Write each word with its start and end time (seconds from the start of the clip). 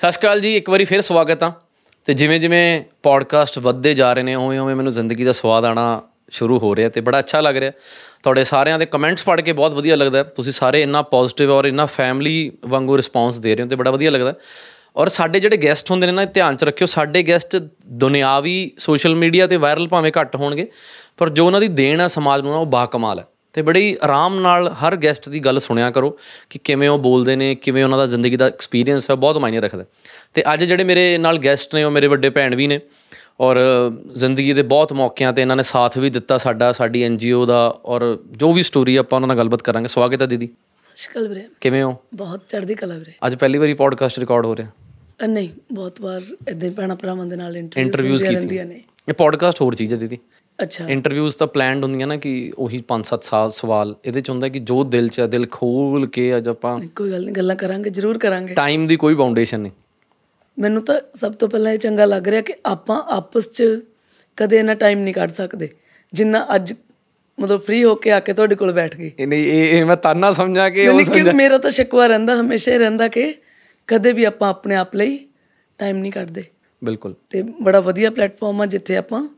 ਸਤਿ 0.00 0.12
ਸ਼੍ਰੀ 0.12 0.20
ਅਕਾਲ 0.20 0.40
ਜੀ, 0.40 0.56
ਇੱਕ 0.56 0.68
ਵਾਰੀ 0.70 0.84
ਫਿਰ 0.84 1.00
ਸਵਾਗਤ 1.02 1.42
ਆ। 1.42 1.52
ਤੇ 2.06 2.14
ਜਿਵੇਂ 2.14 2.38
ਜਿਵੇਂ 2.40 2.82
ਪੋਡਕਾਸਟ 3.02 3.58
ਵੱਧਦੇ 3.58 3.92
ਜਾ 3.94 4.12
ਰਹੇ 4.12 4.22
ਨੇ, 4.22 4.34
ਉਵੇਂ 4.34 4.58
ਉਵੇਂ 4.60 4.74
ਮੈਨੂੰ 4.76 4.92
ਜ਼ਿੰਦਗੀ 4.92 5.24
ਦਾ 5.24 5.32
ਸਵਾਦ 5.32 5.64
ਆਣਾ 5.64 6.02
ਸ਼ੁਰੂ 6.30 6.58
ਹੋ 6.58 6.74
ਰਿਹਾ 6.76 6.88
ਤੇ 6.88 7.00
ਬੜਾ 7.00 7.18
ਅੱਛਾ 7.18 7.40
ਲੱਗ 7.40 7.56
ਰਿਹਾ। 7.56 7.72
ਤੁਹਾਡੇ 8.22 8.44
ਸਾਰਿਆਂ 8.44 8.78
ਦੇ 8.78 8.86
ਕਮੈਂਟਸ 8.86 9.24
ਪੜ੍ਹ 9.24 9.42
ਕੇ 9.42 9.52
ਬਹੁਤ 9.52 9.74
ਵਧੀਆ 9.74 9.96
ਲੱਗਦਾ 9.96 10.22
ਤੁਸੀਂ 10.22 10.52
ਸਾਰੇ 10.52 10.82
ਇੰਨਾ 10.82 11.02
ਪੋਜ਼ਿਟਿਵ 11.02 11.50
ਔਰ 11.50 11.64
ਇੰਨਾ 11.64 11.86
ਫੈਮਿਲੀ 11.86 12.50
ਵਾਂਗੂ 12.66 12.96
ਰਿਸਪੌਂਸ 12.96 13.38
ਦੇ 13.38 13.54
ਰਹੇ 13.54 13.64
ਹੋ 13.64 13.68
ਤੇ 13.68 13.76
ਬੜਾ 13.76 13.90
ਵਧੀਆ 13.90 14.10
ਲੱਗਦਾ 14.10 14.34
ਔਰ 14.96 15.08
ਸਾਡੇ 15.08 15.40
ਜਿਹੜੇ 15.40 15.56
ਗੈਸਟ 15.56 15.90
ਹੁੰਦੇ 15.90 16.06
ਨੇ 16.06 16.12
ਨਾ 16.12 16.24
ਧਿਆਨ 16.24 16.56
ਚ 16.56 16.64
ਰੱਖਿਓ, 16.64 16.86
ਸਾਡੇ 16.86 17.22
ਗੈਸਟ 17.22 17.56
ਦੁਨਿਆਵੀ 17.86 18.72
ਸੋਸ਼ਲ 18.78 19.14
ਮੀਡੀਆ 19.14 19.46
ਤੇ 19.46 19.56
ਵਾਇਰਲ 19.56 19.88
ਭਾਵੇਂ 19.88 20.12
ਘੱਟ 20.20 20.36
ਹੋਣਗੇ, 20.36 20.68
ਪਰ 21.16 21.28
ਜੋ 21.28 21.46
ਉਹਨਾਂ 21.46 21.60
ਦੀ 21.60 21.68
ਦੇਣ 21.68 22.00
ਆ 22.00 22.08
ਸਮਾਜ 22.08 22.42
ਨੂੰ 22.42 22.52
ਨਾ, 22.52 22.58
ਉਹ 22.58 22.66
ਬਾ 22.66 22.84
ਕਮਾਲ 22.86 23.18
ਹੈ। 23.18 23.24
ਤੇ 23.56 23.62
ਬੜੀ 23.62 23.96
ਆਰਾਮ 24.04 24.40
ਨਾਲ 24.40 24.68
ਹਰ 24.68 24.96
ਗੈਸਟ 24.96 25.28
ਦੀ 25.28 25.40
ਗੱਲ 25.40 25.60
ਸੁਣਿਆ 25.60 25.90
ਕਰੋ 25.90 26.18
ਕਿ 26.50 26.58
ਕਿਵੇਂ 26.64 26.88
ਉਹ 26.88 26.98
ਬੋਲਦੇ 26.98 27.36
ਨੇ 27.36 27.54
ਕਿਵੇਂ 27.54 27.84
ਉਹਨਾਂ 27.84 27.98
ਦਾ 27.98 28.06
ਜ਼ਿੰਦਗੀ 28.06 28.36
ਦਾ 28.36 28.46
ਐਕਸਪੀਰੀਅੰਸ 28.46 29.10
ਹੈ 29.10 29.14
ਬਹੁਤ 29.14 29.38
ਮਾਇਨੇ 29.38 29.60
ਰੱਖਦਾ 29.60 29.84
ਤੇ 30.34 30.42
ਅੱਜ 30.54 30.64
ਜਿਹੜੇ 30.64 30.84
ਮੇਰੇ 30.84 31.18
ਨਾਲ 31.18 31.38
ਗੈਸਟ 31.38 31.74
ਨੇ 31.74 31.84
ਉਹ 31.84 31.90
ਮੇਰੇ 31.90 32.06
ਵੱਡੇ 32.06 32.30
ਭੈਣ 32.30 32.54
ਵੀ 32.54 32.66
ਨੇ 32.66 32.80
ਔਰ 33.40 33.56
ਜ਼ਿੰਦਗੀ 34.14 34.52
ਦੇ 34.52 34.62
ਬਹੁਤ 34.62 34.92
ਮੌਕਿਆਂ 34.92 35.32
ਤੇ 35.32 35.42
ਇਹਨਾਂ 35.42 35.56
ਨੇ 35.56 35.62
ਸਾਥ 35.62 35.98
ਵੀ 35.98 36.10
ਦਿੱਤਾ 36.10 36.38
ਸਾਡਾ 36.38 36.72
ਸਾਡੀ 36.72 37.02
ਐਨਜੀਓ 37.02 37.46
ਦਾ 37.46 37.80
ਔਰ 37.84 38.18
ਜੋ 38.30 38.52
ਵੀ 38.52 38.62
ਸਟੋਰੀ 38.62 38.96
ਆਪਾਂ 38.96 39.16
ਉਹਨਾਂ 39.16 39.28
ਨਾਲ 39.28 39.36
ਗੱਲਬਾਤ 39.36 39.62
ਕਰਾਂਗੇ। 39.62 39.88
ਸਵਾਗਤ 39.88 40.22
ਹੈ 40.22 40.26
ਦੀਦੀ। 40.26 40.48
ਸ਼ਕਲ 40.96 41.28
ਵੀਰੇ। 41.28 41.44
ਕਿਵੇਂ 41.60 41.82
ਹੋ? 41.82 41.96
ਬਹੁਤ 42.14 42.40
ਚੜ੍ਹਦੀ 42.48 42.74
ਕਲਾ 42.74 42.94
ਵੀਰੇ। 42.94 43.12
ਅੱਜ 43.26 43.36
ਪਹਿਲੀ 43.36 43.58
ਵਾਰੀ 43.58 43.74
ਪੋਡਕਾਸਟ 43.74 44.18
ਰਿਕਾਰਡ 44.18 44.46
ਹੋ 44.46 44.56
ਰਿਹਾ। 44.56 44.68
ਨਹੀਂ 45.26 45.48
ਬਹੁਤ 45.72 46.00
ਵਾਰ 46.00 46.22
ਇਦਾਂ 46.48 46.68
ਹੀ 46.68 46.74
ਭੈਣਾਂ 46.74 46.96
ਭਰਾਵਾਂ 46.96 47.26
ਦੇ 47.26 47.36
ਨਾਲ 47.36 47.56
ਇੰਟਰਵਿਊਜ਼ 47.56 47.94
ਇੰਟਰਵਿਊਜ਼ 47.94 48.22
ਕੀਤੀ 48.22 48.34
ਰਹਿੰਦੀਆਂ 48.34 48.64
ਨੇ। 48.64 48.82
ਇਹ 49.08 49.14
ਪੋਡਕਾਸਟ 49.14 49.60
ਹੋਰ 49.60 49.74
ਚੀਜ਼ 49.74 49.94
ਹੈ 49.94 49.98
ਦੀਦੀ। 49.98 50.18
ਅੱਛਾ। 50.62 50.88
ਇੰਟਰਵਿਊਜ਼ 50.88 51.36
ਤਾਂ 51.36 51.46
ਪਲਾਨਡ 51.46 51.84
ਹੁੰਦੀਆਂ 51.84 52.06
ਨਾ 52.06 52.16
ਕਿ 52.16 52.52
ਉਹੀ 52.58 52.82
5-7 52.88 53.22
ਸਾਲ 53.22 53.50
ਸਵਾਲ 53.50 53.96
ਇਹਦੇ 54.04 54.20
ਚ 54.20 54.30
ਹੁੰਦਾ 54.30 54.48
ਕਿ 54.48 54.58
ਜੋ 54.58 54.84
ਦਿਲ 54.84 55.08
ਚ 55.08 55.20
ਹੈ 55.20 55.26
ਦਿਲ 55.26 55.46
ਖੋਲ 55.50 56.06
ਕੇ 56.06 56.36
ਅੱਜ 56.36 56.48
ਆਪਾਂ 56.48 56.80
ਕੋਈ 56.96 57.10
ਗੱਲ 57.10 57.24
ਨਹੀਂ 57.24 57.32
ਗੱਲਾਂ 57.32 57.56
ਕਰਾਂਗੇ 57.56 57.90
ਜ਼ਰੂਰ 57.90 58.18
ਕਰਾਂਗੇ। 58.18 58.54
ਟਾਈਮ 58.54 58.86
ਦੀ 58.86 58.96
ਕੋਈ 58.96 59.14
ਬਾਉਂਡੇਸ਼ਨ 59.14 59.60
ਨਹੀਂ। 59.60 59.72
ਮੈਨੂੰ 60.58 60.82
ਤਾਂ 60.84 61.00
ਸਭ 61.14 61.32
ਤੋਂ 61.32 61.48
ਪਹਿਲਾਂ 61.48 61.72
ਇਹ 61.72 61.78
ਚੰਗਾ 61.78 62.04
ਲੱਗ 62.04 62.28
ਰਿਹਾ 62.28 62.42
ਕਿ 62.42 62.54
ਆਪਾਂ 62.66 63.02
ਆਪਸ 63.08 63.48
'ਚ 63.48 63.64
ਕਦੇ 64.36 64.58
ਇਹਨਾਂ 64.58 64.74
ਟਾਈਮ 64.74 64.98
ਨਹੀਂ 64.98 65.14
ਕੱਢ 65.14 65.30
ਸਕਦੇ 65.30 65.68
ਜਿੰਨਾ 66.12 66.46
ਅੱਜ 66.54 66.74
ਮਤਲਬ 67.40 67.60
ਫ੍ਰੀ 67.60 67.84
ਹੋ 67.84 67.94
ਕੇ 67.94 68.12
ਆ 68.12 68.20
ਕੇ 68.20 68.32
ਤੁਹਾਡੇ 68.32 68.54
ਕੋਲ 68.54 68.72
ਬੈਠ 68.72 69.00
ਇਹ 69.00 69.26
ਨਹੀਂ 69.26 69.44
ਇਹ 69.46 69.84
ਮੈਂ 69.84 69.96
ਤਾਨਾ 69.96 70.32
ਸਮਝਾ 70.32 70.70
ਕੇ 70.70 70.88
ਉਹ 70.88 70.94
ਨਹੀਂ 70.94 71.06
ਕਿ 71.06 71.32
ਮੇਰਾ 71.32 71.58
ਤਾਂ 71.58 71.70
ਸ਼ਿਕਵਾ 71.70 72.06
ਰਹਿੰਦਾ 72.06 72.40
ਹਮੇਸ਼ਾ 72.40 72.72
ਹੀ 72.72 72.78
ਰਹਿੰਦਾ 72.78 73.08
ਕਿ 73.08 73.34
ਕਦੇ 73.86 74.12
ਵੀ 74.12 74.24
ਆਪਾਂ 74.24 74.50
ਆਪਣੇ 74.50 74.74
ਆਪ 74.74 74.96
ਲਈ 74.96 75.26
ਟਾਈਮ 75.78 75.96
ਨਹੀਂ 75.96 76.12
ਕੱਢਦੇ। 76.12 76.44
ਬਿਲਕੁਲ। 76.84 77.14
ਤੇ 77.30 77.42
ਬੜਾ 77.42 77.80
ਵਧੀਆ 77.80 78.10
ਪਲੇਟਫਾਰਮ 78.10 78.60
ਆ 78.60 78.66
ਜਿੱਥੇ 78.66 78.96
ਆਪਾਂ 78.96 79.28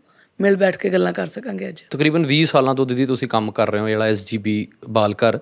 ਮਿਲ 0.41 0.57
ਬੈਠ 0.57 0.77
ਕੇ 0.77 0.89
ਗੱਲਾਂ 0.91 1.13
ਕਰ 1.13 1.27
ਸਕਾਂਗੇ 1.27 1.69
ਅੱਜ। 1.69 1.83
ਤਕਰੀਬਨ 1.91 2.27
20 2.27 2.45
ਸਾਲਾਂ 2.45 2.75
ਤੋਂ 2.75 2.85
ਦੀਦੀ 2.87 3.07
ਤੁਸੀਂ 3.07 3.29
ਕੰਮ 3.29 3.51
ਕਰ 3.53 3.71
ਰਹੇ 3.71 3.81
ਹੋ 3.81 3.89
ਜਿਹੜਾ 3.89 4.07
ਐਸਜੀਬੀ 4.07 4.57
ਬਾਲਕਰ। 4.89 5.39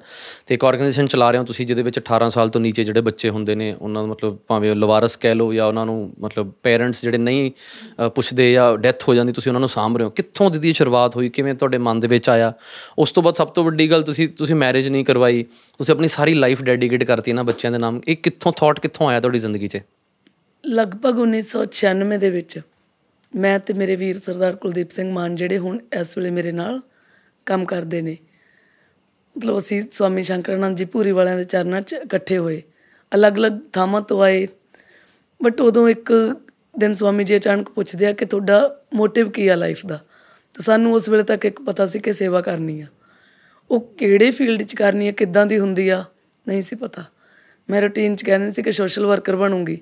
ਤੇ 0.47 0.55
ਇੱਕ 0.55 0.65
ਆਰਗੇਨਾਈਜੇਸ਼ਨ 0.65 1.07
ਚਲਾ 1.07 1.31
ਰਹੇ 1.31 1.39
ਹੋ 1.39 1.45
ਤੁਸੀਂ 1.45 1.67
ਜਿਹਦੇ 1.67 1.83
ਵਿੱਚ 1.83 1.99
18 2.01 2.29
ਸਾਲ 2.31 2.49
ਤੋਂ 2.49 2.61
ਨੀਚੇ 2.61 2.85
ਜਿਹੜੇ 2.85 3.01
ਬੱਚੇ 3.01 3.31
ਹੁੰਦੇ 3.31 3.55
ਨੇ 3.55 3.73
ਉਹਨਾਂ 3.73 4.03
ਨੂੰ 4.03 4.11
ਮਤਲਬ 4.11 4.39
ਭਾਵੇਂ 4.49 4.75
ਲਵਾਰਸ 4.75 5.17
ਕਹਿ 5.17 5.35
ਲਓ 5.35 5.53
ਜਾਂ 5.53 5.67
ਉਹਨਾਂ 5.67 5.87
ਨੂੰ 5.87 6.13
ਮਤਲਬ 6.21 6.53
ਪੇਰੈਂਟਸ 6.63 7.03
ਜਿਹੜੇ 7.03 7.19
ਨਹੀਂ 7.19 7.51
ਪੁੱਛਦੇ 8.15 8.53
ਜਾਂ 8.53 8.77
ਡੈਥ 8.79 9.09
ਹੋ 9.09 9.15
ਜਾਂਦੀ 9.15 9.33
ਤੁਸੀਂ 9.33 9.51
ਉਹਨਾਂ 9.51 9.61
ਨੂੰ 9.61 9.69
ਸਾਂਭ 9.69 9.97
ਰਹੇ 9.97 10.05
ਹੋ। 10.05 10.11
ਕਿੱਥੋਂ 10.11 10.51
ਦੀਦੀ 10.51 10.73
ਸ਼ੁਰੂਆਤ 10.73 11.17
ਹੋਈ? 11.17 11.29
ਕਿਵੇਂ 11.29 11.55
ਤੁਹਾਡੇ 11.55 11.79
ਮਨ 11.79 12.01
ਦੇ 12.01 12.09
ਵਿੱਚ 12.09 12.29
ਆਇਆ? 12.29 12.53
ਉਸ 12.99 13.11
ਤੋਂ 13.11 13.23
ਬਾਅਦ 13.23 13.35
ਸਭ 13.35 13.49
ਤੋਂ 13.49 13.65
ਵੱਡੀ 13.65 13.91
ਗੱਲ 13.91 14.03
ਤੁਸੀਂ 14.03 14.29
ਤੁਸੀਂ 14.39 14.55
ਮੈਰਿਜ 14.55 14.89
ਨਹੀਂ 14.89 15.05
ਕਰਵਾਈ 15.05 15.43
ਤੁਸੀਂ 15.79 15.95
ਆਪਣੀ 15.95 16.09
ਸਾਰੀ 16.09 16.35
ਲਾਈਫ 16.35 16.63
ਡੈਡੀਕੇਟ 16.63 17.05
ਕਰਤੀ 17.05 17.31
ਇਹਨਾਂ 17.31 17.45
ਬੱਚਿਆਂ 17.45 17.73
ਦੇ 17.73 17.79
ਨਾਮ। 17.79 18.01
ਇਹ 18.09 18.17
ਕਿੱਥੋਂ 18.17 18.53
ਥਾਟ 18.57 18.81
ਕਿੱਥੋਂ 18.81 19.09
ਆਇਆ 19.09 19.21
ਤੁਹਾਡੀ 19.21 19.39
ਜ਼ਿੰਦਗੀ 19.39 19.67
'ਚ? 19.67 19.79
ਲਗਭਗ 20.65 21.21
1996 21.21 22.19
ਦੇ 22.19 22.31
ਵਿੱਚ। 22.31 22.59
ਮੈਂ 23.35 23.59
ਤੇ 23.59 23.73
ਮੇਰੇ 23.73 23.97
ਵੀਰ 23.97 24.19
ਸਰਦਾਰ 24.19 24.57
ਕੁਲਦੀਪ 24.57 24.91
ਸਿੰਘ 24.91 25.13
ਮਾਨ 25.13 25.37
ਜਿਹੜੇ 25.37 25.59
ਹੁਣ 25.59 25.79
ਇਸ 26.01 26.19
ਵੇਲੇ 26.19 26.31
ਮੇਰੇ 26.31 26.53
ਨਾਲ 26.53 26.81
ਕੰਮ 27.47 27.65
ਕਰਦੇ 27.65 28.03
ਨੇ। 28.03 28.17
ਮਤਲਬ 29.39 29.59
ਅਸੀਂ 29.59 29.83
ਸਵਾਮੀ 29.93 30.23
ਸ਼ੰਕਰਾਨੰਦ 30.23 30.77
ਜੀ 30.77 30.85
ਪੂਰੀ 30.85 31.11
ਵਾਲਿਆਂ 31.11 31.37
ਦੇ 31.37 31.45
ਚਰਨਾਂ 31.45 31.81
'ਚ 31.81 31.93
ਇਕੱਠੇ 31.93 32.39
ਹੋਏ। 32.39 32.63
ਅਲੱਗ-ਅਲੱਗ 33.15 33.53
ਥਾਵਾਂ 33.73 34.01
ਤੋਂ 34.01 34.23
ਆਏ। 34.23 34.49
ਬਟ 35.43 35.61
ਉਦੋਂ 35.61 35.89
ਇੱਕ 35.89 36.37
ਦਿਨ 36.79 36.95
ਸਵਾਮੀ 36.95 37.25
ਜੀ 37.25 37.37
ਅਚਾਨਕ 37.37 37.69
ਪੁੱਛਦੇ 37.69 38.07
ਆ 38.07 38.13
ਕਿ 38.13 38.25
ਤੁਹਾਡਾ 38.25 38.81
ਮੋਟਿਵ 38.95 39.31
ਕੀ 39.31 39.49
ਆ 39.49 39.55
ਲਾਈਫ 39.55 39.87
ਦਾ? 39.87 39.97
ਤਾਂ 40.55 40.63
ਸਾਨੂੰ 40.63 40.93
ਉਸ 40.93 41.09
ਵੇਲੇ 41.09 41.23
ਤੱਕ 41.23 41.45
ਇੱਕ 41.45 41.63
ਪਤਾ 41.63 41.87
ਸੀ 41.87 41.99
ਕਿ 41.99 42.13
ਸੇਵਾ 42.13 42.41
ਕਰਨੀ 42.41 42.81
ਆ। 42.81 42.87
ਉਹ 43.71 43.81
ਕਿਹੜੇ 43.81 44.31
ਫੀਲਡ 44.31 44.63
'ਚ 44.63 44.75
ਕਰਨੀ 44.75 45.09
ਆ, 45.09 45.13
ਕਿੱਦਾਂ 45.13 45.47
ਦੀ 45.47 45.59
ਹੁੰਦੀ 45.59 45.89
ਆ, 45.89 46.05
ਨਹੀਂ 46.49 46.63
ਸੀ 46.63 46.77
ਪਤਾ। 46.77 47.05
ਮੈਂ 47.71 47.83
ਰੂਟੀਨ 47.83 48.17
'ਚ 48.17 48.25
ਕਹਿੰਦੀ 48.25 48.51
ਸੀ 48.51 48.63
ਕਿ 48.63 48.73
ਸੋਸ਼ਲ 48.73 49.07
ਵਰਕਰ 49.07 49.37
ਬਣੂੰਗੀ। 49.37 49.79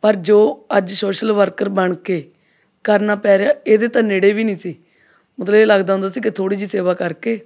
ਪਰ 0.00 0.14
ਜੋ 0.14 0.66
ਅੱਜ 0.76 0.92
ਸੋਸ਼ਲ 0.92 1.32
ਵਰਕਰ 1.32 1.68
ਬਣ 1.68 1.94
ਕੇ 1.94 2.30
ਕਰਨਾ 2.86 3.14
ਪੈ 3.14 3.38
ਰਿਹਾ, 3.38 3.52
ਇਹਦੇ 3.66 3.88
ਤਾਂ 3.88 4.02
ਨੇੜੇ 4.02 4.32
ਵੀ 4.32 4.44
ਨਹੀਂ 4.44 4.56
ਸੀ। 4.56 4.74
ਮਤਲਬ 5.38 5.54
ਇਹ 5.54 5.66
ਲੱਗਦਾ 5.66 5.92
ਹੁੰਦਾ 5.92 6.08
ਸੀ 6.08 6.20
ਕਿ 6.20 6.30
ਥੋੜੀ 6.30 6.56
ਜੀ 6.56 6.66
ਸੇਵਾ 6.66 6.94
ਕਰਕੇ 6.94 7.40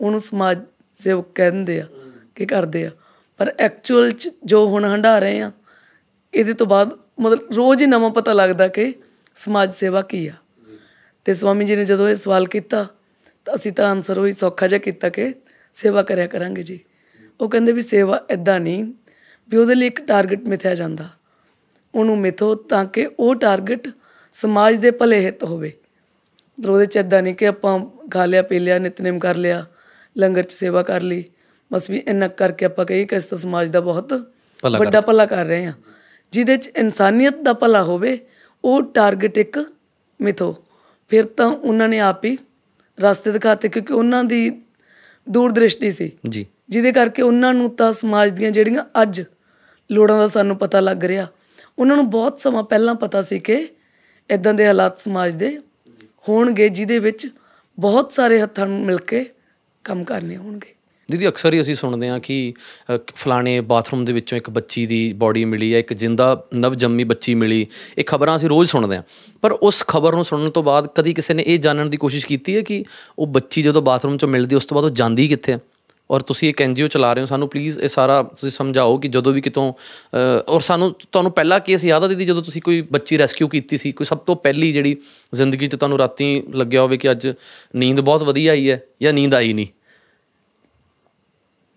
ਉਹਨੂੰ 0.00 0.20
ਸਮਾਜ 0.20 0.58
ਸੇਵਕ 0.94 1.26
ਕਹਿ 1.34 1.50
ਦਿੰਦੇ 1.50 1.80
ਆ 1.80 1.86
ਕਿ 2.34 2.46
ਕਰਦੇ 2.46 2.84
ਆ। 2.86 2.90
ਪਰ 3.40 3.52
ਐਕਚੁਅਲ 3.58 4.10
'ਚ 4.10 4.30
ਜੋ 4.44 4.66
ਹੁਣ 4.66 4.84
ਹੰਢਾ 4.84 5.18
ਰਹੇ 5.18 5.40
ਆ, 5.40 5.50
ਇਹਦੇ 6.34 6.52
ਤੋਂ 6.52 6.66
ਬਾਅਦ 6.66 6.98
ਮਤਲਬ 7.20 7.52
ਰੋਜ਼ 7.52 7.82
ਹੀ 7.82 7.86
ਨਵਾਂ 7.86 8.10
ਪਤਾ 8.10 8.32
ਲੱਗਦਾ 8.32 8.68
ਕਿ 8.68 8.92
ਸਮਾਜ 9.34 9.72
ਸੇਵਾ 9.72 10.02
ਕੀ 10.02 10.26
ਆ। 10.26 10.32
ਤੇ 11.26 11.34
ਸਵਾਮੀ 11.34 11.64
ਜੀ 11.64 11.76
ਨੇ 11.76 11.84
ਜਦੋਂ 11.84 12.08
ਇਹ 12.08 12.16
ਸਵਾਲ 12.16 12.46
ਕੀਤਾ, 12.46 12.86
ਤਾਂ 13.44 13.54
ਅਸੀਂ 13.54 13.72
ਤਾਂ 13.72 13.90
ਆਨਸਰ 13.90 14.18
ਉਹੀ 14.18 14.32
ਸੌਖਾ 14.32 14.66
ਜਿਹਾ 14.68 14.80
ਕੀਤਾ 14.80 15.08
ਕਿ 15.08 15.32
ਸੇਵਾ 15.74 16.02
ਕਰਿਆ 16.02 16.26
ਕਰਾਂਗੇ 16.26 16.62
ਜੀ। 16.62 16.78
ਉਹ 17.40 17.48
ਕਹਿੰਦੇ 17.48 17.72
ਵੀ 17.72 17.82
ਸੇਵਾ 17.82 18.20
ਇਦਾਂ 18.30 18.58
ਨਹੀਂ, 18.60 18.84
ਵੀ 19.48 19.56
ਉਹਦੇ 19.56 19.74
ਲਈ 19.74 19.86
ਇੱਕ 19.86 20.00
ਟਾਰਗੇਟ 20.00 20.48
ਮਿਥਿਆ 20.48 20.74
ਜਾਂਦਾ। 20.74 21.08
ਉਹਨੂੰ 21.94 22.18
ਮਿਥੋ 22.18 22.54
ਤਾਂ 22.54 22.84
ਕਿ 22.84 23.08
ਉਹ 23.18 23.34
ਟਾਰਗੇਟ 23.34 23.88
ਸਮਾਜ 24.36 24.76
ਦੇ 24.76 24.90
ਭਲੇ 24.90 25.20
ਹਿੱਤ 25.20 25.44
ਹੋਵੇ। 25.44 25.72
ਮਤਲਬ 26.60 26.72
ਉਹਦੇ 26.74 26.86
ਚ 26.86 26.96
ਇਦਾਂ 26.96 27.22
ਨਹੀਂ 27.22 27.34
ਕਿ 27.34 27.46
ਆਪਾਂ 27.46 27.78
ਖਾ 28.10 28.24
ਲਿਆ 28.26 28.42
ਪੀ 28.42 28.58
ਲਿਆ 28.58 28.78
ਨਿਤਨੇਮ 28.78 29.18
ਕਰ 29.18 29.36
ਲਿਆ 29.36 29.64
ਲੰਗਰ 30.16 30.42
ਚ 30.42 30.52
ਸੇਵਾ 30.52 30.82
ਕਰ 30.82 31.00
ਲਈ। 31.00 31.24
ਬਸ 31.72 31.90
ਵੀ 31.90 31.98
ਇੰਨਾ 31.98 32.28
ਕਰਕੇ 32.28 32.64
ਆਪਾਂ 32.64 32.84
ਕਹੀਏ 32.86 33.04
ਕਿ 33.04 33.16
ਇਸ 33.16 33.34
ਸਮਾਜ 33.34 33.70
ਦਾ 33.70 33.80
ਬਹੁਤ 33.80 34.12
ਵੱਡਾ 34.78 35.00
ਭਲਾ 35.00 35.26
ਕਰ 35.26 35.44
ਰਹੇ 35.44 35.64
ਹਾਂ। 35.66 35.72
ਜਿਹਦੇ 36.32 36.56
ਚ 36.56 36.70
ਇਨਸਾਨੀਅਤ 36.76 37.36
ਦਾ 37.36 37.52
ਭਲਾ 37.52 37.82
ਹੋਵੇ 37.82 38.18
ਉਹ 38.64 38.82
ਟਾਰਗੇਟ 38.82 39.38
ਇੱਕ 39.38 39.58
ਮਿਥੋ 40.20 40.54
ਫਿਰ 41.08 41.24
ਤਾਂ 41.26 41.46
ਉਹਨਾਂ 41.46 41.88
ਨੇ 41.88 42.00
ਆਪ 42.00 42.24
ਹੀ 42.24 42.36
ਰਸਤੇ 43.00 43.32
ਦਿਖਾਤੇ 43.32 43.68
ਕਿਉਂਕਿ 43.68 43.92
ਉਹਨਾਂ 43.92 44.22
ਦੀ 44.24 44.50
ਦੂਰਦ੍ਰਿਸ਼ਟੀ 45.26 45.90
ਸੀ। 45.90 46.10
ਜੀ। 46.28 46.46
ਜਿਹਦੇ 46.68 46.92
ਕਰਕੇ 46.92 47.22
ਉਹਨਾਂ 47.22 47.54
ਨੂੰ 47.54 47.70
ਤਾਂ 47.70 47.92
ਸਮਾਜ 47.92 48.30
ਦੀਆਂ 48.30 48.50
ਜਿਹੜੀਆਂ 48.50 48.84
ਅੱਜ 49.02 49.22
ਲੋੜਾਂ 49.90 50.18
ਦਾ 50.18 50.28
ਸਾਨੂੰ 50.28 50.56
ਪਤਾ 50.56 50.80
ਲੱਗ 50.80 51.04
ਰਿਹਾ। 51.04 51.26
ਉਹਨਾਂ 51.78 51.96
ਨੂੰ 51.96 52.08
ਬਹੁਤ 52.10 52.38
ਸਮਾਂ 52.38 52.62
ਪਹਿਲਾਂ 52.62 52.94
ਪਤਾ 52.94 53.22
ਸੀ 53.22 53.38
ਕਿ 53.38 53.68
ਇਦਾਂ 54.30 54.54
ਦੇ 54.54 54.66
ਹਾਲਾਤ 54.66 54.98
ਸਮਾਜ 54.98 55.34
ਦੇ 55.34 55.58
ਹੋਣਗੇ 56.28 56.68
ਜਿਹਦੇ 56.68 56.98
ਵਿੱਚ 56.98 57.28
ਬਹੁਤ 57.80 58.12
ਸਾਰੇ 58.12 58.40
ਹੱਥਾਂ 58.40 58.66
ਨੂੰ 58.66 58.80
ਮਿਲ 58.84 58.98
ਕੇ 58.98 59.26
ਕੰਮ 59.84 60.04
ਕਰਨੇ 60.04 60.36
ਹੋਣਗੇ। 60.36 60.74
ਦੀਦੀ 61.10 61.28
ਅਕਸਰ 61.28 61.54
ਹੀ 61.54 61.60
ਅਸੀਂ 61.60 61.74
ਸੁਣਦੇ 61.74 62.08
ਹਾਂ 62.08 62.20
ਕਿ 62.20 62.54
ਅ, 62.94 62.98
ਫਲਾਣੇ 63.16 63.60
ਬਾਥਰੂਮ 63.60 64.04
ਦੇ 64.04 64.12
ਵਿੱਚੋਂ 64.12 64.38
ਇੱਕ 64.38 64.50
ਬੱਚੀ 64.50 64.86
ਦੀ 64.86 65.12
ਬਾਡੀ 65.12 65.44
ਮਿਲੀ 65.44 65.74
ਹੈ 65.74 65.78
ਇੱਕ 65.78 65.92
ਜਿੰਦਾ 65.92 66.46
ਨਵ 66.54 66.74
ਜੰਮੀ 66.74 67.04
ਬੱਚੀ 67.04 67.34
ਮਿਲੀ। 67.34 67.66
ਇਹ 67.98 68.04
ਖਬਰਾਂ 68.04 68.36
ਅਸੀਂ 68.36 68.48
ਰੋਜ਼ 68.48 68.70
ਸੁਣਦੇ 68.70 68.96
ਹਾਂ। 68.96 69.02
ਪਰ 69.42 69.52
ਉਸ 69.52 69.84
ਖਬਰ 69.86 70.14
ਨੂੰ 70.14 70.24
ਸੁਣਨ 70.24 70.50
ਤੋਂ 70.50 70.62
ਬਾਅਦ 70.62 70.86
ਕਦੀ 70.86 71.14
ਕਿਸੇ 71.14 71.34
ਨੇ 71.34 71.44
ਇਹ 71.46 71.58
ਜਾਣਨ 71.58 71.90
ਦੀ 71.90 71.96
ਕੋਸ਼ਿਸ਼ 71.96 72.26
ਕੀਤੀ 72.26 72.56
ਹੈ 72.56 72.62
ਕਿ 72.62 72.84
ਉਹ 73.18 73.26
ਬੱਚੀ 73.26 73.62
ਜਦੋਂ 73.62 73.82
ਬਾਥਰੂਮ 73.82 74.16
ਚੋਂ 74.16 74.28
ਮਿਲਦੀ 74.28 74.56
ਉਸ 74.56 74.66
ਤੋਂ 74.66 74.74
ਬਾਅਦ 74.74 74.84
ਉਹ 74.84 74.90
ਜਾਂਦੀ 74.90 75.28
ਕਿੱਥੇ 75.28 75.52
ਹੈ? 75.52 75.58
ਔਰ 76.10 76.20
ਤੁਸੀਂ 76.20 76.48
ਇੱਕ 76.48 76.60
ਐਨਜੀਓ 76.62 76.86
ਚਲਾ 76.86 77.12
ਰਹੇ 77.12 77.20
ਹੋ 77.22 77.26
ਸਾਨੂੰ 77.26 77.48
ਪਲੀਜ਼ 77.48 77.78
ਇਹ 77.78 77.88
ਸਾਰਾ 77.88 78.22
ਤੁਸੀਂ 78.22 78.50
ਸਮਝਾਓ 78.50 78.96
ਕਿ 78.98 79.08
ਜਦੋਂ 79.08 79.32
ਵੀ 79.32 79.40
ਕਿਤੋਂ 79.40 79.72
ਅ, 79.72 80.42
ਔਰ 80.48 80.60
ਸਾਨੂੰ 80.60 80.94
ਤੁਹਾਨੂੰ 81.12 81.32
ਪਹਿਲਾ 81.32 81.58
ਕੇਸ 81.58 81.84
ਯਾਦ 81.84 82.04
ਆ 82.04 82.08
ਦੀਦੀ 82.08 82.24
ਜਦੋਂ 82.24 82.42
ਤੁਸੀਂ 82.42 82.62
ਕੋਈ 82.62 82.80
ਬੱਚੀ 82.92 83.18
ਰੈਸਕਿਊ 83.18 83.48
ਕੀਤੀ 83.48 83.78
ਸੀ 83.78 83.92
ਕੋਈ 83.92 84.06
ਸਭ 84.06 84.18
ਤੋਂ 84.18 84.36
ਪਹਿਲੀ 84.36 84.72
ਜਿਹੜੀ 84.72 84.96
ਜ਼ਿੰਦਗੀ 85.34 85.66
'ਚ 85.66 85.76
ਤੁਹਾਨੂੰ 85.76 85.98
ਰਾਤੀ 85.98 86.42
ਲੱਗਿਆ 86.54 86.82
ਹੋਵੇ 86.82 86.96
ਕਿ 86.96 87.10
ਅੱਜ 87.10 87.32
ਨੀਂਦ 87.76 88.00
ਬਹੁਤ 88.00 88.22
ਵਧੀਆ 88.22 88.52
ਆਈ 88.52 88.70
ਹੈ 88.70 88.80
ਜਾਂ 89.02 89.12
ਨੀਂਦ 89.12 89.34
ਆਈ 89.34 89.52
ਨਹੀਂ? 89.52 89.66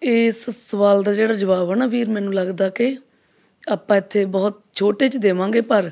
ਇਸ 0.02 0.50
ਸਵਾਲ 0.50 1.04
ਦਾ 1.04 1.14
ਜਿਹੜਾ 1.14 1.34
ਜਵਾਬ 1.34 1.72
ਹੈ 1.72 1.76
ਨਾ 1.76 1.86
ਵੀਰ 1.86 2.10
ਮੈਨੂੰ 2.10 2.34
ਲੱਗਦਾ 2.34 2.70
ਕਿ 2.70 2.98
ਆਪਾਂ 3.72 3.98
ਇੱਥੇ 3.98 4.26
ਬਹੁਤ 4.26 4.62
ਛੋਟੇ 4.74 5.08
ਚ 5.08 5.18
ਦੇਵਾਂਗੇ 5.18 5.62
ਪਰ 5.62 5.90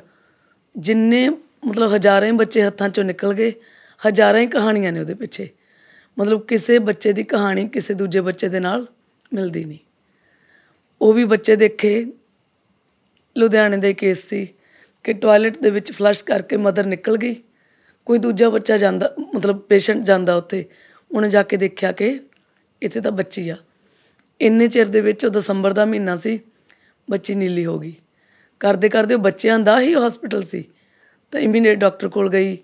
ਜਿੰਨੇ 0.76 1.30
ਮਤਲਬ 1.66 1.96
ਹਜ਼ਾਰਾਂ 1.96 2.28
ਹੀ 2.28 2.32
ਬੱਚੇ 2.32 2.62
ਹੱਥਾਂ 2.64 2.90
ਚੋਂ 2.90 3.04
ਨਿਕਲ 3.04 3.34
ਗਏ 3.34 3.52
ਹਜ਼ਾਰਾਂ 4.08 4.40
ਹੀ 4.40 4.48
ਕਹਾਣੀਆਂ 4.48 4.92
ਨੇ 4.92 5.00
ਉਹਦੇ 5.00 5.14
ਪਿੱਛੇ। 5.14 5.48
ਮਤਲਬ 6.20 6.46
ਕਿਸੇ 6.46 6.80
ਬੱਚੇ 6.80 7.14
ਦੀ 7.14 7.24
ਕਹਾਣੀ 7.24 7.68
ਕਿਸੇ 7.68 7.94
ਦੂਜੇ 7.94 8.22
ਬੱਚੇ 8.22 8.48
ਦੇ 8.48 8.60
ਨਾਲ 8.60 8.86
ਮਿਲਦੀ 9.34 9.66
ਨਹੀਂ। 9.66 9.80
ਉਹ 11.02 11.14
ਵੀ 11.14 11.26
ਬੱਚੇ 11.26 11.56
ਦੇਖੇ, 11.56 12.06
ਲੁਧਿਆਣੇ 13.38 13.78
ਦੇ 13.78 13.94
ਕੇਸ 13.94 14.24
ਸੀ 14.24 14.48
ਕਿ 15.04 15.14
ਟਾਇਲਟ 15.14 15.58
ਦੇ 15.58 15.70
ਵਿੱਚ 15.70 15.92
ਫਲਸ਼ 15.92 16.24
ਕਰਕੇ 16.24 16.58
ਮਦਰ 16.58 16.86
ਨਿਕਲ 16.86 17.18
ਗਈ, 17.18 17.36
ਕੋਈ 18.06 18.18
ਦੂਜਾ 18.18 18.50
ਬੱਚਾ 18.50 18.78
ਜਾਂਦਾ, 18.78 19.16
ਮਤਲਬ 19.36 19.60
ਪੇਸ਼ੈਂਟ 19.60 20.04
ਜਾਂਦਾ 20.04 20.36
ਉੱਥੇ, 20.36 20.66
ਉਹਨੇ 21.12 21.30
ਜਾ 21.30 21.44
ਕੇ 21.44 21.58
ਦੇਖਿਆ 21.58 21.92
ਕਿ 21.92 22.20
ਇੱਥੇ 22.82 23.02
ਤਾਂ 23.02 23.12
ਬੱਚੀ 23.12 23.50
ਆ। 23.50 23.58
ਇੰਨੇ 24.42 24.68
ਚਿਰ 24.68 24.86
ਦੇ 24.86 25.02
ਵਿੱਚ 25.02 25.26
ਉਹ 25.26 25.32
ਦਸੰਬਰ 25.32 25.74
ਦਾ 25.74 25.86
ਮਹੀਨਾ 25.86 26.18
ਸੀ, 26.18 26.40
ਬੱਚੀ 27.10 27.36
ਨੀਲੀ 27.36 27.66
ਹੋ 27.66 27.80
ਗਈ। 27.80 27.94
ਕਰਦੇ 28.60 28.90
ਕਰਦੇ 28.90 29.14
ਉਹ 29.14 29.20
ਬੱਚਿਆਂ 29.20 29.60
ਦਾ 29.60 29.80
ਹੀ 29.80 29.96
ਹਸਪੀਟਲ 29.96 30.44
ਸੀ। 30.44 30.64
ਤਾਂ 31.32 31.40
ਇਮੀਡੀਏਟ 31.40 31.80
ਡਾਕਟਰ 31.80 32.10
ਕੋਲ 32.10 32.30
ਗਈ, 32.30 32.58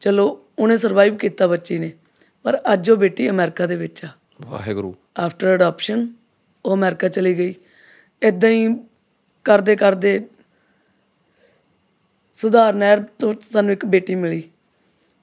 ਚਲੋ 0.00 0.46
ਉਹਨੇ 0.58 0.76
ਸਰਵਾਈਵ 0.76 1.16
ਕੀਤਾ 1.16 1.46
ਬੱਚੀ 1.46 1.78
ਨੇ। 1.78 1.92
ਪਰ 2.42 2.58
ਅੱਜ 2.72 2.90
ਉਹ 2.90 2.96
ਬੇਟੀ 2.96 3.30
ਅਮਰੀਕਾ 3.30 3.66
ਦੇ 3.66 3.76
ਵਿੱਚ 3.76 4.04
ਆ। 4.04 4.08
ਵਾਹਿਗੁਰੂ। 4.46 4.94
ਆਫਟਰ 5.18 5.54
ਅਡਾਪਸ਼ਨ 5.54 6.08
ਉਹ 6.64 6.74
ਅਮਰੀਕਾ 6.74 7.08
ਚਲੀ 7.08 7.38
ਗਈ। 7.38 7.54
ਇਦਾਂ 8.22 8.50
ਹੀ 8.50 8.68
ਕਰਦੇ 9.44 9.76
ਕਰਦੇ 9.76 10.28
ਸੁਧਾਰ 12.34 12.74
ਨਹਿਰ 12.74 13.00
ਤੋਂ 13.00 13.34
ਸਾਨੂੰ 13.40 13.72
ਇੱਕ 13.72 13.84
ਬੇਟੀ 13.84 14.14
ਮਿਲੀ। 14.14 14.42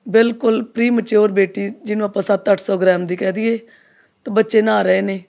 ਬਿਲਕੁਲ 0.08 0.64
ਪ੍ਰੀ 0.64 0.90
ਮੈਚੁਰ 0.90 1.32
ਬੇਟੀ 1.32 1.70
ਜਿਹਨੂੰ 1.70 2.06
ਆਪਾਂ 2.06 2.22
7-800 2.22 2.78
ਗ੍ਰਾਮ 2.78 3.08
ਦੀ 3.08 3.16
ਕਹਿ 3.16 3.32
ਦਈਏ 3.32 3.58
ਤਾਂ 4.26 4.34
ਬੱਚੇ 4.34 4.62
ਨਹਾ 4.62 4.82
ਰਹੇ 4.82 5.02
ਨੇ। 5.02 5.24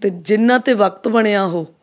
ਤੇ 0.00 0.10
ਜਿੰਨਾ 0.10 0.58
ਤੇ 0.58 0.74
ਵਕਤ 0.74 1.08
ਬਣਿਆ 1.08 1.44
ਉਹ 1.44 1.74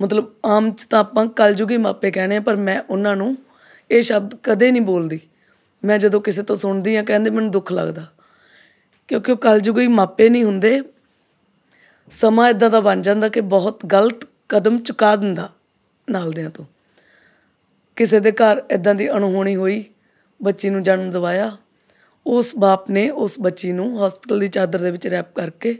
ਮਤਲਬ 0.00 0.34
ਆਮ 0.46 0.70
ਚ 0.70 0.84
ਤਾਂ 0.84 1.00
ਆਪਾਂ 1.00 1.26
ਕਲਯੁਗੀ 1.26 1.76
ਮਾਪੇ 1.76 2.10
ਕਹਿੰਦੇ 2.10 2.36
ਆ 2.36 2.40
ਪਰ 2.40 2.56
ਮੈਂ 2.56 2.82
ਉਹਨਾਂ 2.90 3.16
ਨੂੰ 3.16 3.36
ਇਹ 3.90 4.02
ਸ਼ਬਦ 4.02 4.34
ਕਦੇ 4.34 4.70
ਨਹੀਂ 4.70 4.82
ਬੋਲਦੀ। 4.82 5.20
ਮੈਂ 5.84 5.98
ਜਦੋਂ 5.98 6.20
ਕਿਸੇ 6.20 6.42
ਤੋਂ 6.42 6.56
ਸੁਣਦੀ 6.56 6.96
ਆ 6.96 7.02
ਕਹਿੰਦੇ 7.02 7.30
ਮੈਨੂੰ 7.30 7.50
ਦੁੱਖ 7.50 7.72
ਲੱਗਦਾ। 7.72 8.06
ਕਿਉਂਕਿ 9.10 9.32
ਉਹ 9.32 9.36
ਕਲਯੁਗੀ 9.36 9.86
ਮਾਪੇ 9.86 10.28
ਨਹੀਂ 10.28 10.44
ਹੁੰਦੇ। 10.44 10.80
ਸਮਾਂ 12.10 12.48
ਇਦਾਂ 12.50 12.68
ਦਾ 12.70 12.80
ਬਣ 12.80 13.00
ਜਾਂਦਾ 13.02 13.28
ਕਿ 13.28 13.40
ਬਹੁਤ 13.40 13.84
ਗਲਤ 13.86 14.24
ਕਦਮ 14.48 14.76
ਚੁਕਾ 14.78 15.16
ਦਿੰਦਾ 15.16 15.48
ਨਾਲਦਿਆਂ 16.08 16.50
ਤੋਂ। 16.50 16.64
ਕਿਸੇ 17.96 18.20
ਦੇ 18.20 18.32
ਘਰ 18.32 18.62
ਇਦਾਂ 18.70 18.94
ਦੀ 18.94 19.10
ਅਣਹੋਣੀ 19.10 19.56
ਹੋਈ, 19.56 19.84
ਬੱਚੀ 20.42 20.70
ਨੂੰ 20.70 20.82
ਜਨਮ 20.82 21.10
ਦਿਵਾਇਆ, 21.10 21.56
ਉਸ 22.26 22.52
ਬਾਪ 22.56 22.90
ਨੇ 22.90 23.08
ਉਸ 23.10 23.38
ਬੱਚੀ 23.40 23.72
ਨੂੰ 23.72 24.06
ਹਸਪੀਟਲ 24.06 24.40
ਦੀ 24.40 24.48
ਚਾਦਰ 24.48 24.78
ਦੇ 24.78 24.90
ਵਿੱਚ 24.90 25.06
ਰੈਪ 25.08 25.34
ਕਰਕੇ 25.34 25.72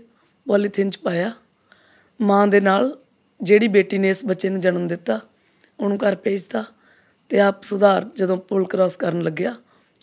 ਪੋਲੀਥੀਨ 0.46 0.90
'ਚ 0.90 0.98
ਪਾਇਆ। 0.98 1.32
ਮਾਂ 2.20 2.46
ਦੇ 2.46 2.60
ਨਾਲ 2.60 2.96
ਜਿਹੜੀ 3.40 3.68
ਬੇਟੀ 3.68 3.98
ਨੇ 3.98 4.10
ਇਸ 4.10 4.24
ਬੱਚੇ 4.24 4.48
ਨੂੰ 4.48 4.60
ਜਨਮ 4.60 4.88
ਦਿੱਤਾ, 4.88 5.20
ਉਹਨੂੰ 5.80 5.98
ਘਰ 5.98 6.16
ਭੇਜਤਾ 6.16 6.64
ਤੇ 7.30 7.40
ਆਪ 7.40 7.62
ਸੁਧਾਰ 7.62 8.10
ਜਦੋਂ 8.16 8.36
ਪੁਲ 8.36 8.66
ਕ੍ਰਾਸ 8.66 8.96
ਕਰਨ 8.96 9.22
ਲੱਗਿਆ, 9.22 9.54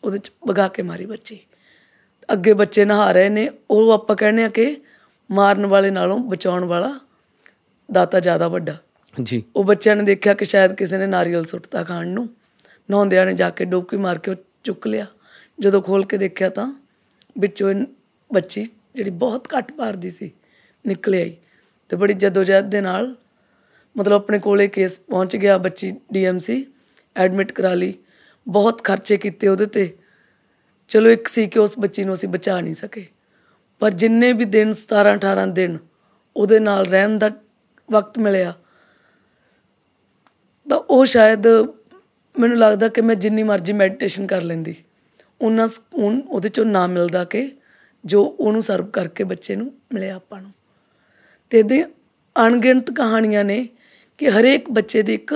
ਉਹਦੇ 0.04 0.18
'ਚ 0.18 0.32
ਵਗਾ 0.48 0.68
ਕੇ 0.68 0.82
ਮਾਰੀ 0.82 1.06
ਬੱਚੀ। 1.06 1.40
ਅੱਗੇ 2.34 2.54
ਬੱਚੇ 2.54 2.86
ਨਹਾ 2.86 3.12
ਰਹੇ 3.12 3.30
ਨੇ 3.30 3.50
ਉਹ 3.72 3.92
ਆਪਾਂ 3.92 4.16
ਕਹਿੰਦੇ 4.16 4.44
ਆ 4.44 4.50
ਕਿ 4.50 4.78
ਮਾਰਨ 5.32 5.66
ਵਾਲੇ 5.66 5.92
ਨਾਲੋਂ 5.92 6.20
ਬਚਾਉਣ 6.20 6.66
ਵਾਲਾ 6.66 7.00
ਦਾਤਾ 7.92 8.20
ਜ਼ਿਆਦਾ 8.20 8.48
ਵੱਡਾ। 8.48 8.78
ਜੀ। 9.24 9.44
ਉਹ 9.56 9.64
ਬੱਚਿਆਂ 9.64 9.96
ਨੇ 9.96 10.04
ਦੇਖਿਆ 10.04 10.34
ਕਿ 10.34 10.46
ਸ਼ਾਇਦ 10.46 10.74
ਕਿਸੇ 10.74 10.98
ਨੇ 10.98 11.08
ਨਾਰੀਅਲ 11.08 11.46
ਸੁੱਟਤਾ 11.46 11.84
ਖਾਣ 11.84 12.08
ਨੂੰ। 12.08 12.30
ਨਹਾਉਂਦਿਆਂ 12.92 13.26
ਨੇ 13.26 13.34
ਜਾ 13.34 13.50
ਕੇ 13.50 13.66
ਡੋਬਕੀ 13.66 13.98
ਮਾਰ 13.98 14.18
ਕੇ 14.18 14.32
ਉਹ 14.32 14.36
ਚੁੱਕ 14.64 14.88
ਲਿਆ। 14.88 15.06
ਜਦੋਂ 15.60 15.82
ਖੋਲ 15.82 16.06
ਕੇ 16.06 16.18
ਦੇਖਿਆ 16.18 16.50
ਤਾਂ 16.50 16.74
ਵਿੱਚੋਂ 17.38 17.74
ਬੱਚੀ 18.34 18.68
ਜਿਹੜੀ 18.96 19.10
ਬਹੁਤ 19.10 19.48
ਘੱਟ 19.58 19.72
ਭਾਰ 19.72 19.96
ਦੀ 19.96 20.10
ਸੀ 20.10 20.32
ਨਿਕਲ 20.88 21.14
ਆਈ 21.14 21.36
ਤੇ 21.90 21.96
ਬੜੀ 21.96 22.14
ਜਦੋਜਹਿਦ 22.14 22.70
ਦੇ 22.70 22.82
ਨਾਲ 22.82 23.16
ਮਤਲਬ 23.98 24.14
ਆਪਣੇ 24.14 24.40
ਕੋਲੇ 24.40 24.68
ਕੇਸ 24.68 25.00
ਪਹੁੰਚ 25.00 25.36
ਗਿਆ। 25.36 25.58
ਬੱਚੀ 25.58 25.92
ਡੀਐਮਸੀ 26.14 26.66
ਐਡਮਿਟ 27.16 27.52
ਕਰਾ 27.52 27.74
ਲਈ। 27.74 27.94
ਬਹੁਤ 28.48 28.84
ਖਰਚੇ 28.84 29.18
ਕੀਤੇ 29.18 29.48
ਉਹਦੇ 29.48 29.66
ਤੇ। 29.66 29.98
ਚਲੋ 30.88 31.10
ਇੱਕ 31.10 31.28
ਸੀ 31.28 31.48
ਕਿ 31.48 31.60
ਉਸ 31.60 31.80
ਬੱਚੀ 31.80 32.04
ਨੂੰ 32.04 32.13
ਅਸੀਂ 32.13 32.30
ਬਚਾ 32.30 32.62
ਨਹੀਂ 32.62 32.75
ਸਕੇ। 32.75 33.07
ਪਰ 33.80 33.92
ਜਿੰਨੇ 33.92 34.34
ਵੀ 34.34 34.45
ਦਿਨ 34.45 34.72
17 34.72 35.13
18 35.13 35.54
ਦਿਨ 35.54 35.78
ਉਹਦੇ 36.38 36.60
ਨਾਲ 36.60 36.86
ਰਹਿਣ 36.86 37.18
ਦਾ 37.18 37.31
ਵਕਤ 37.92 38.19
ਮਿਲਿਆ, 38.19 38.54
ਤਾਂ 40.69 40.78
ਉਹ 40.78 41.06
ਸ਼ਾਇਦ 41.06 41.48
ਮੈਨੂੰ 42.39 42.57
ਲੱਗਦਾ 42.57 42.88
ਕਿ 42.88 43.01
ਮੈਂ 43.01 43.16
ਜਿੰਨੀ 43.16 43.44
ਮਰਜ਼ੀ 43.44 43.74
ਮੈਡੀਟੇਸ਼ਨ 43.74 44.28
ਕਰ 44.28 44.42
ਲੈਂਦੀ। 44.42 44.75
ਉਹਨਾਂ 45.42 45.68
ਸਕੂਨ 45.68 46.22
ਉਹਦੇ 46.30 46.50
ਚੋਂ 46.50 46.66
ਨਾ 46.66 46.88
ਮਿਲਦਾ 46.88 47.24
ਕਿ 47.25 47.51
ਜੋ 48.06 48.38
ਉਹਨੂੰ 48.40 48.62
ਸਰਵ 48.62 48.86
ਕਰਕੇ 48.86 49.24
ਬੱਚੇ 49.24 49.56
ਨੂੰ 49.56 49.74
ਮਿਲਿਆ 49.94 50.16
ਆਪਾਂ 50.16 50.42
ਨੂੰ। 50.42 50.51
ਤੇ 51.50 51.60
ਇਹਦੇ 51.60 51.86
ਅਣਗਿਣਤ 52.48 52.92
ਕਹਾਣੀਆਂ 52.92 53.44
ਨੇ 53.44 53.69
ਕਿ 54.18 54.30
ਹਰੇਕ 54.30 54.69
ਬੱਚੇ 54.69 55.01
ਦੀ 55.01 55.13
ਇੱਕ 55.13 55.33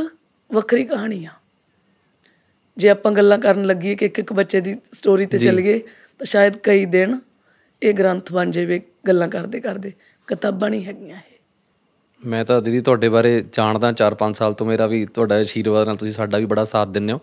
ਵੱਖਰੀ 0.53 0.83
ਕਹਾਣੀ 0.83 1.25
ਆ। 1.25 1.31
ਜੇ 2.77 2.89
ਆਪਾਂ 2.89 3.11
ਗੱਲਾਂ 3.11 3.39
ਕਰਨ 3.39 3.65
ਲੱਗੀਏ 3.65 3.95
ਕਿ 3.95 4.05
ਇੱਕ 4.05 4.19
ਇੱਕ 4.19 4.33
ਬੱਚੇ 4.33 4.61
ਦੀ 4.61 4.75
ਸਟੋਰੀ 4.93 5.25
ਤੇ 5.25 5.37
ਚੱਲੀਏ 5.39 5.79
ਤਾਂ 6.19 6.25
ਸ਼ਾਇਦ 6.25 6.57
ਕਈ 6.57 6.85
ਦਿਨ 6.85 7.19
ਇਹ 7.83 7.93
ਗ੍ਰੰਥ 7.93 8.33
ਬਣ 8.33 8.51
ਜਾਵੇ 8.51 8.81
ਗੱਲਾਂ 9.07 9.27
ਕਰਦੇ 9.27 9.59
ਕਰਦੇ। 9.59 9.91
ਕਿਤਾਬਾਂ 10.27 10.69
ਨਹੀਂ 10.69 10.85
ਹੈਗੀਆਂ 10.85 11.17
ਇਹ। 11.17 11.21
ਮੈਂ 12.27 12.45
ਤਾਂ 12.45 12.61
ਦੀਦੀ 12.61 12.79
ਤੁਹਾਡੇ 12.79 13.09
ਬਾਰੇ 13.09 13.45
ਜਾਣਦਾ 13.51 13.91
4-5 13.91 14.33
ਸਾਲ 14.33 14.53
ਤੋਂ 14.53 14.67
ਮੇਰਾ 14.67 14.87
ਵੀ 14.87 15.05
ਤੁਹਾਡਾ 15.05 15.35
ਆਸ਼ੀਰਵਾਦ 15.35 15.87
ਨਾਲ 15.87 15.95
ਤੁਸੀਂ 15.95 16.13
ਸਾਡਾ 16.13 16.37
ਵੀ 16.37 16.45
ਬੜਾ 16.45 16.63
ਸਾਥ 16.63 16.87
ਦਿੰਦੇ 16.87 17.13
ਹੋ। 17.13 17.19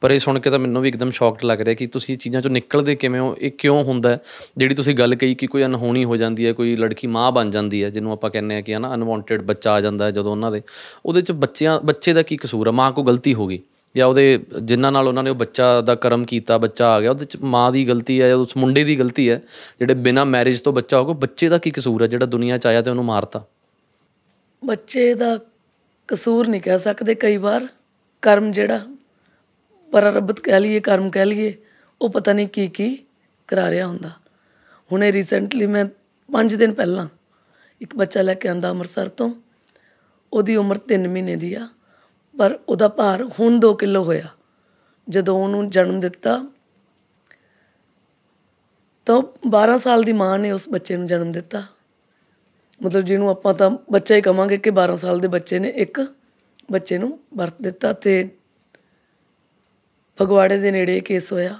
ਪਰ 0.00 0.10
ਇਹ 0.10 0.18
ਸੁਣ 0.18 0.38
ਕੇ 0.38 0.50
ਤਾਂ 0.50 0.58
ਮੈਨੂੰ 0.58 0.82
ਵੀ 0.82 0.88
ਇੱਕਦਮ 0.88 1.10
ਸ਼ੌਕਡ 1.10 1.44
ਲੱਗ 1.44 1.60
ਰਿਹਾ 1.60 1.74
ਕਿ 1.74 1.86
ਤੁਸੀਂ 1.86 2.14
ਇਹ 2.14 2.18
ਚੀਜ਼ਾਂ 2.18 2.40
ਚੋਂ 2.40 2.50
ਨਿਕਲਦੇ 2.50 2.94
ਕਿਵੇਂ 2.94 3.20
ਹੋ? 3.20 3.36
ਇਹ 3.40 3.50
ਕਿਉਂ 3.50 3.84
ਹੁੰਦਾ? 3.84 4.18
ਜਿਹੜੀ 4.56 4.74
ਤੁਸੀਂ 4.74 4.94
ਗੱਲ 4.94 5.14
ਕਹੀ 5.14 5.34
ਕਿ 5.34 5.46
ਕੋਈ 5.46 5.64
ਅਨਹੋਣੀ 5.64 6.04
ਹੋ 6.04 6.16
ਜਾਂਦੀ 6.16 6.46
ਹੈ 6.46 6.52
ਕੋਈ 6.52 6.76
ਲੜਕੀ 6.76 7.06
ਮਾਂ 7.06 7.32
ਬਣ 7.32 7.50
ਜਾਂਦੀ 7.50 7.84
ਹੈ 7.84 7.90
ਜਿਹਨੂੰ 7.90 8.12
ਆਪਾਂ 8.12 8.30
ਕਹਿੰਦੇ 8.30 8.56
ਆ 8.56 8.60
ਕਿ 8.60 8.74
ਹਨਾ 8.74 8.94
ਅਨਵਾਂਟਡ 8.94 9.42
ਬੱਚਾ 9.42 9.72
ਆ 9.72 9.80
ਜਾਂਦਾ 9.80 10.04
ਹੈ 10.04 10.10
ਜਦੋਂ 10.10 10.30
ਉਹਨਾਂ 10.30 10.50
ਦੇ। 10.50 10.62
ਉਹਦੇ 11.06 11.20
ਚ 11.20 11.32
ਬੱਚਿਆਂ 11.32 11.80
ਬੱਚੇ 11.80 12.12
ਦਾ 12.12 12.22
ਕੀ 12.22 12.36
ਕਸੂਰ 12.36 12.66
ਹੈ 12.66 12.72
ਮਾਂ 12.72 12.92
ਕੋ 12.92 13.02
ਗਲਤੀ 13.02 13.34
ਹੋ 13.34 13.46
ਗਈ। 13.46 13.60
ਜਾਂ 13.96 14.06
ਉਹਦੇ 14.06 14.44
ਜਿਨ੍ਹਾਂ 14.62 14.92
ਨਾਲ 14.92 15.08
ਉਹਨਾਂ 15.08 15.22
ਨੇ 15.22 15.30
ਉਹ 15.30 15.34
ਬੱਚਾ 15.34 15.80
ਦਾ 15.80 15.94
ਕਰਮ 15.94 16.24
ਕੀਤਾ, 16.24 16.58
ਬੱਚਾ 16.58 16.88
ਆ 16.88 17.00
ਗਿਆ, 17.00 17.10
ਉਹਦੇ 17.10 17.24
ਚ 17.24 17.36
ਮਾਂ 17.36 17.72
ਦੀ 17.72 17.88
ਗਲਤੀ 17.88 18.22
ਹੈ 18.22 18.28
ਜਾਂ 18.28 18.36
ਉਸ 18.36 18.56
ਮੁੰਡੇ 18.56 18.84
ਦੀ 18.84 18.98
ਗਲਤੀ 18.98 19.30
ਹੈ, 19.30 19.42
ਜਿਹੜੇ 19.78 19.94
ਬਿਨਾਂ 19.94 20.26
ਮੈਰਿਜ 20.26 20.60
ਤੋਂ 20.60 20.72
ਬੱਚਾ 20.72 20.98
ਹੋਗਾ 20.98 21.12
ਬੱਚੇ 21.12 21.48
ਦਾ 21.48 21.58
ਕੀ 21.58 21.70
ਕਸੂਰ 21.70 22.02
ਹੈ 22.02 22.06
ਜਿਹੜਾ 22.06 22.26
ਦੁਨੀਆ 22.26 22.58
ਚ 22.58 22.66
ਆਇਆ 22.66 22.82
ਤੇ 22.82 22.90
ਉਹਨੂੰ 22.90 23.04
ਮਾਰਤਾ? 23.04 23.44
ਬੱਚੇ 24.64 25.14
ਦਾ 25.14 25.38
ਕਸੂਰ 26.08 26.48
ਨਹੀਂ 26.48 26.60
ਕਹਿ 26.60 26.78
ਸਕਦੇ 26.78 27.14
ਕਈ 27.14 27.36
ਵਾਰ। 27.36 27.68
ਕਰਮ 28.22 28.52
ਜਿਹੜਾ 28.52 28.80
ਪਰਰਬਤ 29.92 30.40
ਕਹਿ 30.40 30.60
ਲਈਏ, 30.60 30.80
ਕਰਮ 30.80 31.10
ਕਹਿ 31.10 31.24
ਲਈਏ, 31.24 31.54
ਉਹ 32.00 32.10
ਪਤਾ 32.10 32.32
ਨਹੀਂ 32.32 32.48
ਕੀ 32.48 32.66
ਕੀ 32.68 32.98
ਕਰਾ 33.48 33.70
ਰਿਹਾ 33.70 33.86
ਹੁੰਦਾ। 33.86 34.10
ਹੁਣੇ 34.92 35.12
ਰੀਸੈਂਟਲੀ 35.12 35.66
ਮੈਂ 35.66 35.84
5 36.28 36.56
ਦਿਨ 36.56 36.72
ਪਹਿਲਾਂ 36.72 37.08
ਇੱਕ 37.80 37.96
ਬੱਚਾ 37.96 38.22
ਲੈ 38.22 38.34
ਕੇ 38.34 38.48
ਆਂਦਾ 38.48 38.70
ਅੰਮ੍ਰਿਤਸਰ 38.70 39.08
ਤੋਂ। 39.08 39.30
ਉਹਦੀ 40.32 40.56
ਉਮਰ 40.56 40.78
3 40.78 41.08
ਮਹੀਨੇ 41.08 41.36
ਦੀ 41.36 41.54
ਆ। 41.54 41.68
ਪਰ 42.40 42.58
ਉਹਦਾ 42.68 42.88
ਭਾਰ 42.88 43.24
ਹੁਣ 43.24 43.60
2 43.60 43.74
ਕਿਲੋ 43.74 44.02
ਹੋਇਆ। 44.02 44.26
ਜਦੋਂ 45.08 45.36
ਉਹਨੂੰ 45.36 45.70
ਜਨਮ 45.70 46.00
ਦਿੱਤਾ, 46.00 46.46
ਤਾਂ 49.06 49.22
12 49.48 49.78
ਸਾਲ 49.78 50.02
ਦੀ 50.02 50.12
ਮਾਂ 50.12 50.38
ਨੇ 50.38 50.52
ਉਸ 50.52 50.68
ਬੱਚੇ 50.68 50.96
ਨੂੰ 50.96 51.06
ਜਨਮ 51.06 51.32
ਦਿੱਤਾ। 51.32 51.62
ਮਤਲਬ 52.82 53.04
ਜਿਹਨੂੰ 53.04 53.30
ਆਪਾਂ 53.30 53.54
ਤਾਂ 53.54 53.70
ਬੱਚਾ 53.92 54.14
ਹੀ 54.14 54.20
ਕਵਾਂਗੇ 54.20 54.56
ਕਿ 54.56 54.70
12 54.70 54.96
ਸਾਲ 54.96 55.20
ਦੇ 55.20 55.28
ਬੱਚੇ 55.28 55.58
ਨੇ 55.58 55.68
ਇੱਕ 55.68 56.06
ਬੱਚੇ 56.72 56.98
ਨੂੰ 56.98 57.20
ਵਰਤ 57.36 57.54
ਦਿੱਤਾ 57.62 57.92
ਤੇ 57.92 58.28
ਫਗਵਾੜੇ 60.20 60.58
ਦੇ 60.58 60.70
ਨੇੜੇ 60.70 60.96
ਇਹ 60.96 61.02
ਕੇਸ 61.02 61.32
ਹੋਇਆ। 61.32 61.58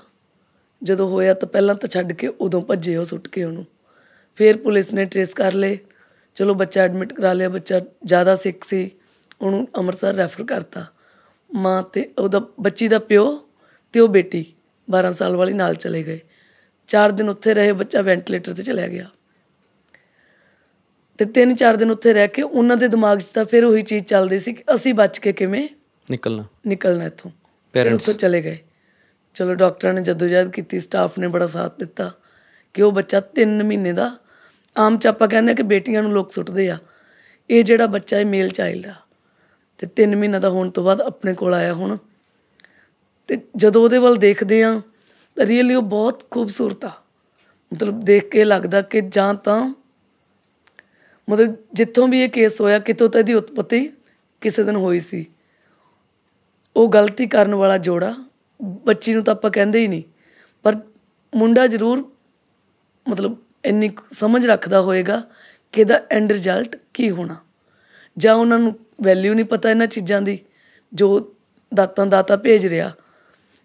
ਜਦੋਂ 0.82 1.08
ਹੋਇਆ 1.08 1.34
ਤਾਂ 1.34 1.48
ਪਹਿਲਾਂ 1.48 1.74
ਤਾਂ 1.74 1.88
ਛੱਡ 1.88 2.12
ਕੇ 2.12 2.28
ਉਦੋਂ 2.28 2.62
ਭੱਜੇ 2.62 2.96
ਉਹ 2.96 3.04
ਸੁੱਟ 3.04 3.28
ਕੇ 3.28 3.44
ਉਹਨੂੰ। 3.44 3.66
ਫਿਰ 4.36 4.56
ਪੁਲਿਸ 4.56 4.94
ਨੇ 4.94 5.04
ਟਰੇਸ 5.04 5.34
ਕਰ 5.34 5.52
ਲਏ। 5.52 5.78
ਚਲੋ 6.34 6.54
ਬੱਚਾ 6.54 6.82
ਐਡਮਿਟ 6.82 7.12
ਕਰਾ 7.12 7.32
ਲਿਆ, 7.32 7.48
ਬੱਚਾ 7.48 7.80
ਜ਼ਿਆਦਾ 8.04 8.36
ਸਿੱਕ 8.36 8.64
ਸੀ। 8.64 8.90
ਉਹਨੂੰ 9.40 9.68
ਅੰਮ੍ਰਿਤਸਰ 9.76 10.14
ਰੈਫਰ 10.14 10.44
ਕਰਤਾ। 10.44 10.86
ਮਾਂ 11.54 11.82
ਤੇ 11.82 12.12
ਉਹਦਾ 12.18 12.38
ਬੱਚੀ 12.60 12.88
ਦਾ 12.88 12.98
ਪਿਓ 12.98 13.48
ਤੇ 13.92 14.00
ਉਹ 14.00 14.08
ਬੇਟੀ 14.08 14.46
12 14.90 15.12
ਸਾਲ 15.12 15.36
ਵਾਲੀ 15.36 15.52
ਨਾਲ 15.52 15.74
ਚਲੇ 15.74 16.02
ਗਏ। 16.02 16.20
4 16.86 17.12
ਦਿਨ 17.12 17.28
ਉੱਥੇ 17.28 17.54
ਰਹੇ 17.54 17.72
ਬੱਚਾ 17.72 18.02
ਵੈਂਟੀਲੇਟਰ 18.02 18.52
ਤੇ 18.52 18.62
ਚਲਿਆ 18.62 18.88
ਗਿਆ। 18.88 19.06
ਤੇ 21.18 21.24
ਤਿੰਨ 21.24 21.54
ਚਾਰ 21.54 21.76
ਦਿਨ 21.76 21.90
ਉੱਥੇ 21.90 22.12
ਰਹਿ 22.12 22.28
ਕੇ 22.28 22.42
ਉਹਨਾਂ 22.42 22.76
ਦੇ 22.76 22.88
ਦਿਮਾਗ 22.88 23.18
'ਚ 23.18 23.24
ਤਾਂ 23.24 23.44
ਫਿਰ 23.44 23.64
ਉਹੀ 23.64 23.82
ਚੀਜ਼ 23.82 24.04
ਚੱਲਦੀ 24.04 24.38
ਸੀ 24.38 24.52
ਕਿ 24.52 24.64
ਅਸੀਂ 24.74 24.94
ਬਚ 24.94 25.18
ਕੇ 25.18 25.32
ਕਿਵੇਂ 25.32 25.68
ਨਿਕਲਣਾ। 26.10 26.44
ਨਿਕਲਣਾ 26.66 27.04
ਇੱਥੋਂ। 27.04 27.30
Parents- 27.30 27.94
ਉੱਥੋਂ 27.94 28.14
ਚਲੇ 28.14 28.42
ਗਏ। 28.42 28.58
ਚਲੋ 29.34 29.54
ਡਾਕਟਰਾਂ 29.54 29.94
ਨੇ 29.94 30.02
ਜਦੋਜਹਿਦ 30.02 30.50
ਕੀਤੀ 30.50 30.80
ਸਟਾਫ 30.80 31.18
ਨੇ 31.18 31.28
ਬੜਾ 31.28 31.46
ਸਾਥ 31.46 31.78
ਦਿੱਤਾ 31.78 32.14
ਕਿ 32.74 32.82
ਉਹ 32.82 32.92
ਬੱਚਾ 32.92 33.20
3 33.20 33.62
ਮਹੀਨੇ 33.62 33.92
ਦਾ। 33.92 34.16
ਆਮ 34.78 34.98
ਚ 34.98 35.06
ਆਪਾਂ 35.06 35.28
ਕਹਿੰਦੇ 35.28 35.54
ਕਿ 35.54 35.62
ਬੇਟੀਆਂ 35.62 36.02
ਨੂੰ 36.02 36.12
ਲੋਕ 36.12 36.32
ਸੁੱਟਦੇ 36.32 36.70
ਆ। 36.70 36.78
ਇਹ 37.50 37.64
ਜਿਹੜਾ 37.64 37.86
ਬੱਚਾ 37.86 38.16
ਹੈ 38.16 38.24
ਮੇਲ 38.24 38.48
ਚਾਈਲਡ 38.48 38.86
ਆ। 38.86 38.94
ਤੇ 39.80 39.86
3 39.96 40.14
ਮਹੀਨਾ 40.14 40.38
ਦਾ 40.38 40.48
ਹੋਣ 40.50 40.70
ਤੋਂ 40.70 40.84
ਬਾਅਦ 40.84 41.00
ਆਪਣੇ 41.00 41.34
ਕੋਲ 41.34 41.54
ਆਇਆ 41.54 41.74
ਹੁਣ। 41.74 41.96
ਤੇ 43.28 43.38
ਜਦੋਂ 43.56 43.82
ਉਹਦੇ 43.82 43.98
ਵੱਲ 43.98 44.16
ਦੇਖਦੇ 44.16 44.62
ਆ 44.64 44.80
ਤਾਂ 45.36 45.46
ਰੀਅਲੀ 45.46 45.74
ਉਹ 45.74 45.82
ਬਹੁਤ 45.82 46.22
ਖੂਬਸੂਰਤ 46.30 46.84
ਆ। 46.84 46.90
ਮਤਲਬ 47.72 48.00
ਦੇਖ 48.00 48.28
ਕੇ 48.28 48.44
ਲੱਗਦਾ 48.44 48.82
ਕਿ 48.82 49.00
ਜਾਂ 49.00 49.34
ਤਾਂ 49.34 49.60
ਮਤਲਬ 51.28 51.54
ਜਿੱਥੋਂ 51.74 52.08
ਵੀ 52.08 52.20
ਇਹ 52.20 52.28
ਕੇਸ 52.28 52.60
ਹੋਇਆ, 52.60 52.78
ਕਿਤੋਂ 52.78 53.08
ਤਾਂ 53.08 53.20
ਇਹਦੀ 53.20 53.34
ਉਤਪਤੀ 53.34 53.90
ਕਿਸੇ 54.40 54.62
ਦਿਨ 54.62 54.76
ਹੋਈ 54.76 55.00
ਸੀ। 55.00 55.26
ਉਹ 56.76 56.88
ਗਲਤੀ 56.88 57.26
ਕਰਨ 57.26 57.54
ਵਾਲਾ 57.54 57.78
ਜੋੜਾ, 57.78 58.14
ਬੱਚੀ 58.84 59.14
ਨੂੰ 59.14 59.22
ਤਾਂ 59.24 59.34
ਆਪਾਂ 59.34 59.50
ਕਹਿੰਦੇ 59.50 59.80
ਹੀ 59.80 59.86
ਨਹੀਂ, 59.86 60.02
ਪਰ 60.64 60.76
ਮੁੰਡਾ 61.32 61.66
ਜ਼ਰੂਰ 61.66 62.10
ਮਤਲਬ 63.06 63.36
ਇੰਨੀ 63.64 63.88
ਕੁ 63.88 64.14
ਸਮਝ 64.14 64.46
ਰੱਖਦਾ 64.46 64.80
ਹੋਏਗਾ 64.80 65.22
ਕਿ 65.72 65.80
ਇਹਦਾ 65.80 66.00
ਐਂਡ 66.10 66.32
ਰਿਜ਼ਲਟ 66.32 66.76
ਕੀ 66.94 67.10
ਹੋਣਾ। 67.10 67.36
ਜਾਂ 68.20 68.34
ਉਹਨਾਂ 68.34 68.58
ਨੂੰ 68.58 68.78
ਵੈਲਿਊ 69.02 69.34
ਨਹੀਂ 69.34 69.44
ਪਤਾ 69.44 69.70
ਇਹਨਾਂ 69.70 69.86
ਚੀਜ਼ਾਂ 69.86 70.22
ਦੀ 70.22 70.38
ਜੋ 70.94 71.34
ਦਾਤਾਂ 71.74 72.06
ਦਾਤਾ 72.06 72.36
ਭੇਜ 72.36 72.66
ਰਿਹਾ 72.66 72.92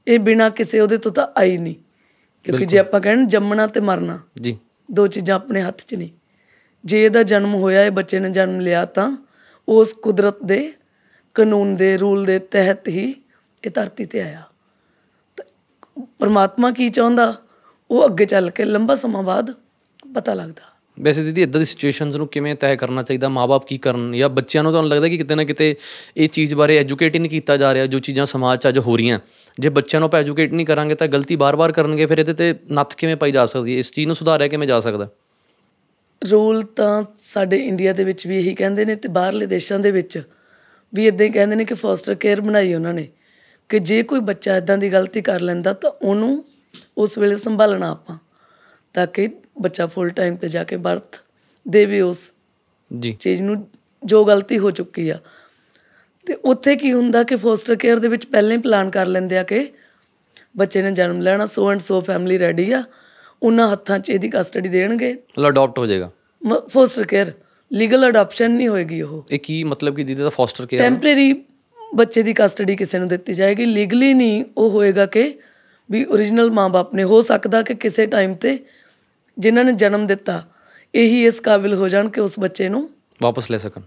ਇਹ 0.08 0.20
ਬਿਨਾ 0.20 0.50
ਕਿਸੇ 0.50 0.80
ਉਹਦੇ 0.80 0.98
ਤੋਂ 0.98 1.12
ਤਾਂ 1.12 1.28
ਆਈ 1.38 1.58
ਨਹੀਂ। 1.58 1.76
ਕਿਉਂਕਿ 2.44 2.66
ਜੇ 2.66 2.78
ਆਪਾਂ 2.78 3.02
ਕਹਿਣ 3.02 3.28
ਜੰਮਣਾ 3.28 3.68
ਤੇ 3.68 3.80
ਮਰਨਾ 3.80 4.20
ਜੀ। 4.42 4.58
ਦੋ 4.92 5.08
ਚੀਜ਼ਾਂ 5.08 5.36
ਆਪਣੇ 5.36 5.62
ਹੱਥ 5.62 5.82
'ਚ 5.82 5.96
ਨਹੀਂ। 5.96 6.10
ਜੇ 6.86 7.06
ਇਹਦਾ 7.06 7.24
ਜਨਮ 7.24 7.56
ਹੋਇਆ 7.56 7.86
ਇਹ 7.86 7.92
ਬੱਚੇ 7.92 8.20
ਨੇ 8.20 8.30
ਜਨਮ 8.30 8.60
ਲਿਆ 8.60 8.86
ਤਾਂ 8.86 9.26
ਉਸ 9.70 9.94
ਕੁਦਰਤ 9.94 10.44
ਦੇ 10.44 10.74
ਕਾਨੂੰਨ 11.34 11.76
ਦੇ 11.76 11.98
ਰੂਲ 11.98 12.26
ਦੇ 12.26 12.40
ਤਹਿਤ 12.40 12.88
ਹੀ 12.88 13.16
ਇਹ 13.64 13.72
ਧਰਤੀ 13.72 14.06
ਤੇ 14.06 14.22
ਆਇਆ। 14.22 14.44
ਪਰਮਾਤਮਾ 16.20 16.72
ਕੀ 16.72 16.90
ਚਾਹੁੰਦਾ 16.90 17.34
ਉਹ 17.92 18.06
ਅੱਗੇ 18.06 18.26
ਚੱਲ 18.26 18.50
ਕੇ 18.50 18.66
ਲੰਬਾ 18.66 18.96
ਸਮਾਂ 18.96 19.24
ਬਾਅਦ 19.24 19.54
ਪਤਾ 20.16 20.34
ਲੱਗਦਾ। 20.34 20.75
ਵੈਸੇ 20.98 21.24
ਦੀਦੀ 21.24 21.42
ਇਦਾਂ 21.42 21.60
ਦੀ 21.60 21.66
ਸਿਚੁਏਸ਼ਨਸ 21.66 22.16
ਨੂੰ 22.16 22.28
ਕਿਵੇਂ 22.28 22.56
ਤੈਅ 22.56 22.76
ਕਰਨਾ 22.76 23.02
ਚਾਹੀਦਾ? 23.02 23.30
ਮਾਪੇ 23.30 23.66
ਕੀ 23.68 23.78
ਕਰਨ? 23.78 24.14
ਜਾਂ 24.14 24.30
ਬੱਚਿਆਂ 24.30 24.64
ਨੂੰ 24.64 24.72
ਤੁਹਾਨੂੰ 24.72 24.92
ਲੱਗਦਾ 24.92 25.08
ਕਿ 25.08 25.18
ਕਿਤੇ 25.18 25.36
ਨਾ 25.36 25.44
ਕਿਤੇ 25.44 25.76
ਇਹ 26.18 26.30
ਚੀਜ਼ 26.30 26.54
ਬਾਰੇ 26.56 26.78
ਐਜੂਕੇਟ 26.78 27.16
ਹੀ 27.16 27.20
ਨਹੀਂ 27.20 27.30
ਕੀਤਾ 27.30 27.58
ਜਾ 27.58 27.74
ਰਿਹਾ 27.74 27.86
ਜੋ 27.86 28.00
ਚੀਜ਼ਾਂ 28.00 28.26
ਸਮਾਜ 28.26 28.60
'ਚ 28.60 28.68
ਅੱਜ 28.68 28.80
ਹੋ 28.80 28.98
ਰਹੀਆਂ? 28.98 29.20
ਜੇ 29.60 29.70
ਬੱਚਿਆਂ 29.70 30.00
ਨੂੰ 30.00 30.08
ਆਪਾਂ 30.08 30.20
ਐਜੂਕੇਟ 30.20 30.54
ਨਹੀਂ 30.54 30.66
ਕਰਾਂਗੇ 30.66 30.96
ਤਾਂ 30.96 31.08
ਗਲਤੀ 31.08 31.36
ਬਾਰ-ਬਾਰ 31.36 31.72
ਕਰਨਗੇ, 31.72 32.06
ਫਿਰ 32.06 32.20
ਇਹਦੇ 32.20 32.34
ਤੇ 32.34 32.54
ਨੱਥ 32.72 32.96
ਕਿਵੇਂ 32.96 33.16
ਪਾਈ 33.16 33.32
ਜਾ 33.32 33.46
ਸਕਦੀ 33.46 33.74
ਹੈ? 33.74 33.80
ਇਸ 33.80 33.92
ਚੀਜ਼ 33.92 34.08
ਨੂੰ 34.08 34.16
ਸੁਧਾਰਿਆ 34.16 34.48
ਕਿਵੇਂ 34.48 34.68
ਜਾ 34.68 34.80
ਸਕਦਾ? 34.80 35.10
ਰੂਲ 36.32 36.64
ਤਾਂ 36.64 37.04
ਸਾਡੇ 37.20 37.58
ਇੰਡੀਆ 37.58 37.94
ਦੇ 37.94 38.04
ਵਿੱਚ 38.04 38.28
ਵੀ 38.28 38.38
ਇਹੀ 38.38 38.54
ਕਹਿੰਦੇ 38.56 38.86
ਨੇ 38.86 38.96
ਤੇ 38.96 39.10
ਬਾਹਰਲੇ 39.10 39.46
ਦੇਸ਼ਾਂ 39.46 39.80
ਦੇ 39.80 39.92
ਵਿੱਚ 39.92 40.22
ਵੀ 40.94 41.08
ਇਦਾਂ 41.08 41.26
ਹੀ 41.26 41.32
ਕਹਿੰਦੇ 41.32 41.56
ਨੇ 41.56 41.66
ਕਿ 41.66 41.74
ਫੋਸਟਰ 41.74 42.16
ਕੇਅਰ 42.16 42.42
ਬਣਾਈ 42.42 42.74
ਉਹਨਾਂ 42.74 42.94
ਨੇ 42.94 43.08
ਕਿ 43.70 43.80
ਜੇ 43.80 44.04
ਕੋਈ 44.04 44.20
ਬੱਚਾ 44.20 44.58
ਇਦਾਂ 44.58 44.78
ਦੀ 44.78 44.92
ਗਲਤੀ 44.92 45.22
ਕਰ 45.22 45.42
ਲੈਂਦਾ 45.42 45.74
ਤਾਂ 45.74 45.92
ਉਹਨੂੰ 46.02 46.46
ਉਸ 46.98 47.18
ਵੇਲੇ 47.18 47.36
ਸੰਭਾਲਣਾ 47.36 47.90
ਆਪਾਂ, 47.92 48.18
ਤਾਂ 48.94 49.08
ਕਿ 49.08 49.30
ਬੱਚਾ 49.62 49.88
ਫੁੱਲ 49.88 50.10
ਟਾਈਮ 50.10 50.36
ਤੇ 50.36 50.48
ਜਾ 50.50 50.64
ਕੇ 50.64 50.78
ਬਰਥ 50.78 51.20
ਦੇਵੇ 51.68 52.02
ਉਸ 52.02 52.34
ਜੀ। 53.00 53.18
ਚੀਜ਼ 53.20 53.42
ਨੂੰ 53.42 53.68
ਜੋ 54.06 54.26
ਗਲਤੀ 54.26 54.58
ਹੋ 54.58 54.72
ਚੁੱਕੀ 54.72 55.10
ਆ। 55.10 55.20
ਤੇ 56.26 56.34
ਉੱਥੇ 56.34 56.76
ਕੀ 56.76 56.94
ਹੁੰਦਾ 56.94 57.24
ਕਿ 57.24 57.36
ਫੋਸਟਰ 57.36 57.76
ਕੇਅਰ 57.76 58.00
ਦੇ 58.00 58.08
ਵਿੱਚ 58.08 58.26
ਪਹਿਲਾਂ 58.26 58.52
ਹੀ 58.52 58.58
ਪਲਾਨ 58.58 58.90
ਕਰ 58.90 59.06
ਲੈਂਦੇ 59.06 59.38
ਆ 59.38 59.44
ਕਿ 59.44 59.72
ਬੱਚੇ 60.58 60.82
ਨੇ 60.82 60.92
ਜਨਮ 60.92 61.22
ਲੈਣਾ 61.22 61.46
so 61.46 61.72
and 61.72 61.80
so 61.80 62.02
family 62.02 62.40
ready 62.40 62.72
ਆ 62.72 62.84
ਉਹਨਾਂ 63.44 63.72
ਹੱਥਾਂ 63.72 64.00
'ਚ 64.00 64.10
ਇਹਦੀ 64.10 64.30
ਕਸਟਡੀ 64.34 64.70
ਦੇਣਗੇ। 64.70 65.14
ਮਤਲਬ 65.14 65.48
ਅਡਾਪਟ 65.48 65.80
ਹੋ 65.80 65.86
ਜਾਏਗਾ। 65.86 66.12
ਫੋਸਟਰ 66.68 67.04
ਕੇਅਰ 67.04 67.32
ਲੀਗਲ 67.74 68.10
ਅਡਾਪਸ਼ਨ 68.10 68.52
ਨਹੀਂ 68.52 68.68
ਹੋਏਗੀ 68.68 69.02
ਉਹ। 69.02 69.26
ਇਹ 69.32 69.40
ਕੀ 69.40 69.64
ਮਤਲਬ 69.64 69.96
ਕਿ 69.96 70.04
ਦੀਦੀ 70.04 70.24
ਦਾ 70.24 70.30
ਫੋਸਟਰ 70.30 70.66
ਕੇਅਰ 70.66 70.82
ਟੈਂਪਰੇਰੀ 70.82 71.46
ਬੱਚੇ 71.96 72.22
ਦੀ 72.22 72.34
ਕਸਟਡੀ 72.34 72.76
ਕਿਸੇ 72.76 73.00
ਨੂੰ 73.00 73.08
ਦਿੱਤੀ 73.08 73.34
ਜਾਏਗੀ। 73.34 73.66
ਲੀਗਲੀ 73.66 74.14
ਨਹੀਂ 74.14 74.46
ਉਹ 74.58 74.70
ਹੋਏਗਾ 74.70 75.06
ਕਿ 75.06 75.40
ਵੀ 75.92 76.06
origignal 76.06 76.50
ਮਾਂ-ਬਾਪ 76.50 76.96
ਨੇ 76.96 77.04
ਹੋ 77.04 77.22
ਸਕਦਾ 77.22 77.62
ਕਿ 77.62 77.74
ਕਿਸੇ 77.74 78.06
ਟਾਈਮ 78.06 78.34
ਤੇ 78.34 78.60
ਜਿਨ੍ਹਾਂ 79.38 79.66
ਨੇ 79.66 79.72
ਜਨਮ 79.74 80.08
ਦਿੱਤਾ 80.08 80.42
ਇਹੀ 80.96 81.26
ਇਸ 81.26 81.40
ਕਾਬਿਲ 81.40 81.74
ਹੋ 81.74 81.88
ਜਾਣ 81.88 82.10
ਕਿ 82.10 82.22
ਉਸ 82.22 82.40
ਬੱਚੇ 82.40 82.70
ਨੂੰ 82.70 82.90
ਵਾਪਸ 83.22 83.52
ਲੈ 83.52 83.58
ਸਕਣ 83.58 83.82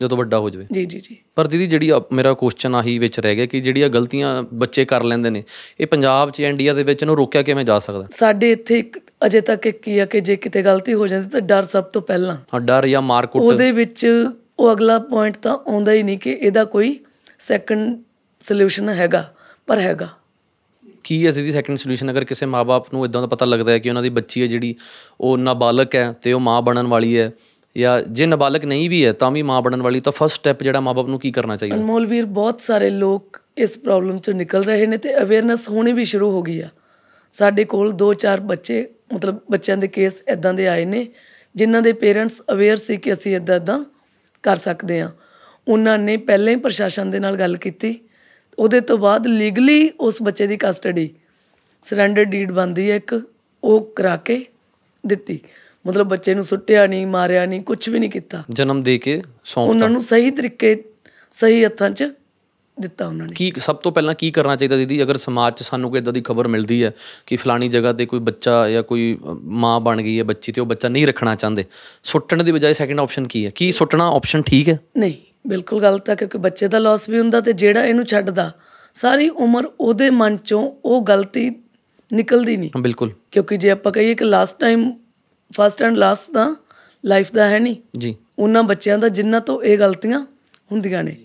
ਜਦੋਂ 0.00 0.18
ਵੱਡਾ 0.18 0.38
ਹੋ 0.38 0.50
ਜਾਵੇ। 0.50 0.66
ਜੀ 0.72 0.84
ਜੀ 0.84 1.00
ਜੀ। 1.00 1.16
ਪਰ 1.36 1.46
ਦੀਦੀ 1.46 1.66
ਜਿਹੜੀ 1.66 1.90
ਮੇਰਾ 2.12 2.32
ਕੁਐਸਚਨ 2.32 2.74
ਆਹੀ 2.74 2.98
ਵਿੱਚ 2.98 3.18
ਰਹਿ 3.20 3.36
ਗਿਆ 3.36 3.46
ਕਿ 3.46 3.60
ਜਿਹੜੀਆਂ 3.60 3.88
ਗਲਤੀਆਂ 3.88 4.42
ਬੱਚੇ 4.54 4.84
ਕਰ 4.84 5.02
ਲੈਂਦੇ 5.02 5.30
ਨੇ 5.30 5.42
ਇਹ 5.80 5.86
ਪੰਜਾਬ 5.86 6.30
'ਚ 6.30 6.40
ਇੰਡੀਆ 6.40 6.72
ਦੇ 6.74 6.82
ਵਿੱਚ 6.82 7.02
ਇਹਨੂੰ 7.02 7.16
ਰੋਕਿਆ 7.16 7.42
ਕਿਵੇਂ 7.42 7.64
ਜਾ 7.64 7.78
ਸਕਦਾ? 7.78 8.06
ਸਾਡੇ 8.10 8.50
ਇੱਥੇ 8.52 8.82
ਅਜੇ 9.26 9.40
ਤੱਕ 9.40 9.66
ਇੱਕ 9.66 9.80
ਕੀ 9.82 9.98
ਆ 9.98 10.06
ਕਿ 10.06 10.20
ਜੇ 10.20 10.36
ਕਿਤੇ 10.36 10.62
ਗਲਤੀ 10.62 10.94
ਹੋ 10.94 11.06
ਜਾਂਦੀ 11.06 11.28
ਤਾਂ 11.30 11.40
ਡਰ 11.40 11.64
ਸਭ 11.64 11.84
ਤੋਂ 11.84 12.02
ਪਹਿਲਾਂ। 12.02 12.36
ਹਾਂ 12.54 12.60
ਡਰ 12.60 12.86
ਜਾਂ 12.86 13.02
ਮਾਰਕੁੱਟ 13.02 13.44
ਉਹਦੇ 13.44 13.70
ਵਿੱਚ 13.72 14.06
ਉਹ 14.58 14.72
ਅਗਲਾ 14.72 14.98
ਪੁਆਇੰਟ 14.98 15.36
ਤਾਂ 15.36 15.58
ਆਉਂਦਾ 15.66 15.92
ਹੀ 15.92 16.02
ਨਹੀਂ 16.02 16.18
ਕਿ 16.18 16.30
ਇਹਦਾ 16.32 16.64
ਕੋਈ 16.64 16.98
ਸੈਕੰਡ 17.38 17.96
ਸੋਲੂਸ਼ਨ 18.44 18.88
ਹੈਗਾ 18.88 19.34
ਪਰ 19.66 19.80
ਹੈਗਾ। 19.80 20.08
ਕੀ 21.04 21.24
ਹੈ 21.26 21.30
ਦੀ 21.30 21.52
ਸੈਕੰਡ 21.52 21.78
ਸੋਲੂਸ਼ਨ 21.78 22.10
ਅਗਰ 22.10 22.24
ਕਿਸੇ 22.24 22.46
ਮਾਪੇ 22.46 22.80
ਨੂੰ 22.92 23.04
ਇਦਾਂ 23.04 23.20
ਦਾ 23.20 23.26
ਪਤਾ 23.26 23.46
ਲੱਗਦਾ 23.46 23.72
ਹੈ 23.72 23.78
ਕਿ 23.78 23.88
ਉਹਨਾਂ 23.88 24.02
ਦੀ 24.02 24.08
ਬੱਚੀ 24.08 24.42
ਹੈ 24.42 24.46
ਜਿਹੜੀ, 24.46 24.74
ਉਹ 25.20 25.38
ਨਾਬਾਲਗ 25.38 25.94
ਹੈ 25.94 26.12
ਤੇ 26.12 26.32
ਉਹ 26.32 26.40
ਮਾਂ 26.40 26.62
ਬਣਨ 26.62 26.86
ਵਾਲੀ 26.86 27.18
ਹੈ, 27.18 27.30
ਜਾਂ 27.76 28.00
ਜੇ 28.00 28.26
ਨਾਬਾਲਗ 28.26 28.64
ਨਹੀਂ 28.64 28.90
ਵੀ 28.90 29.04
ਹੈ, 29.06 29.12
ਤਾਂ 29.12 29.30
ਵੀ 29.30 29.42
ਮਾਂ 29.42 29.62
ਬਣਨ 29.62 29.82
ਵਾਲੀ, 29.82 30.00
ਤਾਂ 30.00 30.12
ਫਸਟ 30.12 30.34
ਸਟੈਪ 30.34 30.62
ਜਿਹੜਾ 30.62 30.80
ਮਾਪੇ 30.80 31.02
ਨੂੰ 31.02 31.18
ਕੀ 31.20 31.32
ਕਰਨਾ 31.32 31.56
ਚਾਹੀਦਾ? 31.56 31.76
ਅਨਮੋਲ 31.76 32.06
ਵੀਰ, 32.06 32.24
ਬਹੁਤ 32.24 32.60
ਸਾਰੇ 32.60 32.90
ਲੋਕ 32.90 33.40
ਇਸ 33.58 33.78
ਪ੍ਰੋਬਲਮ 33.78 34.18
ਚੋਂ 34.18 34.34
ਨਿਕਲ 34.34 34.64
ਰਹੇ 34.64 34.86
ਨੇ 34.86 34.96
ਤੇ 34.96 35.16
ਅਵੇਅਰਨੈਸ 35.22 35.68
ਹੋਣੀ 35.70 35.92
ਵੀ 35.92 36.04
ਸ਼ੁਰੂ 36.04 36.30
ਹੋ 36.30 36.42
ਗਈ 36.42 36.60
ਆ। 36.60 36.68
ਸਾਡੇ 37.32 37.64
ਕੋਲ 37.64 37.92
2-4 37.92 38.40
ਬੱਚੇ, 38.40 38.86
ਮਤਲਬ 39.14 39.40
ਬੱਚਿਆਂ 39.50 39.76
ਦੇ 39.76 39.88
ਕੇਸ 39.88 40.22
ਇਦਾਂ 40.28 40.54
ਦੇ 40.54 40.68
ਆਏ 40.68 40.84
ਨੇ, 40.84 41.06
ਜਿਨ੍ਹਾਂ 41.54 41.82
ਦੇ 41.82 41.92
ਪੇਰੈਂਟਸ 41.92 42.42
ਅਵੇਅਰ 42.52 42.76
ਸੀ 42.76 42.96
ਕਿ 42.96 43.12
ਅਸੀਂ 43.12 43.36
ਇਦਾਂ 43.36 43.56
ਇਦਾਂ 43.56 43.84
ਕਰ 44.42 44.56
ਸਕਦੇ 44.56 45.00
ਆ 45.00 45.10
ਉਹਨਾਂ 45.68 45.98
ਨੇ 45.98 46.16
ਪਹਿਲਾਂ 46.16 46.52
ਹੀ 46.52 46.56
ਪ੍ਰਸ਼ਾਸਨ 46.56 47.10
ਦੇ 47.10 47.18
ਨਾਲ 47.18 47.36
ਗੱਲ 47.36 47.56
ਕੀਤੀ 47.56 47.94
ਉਹਦੇ 48.58 48.80
ਤੋਂ 48.80 48.98
ਬਾਅਦ 48.98 49.26
ਲੀਗਲੀ 49.26 49.90
ਉਸ 50.00 50.22
ਬੱਚੇ 50.22 50.46
ਦੀ 50.46 50.56
ਕਸਟਡੀ 50.56 51.10
ਸਰੈਂਡਰ 51.84 52.24
ਡੀਡ 52.24 52.52
ਬੰਦੀ 52.52 52.90
ਹੈ 52.90 52.96
ਇੱਕ 52.96 53.20
ਉਹ 53.64 53.92
ਕਰਾ 53.96 54.16
ਕੇ 54.16 54.44
ਦਿੱਤੀ। 55.06 55.38
ਮਤਲਬ 55.86 56.08
ਬੱਚੇ 56.08 56.34
ਨੂੰ 56.34 56.44
ਸੁੱਟਿਆ 56.44 56.86
ਨਹੀਂ 56.86 57.06
ਮਾਰਿਆ 57.06 57.46
ਨਹੀਂ 57.46 57.60
ਕੁਝ 57.60 57.88
ਵੀ 57.88 57.98
ਨਹੀਂ 57.98 58.10
ਕੀਤਾ। 58.10 58.42
ਜਨਮ 58.50 58.82
ਦੇ 58.82 58.98
ਕੇ 58.98 59.22
ਸੌਂਪ 59.44 59.68
ਉਹਨਾਂ 59.70 59.88
ਨੂੰ 59.88 60.00
ਸਹੀ 60.00 60.30
ਤਰੀਕੇ 60.30 60.84
ਸਹੀ 61.32 61.64
ਹੱਥਾਂ 61.64 61.90
'ਚ 61.90 62.04
ਦਿੱਤਾ 62.80 63.06
ਉਹਨਾਂ 63.06 63.26
ਨੇ। 63.26 63.32
ਕੀ 63.36 63.52
ਸਭ 63.58 63.76
ਤੋਂ 63.76 63.92
ਪਹਿਲਾਂ 63.92 64.14
ਕੀ 64.14 64.30
ਕਰਨਾ 64.30 64.56
ਚਾਹੀਦਾ 64.56 64.76
ਦੀਦੀ? 64.76 65.02
ਅਗਰ 65.02 65.16
ਸਮਾਜ 65.16 65.54
'ਚ 65.54 65.62
ਸਾਨੂੰ 65.62 65.90
ਕੋਈ 65.90 66.00
ਇਦਾਂ 66.00 66.12
ਦੀ 66.12 66.20
ਖਬਰ 66.20 66.48
ਮਿਲਦੀ 66.48 66.82
ਹੈ 66.84 66.92
ਕਿ 67.26 67.36
ਫਲਾਣੀ 67.36 67.68
ਜਗ੍ਹਾ 67.68 67.92
ਤੇ 67.92 68.06
ਕੋਈ 68.06 68.20
ਬੱਚਾ 68.20 68.68
ਜਾਂ 68.70 68.82
ਕੋਈ 68.82 69.16
ਮਾਂ 69.42 69.80
ਬਣ 69.80 70.02
ਗਈ 70.02 70.18
ਹੈ 70.18 70.24
ਬੱਚੀ 70.24 70.52
ਤੇ 70.52 70.60
ਉਹ 70.60 70.66
ਬੱਚਾ 70.66 70.88
ਨਹੀਂ 70.88 71.06
ਰੱਖਣਾ 71.06 71.34
ਚਾਹੁੰਦੇ 71.34 71.64
ਸੁੱਟਣ 72.04 72.42
ਦੀ 72.42 72.52
ਬਜਾਏ 72.52 72.72
ਸੈਕੰਡ 72.72 73.00
ਆਪਸ਼ਨ 73.00 73.26
ਕੀ 73.26 73.44
ਹੈ? 73.46 73.50
ਕੀ 73.54 73.70
ਸੁੱਟਣਾ 73.72 74.10
ਆਪਸ਼ਨ 74.10 74.42
ਠੀਕ 74.42 74.68
ਹੈ? 74.68 74.78
ਨਹੀਂ 74.96 75.14
ਬਿਲਕੁਲ 75.46 75.80
ਗਲਤ 75.82 76.10
ਹੈ 76.10 76.14
ਕਿਉਂਕਿ 76.14 76.38
ਬੱਚੇ 76.38 76.68
ਦਾ 76.68 76.78
ਲਾਸ 76.78 77.08
ਵੀ 77.08 77.18
ਹੁੰਦਾ 77.18 77.40
ਤੇ 77.40 77.52
ਜਿਹੜਾ 77.52 77.84
ਇਹਨੂੰ 77.84 78.04
ਛੱਡਦਾ 78.04 78.52
ਸਾਰੀ 78.94 79.28
ਉਮਰ 79.28 79.70
ਉਹਦੇ 79.80 80.10
ਮਨ 80.10 80.34
'ਚੋਂ 80.34 80.72
ਉਹ 80.84 81.02
ਗਲਤੀ 81.02 81.50
ਨਿਕਲਦੀ 82.12 82.56
ਨਹੀਂ। 82.56 82.70
ਬਿਲਕੁਲ। 82.80 83.12
ਕਿਉਂਕਿ 83.30 83.56
ਜੇ 83.56 83.70
ਆਪਾਂ 83.70 83.92
ਕਹੀਏ 83.92 84.14
ਕਿ 84.14 84.24
last 84.24 84.60
time 84.60 84.92
first 85.52 85.82
and 85.82 85.96
last 85.96 86.30
the 86.30 86.56
life 87.04 87.32
ਦਾ 87.32 87.48
ਹੈ 87.48 87.58
ਨਹੀਂ। 87.58 87.76
ਜੀ। 87.98 88.16
ਉਹਨਾਂ 88.38 88.62
ਬੱਚਿਆਂ 88.62 88.98
ਦਾ 88.98 89.08
ਜਿਨ੍ਹਾਂ 89.08 89.40
ਤੋਂ 89.40 89.62
ਇਹ 89.62 89.78
ਗਲਤੀਆਂ 89.78 90.20
ਹੁੰਦੀਆਂ 90.72 91.04
ਨੇ। 91.04 91.16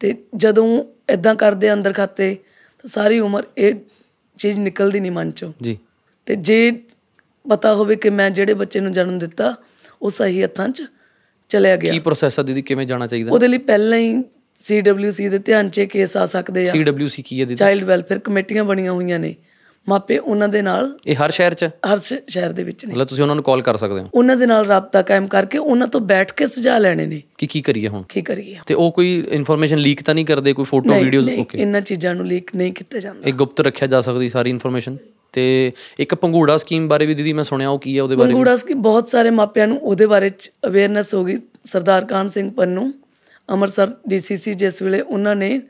ਤੇ 0.00 0.24
ਜਦੋਂ 0.36 0.84
ਇਦਾਂ 1.10 1.34
ਕਰਦੇ 1.34 1.72
ਅੰਦਰ 1.72 1.92
ਖਾਤੇ 1.92 2.34
ਤਾਂ 2.78 2.88
ਸਾਰੀ 2.88 3.20
ਉਮਰ 3.20 3.44
ਇਹ 3.58 3.74
ਚੀਜ਼ 4.38 4.60
ਨਿਕਲਦੀ 4.60 5.00
ਨਹੀਂ 5.00 5.12
ਮਨ 5.12 5.30
ਚੋਂ। 5.30 5.52
ਜੀ। 5.62 5.78
ਤੇ 6.26 6.36
ਜੇ 6.36 6.82
ਪਤਾ 7.50 7.74
ਹੋਵੇ 7.74 7.96
ਕਿ 7.96 8.10
ਮੈਂ 8.10 8.30
ਜਿਹੜੇ 8.30 8.54
ਬੱਚੇ 8.54 8.80
ਨੂੰ 8.80 8.92
ਜਨਮ 8.92 9.18
ਦਿੱਤਾ 9.18 9.54
ਉਹ 10.02 10.10
ਸਹੀ 10.10 10.42
ਹੱਥਾਂ 10.42 10.68
'ਚ 10.68 10.82
ਚਲਿਆ 11.52 11.76
ਗਿਆ। 11.76 11.92
ਕੀ 11.92 11.98
ਪ੍ਰੋਸੈਸ 11.98 12.38
ਆ 12.38 12.42
ਦੀਦੀ? 12.42 12.62
ਕਿਵੇਂ 12.62 12.86
ਜਾਣਾ 12.86 13.06
ਚਾਹੀਦਾ? 13.06 13.32
ਉਹਦੇ 13.32 13.48
ਲਈ 13.48 13.58
ਪਹਿਲਾਂ 13.58 13.98
ਹੀ 13.98 14.22
ਸੀਡਬਲਯੂਸੀ 14.64 15.28
ਦੇ 15.28 15.38
ਧਿਆਨ 15.38 15.68
'ਚ 15.68 15.80
ਕੇਸ 15.80 16.16
ਆ 16.16 16.26
ਸਕਦੇ 16.26 16.68
ਆ। 16.68 16.72
ਸੀਡਬਲਯੂਸੀ 16.72 17.22
ਕੀ 17.22 17.40
ਹੈ 17.40 17.44
ਦੀਦੀ? 17.44 17.54
ਚਾਈਲਡ 17.54 17.84
ਵੈਲਫੇਅਰ 17.84 18.18
ਕਮੇਟੀਆਂ 18.18 18.64
ਬਣੀਆਂ 18.64 18.92
ਹੋਈਆਂ 18.92 19.18
ਨੇ। 19.18 19.34
ਮਾਪੇ 19.86 20.16
ਉਹਨਾਂ 20.18 20.48
ਦੇ 20.48 20.60
ਨਾਲ 20.62 20.90
ਇਹ 21.06 21.16
ਹਰ 21.16 21.30
ਸ਼ਹਿਰ 21.30 21.54
'ਚ? 21.54 21.64
ਹਰ 21.86 21.98
ਸ਼ਹਿਰ 21.98 22.52
ਦੇ 22.52 22.62
ਵਿੱਚ 22.62 22.84
ਨੇ। 22.86 22.92
ਮਤਲਬ 22.92 23.06
ਤੁਸੀਂ 23.06 23.22
ਉਹਨਾਂ 23.22 23.34
ਨੂੰ 23.36 23.44
ਕਾਲ 23.44 23.62
ਕਰ 23.62 23.76
ਸਕਦੇ 23.76 24.00
ਹੋ? 24.00 24.08
ਉਹਨਾਂ 24.14 24.36
ਦੇ 24.36 24.46
ਨਾਲ 24.46 24.66
ਰਾਬਤਾ 24.66 25.02
ਕਾਇਮ 25.02 25.26
ਕਰਕੇ 25.26 25.58
ਉਹਨਾਂ 25.58 25.88
ਤੋਂ 25.88 26.00
ਬੈਠ 26.00 26.32
ਕੇ 26.32 26.46
ਸੁਝਾਅ 26.46 26.80
ਲੈਣੇ 26.80 27.06
ਨੇ। 27.06 27.20
ਕਿ 27.38 27.46
ਕੀ 27.46 27.62
ਕਰੀਏ 27.62 27.88
ਹੁਣ? 27.88 28.02
ਕੀ 28.08 28.22
ਕਰੀਏ 28.22 28.56
ਤੇ 28.66 28.74
ਉਹ 28.74 28.90
ਕੋਈ 28.92 29.24
ਇਨਫੋਰਮੇਸ਼ਨ 29.30 29.78
ਲੀਕ 29.78 30.02
ਤਾਂ 30.02 30.14
ਨਹੀਂ 30.14 30.26
ਕਰਦੇ 30.26 30.52
ਕੋਈ 30.52 30.64
ਫੋਟੋ 30.64 30.94
ਵੀਡੀਓਜ਼ 30.94 31.26
ਨਹੀਂ, 31.26 31.40
ਓਕੇ 31.40 31.58
ਇਹਨਾਂ 31.58 31.80
ਚੀਜ਼ਾਂ 31.80 32.14
ਨੂੰ 32.14 32.26
ਲੀਕ 32.26 32.54
ਨਹੀਂ 32.56 32.72
ਕੀਤਾ 32.72 32.98
ਜਾਂਦਾ। 32.98 33.28
ਇਹ 33.28 33.32
ਗੁਪਤ 33.32 33.60
ਰੱਖਿਆ 33.60 33.88
ਜਾ 33.88 34.00
ਸਕਦੀ 34.00 34.28
ਸਾਰੀ 34.28 34.50
ਇਨਫੋਰਮੇਸ਼ਨ 34.50 34.96
ਤੇ 35.32 35.72
ਇੱਕ 36.00 36.14
ਪੰਗੂੜਾ 36.14 36.56
ਸਕੀਮ 36.56 36.88
ਬਾਰੇ 36.88 37.06
ਵੀ 37.06 37.14
ਦੀਦੀ 37.14 37.32
ਮੈਂ 37.32 37.44
ਸੁਣਿਆ 37.44 37.68
ਉਹ 37.68 37.78
ਕੀ 37.78 37.96
ਹੈ 37.96 38.02
ਉਹਦੇ 38.02 38.16
ਬਾਰੇ 38.16 38.32
ਪੰਗੂੜਾ 38.32 38.56
ਕਿ 38.66 38.74
ਬਹੁਤ 38.74 39.08
ਸਾਰੇ 39.08 39.30
ਮਾਪਿਆਂ 39.30 39.66
ਨੂੰ 39.68 39.78
ਉਹਦੇ 39.78 40.06
ਬਾਰੇ 40.06 40.30
ਅਵੇਅਰਨੈਸ 40.66 41.14
ਹੋ 41.14 41.24
ਗਈ। 41.24 41.36
ਸਰਦਾਰ 41.64 42.04
ਕਾਨ 42.04 42.28
ਸਿੰਘ 42.28 42.50
ਪੰਨੂ 42.50 42.90
ਅੰਮ੍ਰਿਤਸਰ 43.48 43.92
ਡੀਸੀਸੀ 44.08 44.54
ਜਿਸ 44.54 44.82
ਵੇਲੇ 44.82 45.00
ਉਹਨਾਂ 45.00 45.36
ਨੇ 45.36 45.60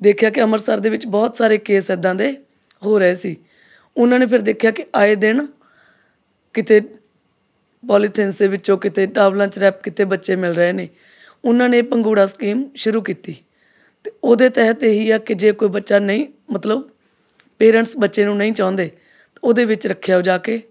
ਦੇਖਿਆ 0.00 0.30
ਕਿ 0.30 0.42
ਅੰਮ੍ਰਿਤਸਰ 0.42 0.80
ਦੇ 0.80 0.90
ਵਿੱਚ 0.90 1.06
ਬਹੁਤ 1.06 1.36
ਸਾਰੇ 1.36 1.58
ਕੇਸ 1.58 1.90
ਇਦਾਂ 1.90 2.14
ਦੇ 2.14 2.34
ਹੋ 2.82 2.98
ਰਹੇ 2.98 3.14
ਸੀ। 3.14 3.36
ਉਹਨਾਂ 3.96 4.18
ਨੇ 4.18 4.26
ਫਿਰ 4.26 4.40
ਦੇਖਿਆ 4.40 4.70
ਕਿ 4.70 4.84
ਆਏ 4.96 5.14
ਦਿਨ 5.14 5.46
ਕਿਤੇ 6.54 6.80
ਪੋਲੀਥੀਨਸ 7.86 8.38
ਦੇ 8.38 8.48
ਵਿੱਚੋਂ 8.48 8.78
ਕਿਤੇ 8.78 9.06
ਟਾਵਲਾਂ 9.06 9.46
'ਚ 9.48 9.58
ਰੈਪ 9.58 9.82
ਕਿਤੇ 9.82 10.04
ਬੱਚੇ 10.04 10.36
ਮਿਲ 10.36 10.52
ਰਹੇ 10.52 10.72
ਨੇ। 10.72 10.88
ਉਹਨਾਂ 11.44 11.68
ਨੇ 11.68 11.82
ਪੰਗੂੜਾ 11.82 12.26
ਸਕੀਮ 12.26 12.70
ਸ਼ੁਰੂ 12.74 13.00
ਕੀਤੀ। 13.02 13.36
ਤੇ 14.04 14.12
ਉਹਦੇ 14.24 14.48
ਤਹਿਤ 14.48 14.82
ਇਹੀ 14.82 15.10
ਆ 15.10 15.18
ਕਿ 15.18 15.34
ਜੇ 15.34 15.52
ਕੋਈ 15.52 15.68
ਬੱਚਾ 15.68 15.98
ਨਹੀਂ 15.98 16.26
ਮਤਲਬ 16.52 16.88
ਪੇਰੈਂਟਸ 17.58 17.96
ਬੱਚੇ 17.96 18.24
ਨੂੰ 18.24 18.36
ਨਹੀਂ 18.36 18.52
ਚਾਹੁੰਦੇ 18.52 18.90
ਉਹਦੇ 19.44 19.64
ਵਿੱਚ 19.64 19.86
ਰੱਖਿਆ 19.86 20.16
ਹੋ 20.16 20.22
ਜਾ 20.22 20.38
ਕੇ 20.38 20.62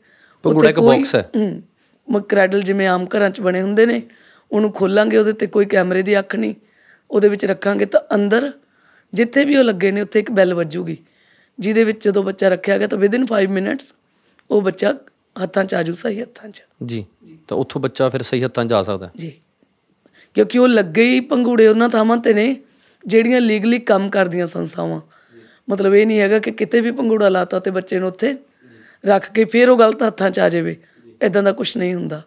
ਪੰਗੂੜਾ 0.44 0.70
ਇੱਕ 0.70 0.80
box 0.80 1.16
ਹੈ। 1.16 1.30
ਹੂੰ 1.36 1.64
ਮਕਰੈਡਲ 2.10 2.62
ਜਿਵੇਂ 2.62 2.88
ਆਮ 2.88 3.06
ਘਰਾਂ 3.06 3.30
'ਚ 3.30 3.42
ਬਣੇ 3.42 3.62
ਹੁੰਦੇ 3.62 3.86
ਨੇ 3.86 4.02
ਉਹਨੂੰ 4.52 4.72
ਖੋਲਾਂਗੇ 4.72 5.18
ਉਹਦੇ 5.18 5.34
ਤੇ 5.34 5.48
ਕੋਈ 5.48 5.66
ਕੈਮਰੇ 5.66 6.02
ਦੀ 6.02 6.20
ਅੱਖ 6.20 6.36
ਨਹੀਂ 6.36 6.56
ਉਹਦੇ 7.12 7.30
ਵਿੱਚ 7.30 7.46
ਰੱਖਾਂਗੇ 7.46 7.86
ਤਾਂ 7.86 8.16
ਅੰਦਰ 8.16 8.52
ਜਿੱਥੇ 9.14 9.46
ਵੀ 9.46 9.56
ਉਹ 9.56 9.64
ਲੱਗੇ 9.64 9.92
ਨੇ 9.92 10.02
ਉੱਥੇ 10.02 10.20
ਇੱਕ 10.20 10.32
ਬੈਲ 10.32 10.54
ਵੱਜੂਗੀ। 10.54 10.98
ਜਿਹਦੇ 11.60 11.84
ਵਿੱਚ 11.84 12.04
ਜਦੋਂ 12.04 12.24
ਬੱਚਾ 12.24 12.50
ਰੱਖਿਆ 12.50 12.78
ਗਿਆ 12.78 12.88
ਤਾਂ 12.88 12.98
ਵਿਦਿਨ 12.98 13.26
5 13.26 13.48
ਮਿੰਟਸ 13.50 13.94
ਉਹ 14.52 14.62
ਬੱਚਾ 14.62 14.94
ਹੱਥਾਂ 15.44 15.64
'ਚ 15.64 15.76
ਆਜੂ 15.76 15.94
ਸਹੀ 15.94 16.22
ਹੱਥਾਂ 16.22 16.50
'ਚ। 16.50 16.64
ਜੀ 16.86 17.06
ਤਾਂ 17.48 17.58
ਉੱਥੋਂ 17.58 17.82
ਬੱਚਾ 17.82 18.10
ਫਿਰ 18.10 18.22
ਸਹੀ 18.22 18.44
ਹੱਥਾਂ 18.44 18.66
'ਚ 18.66 18.70
ਜਾ 18.70 18.84
ਸਕਦਾ। 18.84 19.10
ਜੀ। 19.18 19.34
ਕਿਉਂਕਿ 20.34 20.60
ਉਹ 20.60 20.68
ਲੱਗੇ 20.68 21.04
ਹੀ 21.04 21.20
ਪੰਗੂੜੇ 21.20 21.68
ਉਹਨਾਂ 21.68 21.90
ਥਾਵਾਂ 21.90 22.18
ਤੇ 22.18 22.34
ਨੇ 22.34 22.56
ਜਿਹੜੀਆਂ 23.06 23.42
ਲੀਗਲੀ 23.42 23.80
ਕੰਮ 23.80 24.10
ਕਰਦੀਆਂ 24.10 24.48
ਸੰਸਥਾਵਾਂ। 24.48 25.02
ਮਤਲਬ 25.70 25.94
ਇਹ 25.94 26.08
ਨਹੀਂ 26.08 26.20
ਹੈਗਾ 26.20 26.40
ਕਿ 26.40 26.52
ਕਿਤੇ 26.52 26.82
ਵੀ 26.82 26.92
ਪੰਗੂੜਾ 26.92 27.30
ਲਾਤਾ 27.30 27.60
ਤੇ 27.60 27.72
ਬੱਚੇ 27.72 28.00
ਨੂੰ 28.00 28.08
ਉੱਥੇ 28.08 28.38
ਰੱਖ 29.06 29.32
ਕੇ 29.32 29.46
ਫਿਰ 29.46 29.70
ਉਹ 29.70 29.80
ਗਲਤ 29.80 30.04
ਹੱਥਾਂ 30.04 30.32
'ਚ 30.32 30.40
ਆ 30.40 30.50
ਜਾਵੇ। 30.50 30.78
ਇਦਾਂ 31.22 31.44
ਦਾ 31.44 31.52
ਕੁਝ 31.52 31.78
ਨਹੀਂ 31.78 31.96
ਹੁੰਦਾ। 31.96 32.22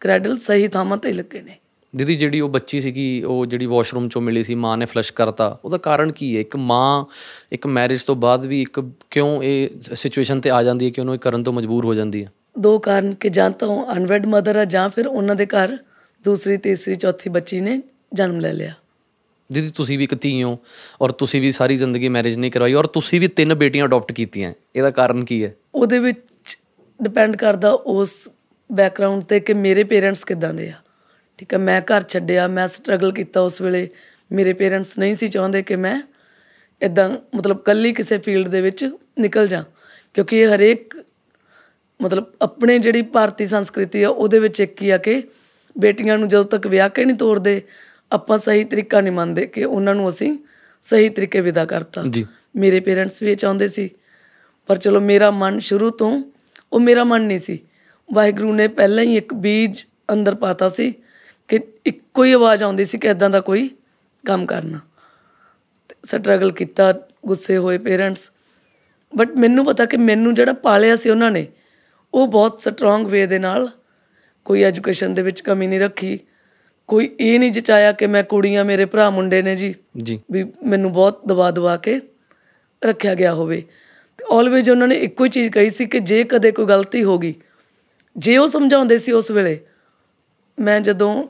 ਕ੍ਰੈਡਲ 0.00 0.38
ਸਹੀ 0.38 0.68
ਥਾਵਾਂ 0.68 0.96
ਤੇ 0.96 1.12
ਲੱਗੇ 1.12 1.42
ਨੇ। 1.42 1.58
ਦੀਦੀ 1.96 2.14
ਜਿਹੜੀ 2.16 2.40
ਉਹ 2.40 2.48
ਬੱਚੀ 2.48 2.80
ਸੀਗੀ 2.80 3.22
ਉਹ 3.22 3.44
ਜਿਹੜੀ 3.46 3.66
ਵਾਸ਼ਰੂਮ 3.66 4.08
ਚੋਂ 4.08 4.22
ਮਿਲੀ 4.22 4.42
ਸੀ 4.42 4.54
ਮਾਂ 4.54 4.76
ਨੇ 4.78 4.86
ਫਲਸ਼ 4.86 5.12
ਕਰਤਾ 5.12 5.58
ਉਹਦਾ 5.64 5.78
ਕਾਰਨ 5.78 6.12
ਕੀ 6.12 6.34
ਹੈ? 6.36 6.40
ਇੱਕ 6.40 6.56
ਮਾਂ 6.56 7.04
ਇੱਕ 7.52 7.66
ਮੈਰਿਜ 7.66 8.02
ਤੋਂ 8.02 8.16
ਬਾਅਦ 8.16 8.46
ਵੀ 8.46 8.60
ਇੱਕ 8.62 8.80
ਕਿਉਂ 9.10 9.42
ਇਹ 9.42 9.68
ਸਿਚੁਏਸ਼ਨ 9.94 10.40
ਤੇ 10.40 10.50
ਆ 10.50 10.62
ਜਾਂਦੀ 10.62 10.84
ਹੈ 10.86 10.90
ਕਿ 10.90 11.00
ਉਹਨੂੰ 11.00 11.14
ਇਹ 11.14 11.18
ਕਰਨ 11.18 11.42
ਤੋਂ 11.42 11.52
ਮਜਬੂਰ 11.52 11.84
ਹੋ 11.84 11.94
ਜਾਂਦੀ 11.94 12.24
ਹੈ? 12.24 12.32
ਦੋ 12.58 12.78
ਕਾਰਨ 12.78 13.14
ਕਿ 13.14 13.28
ਜਾਂ 13.28 13.50
ਤਾਂ 13.50 13.68
ਉਹ 13.68 13.92
ਅਨਵੈਡ 13.92 14.26
ਮਦਰ 14.26 14.56
ਆ 14.56 14.64
ਜਾਂ 14.64 14.88
ਫਿਰ 14.88 15.06
ਉਹਨਾਂ 15.06 15.36
ਦੇ 15.36 15.46
ਘਰ 15.46 15.76
ਦੂਸਰੀ 16.24 16.56
ਤੀਸਰੀ 16.56 16.94
ਚੌਥੀ 16.94 17.30
ਬੱਚੀ 17.30 17.60
ਨੇ 17.60 17.80
ਜਨਮ 18.14 18.40
ਲੈ 18.40 18.52
ਲਿਆ। 18.52 18.72
ਦੀਦੀ 19.52 19.70
ਤੁਸੀਂ 19.70 19.98
ਵੀ 19.98 20.04
ਇੱਕ 20.04 20.14
ਧੀ 20.14 20.42
ਹੋ 20.42 20.58
ਔਰ 21.02 21.10
ਤੁਸੀਂ 21.10 21.40
ਵੀ 21.40 21.52
ਸਾਰੀ 21.52 21.76
ਜ਼ਿੰਦਗੀ 21.76 22.08
ਮੈਰਿਜ 22.08 22.36
ਨਹੀਂ 22.38 22.50
ਕਰਵਾਈ 22.50 22.74
ਔਰ 22.74 22.86
ਤੁਸੀਂ 22.86 23.20
ਵੀ 23.20 23.28
ਤਿੰਨ 23.28 23.54
ਬੇਟੀਆਂ 23.54 23.84
ਅਡਾਪਟ 23.86 24.12
ਕੀਤੀਆਂ। 24.12 24.52
ਇਹਦਾ 24.76 24.90
ਕਾਰਨ 24.90 25.24
ਕੀ 25.24 25.44
ਹੈ? 25.44 25.54
ਉਹਦੇ 25.74 25.98
ਵਿੱਚ 25.98 26.58
ਡਿਪੈਂਡ 27.02 27.36
ਕਰਦਾ 27.36 27.70
ਉਸ 27.72 28.28
ਬੈਕਗ੍ਰਾਉਂਡ 28.72 29.22
ਤੇ 29.22 29.40
ਕਿ 29.40 29.54
ਮੇਰੇ 29.54 29.84
ਪੇਰੈਂਟਸ 29.84 30.24
ਕਿੱਦਾਂ 30.24 30.54
ਦੇ 30.54 30.68
ਆ। 30.68 30.72
ਠੀਕ 31.38 31.54
ਹੈ 31.54 31.58
ਮੈਂ 31.58 31.80
ਘਰ 31.80 32.02
ਛੱਡਿਆ 32.02 32.46
ਮੈਂ 32.46 32.68
ਸਟਰਗਲ 32.68 33.12
ਕੀਤਾ 33.12 33.40
ਉਸ 33.40 33.60
ਵੇਲੇ। 33.60 33.88
ਮੇਰੇ 34.32 34.52
ਪੇਰੈਂਟਸ 34.52 34.98
ਨਹੀਂ 34.98 35.14
ਸੀ 35.14 35.28
ਚਾਹੁੰਦੇ 35.28 35.62
ਕਿ 35.62 35.76
ਮੈਂ 35.76 36.00
ਇਦਾਂ 36.82 37.10
ਮਤਲਬ 37.34 37.62
ਕੱਲੀ 37.62 37.92
ਕਿਸੇ 37.92 38.18
ਫੀਲਡ 38.18 38.48
ਦੇ 38.48 38.60
ਵਿੱਚ 38.60 38.90
ਨਿਕਲ 39.18 39.48
ਜਾ 39.48 39.64
ਕਿਉਂਕਿ 40.14 40.38
ਇਹ 40.38 40.54
ਹਰੇਕ 40.54 40.94
ਮਤਲਬ 42.02 42.24
ਆਪਣੇ 42.42 42.78
ਜਿਹੜੀ 42.78 43.02
ਭਾਰਤੀ 43.02 43.46
ਸੰਸਕ੍ਰਿਤੀ 43.46 44.02
ਆ 44.02 44.08
ਉਹਦੇ 44.08 44.38
ਵਿੱਚ 44.38 44.60
ਇੱਕ 44.60 44.82
ਹੀ 44.82 44.90
ਆ 44.90 44.98
ਕਿ 44.98 45.22
ਬੇਟੀਆਂ 45.78 46.18
ਨੂੰ 46.18 46.28
ਜਦੋਂ 46.28 46.44
ਤੱਕ 46.44 46.66
ਵਿਆਹ 46.66 46.88
ਕੇ 46.88 47.04
ਨਹੀਂ 47.04 47.16
ਤੋਰਦੇ 47.16 47.62
ਆਪਾਂ 48.12 48.38
ਸਹੀ 48.38 48.64
ਤਰੀਕਾ 48.64 49.00
ਨਹੀਂ 49.00 49.12
ਮੰਨਦੇ 49.12 49.46
ਕਿ 49.46 49.64
ਉਹਨਾਂ 49.64 49.94
ਨੂੰ 49.94 50.08
ਅਸੀਂ 50.08 50.38
ਸਹੀ 50.82 51.08
ਤਰੀਕੇ 51.08 51.40
ਵਿਦਾ 51.40 51.64
ਕਰਤਾ। 51.64 52.02
ਜੀ। 52.10 52.26
ਮੇਰੇ 52.56 52.80
ਪੇਰੈਂਟਸ 52.80 53.22
ਵੀ 53.22 53.30
ਇਹ 53.30 53.36
ਚਾਹੁੰਦੇ 53.36 53.68
ਸੀ 53.68 53.90
ਪਰ 54.66 54.76
ਚਲੋ 54.76 55.00
ਮੇਰਾ 55.00 55.30
ਮਨ 55.30 55.58
ਸ਼ੁਰੂ 55.58 55.90
ਤੋਂ 55.90 56.22
ਉਹ 56.72 56.80
ਮੇਰਾ 56.80 57.04
ਮਨ 57.04 57.22
ਨਹੀਂ 57.22 57.38
ਸੀ। 57.38 57.58
ਵਾਹਿਗੁਰੂ 58.12 58.52
ਨੇ 58.52 58.68
ਪਹਿਲਾਂ 58.68 59.04
ਹੀ 59.04 59.16
ਇੱਕ 59.16 59.34
ਬੀਜ 59.34 59.84
ਅੰਦਰ 60.12 60.34
ਪਾਤਾ 60.34 60.68
ਸੀ 60.68 60.92
ਕਿ 61.48 61.60
ਇੱਕੋ 61.86 62.24
ਹੀ 62.24 62.32
ਆਵਾਜ਼ 62.32 62.62
ਆਉਂਦੀ 62.62 62.84
ਸੀ 62.84 62.98
ਕਿ 62.98 63.08
ਇਦਾਂ 63.08 63.30
ਦਾ 63.30 63.40
ਕੋਈ 63.40 63.70
ਕੰਮ 64.26 64.46
ਕਰਨਾ। 64.46 64.78
ਸਟਰਗਲ 66.04 66.52
ਕੀਤਾ 66.52 66.94
ਗੁੱਸੇ 67.26 67.56
ਹੋਏ 67.56 67.78
ਪੇਰੈਂਟਸ 67.78 68.32
ਬਟ 69.16 69.30
ਮੈਨੂੰ 69.30 69.64
ਪਤਾ 69.64 69.84
ਕਿ 69.84 69.96
ਮੈਨੂੰ 69.96 70.34
ਜਿਹੜਾ 70.34 70.52
ਪਾਲਿਆ 70.52 70.96
ਸੀ 70.96 71.10
ਉਹਨਾਂ 71.10 71.30
ਨੇ 71.30 71.46
ਉਹ 72.14 72.26
ਬਹੁਤ 72.28 72.60
ਸਟਰੋਂਗ 72.60 73.06
ਵੇ 73.06 73.26
ਦੇ 73.26 73.38
ਨਾਲ 73.38 73.68
ਕੋਈ 74.44 74.62
ਐਜੂਕੇਸ਼ਨ 74.62 75.14
ਦੇ 75.14 75.22
ਵਿੱਚ 75.22 75.40
ਕਮੀ 75.40 75.66
ਨਹੀਂ 75.66 75.80
ਰੱਖੀ। 75.80 76.18
ਕੋਈ 76.88 77.16
ਇਹ 77.20 77.40
ਨਹੀਂ 77.40 77.52
ਜਚਾਇਆ 77.52 77.92
ਕਿ 77.92 78.06
ਮੈਂ 78.06 78.24
ਕੁੜੀਆਂ 78.24 78.64
ਮੇਰੇ 78.64 78.84
ਭਰਾ 78.84 79.10
ਮੁੰਡੇ 79.10 79.42
ਨੇ 79.42 79.56
ਜੀ। 79.56 79.74
ਜੀ। 80.02 80.20
ਵੀ 80.30 80.52
ਮੈਨੂੰ 80.66 80.92
ਬਹੁਤ 80.92 81.28
ਦਬਾ 81.28 81.50
ਦਬਾ 81.50 81.76
ਕੇ 81.76 82.00
ਰੱਖਿਆ 82.84 83.14
ਗਿਆ 83.14 83.34
ਹੋਵੇ। 83.34 83.64
ਤੇ 84.18 84.24
ਆਲਵੇਜ਼ 84.32 84.70
ਉਹਨਾਂ 84.70 84.88
ਨੇ 84.88 84.94
ਇੱਕੋ 84.94 85.24
ਹੀ 85.24 85.30
ਚੀਜ਼ 85.30 85.50
ਕਹੀ 85.50 85.70
ਸੀ 85.70 85.86
ਕਿ 85.86 86.00
ਜੇ 86.00 86.24
ਕਦੇ 86.24 86.52
ਕੋਈ 86.52 86.66
ਗਲਤੀ 86.66 87.04
ਹੋ 87.04 87.18
ਗਈ 87.18 87.34
ਜੇ 88.16 88.36
ਉਹ 88.36 88.48
ਸਮਝਾਉਂਦੇ 88.48 88.98
ਸੀ 88.98 89.12
ਉਸ 89.12 89.30
ਵੇਲੇ 89.30 89.60
ਮੈਂ 90.60 90.80
ਜਦੋਂ 90.80 91.24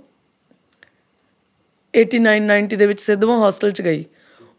89 1.96 2.40
90 2.40 2.76
ਦੇ 2.76 2.86
ਵਿੱਚ 2.86 3.00
ਸਿੱਧਵਾਂ 3.00 3.38
ਹੌਸਟਲ 3.38 3.70
ਚ 3.70 3.82
ਗਈ। 3.82 4.04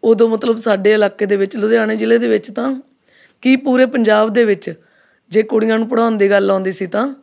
ਉਦੋਂ 0.04 0.30
ਮਤਲਬ 0.30 0.56
ਸਾਡੇ 0.56 0.94
ਇਲਾਕੇ 0.94 1.26
ਦੇ 1.26 1.36
ਵਿੱਚ, 1.36 1.58
ਲੁਧਿਆਣੇ 1.58 1.96
ਜ਼ਿਲ੍ਹੇ 1.96 2.18
ਦੇ 2.18 2.28
ਵਿੱਚ 2.28 2.52
ਤਾਂ 2.52 2.82
ਕੀ 3.42 3.56
ਪੂਰੇ 3.56 3.86
ਪੰਜਾਬ 3.86 4.34
ਦੇ 4.34 4.46
ਵਿੱਚ 4.46 4.74
ਜੇ 5.30 5.44
ਕੁੜੀਆਂ 5.44 5.80
ਨੂੰ 5.80 5.88
ਪੜਾਉਣ 5.88 6.18
ਦੀ 6.18 6.30
ਗੱਲ 6.30 6.52
ਆਉਂਦੀ 6.52 6.72
ਸੀ 6.72 6.88
ਤਾਂ 6.88 7.16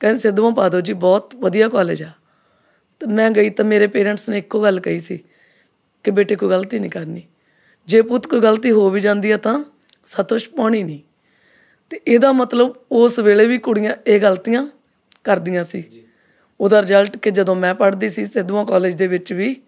ਕਹਿੰਦੇ 0.00 0.20
ਸਿੱਧਵਾਂ 0.20 0.52
ਪਾ 0.52 0.68
ਦਿਓ 0.68 0.80
ਜੀ, 0.80 0.92
ਬਹੁਤ 0.92 1.34
ਵਧੀਆ 1.34 1.68
ਕਾਲਜ 1.68 2.02
ਆ। 2.02 2.10
ਤੇ 3.00 3.06
ਮੈਂ 3.06 3.30
ਗਈ 3.30 3.50
ਤਾਂ 3.50 3.64
ਮੇਰੇ 3.64 3.86
ਪੇਰੈਂਟਸ 3.86 4.28
ਨੇ 4.28 4.38
ਇੱਕੋ 4.38 4.62
ਗੱਲ 4.62 4.80
ਕਹੀ 4.80 5.00
ਸੀ 5.00 5.24
ਕਿ 6.04 6.10
ਬੇਟੇ 6.10 6.36
ਕੋਈ 6.36 6.48
ਗਲਤੀ 6.48 6.78
ਨਹੀਂ 6.78 6.90
ਕਰਨੀ। 6.90 7.22
ਜੇ 7.86 8.02
ਪੁੱਤ 8.02 8.26
ਕੋਈ 8.26 8.40
ਗਲਤੀ 8.40 8.70
ਹੋ 8.70 8.90
ਵੀ 8.90 9.00
ਜਾਂਦੀ 9.00 9.30
ਆ 9.30 9.36
ਤਾਂ 9.36 9.64
ਸਤੋਸ਼ 10.04 10.50
ਪਾਉਣੀ 10.50 10.82
ਨਹੀਂ। 10.82 11.00
ਤੇ 11.90 12.00
ਇਹਦਾ 12.06 12.32
ਮਤਲਬ 12.32 12.74
ਉਸ 12.92 13.18
ਵੇਲੇ 13.18 13.46
ਵੀ 13.46 13.58
ਕੁੜੀਆਂ 13.58 13.96
ਇਹ 14.06 14.20
ਗਲਤੀਆਂ 14.20 14.66
ਕਰਦੀਆਂ 15.24 15.64
ਸੀ। 15.64 15.84
ਉਹਦਾ 16.60 16.80
ਰਿਜ਼ਲਟ 16.80 17.16
ਕਿ 17.16 17.30
ਜਦੋਂ 17.30 17.56
ਮੈਂ 17.56 17.74
ਪੜ੍ਹਦੀ 17.74 18.08
ਸੀ 18.08 18.26
ਸਿੱਧਵਾਂ 18.26 18.64
ਕਾਲਜ 18.64 18.94
ਦੇ 18.94 19.06
ਵਿੱਚ 19.06 19.32
ਵੀ 19.32 19.62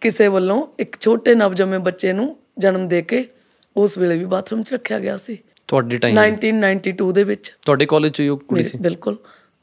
ਕਿਸੇ 0.00 0.28
ਵੱਲੋਂ 0.28 0.66
ਇੱਕ 0.78 0.96
ਛੋਟੇ 1.00 1.34
ਨਵਜੰਮੇ 1.34 1.78
ਬੱਚੇ 1.78 2.12
ਨੂੰ 2.12 2.36
ਜਨਮ 2.58 2.88
ਦੇ 2.88 3.02
ਕੇ 3.02 3.28
ਉਸ 3.76 3.98
ਵੇਲੇ 3.98 4.18
ਵੀ 4.18 4.24
ਬਾਥਰੂਮ 4.24 4.62
'ਚ 4.62 4.72
ਰੱਖਿਆ 4.74 4.98
ਗਿਆ 4.98 5.16
ਸੀ। 5.16 5.38
ਤੁਹਾਡੇ 5.68 5.98
ਟਾਈਮ 5.98 6.18
1992 6.18 7.12
ਦੇ 7.12 7.24
ਵਿੱਚ। 7.24 7.54
ਤੁਹਾਡੇ 7.62 7.86
ਕਾਲਜ 7.86 8.12
ਚ 8.12 8.20
ਉਹ 8.20 8.38
ਕੁੜੀ 8.38 8.62
ਸੀ? 8.62 8.78
ਬਿਲਕੁਲ। 8.78 9.16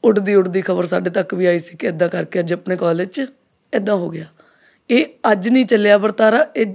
ਉੱਡਦੀ 0.04 0.34
ਉੱਡਦੀ 0.34 0.62
ਖਬਰ 0.62 0.86
ਸਾਡੇ 0.86 1.10
ਤੱਕ 1.10 1.34
ਵੀ 1.34 1.46
ਆਈ 1.46 1.58
ਸੀ 1.58 1.76
ਕਿ 1.76 1.86
ਇਦਾਂ 1.86 2.08
ਕਰਕੇ 2.08 2.40
ਅੱਜ 2.40 2.52
ਆਪਣੇ 2.52 2.76
ਕਾਲਜ 2.76 3.08
'ਚ 3.08 3.26
ਇਦਾਂ 3.74 3.94
ਹੋ 3.94 4.10
ਗਿਆ। 4.10 4.24
ਇਹ 4.90 5.06
ਅੱਜ 5.32 5.48
ਨਹੀਂ 5.48 5.64
ਚੱਲਿਆ 5.64 5.98
ਵਰਤਾਰਾ 5.98 6.46
ਇਹ 6.56 6.74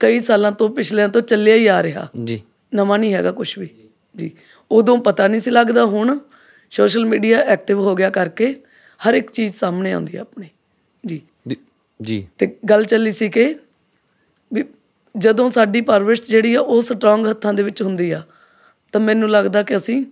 ਕਈ 0.00 0.20
ਸਾਲਾਂ 0.20 0.52
ਤੋਂ 0.52 0.68
ਪਿਛਲਿਆਂ 0.68 1.08
ਤੋਂ 1.08 1.20
ਚੱਲਿਆ 1.20 1.54
ਹੀ 1.54 1.66
ਆ 1.66 1.82
ਰਿਹਾ। 1.82 2.08
ਜੀ। 2.24 2.42
ਨਵਾਂ 2.74 2.98
ਨਹੀਂ 2.98 3.14
ਹੈਗਾ 3.14 3.32
ਕੁਝ 3.32 3.58
ਵੀ। 3.58 3.70
ਜੀ। 4.16 4.30
ਉਦੋਂ 4.70 4.98
ਪਤਾ 4.98 5.28
ਨਹੀਂ 5.28 5.40
ਸੀ 5.40 5.50
ਲੱਗਦਾ 5.50 5.84
ਹੁਣ 5.84 6.18
ਸੋਸ਼ਲ 6.72 7.04
ਮੀਡੀਆ 7.04 7.38
ਐਕਟਿਵ 7.38 7.78
ਹੋ 7.80 7.94
ਗਿਆ 7.94 8.10
ਕਰਕੇ 8.10 8.62
ਹਰ 9.08 9.14
ਇੱਕ 9.14 9.30
ਚੀਜ਼ 9.30 9.54
ਸਾਹਮਣੇ 9.54 9.92
ਆਉਂਦੀ 9.92 10.16
ਹੈ 10.16 10.20
ਆਪਣੇ। 10.20 10.48
ਜੀ। 11.06 11.20
ਜੀ- 11.48 11.58
ਜੀ। 12.02 12.28
ਤੇ 12.38 12.56
ਗੱਲ 12.68 12.84
ਚੱਲੀ 12.84 13.10
ਸੀ 13.10 13.28
ਕਿ 13.28 13.56
ਵੀ 14.52 14.64
ਜਦੋਂ 15.18 15.48
ਸਾਡੀ 15.48 15.80
ਪਰਵਰਿਸ਼ 15.80 16.22
ਜਿਹੜੀ 16.22 16.54
ਆ 16.54 16.60
ਉਹ 16.60 16.82
ਸਟਰੋਂਗ 16.82 17.26
ਹੱਥਾਂ 17.30 17.54
ਦੇ 17.54 17.62
ਵਿੱਚ 17.62 17.82
ਹੁੰਦੀ 17.82 18.10
ਆ 18.10 18.22
ਤਾਂ 18.92 19.00
ਮੈਨੂੰ 19.00 19.30
ਲੱਗਦਾ 19.30 19.62
ਕਿ 19.62 19.76
ਅਸੀਂ 19.76 20.06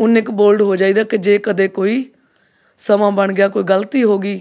ਉਨੇ 0.00 0.22
ਕੁ 0.22 0.32
ਬੋਲਡ 0.32 0.62
ਹੋ 0.62 0.76
ਜਾਈਦਾ 0.76 1.02
ਕਿ 1.02 1.18
ਜੇ 1.18 1.38
ਕਦੇ 1.38 1.68
ਕੋਈ 1.68 2.10
ਸਮਾਂ 2.78 3.12
ਬਣ 3.12 3.32
ਗਿਆ 3.32 3.48
ਕੋਈ 3.48 3.62
ਗਲਤੀ 3.62 4.04
ਹੋ 4.04 4.18
ਗਈ 4.18 4.40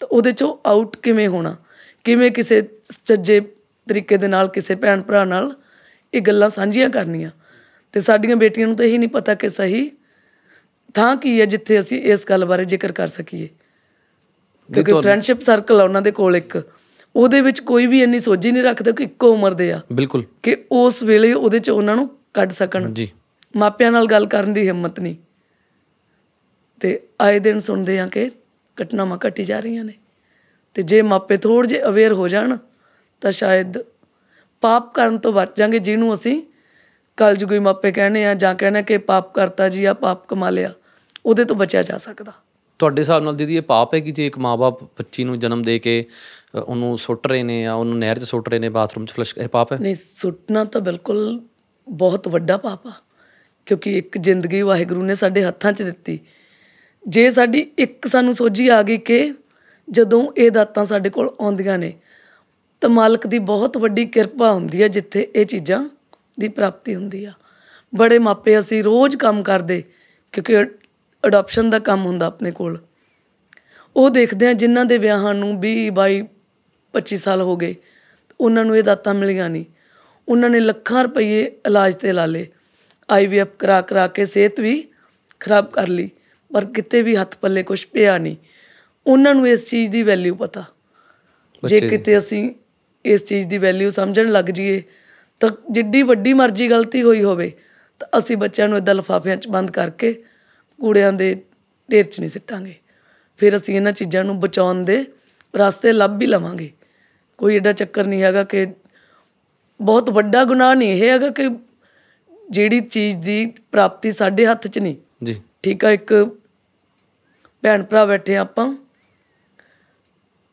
ਤਾਂ 0.00 0.08
ਉਹਦੇ 0.08 0.32
ਚੋਂ 0.32 0.68
ਆਊਟ 0.68 0.96
ਕਿਵੇਂ 0.96 1.28
ਹੋਣਾ? 1.28 1.56
ਕਿਵੇਂ 2.04 2.30
ਕਿਸੇ 2.30 2.62
ਸੱਜੇ 3.04 3.40
ਤਰੀਕੇ 3.88 4.16
ਦੇ 4.16 4.28
ਨਾਲ 4.28 4.48
ਕਿਸੇ 4.48 4.74
ਭੈਣ 4.74 5.02
ਭਰਾ 5.02 5.24
ਨਾਲ 5.24 5.54
ਇਹ 6.14 6.20
ਗੱਲਾਂ 6.20 6.50
ਸਾਂਝੀਆਂ 6.50 6.90
ਕਰਨੀਆਂ? 6.90 7.30
ਤੇ 7.92 8.00
ਸਾਡੀਆਂ 8.00 8.36
ਬੇਟੀਆਂ 8.36 8.66
ਨੂੰ 8.66 8.76
ਤਾਂ 8.76 8.86
ਇਹੀ 8.86 8.98
ਨਹੀਂ 8.98 9.08
ਪਤਾ 9.08 9.34
ਕਿ 9.34 9.48
ਸਹੀ 9.48 9.90
ਥਾਂ 10.94 11.16
ਕੀ 11.16 11.40
ਹੈ 11.40 11.46
ਜਿੱਥੇ 11.46 11.80
ਅਸੀਂ 11.80 12.02
ਇਸ 12.02 12.24
ਗੱਲ 12.30 12.44
ਬਾਰੇ 12.44 12.64
ਜ਼ਿਕਰ 12.64 12.92
ਕਰ 12.92 13.08
ਸਕੀਏ? 13.08 13.48
ਕਿਉਂਕਿ 14.74 14.92
ਫਰੈਂਡਸ਼ਿਪ 14.92 15.40
ਸਰਕਲ 15.40 15.80
ਆ 15.80 15.84
ਉਹਨਾਂ 15.84 16.02
ਦੇ 16.02 16.10
ਕੋਲ 16.10 16.36
ਇੱਕ। 16.36 16.62
ਉਹਦੇ 17.16 17.40
ਵਿੱਚ 17.40 17.60
ਕੋਈ 17.60 17.86
ਵੀ 17.86 18.02
ਇੰਨੀ 18.02 18.20
ਸੋਝੀ 18.20 18.52
ਨਹੀਂ 18.52 18.62
ਰੱਖਦਾ 18.62 18.90
ਕਿ 18.90 19.04
ਇੱਕੋ 19.04 19.32
ਉਮਰ 19.32 19.54
ਦੇ 19.54 19.72
ਆ। 19.72 19.80
ਬਿਲਕੁਲ। 19.92 20.24
ਕਿ 20.42 20.64
ਉਸ 20.72 21.02
ਵੇਲੇ 21.02 21.32
ਉਹਦੇ 21.32 21.58
ਚ 21.58 21.70
ਉਹਨਾਂ 21.70 21.96
ਨੂੰ 21.96 22.10
ਕੱਢ 22.34 22.50
ਸਕਣ। 22.50 22.92
ਜੀ 22.92 23.10
ਮਾਪਿਆਂ 23.56 23.92
ਨਾਲ 23.92 24.06
ਗੱਲ 24.06 24.26
ਕਰਨ 24.26 24.52
ਦੀ 24.52 24.66
ਹਿੰਮਤ 24.66 25.00
ਨਹੀਂ। 25.00 25.16
ਤੇ 26.80 27.02
ਆਏ 27.20 27.38
ਦਿਨ 27.38 27.60
ਸੁਣਦੇ 27.60 28.00
ਆ 28.00 28.06
ਕਿ 28.06 28.30
ਘਟਨਾਵਾਂ 28.82 29.18
ਘਟੀ 29.28 29.44
ਜਾ 29.44 29.60
ਰਹੀਆਂ 29.60 29.84
ਨੇ। 29.84 29.92
ਤੇ 30.74 30.82
ਜੇ 30.82 31.02
ਮਾਪੇ 31.02 31.36
ਥੋੜੇ 31.36 31.68
ਜਿਹਾ 31.68 31.88
ਅਵੇਅਰ 31.88 32.12
ਹੋ 32.12 32.28
ਜਾਣ 32.28 32.56
ਤਾਂ 33.20 33.32
ਸ਼ਾਇਦ 33.32 33.74
ਪਾਪ 34.60 34.94
ਕਰਨ 34.94 35.18
ਤੋਂ 35.18 35.32
ਬਚ 35.32 35.48
ਜਾਾਂਗੇ 35.56 35.78
ਜਿਹਨੂੰ 35.78 36.14
ਅਸੀਂ 36.14 36.42
ਕਲਯੁਗੀ 37.16 37.58
ਮਾਪੇ 37.58 37.92
ਕਹਿੰਦੇ 37.92 38.26
ਆ 38.26 38.34
ਜਾਂ 38.34 38.54
ਕਹਿੰਦੇ 38.54 38.82
ਕਿ 38.82 38.98
ਪਾਪ 38.98 39.34
ਕਰਤਾ 39.34 39.68
ਜੀ 39.68 39.84
ਆ 39.84 39.94
ਪਾਪ 39.94 40.26
ਕਮਾ 40.28 40.50
ਲਿਆ 40.50 40.72
ਉਹਦੇ 41.26 41.44
ਤੋਂ 41.44 41.56
ਬਚਿਆ 41.56 41.82
ਜਾ 41.82 41.98
ਸਕਦਾ। 41.98 42.32
ਤੁਹਾਡੇ 42.78 43.02
ਹਿਸਾਬ 43.02 43.22
ਨਾਲ 43.22 43.36
ਦੀਦੀ 43.36 43.56
ਇਹ 43.56 43.62
ਪਾਪ 43.62 43.94
ਹੈ 43.94 44.00
ਕਿ 44.00 44.10
ਜੇ 44.10 44.26
ਇੱਕ 44.26 44.38
ਮਾਪੇ 44.38 44.86
ਬੱਚੀ 44.98 45.24
ਨੂੰ 45.24 45.38
ਜਨਮ 45.38 45.62
ਦੇ 45.62 45.78
ਕੇ 45.78 46.04
ਉਹਨੂੰ 46.64 46.98
ਸੁੱਟ 46.98 47.26
ਰਹੇ 47.26 47.42
ਨੇ 47.42 47.62
ਜਾਂ 47.62 47.74
ਉਹਨੂੰ 47.74 47.98
ਨਹਿਰ 47.98 48.18
'ਚ 48.18 48.22
ਸੁੱਟ 48.22 48.48
ਰਹੇ 48.48 48.58
ਨੇ 48.58 48.68
ਬਾਥਰੂਮ 48.68 49.06
'ਚ 49.06 49.10
ਫਲਸ਼ 49.12 49.38
ਇਹ 49.38 49.48
ਪਾਪ 49.48 49.72
ਹੈ? 49.72 49.78
ਨਹੀਂ 49.78 49.94
ਸੁੱਟਣਾ 49.94 50.64
ਤਾਂ 50.64 50.80
ਬਿਲਕੁਲ 50.80 51.40
ਬਹੁਤ 51.88 52.28
ਵੱਡਾ 52.28 52.56
ਪਾਪ 52.56 52.86
ਆ 52.86 52.92
ਕਿਉਂਕਿ 53.66 53.98
ਇੱਕ 53.98 54.18
ਜ਼ਿੰਦਗੀ 54.18 54.62
ਵਾਹਿਗੁਰੂ 54.62 55.02
ਨੇ 55.02 55.14
ਸਾਡੇ 55.14 55.44
ਹੱਥਾਂ 55.44 55.72
'ਚ 55.72 55.82
ਦਿੱਤੀ। 55.82 56.20
ਜੇ 57.08 57.30
ਸਾਡੀ 57.30 57.70
ਇੱਕ 57.78 58.06
ਸਾਨੂੰ 58.06 58.34
ਸੋਝੀ 58.34 58.68
ਆ 58.68 58.82
ਗਈ 58.82 58.96
ਕਿ 58.96 59.34
ਜਦੋਂ 59.90 60.32
ਇਹ 60.36 60.50
ਦਾਤਾਂ 60.50 60.84
ਸਾਡੇ 60.84 61.10
ਕੋਲ 61.10 61.34
ਆਉਂਦੀਆਂ 61.40 61.78
ਨੇ 61.78 61.92
ਤਾਂ 62.80 62.90
ਮਾਲਕ 62.90 63.26
ਦੀ 63.26 63.38
ਬਹੁਤ 63.38 63.78
ਵੱਡੀ 63.78 64.04
ਕਿਰਪਾ 64.06 64.52
ਹੁੰਦੀ 64.52 64.82
ਹੈ 64.82 64.88
ਜਿੱਥੇ 64.88 65.28
ਇਹ 65.36 65.46
ਚੀਜ਼ਾਂ 65.46 65.88
ਦੀ 66.40 66.48
ਪ੍ਰਾਪਤੀ 66.48 66.94
ਹੁੰਦੀ 66.94 67.24
ਆ। 67.24 67.32
ਬੜੇ 67.94 68.18
ਮਾਪੇ 68.18 68.58
ਅਸੀਂ 68.58 68.82
ਰੋਜ਼ 68.84 69.16
ਕੰਮ 69.16 69.42
ਕਰਦੇ 69.42 69.82
ਕਿਉਂਕਿ 70.32 70.64
ਅਡਾਪਸ਼ਨ 71.26 71.70
ਦਾ 71.70 71.78
ਕੰਮ 71.78 72.06
ਹੁੰਦਾ 72.06 72.26
ਆਪਣੇ 72.26 72.50
ਕੋਲ। 72.50 72.78
ਉਹ 73.96 74.10
ਦੇਖਦੇ 74.10 74.46
ਆ 74.46 74.52
ਜਿਨ੍ਹਾਂ 74.52 74.84
ਦੇ 74.84 74.98
ਵਿਆਹਾਂ 74.98 75.34
ਨੂੰ 75.34 75.60
20 75.60 75.90
22 75.90 76.22
25 76.94 77.16
ਸਾਲ 77.16 77.40
ਹੋ 77.40 77.56
ਗਏ 77.56 77.74
ਉਹਨਾਂ 78.40 78.64
ਨੂੰ 78.64 78.76
ਇਹ 78.76 78.82
ਦਾਤਾਂ 78.82 79.14
ਮਿਲੀਆਂ 79.14 79.50
ਨਹੀਂ। 79.50 79.64
ਉਹਨਾਂ 80.28 80.50
ਨੇ 80.50 80.60
ਲੱਖਾਂ 80.60 81.02
ਰੁਪਏ 81.02 81.44
ਇਲਾਜ 81.44 81.94
ਤੇ 81.94 82.12
ਲਾ 82.12 82.26
ਲਏ। 82.26 82.46
ਆਈਵੀਐਫ 83.10 83.48
ਕਰਾ 83.58 83.80
ਕਰਾ 83.80 84.06
ਕੇ 84.08 84.24
ਸਿਹਤ 84.26 84.60
ਵੀ 84.60 84.88
ਖਰਾਬ 85.40 85.70
ਕਰ 85.70 85.88
ਲਈ 85.88 86.10
ਪਰ 86.54 86.64
ਕਿਤੇ 86.64 87.02
ਵੀ 87.02 87.16
ਹੱਥ 87.16 87.36
ਪੱਲੇ 87.36 87.62
ਕੁਝ 87.62 87.86
ਪਿਆ 87.86 88.18
ਨਹੀਂ। 88.18 88.36
ਉਹਨਾਂ 89.06 89.34
ਨੂੰ 89.34 89.48
ਇਸ 89.48 89.70
ਚੀਜ਼ 89.70 89.90
ਦੀ 89.90 90.02
ਵੈਲਿਊ 90.02 90.34
ਪਤਾ। 90.34 90.64
ਜੇ 91.64 91.80
ਕਿਤੇ 91.80 92.18
ਅਸੀਂ 92.18 92.54
ਇਸ 93.04 93.24
ਚੀਜ਼ 93.24 93.48
ਦੀ 93.48 93.58
ਵੈਲਿਊ 93.58 93.90
ਸਮਝਣ 93.90 94.30
ਲੱਗ 94.30 94.44
ਜਾਈਏ 94.44 94.82
ਤਾਂ 95.40 95.50
ਜਿੱਡੀ 95.70 96.02
ਵੱਡੀ 96.02 96.32
ਮਰਜ਼ੀ 96.32 96.68
ਗਲਤੀ 96.70 97.02
ਹੋਈ 97.02 97.22
ਹੋਵੇ 97.22 97.52
ਤਾਂ 98.00 98.08
ਅਸੀਂ 98.18 98.36
ਬੱਚਿਆਂ 98.36 98.68
ਨੂੰ 98.68 98.78
ਇਦਾਂ 98.78 98.94
ਲਿਫਾਫਿਆਂ 98.94 99.36
'ਚ 99.36 99.48
ਬੰਦ 99.48 99.70
ਕਰਕੇ 99.70 100.12
ਕੂੜਿਆਂ 100.78 101.12
ਦੇ 101.12 101.34
ਢੇਰ 101.88 102.04
'ਚ 102.04 102.20
ਨਹੀਂ 102.20 102.30
ਸਿੱਟਾਂਗੇ। 102.30 102.74
ਫਿਰ 103.40 103.56
ਅਸੀਂ 103.56 103.76
ਇਹਨਾਂ 103.76 103.92
ਚੀਜ਼ਾਂ 103.92 104.24
ਨੂੰ 104.24 104.38
ਬਚਾਉਣ 104.40 104.82
ਦੇ 104.84 105.04
ਰਸਤੇ 105.54 105.92
ਲੱਭ 105.92 106.16
ਵੀ 106.18 106.26
ਲਵਾਂਗੇ। 106.26 106.70
ਕੋਈ 107.38 107.56
ਐਡਾ 107.56 107.72
ਚੱਕਰ 107.72 108.06
ਨਹੀਂ 108.06 108.22
ਹੈਗਾ 108.22 108.44
ਕਿ 108.44 108.66
ਬਹੁਤ 109.80 110.10
ਵੱਡਾ 110.10 110.44
ਗੁਨਾਹ 110.44 110.74
ਨਹੀਂ 110.74 110.92
ਇਹ 110.92 111.10
ਹੈਗਾ 111.10 111.28
ਕਿ 111.30 111.48
ਜਿਹੜੀ 112.50 112.80
ਚੀਜ਼ 112.80 113.18
ਦੀ 113.18 113.44
ਪ੍ਰਾਪਤੀ 113.72 114.12
ਸਾਡੇ 114.12 114.46
ਹੱਥ 114.46 114.66
'ਚ 114.66 114.78
ਨਹੀਂ। 114.78 114.96
ਜੀ। 115.24 115.40
ਠੀਕ 115.62 115.84
ਆ 115.84 115.90
ਇੱਕ 115.90 116.12
ਭੈਣ 117.62 117.82
ਭਰਾ 117.82 118.04
ਬੈਠੇ 118.04 118.36
ਆਪਾਂ 118.36 118.74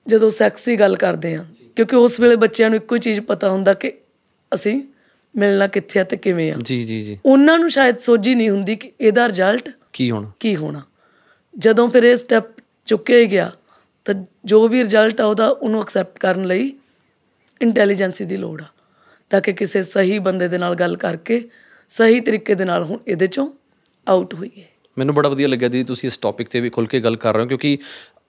ਜਦੋਂ 0.07 0.29
ਸੈਕਸ 0.29 0.65
ਦੀ 0.65 0.79
ਗੱਲ 0.79 0.95
ਕਰਦੇ 0.95 1.33
ਆ 1.35 1.45
ਕਿਉਂਕਿ 1.75 1.95
ਉਸ 1.95 2.19
ਵੇਲੇ 2.19 2.35
ਬੱਚਿਆਂ 2.35 2.69
ਨੂੰ 2.69 2.77
ਇੱਕੋ 2.77 2.95
ਹੀ 2.95 2.99
ਚੀਜ਼ 2.99 3.19
ਪਤਾ 3.19 3.49
ਹੁੰਦਾ 3.49 3.73
ਕਿ 3.73 3.91
ਅਸੀਂ 4.53 4.83
ਮਿਲਣਾ 5.35 5.67
ਕਿੱਥੇ 5.67 5.99
ਆ 5.99 6.03
ਤੇ 6.03 6.17
ਕਿਵੇਂ 6.17 6.51
ਆ? 6.51 6.55
ਜੀ 6.61 6.83
ਜੀ 6.83 7.01
ਜੀ। 7.01 7.19
ਉਹਨਾਂ 7.25 7.59
ਨੂੰ 7.59 7.69
ਸ਼ਾਇਦ 7.69 7.97
ਸੋਝੀ 7.97 8.35
ਨਹੀਂ 8.35 8.49
ਹੁੰਦੀ 8.49 8.75
ਕਿ 8.75 8.91
ਇਹਦਾ 9.01 9.27
ਰਿਜ਼ਲਟ 9.27 9.69
ਕੀ 9.93 10.11
ਹੋਣਾ? 10.11 10.31
ਕੀ 10.39 10.55
ਹੋਣਾ? 10.55 10.81
ਜਦੋਂ 11.57 11.87
ਫਿਰ 11.89 12.03
ਇਹ 12.03 12.17
ਸਟੈਪ 12.17 12.43
ਚੁੱਕਿਆ 12.85 13.17
ਹੀ 13.17 13.25
ਗਿਆ 13.25 13.51
ਤਾਂ 14.05 14.15
ਜੋ 14.45 14.67
ਵੀ 14.67 14.83
ਰਿਜ਼ਲਟ 14.83 15.21
ਆ 15.21 15.25
ਉਹਦਾ 15.25 15.47
ਉਹਨੂੰ 15.49 15.81
ਐਕਸੈਪਟ 15.81 16.19
ਕਰਨ 16.19 16.45
ਲਈ 16.45 16.73
ਇੰਟੈਲੀਜੈਂਸੀ 17.61 18.25
ਦੀ 18.25 18.37
ਲੋੜ 18.37 18.61
ਆ। 18.61 18.65
ਤਾਂ 19.29 19.41
ਕਿ 19.41 19.53
ਕਿਸੇ 19.53 19.83
ਸਹੀ 19.83 20.19
ਬੰਦੇ 20.19 20.47
ਦੇ 20.47 20.57
ਨਾਲ 20.57 20.75
ਗੱਲ 20.75 20.97
ਕਰਕੇ 20.97 21.49
ਸਹੀ 21.89 22.19
ਤਰੀਕੇ 22.19 22.55
ਦੇ 22.55 22.65
ਨਾਲ 22.65 22.83
ਹੁਣ 22.83 22.99
ਇਹਦੇ 23.07 23.27
ਚੋਂ 23.27 23.51
ਆਊਟ 24.07 24.33
ਹੋਈਏ। 24.33 24.63
ਮੈਨੂੰ 24.97 25.15
ਬੜਾ 25.15 25.29
ਵਧੀਆ 25.29 25.47
ਲੱਗਿਆ 25.47 25.69
ਦੀਦੀ 25.69 25.83
ਤੁਸੀਂ 25.83 26.09
ਇਸ 26.09 26.17
ਟੌਪਿਕ 26.17 26.49
ਤੇ 26.49 26.59
ਵੀ 26.59 26.69
ਖੁੱਲ 26.69 26.85
ਕੇ 26.85 26.99
ਗੱਲ 26.99 27.15
ਕਰ 27.15 27.33
ਰਹੇ 27.33 27.43
ਹੋ 27.43 27.47
ਕਿਉਂਕਿ 27.47 27.77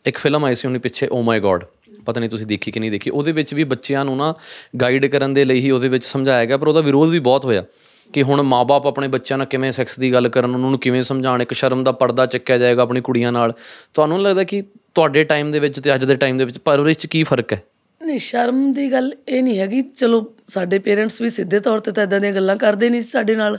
ਇੱਕ 0.06 0.18
ਫਿਲਮ 0.18 0.44
ਆਈ 0.44 0.54
ਸੀ 0.54 0.68
ਉਹਨੇ 0.68 0.78
ਪਿੱਛੇ 0.78 1.08
ਓ 1.12 1.22
ਮਾਈ 1.22 1.40
ਗॉड 1.40 1.64
ਪਤਾ 2.06 2.20
ਨਹੀਂ 2.20 2.30
ਤੁਸੀਂ 2.30 2.46
ਦੇਖੀ 2.46 2.70
ਕਿ 2.70 2.80
ਨਹੀਂ 2.80 2.90
ਦੇਖੀ 2.90 3.10
ਉਹਦੇ 3.10 3.32
ਵਿੱਚ 3.32 3.54
ਵੀ 3.54 3.64
ਬੱਚਿਆਂ 3.64 4.04
ਨੂੰ 4.04 4.16
ਨਾ 4.16 4.34
ਗਾਈਡ 4.80 5.06
ਕਰਨ 5.06 5.32
ਦੇ 5.32 5.44
ਲਈ 5.44 5.60
ਹੀ 5.60 5.70
ਉਹਦੇ 5.70 5.88
ਵਿੱਚ 5.88 6.04
ਸਮਝਾਇਆ 6.04 6.44
ਗਿਆ 6.44 6.56
ਪਰ 6.56 6.68
ਉਹਦਾ 6.68 6.80
ਵਿਰੋਧ 6.80 7.10
ਵੀ 7.10 7.18
ਬਹੁਤ 7.18 7.44
ਹੋਇਆ 7.44 7.64
ਕਿ 8.12 8.22
ਹੁਣ 8.22 8.42
ਮਾਪੇ 8.42 8.88
ਆਪਣੇ 8.88 9.08
ਬੱਚਿਆਂ 9.08 9.38
ਨਾਲ 9.38 9.46
ਕਿਵੇਂ 9.46 9.72
ਸੈਕਸ 9.72 9.98
ਦੀ 9.98 10.12
ਗੱਲ 10.12 10.28
ਕਰਨ 10.28 10.54
ਉਹਨਾਂ 10.54 10.70
ਨੂੰ 10.70 10.78
ਕਿਵੇਂ 10.78 11.02
ਸਮਝਾਉਣ 11.02 11.42
ਇੱਕ 11.42 11.52
ਸ਼ਰਮ 11.52 11.84
ਦਾ 11.84 11.92
ਪਰਦਾ 11.92 12.26
ਚੱਕਿਆ 12.26 12.58
ਜਾਏਗਾ 12.58 12.82
ਆਪਣੀ 12.82 13.00
ਕੁੜੀਆਂ 13.00 13.32
ਨਾਲ। 13.32 13.52
ਤੁਹਾਨੂੰ 13.94 14.22
ਲੱਗਦਾ 14.22 14.44
ਕਿ 14.44 14.62
ਤੁਹਾਡੇ 14.94 15.24
ਟਾਈਮ 15.24 15.52
ਦੇ 15.52 15.58
ਵਿੱਚ 15.58 15.80
ਤੇ 15.80 15.94
ਅੱਜ 15.94 16.04
ਦੇ 16.04 16.14
ਟਾਈਮ 16.14 16.36
ਦੇ 16.36 16.44
ਵਿੱਚ 16.44 16.58
ਪਰਵਰਿਸ਼ 16.58 16.98
'ਚ 16.98 17.06
ਕੀ 17.06 17.22
ਫ਼ਰਕ 17.22 17.52
ਹੈ? 17.52 17.62
ਨਹੀਂ 18.06 18.18
ਸ਼ਰਮ 18.18 18.72
ਦੀ 18.72 18.92
ਗੱਲ 18.92 19.12
ਇਹ 19.28 19.42
ਨਹੀਂ 19.42 19.58
ਹੈਗੀ 19.58 19.82
ਚਲੋ 19.82 20.32
ਸਾਡੇ 20.46 20.78
ਪੇਰੈਂਟਸ 20.78 21.20
ਵੀ 21.20 21.28
ਸਿੱਧੇ 21.28 21.60
ਤੌਰ 21.60 21.80
ਤੇ 21.80 21.92
ਤਾਂ 21.92 22.02
ਇਦਾਂ 22.02 22.20
ਦੀਆਂ 22.20 22.32
ਗੱਲਾਂ 22.32 22.56
ਕਰਦੇ 22.56 22.88
ਨਹੀਂ 22.88 23.00
ਸਾਡੇ 23.00 23.34
ਨਾਲ 23.34 23.58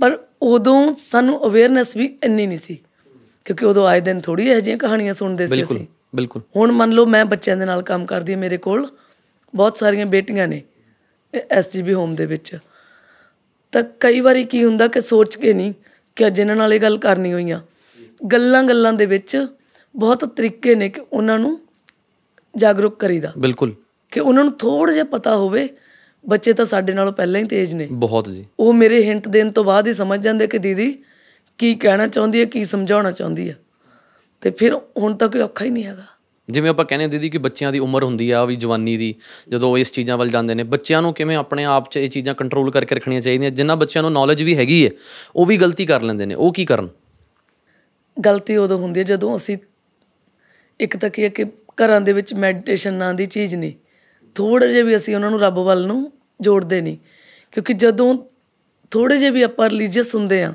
ਪਰ 0.00 0.18
ਉਦੋਂ 0.42 0.94
ਸਾਨੂੰ 1.10 1.46
ਅਵੇਅਰਨੈਸ 1.46 1.96
ਵੀ 1.96 2.18
ਇੰਨੀ 2.24 2.46
ਨਹੀਂ 2.46 2.58
ਸੀ 2.58 2.78
ਕਿਉਂਕਿ 3.44 3.64
ਉਦੋਂ 3.64 3.86
ਆਏ 3.86 4.00
ਦਿਨ 4.00 4.20
ਥੋੜੀ 4.20 4.48
ਇਹੋ 4.50 4.60
ਜਿਹੀਆਂ 4.60 4.78
ਕਹਾਣੀਆਂ 4.78 5.14
ਸੁਣਦੇ 5.14 5.46
ਸੀ 5.46 5.62
ਅਸੀਂ। 5.62 5.86
ਬਿਲਕੁਲ। 6.14 6.42
ਹੁਣ 6.56 6.72
ਮੰਨ 6.72 6.92
ਲਓ 6.92 7.06
ਮੈਂ 7.06 7.24
ਬੱਚਿਆਂ 7.24 7.56
ਦੇ 7.56 7.64
ਨਾਲ 7.64 7.82
ਕੰਮ 7.82 8.04
ਕਰਦੀ 8.06 8.32
ਹਾਂ 8.32 8.40
ਮੇਰੇ 8.40 8.56
ਕੋਲ 8.56 8.86
ਬਹੁਤ 9.54 9.76
ਸਾਰੀਆਂ 9.76 10.06
ਬੇਟੀਆਂ 10.06 10.48
ਨੇ 10.48 10.62
ਐਸਜੀਬੀ 11.50 11.94
ਹੋਮ 11.94 12.14
ਦੇ 12.14 12.26
ਵਿੱਚ। 12.26 12.56
ਤਾਂ 13.72 13.82
ਕਈ 14.00 14.20
ਵਾਰੀ 14.20 14.44
ਕੀ 14.44 14.64
ਹੁੰਦਾ 14.64 14.86
ਕਿ 14.88 15.00
ਸੋਚ 15.00 15.36
ਕੇ 15.36 15.52
ਨਹੀਂ 15.52 15.72
ਕਿ 16.16 16.26
ਅੱਜ 16.26 16.40
ਇਹਨਾਂ 16.40 16.56
ਨਾਲ 16.56 16.72
ਇਹ 16.72 16.80
ਗੱਲ 16.80 16.98
ਕਰਨੀ 16.98 17.32
ਹੋਈਆਂ 17.32 17.60
ਗੱਲਾਂ 18.32 18.62
ਗੱਲਾਂ 18.62 18.92
ਦੇ 18.92 19.06
ਵਿੱਚ 19.06 19.46
ਬਹੁਤ 19.96 20.24
ਤਰੀਕੇ 20.24 20.74
ਨੇ 20.74 20.88
ਕਿ 20.88 21.00
ਉਹਨਾਂ 21.12 21.38
ਨੂੰ 21.38 21.60
ਜਾਗਰੂਕ 22.56 23.00
ਕਰੀਦਾ। 23.00 23.32
ਬਿਲਕੁਲ। 23.38 23.74
ਕਿ 24.10 24.20
ਉਹਨਾਂ 24.20 24.44
ਨੂੰ 24.44 24.52
ਥੋੜਾ 24.52 24.92
ਜਿਹਾ 24.92 25.04
ਪਤਾ 25.04 25.36
ਹੋਵੇ 25.36 25.68
ਬੱਚੇ 26.28 26.52
ਤਾਂ 26.52 26.64
ਸਾਡੇ 26.64 26.92
ਨਾਲੋਂ 26.92 27.12
ਪਹਿਲਾਂ 27.12 27.40
ਹੀ 27.40 27.46
ਤੇਜ਼ 27.46 27.74
ਨੇ। 27.74 27.88
ਬਹੁਤ 27.92 28.28
ਜੀ। 28.30 28.46
ਉਹ 28.60 28.72
ਮੇਰੇ 28.72 29.02
ਹਿੰਟ 29.02 29.28
ਦੇਣ 29.28 29.50
ਤੋਂ 29.50 29.64
ਬਾਅਦ 29.64 29.86
ਹੀ 29.86 29.92
ਸਮਝ 29.92 30.20
ਜਾਂਦੇ 30.22 30.46
ਕਿ 30.46 30.58
ਦੀਦੀ 30.58 31.02
ਕੀ 31.58 31.74
ਕਹਿਣਾ 31.74 32.06
ਚਾਹੁੰਦੀ 32.06 32.40
ਹੈ 32.40 32.44
ਕੀ 32.44 32.64
ਸਮਝਾਉਣਾ 32.64 33.12
ਚਾਹੁੰਦੀ 33.12 33.50
ਹੈ। 33.50 33.56
ਤੇ 34.42 34.50
ਫਿਰ 34.50 34.74
ਹੁਣ 34.74 35.14
ਤਾਂ 35.16 35.28
ਕੋਈ 35.28 35.40
ਔਖਾ 35.40 35.64
ਹੀ 35.64 35.70
ਨਹੀਂ 35.70 35.84
ਹੈਗਾ। 35.84 36.04
ਜਿਵੇਂ 36.50 36.70
ਆਪਾਂ 36.70 36.84
ਕਹਿੰਦੇ 36.84 37.06
ਦੀਦੀ 37.06 37.30
ਕਿ 37.30 37.38
ਬੱਚਿਆਂ 37.38 37.72
ਦੀ 37.72 37.78
ਉਮਰ 37.78 38.04
ਹੁੰਦੀ 38.04 38.30
ਆ 38.30 38.44
ਵੀ 38.44 38.54
ਜਵਾਨੀ 38.54 38.96
ਦੀ 38.96 39.14
ਜਦੋਂ 39.48 39.78
ਇਸ 39.78 39.92
ਚੀਜ਼ਾਂ 39.92 40.16
ਵੱਲ 40.18 40.30
ਜਾਂਦੇ 40.30 40.54
ਨੇ 40.54 40.62
ਬੱਚਿਆਂ 40.62 41.02
ਨੂੰ 41.02 41.14
ਕਿਵੇਂ 41.14 41.36
ਆਪਣੇ 41.36 41.64
ਆਪ 41.64 41.90
'ਚ 41.90 41.96
ਇਹ 41.96 42.08
ਚੀਜ਼ਾਂ 42.08 42.34
ਕੰਟਰੋਲ 42.34 42.70
ਕਰਕੇ 42.70 42.94
ਰੱਖਣੀਆਂ 42.94 43.20
ਚਾਹੀਦੀਆਂ 43.20 43.50
ਜਿਨ੍ਹਾਂ 43.50 43.76
ਬੱਚਿਆਂ 43.76 44.02
ਨੂੰ 44.02 44.12
ਨੌਲੇਜ 44.12 44.42
ਵੀ 44.42 44.56
ਹੈਗੀ 44.56 44.86
ਹੈ 44.86 44.90
ਉਹ 45.36 45.46
ਵੀ 45.46 45.56
ਗਲਤੀ 45.56 45.86
ਕਰ 45.86 46.02
ਲੈਂਦੇ 46.02 46.26
ਨੇ 46.26 46.34
ਉਹ 46.34 46.52
ਕੀ 46.52 46.64
ਕਰਨ? 46.64 46.88
ਗਲਤੀ 48.26 48.56
ਉਦੋਂ 48.56 48.78
ਹੁੰਦੀ 48.78 49.00
ਹੈ 49.00 49.04
ਜਦੋਂ 49.04 49.36
ਅਸੀਂ 49.36 49.58
ਇੱਕ 50.80 50.96
ਤਾਂ 50.96 51.10
ਕੀ 51.10 51.24
ਹੈ 51.24 51.28
ਕਿ 51.28 51.44
ਘਰਾਂ 51.48 52.00
ਦੇ 52.00 52.12
ਵਿੱਚ 52.12 52.34
ਮੈਡੀਟੇਸ਼ਨ 52.34 52.94
ਨਾਂ 52.94 53.14
ਦੀ 53.14 53.26
ਚੀਜ਼ 53.26 53.54
ਨਹੀਂ 53.54 53.72
ਥੋੜੇ 54.34 54.72
ਜਿਹੇ 54.72 54.82
ਵੀ 54.82 54.96
ਅਸੀਂ 54.96 55.14
ਉਹਨਾਂ 55.14 55.30
ਨੂੰ 55.30 55.40
ਰੱਬ 55.40 55.58
ਵੱਲ 55.58 55.86
ਨੂੰ 55.86 56.12
ਜੋੜਦੇ 56.40 56.80
ਨਹੀਂ 56.80 56.96
ਕਿਉਂਕਿ 57.52 57.72
ਜਦੋਂ 57.72 58.14
ਥੋੜੇ 58.90 59.18
ਜਿਹੇ 59.18 59.30
ਵੀ 59.30 59.42
ਆਪਾਂ 59.42 59.70
ਰਿਲੀਜੀਅਸ 59.70 60.14
ਹੁੰਦੇ 60.14 60.42
ਆ 60.42 60.50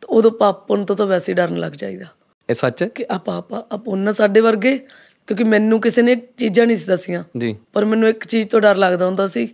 ਤਾਂ 0.00 0.08
ਉਦੋਂ 0.08 0.30
ਪਾਪਨ 0.30 0.84
ਤੋਂ 0.84 0.96
ਤਾਂ 0.96 1.06
ਵੈਸੇ 1.06 1.32
ਡਰਨ 1.32 1.56
ਲੱਗ 1.56 1.72
ਜਾਈਦਾ। 1.72 2.06
ਇਹ 2.50 2.54
ਸੱਚ 2.54 2.82
ਹੈ? 2.82 2.88
ਕਿ 2.88 3.06
ਆਪਾਂ 3.10 3.38
ਆਪਾਂ 3.38 3.62
ਆਪੋਨਾ 3.72 4.12
ਸਾਡੇ 4.12 4.40
ਵਰਗੇ 4.40 4.86
ਕਿਉਂਕਿ 5.26 5.44
ਮੈਨੂੰ 5.44 5.80
ਕਿਸੇ 5.80 6.02
ਨੇ 6.02 6.16
ਚੀਜ਼ਾਂ 6.16 6.66
ਨਹੀਂ 6.66 6.76
ਦੱਸੀਆਂ। 6.86 7.24
ਜੀ। 7.38 7.56
ਪਰ 7.72 7.84
ਮੈਨੂੰ 7.84 8.08
ਇੱਕ 8.08 8.26
ਚੀਜ਼ 8.26 8.48
ਤੋਂ 8.48 8.60
ਡਰ 8.60 8.76
ਲੱਗਦਾ 8.76 9.06
ਹੁੰਦਾ 9.06 9.26
ਸੀ। 9.26 9.48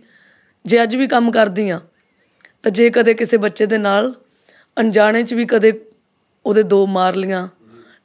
ਜੇ 0.65 0.83
ਅੱਜ 0.83 0.95
ਵੀ 0.95 1.07
ਕੰਮ 1.07 1.31
ਕਰਦੀ 1.31 1.69
ਆ 1.69 1.81
ਤਾਂ 2.63 2.71
ਜੇ 2.71 2.89
ਕਦੇ 2.89 3.13
ਕਿਸੇ 3.13 3.37
ਬੱਚੇ 3.37 3.65
ਦੇ 3.65 3.77
ਨਾਲ 3.77 4.13
ਅਣਜਾਣੇ 4.79 5.23
'ਚ 5.23 5.33
ਵੀ 5.33 5.45
ਕਦੇ 5.45 5.85
ਉਹਦੇ 6.45 6.63
ਦੋ 6.63 6.87
ਮਾਰ 6.87 7.15
ਲੀਆਂ 7.15 7.47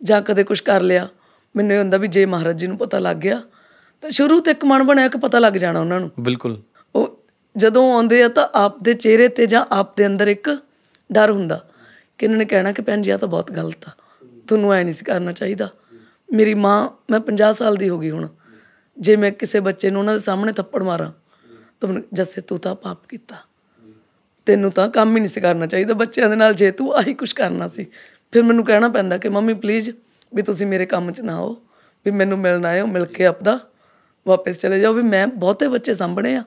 ਜਾਂ 0.02 0.22
ਕਦੇ 0.22 0.44
ਕੁਝ 0.44 0.60
ਕਰ 0.60 0.80
ਲਿਆ 0.80 1.08
ਮੈਨੂੰ 1.56 1.72
ਇਹ 1.72 1.78
ਹੁੰਦਾ 1.78 1.96
ਵੀ 1.96 2.08
ਜੇ 2.08 2.26
ਮਹਾਰਾਜ 2.26 2.58
ਜੀ 2.58 2.66
ਨੂੰ 2.66 2.78
ਪਤਾ 2.78 2.98
ਲੱਗ 2.98 3.16
ਗਿਆ 3.16 3.42
ਤਾਂ 4.00 4.10
ਸ਼ੁਰੂ 4.10 4.40
ਤੋਂ 4.40 4.52
ਇੱਕ 4.52 4.64
ਮਨ 4.64 4.82
ਬਣਿਆ 4.82 5.08
ਕਿ 5.08 5.18
ਪਤਾ 5.18 5.38
ਲੱਗ 5.38 5.52
ਜਾਣਾ 5.52 5.80
ਉਹਨਾਂ 5.80 6.00
ਨੂੰ। 6.00 6.10
ਬਿਲਕੁਲ। 6.20 6.62
ਉਹ 6.94 7.24
ਜਦੋਂ 7.56 7.94
ਆਉਂਦੇ 7.94 8.22
ਆ 8.22 8.28
ਤਾਂ 8.28 8.48
ਆਪ 8.54 8.82
ਦੇ 8.82 8.94
ਚਿਹਰੇ 8.94 9.28
ਤੇ 9.28 9.46
ਜਾਂ 9.46 9.66
ਆਪ 9.70 9.96
ਦੇ 9.96 10.06
ਅੰਦਰ 10.06 10.28
ਇੱਕ 10.28 10.58
ਡਰ 11.12 11.30
ਹੁੰਦਾ 11.30 11.68
ਕਿ 12.18 12.26
ਇਹਨਾਂ 12.26 12.38
ਨੇ 12.38 12.44
ਕਹਿਣਾ 12.44 12.72
ਕਿ 12.72 12.82
ਭੈਣ 12.82 13.02
ਜੀ 13.02 13.10
ਆ 13.10 13.16
ਤਾਂ 13.16 13.28
ਬਹੁਤ 13.28 13.52
ਗਲਤ 13.52 13.84
ਆ। 13.88 13.90
ਤੁਹਾਨੂੰ 14.48 14.72
ਐ 14.72 14.84
ਨਹੀਂ 14.84 14.94
ਸੀ 14.94 15.04
ਕਰਨਾ 15.04 15.32
ਚਾਹੀਦਾ। 15.32 15.68
ਮੇਰੀ 16.32 16.54
ਮਾਂ, 16.54 16.88
ਮੈਂ 17.10 17.20
50 17.20 17.54
ਸਾਲ 17.54 17.76
ਦੀ 17.76 17.88
ਹੋ 17.88 17.98
ਗਈ 17.98 18.10
ਹੁਣ। 18.10 18.28
ਜੇ 18.98 19.16
ਮੈਂ 19.16 19.32
ਕਿਸੇ 19.32 19.60
ਬੱਚੇ 19.60 19.90
ਨੂੰ 19.90 20.00
ਉਹਨਾਂ 20.00 20.14
ਦੇ 20.14 20.20
ਸਾਹਮਣੇ 20.20 20.52
ਥੱਪੜ 20.52 20.82
ਮਾਰਾਂ, 20.82 21.12
ਤਾਂ 21.80 21.88
ਮੈਨੂੰ 21.88 22.04
ਜੱਸੇ 22.12 22.40
ਤੂੰ 22.40 22.58
ਤਾਂ 22.58 22.74
ਪਾਪ 22.74 23.06
ਕੀਤਾ। 23.06 23.36
ਤੈਨੂੰ 24.46 24.70
ਤਾਂ 24.70 24.88
ਕੰਮ 24.88 25.08
ਹੀ 25.08 25.20
ਨਹੀਂ 25.20 25.28
ਸੀ 25.28 25.40
ਕਰਨਾ 25.40 25.66
ਚਾਹੀਦਾ 25.66 25.94
ਬੱਚਿਆਂ 25.94 26.28
ਦੇ 26.28 26.36
ਨਾਲ, 26.36 26.54
ਜੇ 26.54 26.70
ਤੂੰ 26.70 26.94
ਆਹੀ 26.94 27.14
ਕੁਝ 27.14 27.32
ਕਰਨਾ 27.32 27.68
ਸੀ। 27.68 27.86
ਫਿਰ 28.32 28.42
ਮੈਨੂੰ 28.42 28.64
ਕਹਿਣਾ 28.64 28.88
ਪੈਂਦਾ 28.88 29.18
ਕਿ, 29.18 29.28
ਮੰਮੀ 29.28 29.54
ਪਲੀਜ਼ 29.54 29.90
ਵੀ 30.34 30.42
ਤੁਸੀਂ 30.42 30.66
ਮੇਰੇ 30.66 30.86
ਕੰਮ 30.86 31.12
'ਚ 31.12 31.20
ਨਾ 31.20 31.36
ਆਓ, 31.36 31.62
ਵੀ 32.04 32.10
ਮੈਨੂੰ 32.10 32.38
ਮਿਲਣ 32.38 32.66
ਆਇਓ, 32.66 32.86
ਮਿਲ 32.86 33.04
ਕੇ 33.04 33.26
ਆਪਦਾ 33.26 33.58
ਵਾਪਸ 34.26 34.58
ਚਲੇ 34.58 34.80
ਜਾਓ, 34.80 34.92
ਵੀ 34.92 35.02
ਮੈਂ 35.02 35.26
ਬਹੁਤੇ 35.26 35.68
ਬੱਚੇ 35.68 35.94
ਸਾਂਭਣੇ 35.94 36.36
ਆ, 36.36 36.44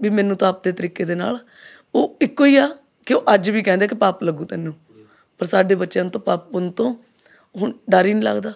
ਵੀ 0.00 0.10
ਮੈਨੂੰ 0.10 0.36
ਤਾਂ 0.36 0.48
ਆਪਦੇ 0.48 0.72
ਤਰੀਕੇ 0.72 1.04
ਦੇ 1.04 1.14
ਨਾਲ। 1.14 1.38
ਉਹ 1.94 2.16
ਇੱਕੋ 2.20 2.44
ਹੀ 2.44 2.56
ਆ 2.56 2.68
ਕਿ 3.06 3.14
ਉਹ 3.14 3.24
ਅੱਜ 3.34 3.50
ਵੀ 3.50 3.62
ਕਹਿੰਦੇ 3.62 3.88
ਕਿ 3.88 3.94
ਪਾਪ 3.94 4.22
ਲੱਗੂ 4.22 4.44
ਤੈਨੂੰ। 4.44 4.74
ਪਰ 5.38 5.46
ਸਾਡੇ 5.46 5.74
ਬੱਚਿਆਂ 5.74 6.04
ਨੂੰ 6.04 6.12
ਤਾਂ 6.12 6.20
ਪਾਪ 6.20 6.50
ਪੁੰਨ 6.50 6.70
ਤੋਂ 6.70 6.94
ਹੁਣ 7.58 7.72
ਡਰ 7.90 8.06
ਹੀ 8.06 8.12
ਨਹੀਂ 8.12 8.22
ਲੱਗਦਾ। 8.22 8.52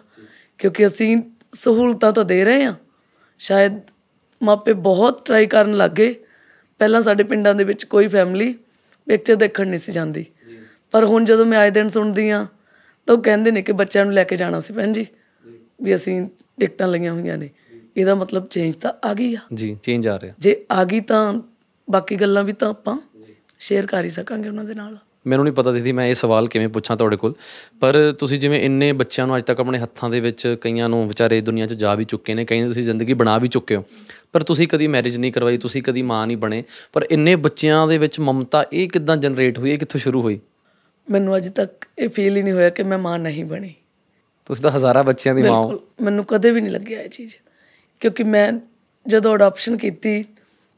ਕਿਉਂਕਿ 0.58 0.86
ਅਸੀਂ 0.86 1.16
ਸਹੂਲਤਾਂ 1.54 2.12
ਤਾਂ 2.12 2.24
ਦੇ 2.24 2.44
ਰਹੇ 2.44 2.64
ਆ 2.64 2.74
ਸ਼ਾਇਦ 3.38 3.80
ਮਾਪੇ 4.42 4.72
ਬਹੁਤ 4.72 5.24
ਟਰਾਈ 5.26 5.46
ਕਰਨ 5.46 5.76
ਲੱਗੇ 5.76 6.24
ਪਹਿਲਾਂ 6.78 7.02
ਸਾਡੇ 7.02 7.24
ਪਿੰਡਾਂ 7.24 7.54
ਦੇ 7.54 7.64
ਵਿੱਚ 7.64 7.84
ਕੋਈ 7.84 8.08
ਫੈਮਿਲੀ 8.08 8.54
ਪਿਕਚਰ 9.06 9.34
ਦੇਖਣ 9.34 9.68
ਨਹੀਂ 9.68 9.80
ਸੀ 9.80 9.92
ਜਾਂਦੀ। 9.92 10.26
ਪਰ 10.90 11.04
ਹੁਣ 11.04 11.24
ਜਦੋਂ 11.24 11.46
ਮੈਂ 11.46 11.58
ਆਏ 11.58 11.70
ਦਿਨ 11.70 11.88
ਸੁਣਦੀ 11.88 12.30
ਆ 12.30 12.46
ਤਾਂ 13.06 13.14
ਉਹ 13.16 13.22
ਕਹਿੰਦੇ 13.22 13.50
ਨੇ 13.50 13.62
ਕਿ 13.62 13.72
ਬੱਚਿਆਂ 13.72 14.04
ਨੂੰ 14.04 14.14
ਲੈ 14.14 14.24
ਕੇ 14.24 14.36
ਜਾਣਾ 14.36 14.60
ਸੀ 14.60 14.74
ਭੈਣ 14.74 14.92
ਜੀ। 14.92 15.06
ਵੀ 15.82 15.94
ਅਸੀਂ 15.94 16.26
ਟਿਕਟਾਂ 16.60 16.88
ਲਈਆਂ 16.88 17.12
ਹੋਈਆਂ 17.12 17.38
ਨੇ। 17.38 17.50
ਇਹਦਾ 17.96 18.14
ਮਤਲਬ 18.14 18.46
ਚੇਂਜ 18.48 18.74
ਤਾਂ 18.74 18.92
ਆ 19.04 19.14
ਗਈ 19.14 19.34
ਆ। 19.34 19.38
ਜੀ 19.54 19.76
ਚੇਂਜ 19.82 20.08
ਆ 20.08 20.20
ਰਿਹਾ। 20.20 20.34
ਜੇ 20.38 20.64
ਆ 20.72 20.84
ਗਈ 20.84 21.00
ਤਾਂ 21.00 21.34
ਬਾਕੀ 21.90 22.16
ਗੱਲਾਂ 22.16 22.44
ਵੀ 22.44 22.52
ਤਾਂ 22.52 22.70
ਆਪਾਂ 22.70 22.98
ਸ਼ੇਅਰ 23.58 23.86
ਕਰ 23.86 24.04
ਹੀ 24.04 24.10
ਸਕਾਂਗੇ 24.10 24.48
ਉਹਨਾਂ 24.48 24.64
ਦੇ 24.64 24.74
ਨਾਲ। 24.74 24.98
ਮੈਨੂੰ 25.26 25.44
ਨਹੀਂ 25.44 25.54
ਪਤਾ 25.54 25.72
ਦੀਦੀ 25.72 25.92
ਮੈਂ 25.92 26.06
ਇਹ 26.06 26.14
ਸਵਾਲ 26.14 26.48
ਕਿਵੇਂ 26.48 26.68
ਪੁੱਛਾਂ 26.68 26.96
ਤੁਹਾਡੇ 26.96 27.16
ਕੋਲ। 27.16 27.34
ਪਰ 27.80 28.14
ਤੁਸੀਂ 28.18 28.38
ਜਿਵੇਂ 28.38 28.60
ਇੰਨੇ 28.62 28.92
ਬੱਚਿਆਂ 28.92 29.26
ਨੂੰ 29.26 29.36
ਅੱਜ 29.36 29.44
ਤੱਕ 29.44 29.60
ਆਪਣੇ 29.60 29.78
ਹੱਥਾਂ 29.78 30.10
ਦੇ 30.10 30.20
ਵਿੱਚ 30.20 30.56
ਕਈਆਂ 30.60 30.88
ਨੂੰ 30.88 31.08
ਵਿਚਾਰੇ 31.08 31.40
ਦੁਨੀਆ 31.40 31.66
'ਚ 31.66 31.72
ਜਾ 31.72 31.94
ਵੀ 31.94 32.04
ਚੁੱਕੇ 32.04 32.34
ਨੇ 32.34 32.44
ਕਈਆਂ 32.44 32.62
ਦੀ 32.62 32.68
ਤੁਸੀਂ 32.68 32.82
ਜ਼ਿੰਦਗੀ 32.82 33.14
ਬਣਾ 33.14 33.38
ਵੀ 33.38 33.48
ਚੁੱਕੇ 33.48 33.76
ਹੋ 33.76 33.84
ਪਰ 34.32 34.42
ਤੁਸੀਂ 34.42 34.68
ਕਦੀ 34.68 34.86
ਮੈਰਿਜ 34.86 35.16
ਨਹੀਂ 35.16 35.32
ਕਰਵਾਈ 35.32 35.56
ਤੁਸੀਂ 35.56 35.82
ਕਦੀ 35.82 36.02
ਮਾਂ 36.02 36.26
ਨਹੀਂ 36.26 36.36
ਬਣੇ 36.36 36.64
ਪਰ 36.92 37.06
ਇੰਨੇ 37.10 37.36
ਬੱਚਿਆਂ 37.36 37.86
ਦੇ 37.88 37.98
ਵਿੱਚ 37.98 38.20
ਮਮਤਾ 38.20 38.64
ਇਹ 38.72 38.88
ਕਿੱਦਾਂ 38.88 39.16
ਜਨਰੇਟ 39.16 39.58
ਹੋਈ 39.58 39.70
ਇਹ 39.70 39.78
ਕਿੱਥੋਂ 39.78 40.00
ਸ਼ੁਰੂ 40.00 40.22
ਹੋਈ? 40.22 40.40
ਮੈਨੂੰ 41.10 41.36
ਅੱਜ 41.36 41.48
ਤੱਕ 41.48 41.86
ਇਹ 41.98 42.08
ਫੀਲ 42.08 42.36
ਹੀ 42.36 42.42
ਨਹੀਂ 42.42 42.52
ਹੋਇਆ 42.52 42.70
ਕਿ 42.70 42.82
ਮੈਂ 42.82 42.98
ਮਾਂ 42.98 43.18
ਨਹੀਂ 43.18 43.44
ਬਣੀ। 43.44 43.74
ਤੁਸੀਂ 44.44 44.62
ਤਾਂ 44.62 44.70
ਹਜ਼ਾਰਾਂ 44.70 45.04
ਬੱਚਿਆਂ 45.04 45.34
ਦੀ 45.34 45.42
ਮਾਂ 45.42 45.62
ਹੋ। 45.62 45.80
ਮੈਨੂੰ 46.02 46.24
ਕਦੇ 46.24 46.50
ਵੀ 46.50 46.60
ਨਹੀਂ 46.60 46.72
ਲੱਗਿਆ 46.72 47.02
ਇਹ 47.02 47.08
ਚੀਜ਼ 47.08 47.34
ਕਿਉਂਕਿ 48.00 48.24
ਮੈਂ 48.24 48.52
ਜਦੋਂ 49.06 49.34
ਅਡਾਪਸ਼ਨ 49.34 49.76
ਕੀਤੀ 49.76 50.24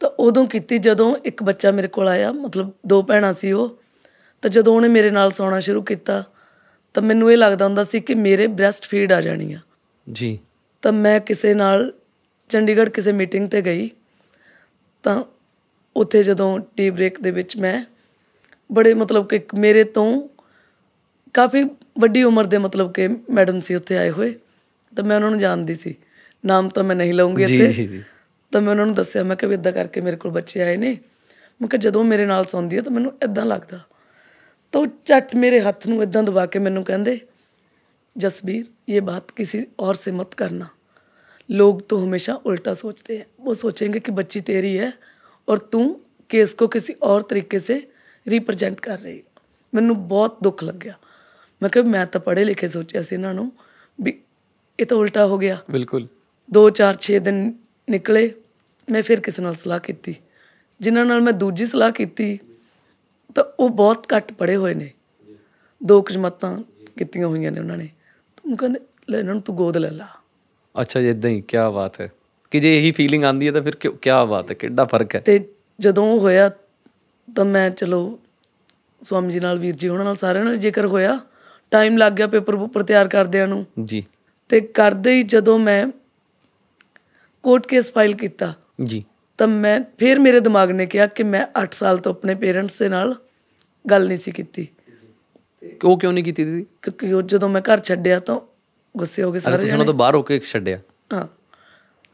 ਤਾਂ 0.00 0.10
ਉਦੋਂ 0.18 0.46
ਕੀਤੀ 0.46 0.78
ਜਦੋਂ 0.78 1.16
ਇੱਕ 1.24 1.42
ਬੱਚਾ 1.42 1.70
ਮੇਰੇ 1.70 1.88
ਕੋਲ 1.88 2.08
ਆਇਆ 2.08 2.32
ਮਤਲਬ 2.32 2.70
ਦੋ 2.86 3.02
ਭੈਣਾਂ 3.02 3.34
ਸੀ 3.34 3.52
ਉਹ 3.52 3.78
ਤਾਂ 4.44 4.50
ਜਦੋਂ 4.50 4.76
ਉਹਨੇ 4.76 4.88
ਮੇਰੇ 4.88 5.10
ਨਾਲ 5.10 5.30
ਸੌਣਾ 5.30 5.60
ਸ਼ੁਰੂ 5.60 5.82
ਕੀਤਾ 5.82 6.24
ਤਾਂ 6.94 7.02
ਮੈਨੂੰ 7.02 7.32
ਇਹ 7.32 7.36
ਲੱਗਦਾ 7.36 7.64
ਹੁੰਦਾ 7.64 7.84
ਸੀ 7.84 8.00
ਕਿ 8.00 8.14
ਮੇਰੇ 8.14 8.46
ਬ੍ਰੈਸਟ 8.46 8.84
ਫੀਡ 8.84 9.12
ਆ 9.12 9.20
ਜਾਣੀ 9.20 9.52
ਆ। 9.52 9.58
ਜੀ। 10.12 10.38
ਤਾਂ 10.82 10.92
ਮੈਂ 10.92 11.20
ਕਿਸੇ 11.20 11.54
ਨਾਲ 11.54 11.92
ਚੰਡੀਗੜ੍ਹ 12.48 12.90
ਕਿਸੇ 12.90 13.12
ਮੀਟਿੰਗ 13.12 13.48
ਤੇ 13.48 13.62
ਗਈ 13.62 13.90
ਤਾਂ 15.02 15.24
ਉੱਥੇ 15.96 16.22
ਜਦੋਂ 16.22 16.58
ਟੀ 16.76 16.90
ਬ੍ਰੇਕ 16.90 17.20
ਦੇ 17.20 17.30
ਵਿੱਚ 17.30 17.56
ਮੈਂ 17.56 17.84
ਬੜੇ 18.72 18.94
ਮਤਲਬ 18.94 19.28
ਕਿ 19.28 19.40
ਮੇਰੇ 19.58 19.84
ਤੋਂ 19.84 20.28
ਕਾਫੀ 21.34 21.64
ਵੱਡੀ 21.98 22.22
ਉਮਰ 22.22 22.44
ਦੇ 22.44 22.58
ਮਤਲਬ 22.58 22.92
ਕਿ 22.92 23.08
ਮੈਡਮ 23.08 23.60
ਸੀ 23.60 23.74
ਉੱਥੇ 23.74 23.98
ਆਏ 23.98 24.10
ਹੋਏ 24.10 24.34
ਤਾਂ 24.96 25.04
ਮੈਂ 25.04 25.16
ਉਹਨਾਂ 25.16 25.30
ਨੂੰ 25.30 25.38
ਜਾਣਦੀ 25.38 25.74
ਸੀ। 25.74 25.94
ਨਾਮ 26.46 26.68
ਤਾਂ 26.68 26.84
ਮੈਂ 26.84 26.96
ਨਹੀਂ 26.96 27.14
ਲਵਾਂਗੀ 27.14 27.42
ਇੱਥੇ। 27.42 27.72
ਜੀ, 27.72 27.86
ਜੀ। 27.86 28.04
ਤਾਂ 28.52 28.60
ਮੈਂ 28.60 28.70
ਉਹਨਾਂ 28.70 28.86
ਨੂੰ 28.86 28.94
ਦੱਸਿਆ 28.94 29.22
ਮੈਂ 29.22 29.36
ਕਿ 29.36 29.46
ਵੀ 29.46 29.54
ਇਦਾਂ 29.54 29.72
ਕਰਕੇ 29.72 30.00
ਮੇਰੇ 30.00 30.16
ਕੋਲ 30.16 30.32
ਬੱਚੇ 30.32 30.62
ਆਏ 30.62 30.76
ਨੇ। 30.76 30.98
ਮੈਂ 31.60 31.68
ਕਿਹਾ 31.68 31.78
ਜਦੋਂ 31.78 32.04
ਮੇਰੇ 32.04 32.26
ਨਾਲ 32.26 32.44
ਸੌਂਦੀ 32.44 32.76
ਹੈ 32.76 32.82
ਤਾਂ 32.82 32.92
ਮੈਨੂੰ 32.92 33.12
ਇਦਾਂ 33.22 33.46
ਲੱਗਦਾ। 33.46 33.80
ਤਾਂ 34.73 34.81
ਉਹ 34.81 34.87
ਝੱਟ 35.05 35.35
ਮੇਰੇ 35.35 35.59
ਹੱਥ 35.61 35.87
ਨੂੰ 35.87 36.01
ਇਦਾਂ 36.03 36.23
ਦਬਾ 36.23 36.45
ਕੇ 36.45 36.59
ਮੈਨੂੰ 36.59 36.83
ਕਹਿੰਦੇ 36.83 37.19
जसबीर 38.15 38.63
ये 38.87 39.01
बात 39.01 39.29
किसी 39.31 39.59
और 39.79 39.95
से 39.95 40.11
मत 40.11 40.33
करना 40.33 40.67
लोग 41.49 41.81
तो 41.89 41.97
हमेशा 41.97 42.33
उल्टा 42.45 42.73
सोचते 42.73 43.17
हैं 43.17 43.25
वो 43.39 43.53
सोचेंगे 43.53 43.99
कि 43.99 44.11
बच्ची 44.11 44.41
तेरी 44.41 44.73
है 44.75 44.91
और 45.47 45.57
तू 45.73 45.81
केस 46.29 46.53
को 46.53 46.67
किसी 46.67 46.93
और 47.03 47.21
तरीके 47.29 47.59
से 47.59 47.77
रिप्रेजेंट 48.25 48.79
कर 48.79 48.99
रही 48.99 49.17
है 49.17 49.23
ਮੈਨੂੰ 49.73 49.95
ਬਹੁਤ 50.07 50.37
ਦੁੱਖ 50.43 50.63
ਲੱਗਿਆ 50.63 50.93
ਮੈਂ 51.61 51.69
ਕਿਹਾ 51.69 51.83
ਮੈਂ 51.85 52.05
ਤਾਂ 52.05 52.21
ਪੜ੍ਹੇ 52.21 52.43
ਲਿਖੇ 52.45 52.67
ਸੋਚਿਆ 52.67 53.01
ਸੀ 53.01 53.15
ਇਹਨਾਂ 53.15 53.33
ਨੂੰ 53.33 53.51
ਵੀ 53.99 54.13
ਇਹ 54.79 54.85
ਤਾਂ 54.85 54.97
ਉਲਟਾ 54.97 55.25
ਹੋ 55.25 55.37
ਗਿਆ 55.37 55.57
ਬਿਲਕੁਲ 55.71 56.07
2 56.49 56.63
4 56.79 56.97
6 57.07 57.19
ਦਿਨ 57.19 57.41
ਨਿਕਲੇ 57.87 58.23
ਮੈਂ 58.87 59.01
ਫਿਰ 59.03 59.19
ਕਿਸੇ 59.19 59.41
ਨਾਲ 59.41 59.55
ਸਲਾਹ 59.55 59.79
ਕੀਤੀ 59.79 60.15
ਜਿਨ੍ਹਾਂ 60.81 61.05
ਨਾਲ 61.05 61.21
ਮੈਂ 61.21 61.33
ਦੂਜੀ 61.33 61.65
ਸਲਾਹ 61.65 61.91
ਕੀਤੀ 61.91 62.27
ਤਾਂ 63.34 63.44
ਉਹ 63.60 63.70
ਬਹੁਤ 63.70 64.06
ਘੱਟ 64.16 64.32
ਪੜ੍ਹੇ 64.32 64.56
ਹੋਏ 64.56 64.74
ਨੇ। 64.74 64.90
ਦੋ 65.84 66.02
ਕੁ 66.02 66.12
ਜਮਾਤਾਂ 66.12 66.62
ਕੀਤੀਆਂ 66.98 67.26
ਹੋਈਆਂ 67.26 67.52
ਨੇ 67.52 67.60
ਉਹਨਾਂ 67.60 67.76
ਨੇ। 67.76 67.88
ਤੂੰ 68.36 68.56
ਕਹਿੰਦੇ 68.56 68.80
ਲੈ 69.10 69.18
ਇਹਨਾਂ 69.18 69.34
ਨੂੰ 69.34 69.42
ਤੂੰ 69.42 69.56
ਗੋਦ 69.56 69.76
ਲੈ 69.76 69.90
ਲਾ। 69.90 70.08
ਅੱਛਾ 70.80 71.00
ਜੀ 71.00 71.10
ਇਦਾਂ 71.10 71.30
ਹੀ 71.30 71.40
ਕੀ 71.40 71.56
ਬਾਤ 71.74 72.00
ਹੈ। 72.00 72.12
ਕਿ 72.50 72.60
ਜੇ 72.60 72.78
ਇਹੀ 72.78 72.92
ਫੀਲਿੰਗ 72.92 73.24
ਆਂਦੀ 73.24 73.46
ਹੈ 73.46 73.52
ਤਾਂ 73.52 73.62
ਫਿਰ 73.62 73.76
ਕੀ 73.76 74.10
ਬਾਤ 74.28 74.50
ਹੈ 74.50 74.54
ਕਿੱਡਾ 74.54 74.84
ਫ਼ਰਕ 74.84 75.14
ਹੈ। 75.14 75.20
ਤੇ 75.20 75.48
ਜਦੋਂ 75.80 76.18
ਹੋਇਆ 76.18 76.50
ਤਾਂ 77.36 77.44
ਮੈਂ 77.44 77.70
ਚਲੋ 77.70 78.20
ਸਵਾਮੀ 79.02 79.32
ਜੀ 79.32 79.40
ਨਾਲ 79.40 79.58
ਵੀਰ 79.58 79.74
ਜੀ 79.74 79.88
ਉਹਨਾਂ 79.88 80.04
ਨਾਲ 80.04 80.16
ਸਾਰਿਆਂ 80.16 80.44
ਨਾਲ 80.44 80.56
ਜ਼ਿਕਰ 80.56 80.86
ਹੋਇਆ। 80.86 81.20
ਟਾਈਮ 81.70 81.96
ਲੱਗ 81.96 82.12
ਗਿਆ 82.12 82.26
ਪੇਪਰ 82.26 82.56
ਪੂਪਰ 82.56 82.82
ਤਿਆਰ 82.82 83.08
ਕਰਦਿਆਂ 83.08 83.48
ਨੂੰ। 83.48 83.66
ਜੀ। 83.84 84.04
ਤੇ 84.48 84.60
ਕਰਦੇ 84.60 85.14
ਹੀ 85.14 85.22
ਜਦੋਂ 85.22 85.58
ਮੈਂ 85.58 85.86
ਕੋਰਟ 87.42 87.66
ਕੇਸ 87.66 87.92
ਫਾਈਲ 87.92 88.14
ਕੀਤਾ 88.14 88.54
ਜੀ। 88.84 89.04
ਤਾਂ 89.38 89.48
ਮੈਂ 89.48 89.80
ਫਿਰ 89.98 90.18
ਮੇਰੇ 90.18 90.40
ਦਿਮਾਗ 90.40 90.70
ਨੇ 90.70 90.86
ਕਿਹਾ 90.86 91.06
ਕਿ 91.06 91.22
ਮੈਂ 91.22 91.46
8 91.64 91.72
ਸਾਲ 91.72 91.98
ਤੋਂ 91.98 92.12
ਆਪਣੇ 92.12 92.34
ਪੇਰੈਂਟਸ 92.34 92.78
ਦੇ 92.78 92.88
ਨਾਲ 92.88 93.14
ਗੱਲ 93.90 94.06
ਨਹੀਂ 94.06 94.18
ਸੀ 94.18 94.30
ਕੀਤੀ। 94.32 94.68
ਉਹ 95.84 95.98
ਕਿਉਂ 95.98 96.12
ਨਹੀਂ 96.12 96.24
ਕੀਤੀ 96.24 96.44
ਦੀਦੀ? 96.44 96.66
ਕਿਉਂਕਿ 96.82 97.12
ਉਹ 97.12 97.22
ਜਦੋਂ 97.22 97.48
ਮੈਂ 97.48 97.60
ਘਰ 97.60 97.80
ਛੱਡਿਆ 97.80 98.20
ਤਾਂ 98.20 98.40
ਗੁੱਸੇ 98.96 99.22
ਹੋ 99.22 99.32
ਗਏ 99.32 99.38
ਸਾਰੇ 99.38 99.56
ਤੁਸੀਂ 99.56 99.72
ਉਹਨਾਂ 99.72 99.86
ਤੋਂ 99.86 99.94
ਬਾਹਰ 99.94 100.14
ਹੋ 100.14 100.22
ਕੇ 100.22 100.38
ਛੱਡਿਆ? 100.38 100.78
ਹਾਂ। 101.12 101.26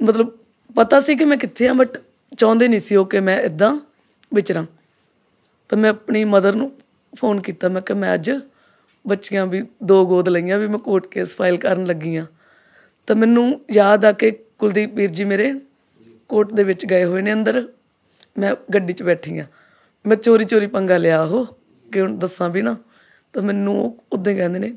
ਮਤਲਬ 0.01 0.31
ਪਤਾ 0.77 1.01
ਸੀ 1.01 1.17
ਕਿ 1.17 1.25
ਮੈਂ 1.25 1.37
ਕਿੱਥੇ 1.37 1.69
ਆ 1.69 1.73
ਬਟ 1.73 1.99
ਚਾਹੁੰਦੇ 2.39 2.69
ਨਹੀਂ 2.69 2.81
ਸੀ 2.81 2.97
ਉਹ 2.97 3.07
ਕਿ 3.07 3.21
ਮੈਂ 3.21 3.41
ਇਦਾਂ 3.41 3.79
ਵਿਚਰਾਂ 4.35 4.65
ਤਾਂ 5.69 5.79
ਮੈਂ 5.79 5.91
ਆਪਣੀ 5.91 6.25
ਮਦਰ 6.25 6.55
ਨੂੰ 6.55 6.73
ਫੋਨ 7.17 7.41
ਕੀਤਾ 7.41 7.69
ਮੈਂ 7.69 7.83
ਕਿ 7.83 7.95
ਮੈਂ 7.95 8.15
ਅੱਜ 8.15 8.31
ਬੱਚੀਆਂ 9.07 9.47
ਵੀ 9.47 9.63
ਦੋ 9.83 10.07
ਗੋਦ 10.07 10.29
ਲਈਆਂ 10.29 10.59
ਵੀ 10.59 10.67
ਮੈਂ 10.67 10.79
ਕੋਰਟ 10.79 11.07
ਕੇਸ 11.07 11.35
ਫਾਈਲ 11.37 11.57
ਕਰਨ 11.57 11.87
ਲੱਗੀ 11.87 12.17
ਆ 12.17 12.27
ਤਾਂ 13.07 13.17
ਮੈਨੂੰ 13.17 13.61
ਯਾਦ 13.71 14.05
ਆ 14.05 14.13
ਕਿ 14.13 14.31
ਕੁਲਦੀਪ 14.31 14.95
ਵੀਰ 14.95 15.11
ਜੀ 15.11 15.25
ਮੇਰੇ 15.25 15.55
ਕੋਰਟ 16.29 16.53
ਦੇ 16.53 16.65
ਵਿੱਚ 16.65 16.87
ਗਏ 16.87 17.05
ਹੋਏ 17.05 17.23
ਨੇ 17.23 17.33
ਅੰਦਰ। 17.33 17.69
ਮੈਂ 18.39 18.55
ਗੱਡੀ 18.75 18.93
'ਚ 18.93 19.03
ਬੈਠੀ 19.03 19.39
ਆ 19.39 19.47
ਮੈਂ 20.07 20.17
ਚੋਰੀ 20.17 20.45
ਚੋਰੀ 20.45 20.67
ਪੰਗਾ 20.67 20.97
ਲਿਆ 20.97 21.23
ਉਹ। 21.23 21.47
ਕਿ 21.93 22.01
ਹੁਣ 22.01 22.19
ਦੱਸਾਂ 22.19 22.49
ਵੀ 22.49 22.63
ਨਾ 22.63 22.77
ਤਾਂ 23.33 23.43
ਮੈਨੂੰ 23.43 23.99
ਉਦੋਂ 24.13 24.35
ਕਹਿੰਦੇ 24.35 24.59
ਨੇ 24.59 24.77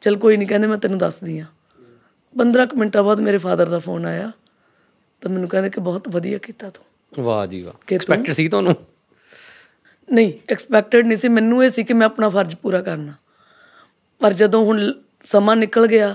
ਚਲ 0.00 0.16
ਕੋਈ 0.16 0.36
ਨਹੀਂ 0.36 0.48
ਕਹਿੰਦੇ 0.48 0.66
ਮੈਂ 0.66 0.78
ਤੈਨੂੰ 0.78 0.98
ਦੱਸਦੀ 0.98 1.38
ਆ 1.38 1.44
15 2.38 2.66
ਕੁ 2.66 2.76
ਮਿੰਟਾਂ 2.76 3.02
ਬਾਅਦ 3.02 3.20
ਮੇਰੇ 3.20 3.38
ਫਾਦਰ 3.38 3.68
ਦਾ 3.68 3.78
ਫੋਨ 3.78 4.06
ਆਇਆ 4.06 4.32
ਤਾਂ 5.20 5.30
ਮੈਨੂੰ 5.30 5.48
ਕਹਿੰਦੇ 5.48 5.70
ਕਿ 5.70 5.80
ਬਹੁਤ 5.80 6.08
ਵਧੀਆ 6.08 6.38
ਕੀਤਾ 6.38 6.70
ਤੂੰ। 6.70 7.24
ਵਾਹ 7.24 7.46
ਜੀ 7.46 7.62
ਵਾਹ। 7.62 7.94
ਐਕਸਪੈਕਟਡ 7.94 8.32
ਸੀ 8.32 8.48
ਤੁਹਾਨੂੰ? 8.48 8.76
ਨਹੀਂ 10.12 10.32
ਐਕਸਪੈਕਟਡ 10.48 11.06
ਨਹੀਂ 11.06 11.18
ਸੀ। 11.18 11.28
ਮੈਨੂੰ 11.28 11.64
ਇਹ 11.64 11.70
ਸੀ 11.70 11.84
ਕਿ 11.84 11.94
ਮੈਂ 11.94 12.06
ਆਪਣਾ 12.06 12.28
ਫਰਜ਼ 12.28 12.56
ਪੂਰਾ 12.56 12.82
ਕਰਨਾ। 12.82 13.12
ਪਰ 14.18 14.32
ਜਦੋਂ 14.32 14.64
ਹੁਣ 14.64 14.92
ਸਮਾਂ 15.24 15.56
ਨਿਕਲ 15.56 15.86
ਗਿਆ 15.86 16.14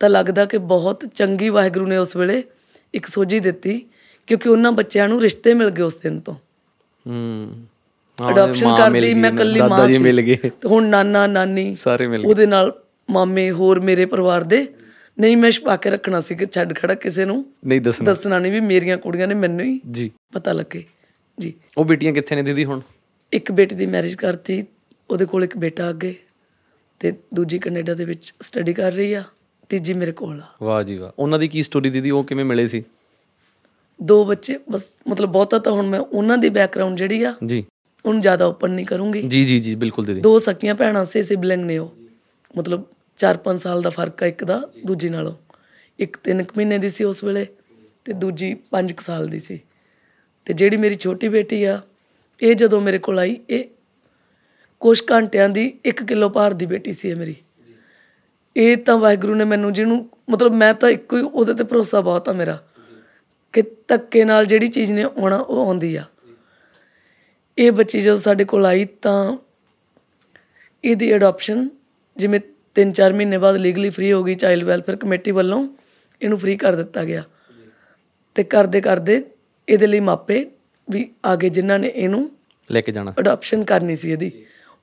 ਤਾਂ 0.00 0.08
ਲੱਗਦਾ 0.08 0.44
ਕਿ 0.44 0.58
ਬਹੁਤ 0.58 1.06
ਚੰਗੀ 1.14 1.48
ਵਾਹਿਗੁਰੂ 1.48 1.86
ਨੇ 1.86 1.96
ਉਸ 1.96 2.16
ਵੇਲੇ 2.16 2.44
ਇੱਕ 2.94 3.06
ਸੋਝੀ 3.06 3.40
ਦਿੱਤੀ 3.40 3.86
ਕਿਉਂਕਿ 4.26 4.48
ਉਹਨਾਂ 4.48 4.72
ਬੱਚਿਆਂ 4.72 5.08
ਨੂੰ 5.08 5.20
ਰਿਸ਼ਤੇ 5.20 5.54
ਮਿਲ 5.54 5.70
ਗਏ 5.70 5.82
ਉਸ 5.82 5.96
ਦਿਨ 5.96 6.20
ਤੋਂ। 6.20 6.34
ਹੂੰ। 7.06 7.66
ਅਡਾਪਸ਼ਨ 8.30 8.76
ਕਰਦੀ 8.76 9.00
ਗਈ, 9.00 9.14
ਮੈਂ 9.14 9.32
ਕੱਲੀ 9.32 9.60
ਮਾਂ 9.60 9.70
ਦਾਦਾ 9.70 9.88
ਜੀ 9.88 9.98
ਮਿਲ 9.98 10.20
ਗਏ। 10.20 10.36
ਤੇ 10.36 10.68
ਹੁਣ 10.68 10.86
ਨਾਨਾ 10.86 11.26
ਨਾਨੀ 11.26 11.74
ਸਾਰੇ 11.74 12.06
ਮਿਲ 12.06 12.22
ਗਏ। 12.22 12.26
ਉਹਦੇ 12.28 12.46
ਨਾਲ 12.46 12.82
ਮਾਮੇ 13.10 13.50
ਹੋਰ 13.50 13.80
ਮੇਰੇ 13.80 14.06
ਪਰਿਵਾਰ 14.06 14.42
ਦੇ। 14.42 14.66
ਨਹੀਂ 15.20 15.36
ਮੈਂ 15.36 15.50
ਛੁਪਾ 15.50 15.76
ਕੇ 15.76 15.90
ਰੱਖਣਾ 15.90 16.20
ਸੀ 16.20 16.34
ਕਿ 16.34 16.46
ਛੱਡ 16.52 16.74
ਖੜਾ 16.76 16.94
ਕਿਸੇ 16.94 17.24
ਨੂੰ। 17.24 17.46
ਨਹੀਂ 17.66 17.80
ਦੱਸਣਾ। 17.80 18.10
ਦੱਸਣਾ 18.10 18.38
ਨਹੀਂ 18.38 18.52
ਵੀ 18.52 18.60
ਮੇਰੀਆਂ 18.60 18.98
ਕੁੜੀਆਂ 18.98 19.26
ਨੇ 19.26 19.34
ਮੈਨੂੰ 19.34 19.66
ਹੀ 19.66 19.80
ਜੀ। 19.90 20.10
ਪਤਾ 20.32 20.52
ਲੱਗੇ। 20.52 20.84
ਜੀ। 21.40 21.54
ਉਹ 21.78 21.84
ਬੇਟੀਆਂ 21.84 22.12
ਕਿੱਥੇ 22.12 22.36
ਨੇ 22.36 22.42
ਦੀਦੀ 22.42 22.64
ਹੁਣ? 22.64 22.80
ਇੱਕ 23.32 23.52
ਬੇਟੀ 23.52 23.76
ਦੀ 23.76 23.86
ਮੈਰਿਜ 23.86 24.14
ਕਰਤੀ 24.14 24.64
ਉਹਦੇ 25.10 25.24
ਕੋਲ 25.24 25.44
ਇੱਕ 25.44 25.56
ਬੇਟਾ 25.56 25.90
ਅੱਗੇ 25.90 26.14
ਤੇ 27.00 27.12
ਦੂਜੀ 27.34 27.58
ਕੈਨੇਡਾ 27.58 27.94
ਦੇ 27.94 28.04
ਵਿੱਚ 28.04 28.34
ਸਟੱਡੀ 28.42 28.72
ਕਰ 28.72 28.92
ਰਹੀ 28.92 29.12
ਆ 29.12 29.22
ਤੀਜੀ 29.68 29.94
ਮੇਰੇ 29.94 30.12
ਕੋਲ 30.12 30.40
ਆ। 30.40 30.46
ਵਾਹ 30.62 30.82
ਜੀ 30.82 30.96
ਵਾਹ। 30.96 31.10
ਉਹਨਾਂ 31.18 31.38
ਦੀ 31.38 31.48
ਕੀ 31.48 31.62
ਸਟੋਰੀ 31.62 31.90
ਦੀਦੀ 31.90 32.10
ਉਹ 32.10 32.24
ਕਿਵੇਂ 32.24 32.44
ਮਿਲੇ 32.44 32.66
ਸੀ? 32.66 32.84
ਦੋ 34.02 34.24
ਬੱਚੇ 34.24 34.58
ਬਸ 34.70 34.88
ਮਤਲਬ 35.08 35.28
ਬਹੁਤਾ 35.28 35.58
ਤਾਂ 35.58 35.72
ਹੁਣ 35.72 35.86
ਮੈਂ 35.86 36.00
ਉਹਨਾਂ 36.00 36.38
ਦੀ 36.38 36.48
ਬੈਕਗ੍ਰਾਉਂਡ 36.48 36.96
ਜਿਹੜੀ 36.96 37.22
ਆ 37.22 37.34
ਜੀ। 37.46 37.64
ਉਹਨੂੰ 38.06 38.22
ਜ਼ਿਆਦਾ 38.22 38.46
ਓਪਨ 38.46 38.70
ਨਹੀਂ 38.70 38.86
ਕਰੂੰਗੀ। 38.86 39.22
ਜੀ 39.22 39.44
ਜੀ 39.44 39.58
ਜੀ 39.58 39.74
ਬਿਲਕੁਲ 39.74 40.04
ਦੀਦੀ। 40.04 40.20
ਦੋ 40.20 40.38
ਸਕੀਆਂ 40.38 40.74
ਭੈਣਾਂ 40.74 41.04
ਸੀ 41.04 41.22
ਸਿਬਲਿੰਗ 41.22 41.64
ਨੇ 41.64 41.78
ਉਹ। 41.78 41.94
ਮਤਲਬ 42.58 42.84
4-5 43.16 43.58
ਸਾਲ 43.58 43.82
ਦਾ 43.82 43.90
ਫ਼ਰਕ 43.90 44.22
ਆ 44.22 44.26
ਇੱਕ 44.26 44.44
ਦਾ 44.44 44.62
ਦੂਜੀ 44.86 45.08
ਨਾਲੋਂ। 45.08 45.34
ਇੱਕ 45.98 46.16
3 46.16 46.42
ਮਹੀਨੇ 46.56 46.78
ਦੀ 46.78 46.90
ਸੀ 46.90 47.04
ਉਸ 47.04 47.24
ਵੇਲੇ 47.24 47.46
ਤੇ 48.04 48.12
ਦੂਜੀ 48.12 48.56
5 48.70 49.00
ਸਾਲ 49.00 49.28
ਦੀ 49.28 49.40
ਸੀ। 49.40 49.60
ਤੇ 50.44 50.54
ਜਿਹੜੀ 50.54 50.76
ਮੇਰੀ 50.76 50.94
ਛੋਟੀ 50.94 51.28
ਬੇਟੀ 51.28 51.64
ਆ 51.64 51.80
ਇਹ 52.42 52.54
ਜਦੋਂ 52.54 52.80
ਮੇਰੇ 52.80 52.98
ਕੋਲ 52.98 53.18
ਆਈ 53.18 53.36
ਇਹ 53.50 53.64
ਕੁਝ 54.80 55.02
ਘੰਟਿਆਂ 55.12 55.48
ਦੀ 55.48 55.78
1 55.86 56.04
ਕਿਲੋ 56.04 56.28
ਭਾਰ 56.28 56.52
ਦੀ 56.52 56.66
ਬੇਟੀ 56.66 56.92
ਸੀ 56.92 57.08
ਇਹ 57.08 57.16
ਮੇਰੀ। 57.16 57.36
ਇਹ 58.56 58.76
ਤਾਂ 58.76 58.98
ਵਾਹਿਗੁਰੂ 58.98 59.34
ਨੇ 59.34 59.44
ਮੈਨੂੰ 59.44 59.72
ਜਿਹਨੂੰ 59.72 60.10
ਮਤਲਬ 60.30 60.52
ਮੈਂ 60.52 60.74
ਤਾਂ 60.74 60.88
ਇੱਕੋ 60.88 61.16
ਹੀ 61.16 61.22
ਉਹਦੇ 61.22 61.54
ਤੇ 61.54 61.64
ਭਰੋਸਾ 61.64 62.00
ਬਹੁਤ 62.00 62.28
ਆ 62.28 62.32
ਮੇਰਾ। 62.32 62.62
ਕਿ 63.52 63.62
ਧੱਕੇ 63.88 64.24
ਨਾਲ 64.24 64.46
ਜਿਹੜੀ 64.46 64.68
ਚੀਜ਼ 64.68 64.92
ਨੇ 64.92 65.02
ਆਉਣਾ 65.02 65.36
ਉਹ 65.36 65.66
ਆਉਂਦੀ 65.66 65.96
ਆ। 65.96 66.04
ਇਹ 67.58 67.72
ਬੱਚੀ 67.72 68.00
ਜਦੋਂ 68.00 68.16
ਸਾਡੇ 68.16 68.44
ਕੋਲ 68.44 68.66
ਆਈ 68.66 68.84
ਤਾਂ 68.84 69.36
ਇਹਦੀ 70.84 71.14
ਅਡਾਪਸ਼ਨ 71.16 71.68
ਜਿਵੇਂ 72.16 72.40
3-4 72.76 73.12
ਮਹੀਨੇ 73.12 73.38
ਬਾਅਦ 73.38 73.56
ਲੀਗਲੀ 73.56 73.90
ਫ੍ਰੀ 73.90 74.12
ਹੋ 74.12 74.22
ਗਈ 74.24 74.34
ਚਾਈਲਡ 74.34 74.64
ਵੈਲਫੇਅਰ 74.64 74.96
ਕਮੇਟੀ 74.96 75.30
ਵੱਲੋਂ 75.30 75.68
ਇਹਨੂੰ 76.22 76.38
ਫ੍ਰੀ 76.38 76.56
ਕਰ 76.56 76.76
ਦਿੱਤਾ 76.76 77.04
ਗਿਆ। 77.04 77.22
ਤੇ 78.34 78.44
ਕਰਦੇ 78.44 78.80
ਕਰਦੇ 78.80 79.22
ਇਹਦੇ 79.68 79.86
ਲਈ 79.86 80.00
ਮਾਪੇ 80.00 80.44
ਵੀ 80.90 81.10
ਆਗੇ 81.24 81.48
ਜਿਨ੍ਹਾਂ 81.48 81.78
ਨੇ 81.78 81.88
ਇਹਨੂੰ 81.88 82.30
ਲੈ 82.72 82.80
ਕੇ 82.80 82.92
ਜਾਣਾ। 82.92 83.12
ਅਡਾਪਸ਼ਨ 83.18 83.64
ਕਰਨੀ 83.64 83.96
ਸੀ 83.96 84.12
ਇਹਦੀ। 84.12 84.30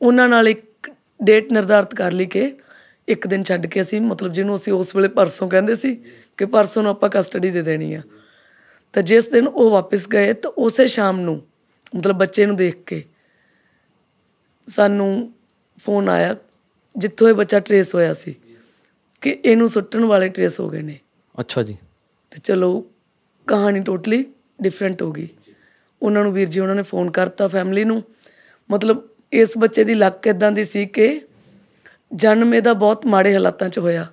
ਉਹਨਾਂ 0.02 0.28
ਨਾਲ 0.30 0.48
ਇੱਕ 0.48 0.92
ਡੇਟ 1.24 1.54
ਨਿਰਧਾਰਤ 1.54 1.96
ਕਰ 1.96 2.12
ਲਈ 2.12 2.26
ਕਿ 2.26 2.52
ਇੱਕ 3.08 3.28
ਦਿਨ 3.28 3.44
ਛੱਡ 3.44 3.68
ਕੇ 3.68 3.82
ਅਸੀਂ 3.82 4.02
ਮਤਲਬ 4.02 4.34
ਜਿਹਨੂੰ 4.34 4.56
ਅਸੀਂ 4.56 4.74
ਉਸ 4.74 4.96
ਵੇਲੇ 4.96 5.08
ਪਰਸੋਂ 5.08 5.50
ਕਹਿੰਦੇ 5.50 5.76
ਸੀ 5.76 5.96
ਕਿ 6.38 6.46
ਪਰਸੋਂ 6.46 6.84
ਨੂੰ 6.84 6.92
ਆਪਾਂ 6.92 7.10
ਕਸਟਡੀ 7.10 7.52
ਦੇ 7.52 7.62
ਦੇਣੀ 7.62 7.94
ਆ। 7.94 8.02
ਤਾਂ 8.94 9.04
ਜਿਸ 9.04 9.28
ਦਿਨ 9.28 9.48
ਉਹ 9.48 9.72
ਵਾਪਸ 9.72 10.08
ਗਏ 10.08 10.34
ਤਾਂ 10.34 10.52
ਉਸੇ 10.58 10.88
ਸ਼ਾਮ 10.88 11.20
ਨੂੰ 11.20 11.42
ਮਤਲਬ 11.96 12.16
ਬੱਚੇ 12.16 12.46
ਨੂੰ 12.46 12.56
ਦੇਖ 12.56 12.84
ਕੇ। 12.86 13.04
ਸਾਨੂੰ 14.68 15.34
ਫੋਨ 15.86 16.10
ਆਇਆ 16.10 16.36
ਜਿੱਥੋਂ 16.98 17.30
ਇਹ 17.30 17.34
ਬੱਚਾ 17.34 17.60
ਟਰੇਸ 17.60 17.96
ਹੋਇਆ 17.96 18.14
ਸੀ 18.14 18.36
ਕਿ 19.22 19.40
ਇਹਨੂੰ 19.46 19.70
ਸੁੱਟਣ 19.70 20.06
ਵਾਲੇ 20.06 20.30
ਟਰੇਸ 20.30 20.60
ਹੋ 20.60 20.70
ਗਏ 20.70 20.82
ਨੇ। 20.82 21.00
ਅੱਛਾ 21.40 21.64
ਜੀ। 21.64 21.78
ਤੇ 22.32 22.40
ਚਲੋ 22.44 22.88
ਕਹਾਣੀ 23.48 23.80
ਟੋਟਲੀ 23.80 24.26
ਡਿਫਰੈਂਟ 24.62 25.02
ਹੋ 25.02 25.12
ਗਈ। 25.12 25.28
ਉਹਨਾਂ 26.02 26.24
ਨੂੰ 26.24 26.34
ਵੀਰ 26.34 26.50
ਜੀ 26.50 26.60
ਉਹਨਾਂ 26.60 26.76
ਨੇ 26.76 26.82
ਫੋਨ 26.82 27.12
ਕਰਤਾ 27.12 27.48
ਫੈਮਿਲੀ 27.48 27.84
ਨੂੰ। 27.84 28.04
ਮਤਲਬ 28.72 29.10
ਇਸ 29.34 29.58
ਬੱਚੇ 29.58 29.84
ਦੀ 29.84 29.94
ਲੱਕ 29.94 30.28
ਇਦਾਂ 30.28 30.52
ਦੀ 30.52 30.64
ਸੀ 30.64 30.86
ਕਿ 30.86 31.22
ਜਨਮ 32.16 32.54
ਇਹਦਾ 32.54 32.74
ਬਹੁਤ 32.74 33.06
ਮਾੜੇ 33.06 33.34
ਹਾਲਾਤਾਂ 33.34 33.70
'ਚ 33.70 33.80
ਹੋਇਆ। 33.80 34.06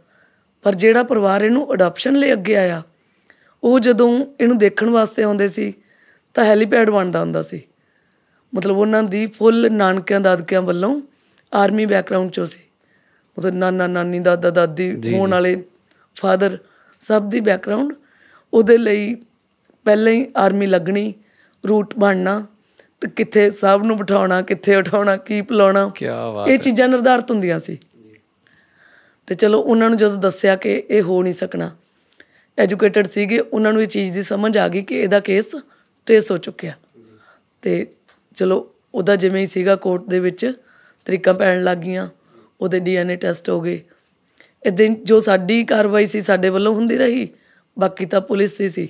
ਪਰ 0.62 0.74
ਜਿਹੜਾ 0.74 1.02
ਪਰਿਵਾਰ 1.02 1.42
ਇਹਨੂੰ 1.42 1.74
ਅਡਾਪਸ਼ਨ 1.74 2.16
ਲਈ 2.16 2.32
ਅੱਗੇ 2.32 2.56
ਆਇਆ 2.56 2.82
ਉਹ 3.62 3.80
ਜਦੋਂ 3.80 4.26
ਇਹਨੂੰ 4.40 4.58
ਦੇਖਣ 4.58 4.90
ਵਾਸਤੇ 4.90 5.22
ਆਉਂਦੇ 5.22 5.48
ਸੀ 5.48 5.72
ਤਾਂ 6.34 6.44
ਹੈਲੀਪੈਡ 6.44 6.90
ਬਣਦਾ 6.90 7.20
ਹੁੰਦਾ 7.20 7.42
ਸੀ। 7.42 7.62
ਮਤਲਬ 8.54 8.76
ਉਹਨਾਂ 8.76 9.02
ਦੀ 9.02 9.26
ਫੁੱਲ 9.26 9.72
ਨਾਨਕਿਆਂ 9.72 10.20
ਦਾਦਕਿਆਂ 10.20 10.62
ਵੱਲੋਂ 10.62 11.00
ਆਰਮੀ 11.54 11.86
ਬੈਕਗ੍ਰਾਉਂਡ 11.86 12.28
'ਚੋਂ 12.28 12.46
ਸੀ। 12.46 12.60
ਮਤਲਬ 13.38 13.54
ਨਾਨਾ 13.54 13.86
ਨਾਨੀ 13.86 14.18
ਦਾਦਾ 14.18 14.50
ਦਾਦੀ 14.50 15.14
ਹੋਣ 15.14 15.30
ਵਾਲੇ 15.30 15.64
ਫਾਦਰ 16.16 16.58
ਸਭ 17.00 17.22
ਦੀ 17.22 17.40
ਬੈਕਗ੍ਰਾਉਂਡ 17.40 17.92
ਉਹਦੇ 18.52 18.78
ਲਈ 18.78 19.14
ਪਹਿਲਾਂ 19.84 20.12
ਹੀ 20.12 20.26
ਆਰਮੀ 20.36 20.66
ਲੱਗਣੀ 20.66 21.12
ਰੂਟ 21.68 21.94
ਬਣਨਾ 21.98 22.46
ਤੇ 23.00 23.08
ਕਿੱਥੇ 23.08 23.50
ਸਭ 23.50 23.80
ਨੂੰ 23.84 23.96
ਬਿਠਾਉਣਾ 23.98 24.42
ਕਿੱਥੇ 24.42 24.76
ਉਠਾਉਣਾ 24.76 25.16
ਕੀ 25.16 25.40
ਪਿਲਾਉਣਾ। 25.42 25.88
ਕੀ 25.94 26.06
ਬਾਤ 26.06 26.48
ਇਹ 26.48 26.58
ਚੀਜ਼ਾਂ 26.58 26.88
ਨਿਰਧਾਰਤ 26.88 27.30
ਹੁੰਦੀਆਂ 27.30 27.60
ਸੀ। 27.60 27.78
ਤੇ 29.26 29.34
ਚਲੋ 29.34 29.60
ਉਹਨਾਂ 29.60 29.88
ਨੂੰ 29.88 29.98
ਜਦੋਂ 29.98 30.16
ਦੱਸਿਆ 30.16 30.56
ਕਿ 30.56 30.82
ਇਹ 30.90 31.02
ਹੋ 31.02 31.22
ਨਹੀਂ 31.22 31.34
ਸਕਣਾ 31.34 31.70
ਐਜੂਕੇਟਡ 32.58 33.06
ਸੀਗੇ 33.06 33.38
ਉਹਨਾਂ 33.38 33.72
ਨੂੰ 33.72 33.82
ਇਹ 33.82 33.86
ਚੀਜ਼ 33.86 34.12
ਦੀ 34.12 34.22
ਸਮਝ 34.22 34.58
ਆ 34.58 34.68
ਗਈ 34.68 34.82
ਕਿ 34.82 35.00
ਇਹਦਾ 35.00 35.20
ਕੇਸ 35.20 35.54
ਟ੍ਰੇਸ 36.06 36.30
ਹੋ 36.32 36.36
ਚੁੱਕਿਆ। 36.36 36.72
ਤੇ 37.62 37.86
ਚਲੋ, 38.40 38.74
ਉਹਦਾ 38.94 39.16
ਜਿਵੇਂ 39.16 39.40
ਹੀ 39.40 39.46
ਸੀਗਾ 39.46 39.76
ਕੋਰਟ 39.76 40.04
ਦੇ 40.08 40.20
ਵਿੱਚ, 40.20 40.52
ਤਰੀਕਾਂ 41.04 41.34
ਪੈਣ 41.34 41.62
ਲੱਗ 41.62 41.78
ਗਈਆਂ, 41.78 42.08
ਉਹਦੇ 42.60 42.80
ਡੀਐਨਏ 42.80 43.16
ਟੈਸਟ 43.16 43.50
ਹੋ 43.50 43.60
ਗਏ। 43.60 43.80
ਇਦਾਂ 44.66 44.88
ਜੋ 44.88 45.20
ਸਾਡੀ 45.20 45.64
ਕਾਰਵਾਈ 45.64 46.06
ਸੀ, 46.06 46.20
ਸਾਡੇ 46.20 46.48
ਵੱਲੋਂ 46.48 46.74
ਹੁੰਦੀ 46.74 46.96
ਰਹੀ, 46.96 47.28
ਬਾਕੀ 47.78 48.06
ਤਾਂ 48.06 48.20
ਪੁਲਿਸ 48.20 48.54
ਦੀ 48.54 48.68
ਸੀ। 48.68 48.88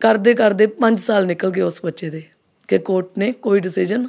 ਕਰਦੇ 0.00 0.34
ਕਰਦੇ 0.34 0.66
5 0.66 1.00
ਸਾਲ 1.00 1.26
ਨਿਕਲ 1.26 1.50
ਗਏ 1.50 1.60
ਉਸ 1.60 1.80
ਬੱਚੇ 1.84 2.10
ਦੇ, 2.10 2.22
ਕਿ 2.68 2.78
ਕੋਰਟ 2.78 3.18
ਨੇ 3.18 3.32
ਕੋਈ 3.32 3.60
ਡਿਸੀਜਨ 3.60 4.08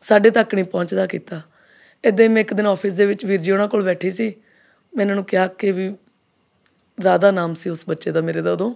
ਸਾਡੇ 0.00 0.30
ਤੱਕ 0.30 0.54
ਨਹੀਂ 0.54 0.64
ਪਹੁੰਚਦਾ 0.64 1.06
ਕੀਤਾ। 1.06 1.40
ਇਦਾਂ 2.04 2.28
ਮੈਂ 2.28 2.40
ਇੱਕ 2.40 2.54
ਦਿਨ 2.54 2.66
ਆਫਿਸ 2.66 2.94
ਦੇ 2.94 3.06
ਵਿੱਚ 3.06 3.26
ਵੀਰ 3.26 3.40
ਜੀ 3.40 3.52
ਉਹਨਾਂ 3.52 3.68
ਕੋਲ 3.68 3.82
ਬੈਠੀ 3.82 4.10
ਸੀ, 4.10 4.34
ਮੈਂ 4.96 5.04
ਇਹਨਾਂ 5.04 5.14
ਨੂੰ 5.14 5.24
ਕਿਹਾ 5.24 5.46
ਕਿ 5.46 5.72
ਵੀ 5.72 5.94
ਰਾਧਾ 7.04 7.30
ਨਾਮ 7.30 7.54
ਸੀ 7.54 7.70
ਉਸ 7.70 7.84
ਬੱਚੇ 7.88 8.10
ਦਾ 8.10 8.20
ਮੇਰੇ 8.20 8.42
ਦਾ 8.42 8.52
ਉਦੋਂ। 8.52 8.74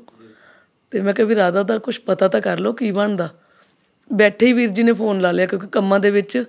ਤੇ 0.91 1.01
ਮੈਂ 1.01 1.15
ਕਿਹਾ 1.15 1.27
ਵੀ 1.27 1.35
ਰਾਧਾ 1.35 1.63
ਦਾ 1.63 1.79
ਕੁਝ 1.79 1.99
ਪਤਾ 1.99 2.29
ਤਾਂ 2.29 2.41
ਕਰ 2.41 2.59
ਲਓ, 2.59 2.73
ਕੀ 2.73 2.91
ਬਣਦਾ? 2.91 3.29
ਬੈਠੇ 4.13 4.47
ਹੀ 4.47 4.53
ਵੀਰ 4.53 4.69
ਜੀ 4.69 4.83
ਨੇ 4.83 4.93
ਫੋਨ 4.93 5.21
ਲਾ 5.21 5.33
ਲਿਆ 5.33 5.47
ਕਿਉਂਕਿ 5.47 5.67
ਕੰਮਾਂ 5.67 6.01
ਦੇ 6.01 6.11
ਵਿੱਚ 6.11 6.45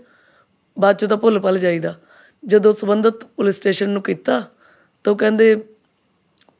ਬਾਅਦ 0.79 0.95
ਚੋਂ 0.95 1.09
ਤਾਂ 1.09 1.17
ਭੁੱਲ 1.17 1.39
ਭੱਲ 1.39 1.59
ਜਾਈਦਾ। 1.59 1.99
ਜਦੋਂ 2.45 2.73
ਸੰਬੰਧਿਤ 2.73 3.25
ਪੁਲਿਸ 3.25 3.55
ਸਟੇਸ਼ਨ 3.55 3.89
ਨੂੰ 3.89 4.01
ਕੀਤਾ 4.01 4.51
ਤਾਂ 5.03 5.13
ਉਹ 5.13 5.17
ਕਹਿੰਦੇ 5.17 5.63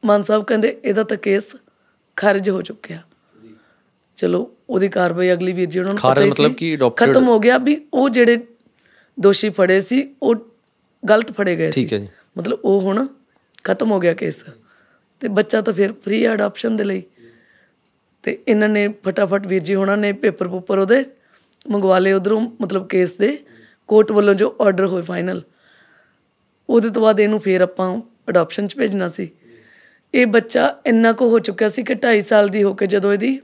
ਮਾਨ 0.04 0.22
ਸਾਹਿਬ 0.22 0.44
ਕਹਿੰਦੇ 0.44 0.80
ਇਹਦਾ 0.84 1.02
ਤਾਂ 1.02 1.16
ਕੇਸ 1.16 1.56
ਖਾਰਜ 2.16 2.50
ਹੋ 2.50 2.62
ਚੁੱਕਿਆ। 2.62 3.02
ਚਲੋ 4.16 4.50
ਉਹਦੀ 4.70 4.88
ਕਾਰਵਾਈ 4.88 5.32
ਅਗਲੀ 5.32 5.52
ਵੀਰ 5.52 5.68
ਜੀ 5.68 5.80
ਉਹਨਾਂ 5.80 5.94
ਨੂੰ 5.94 6.12
ਪਤਾ 6.12 6.20
ਹੀ 6.20 6.30
ਮਤਲਬ। 6.30 6.52
ਕਿ 6.52 6.76
adopted- 6.76 7.12
ਖਤਮ 7.12 7.28
ਹੋ 7.28 7.38
ਗਿਆ 7.38 7.58
ਵੀ 7.58 7.86
ਉਹ 7.94 8.10
ਜਿਹੜੇ 8.10 8.46
ਦੋਸ਼ੀ 9.20 9.50
ਫੜੇ 9.50 9.80
ਸੀ 9.80 10.14
ਉਹ 10.22 10.34
ਗਲਤ 11.08 11.32
ਫੜੇ 11.32 11.56
ਗਏ 11.56 11.70
ਸੀ। 11.70 11.82
ਠੀਕ 11.82 11.92
ਹੈ 11.92 11.98
ਜੀ। 11.98 12.08
ਮਤਲਬ 12.38 12.58
ਉਹ 12.64 12.80
ਹੁਣ 12.80 13.06
ਖਤਮ 13.64 13.90
ਹੋ 13.90 14.00
ਗਿਆ 14.00 14.14
ਕੇਸ। 14.14 14.44
ਤੇ 15.20 15.28
ਬੱਚਾ 15.28 15.60
ਤਾਂ 15.60 15.72
ਫਿਰ 15.72 15.92
ਫ੍ਰੀ 15.92 16.32
ਅਡਾਪਸ਼ਨ 16.32 16.76
ਦੇ 16.76 16.84
ਲਈ 16.84 17.02
ਤੇ 18.28 18.36
ਇਹਨਾਂ 18.48 18.68
ਨੇ 18.68 18.86
ਫਟਾਫਟ 19.04 19.46
ਵੀਰ 19.46 19.62
ਜੀ 19.62 19.74
ਹੋਣਾ 19.74 19.94
ਨੇ 19.96 20.12
ਪੇਪਰ 20.14 20.48
ਪੂਪਰ 20.48 20.78
ਉਹਦੇ 20.78 21.04
ਮੰਗਵਾ 21.70 21.98
ਲਏ 21.98 22.12
ਉਧਰੋਂ, 22.12 22.40
ਮਤਲਬ 22.60 22.86
ਕੇਸ 22.88 23.12
ਦੇ। 23.12 23.38
ਕੋਰਟ 23.88 24.10
ਵੱਲੋਂ 24.12 24.34
ਜੋ 24.34 24.54
ਆਰਡਰ 24.60 24.86
ਹੋਏ 24.86 25.02
ਫਾਈਨਲ 25.02 25.40
ਉਹਦੇ 26.68 26.88
ਤੋਂ 26.90 27.02
ਬਾਅਦ 27.02 27.20
ਇਹਨੂੰ 27.20 27.38
ਫੇਰ 27.40 27.60
ਆਪਾਂ 27.60 27.88
ਅਡਾਪਸ਼ਨ 28.30 28.66
'ਚ 28.66 28.76
ਭੇਜਣਾ 28.76 29.08
ਸੀ। 29.08 29.28
ਇਹ 30.14 30.26
ਬੱਚਾ 30.26 30.68
ਇੰਨਾ 30.86 31.12
ਕੁ 31.12 31.28
ਹੋ 31.28 31.38
ਚੁੱਕਿਆ 31.40 31.68
ਸੀ 31.68 31.82
ਕਿ 31.82 31.94
2.5 31.96 32.22
ਸਾਲ 32.22 32.48
ਦੀ 32.48 32.62
ਹੋ 32.62 32.74
ਕੇ 32.74 32.86
ਜਦੋਂ 32.86 33.12
ਇਹਦੀ 33.12 33.38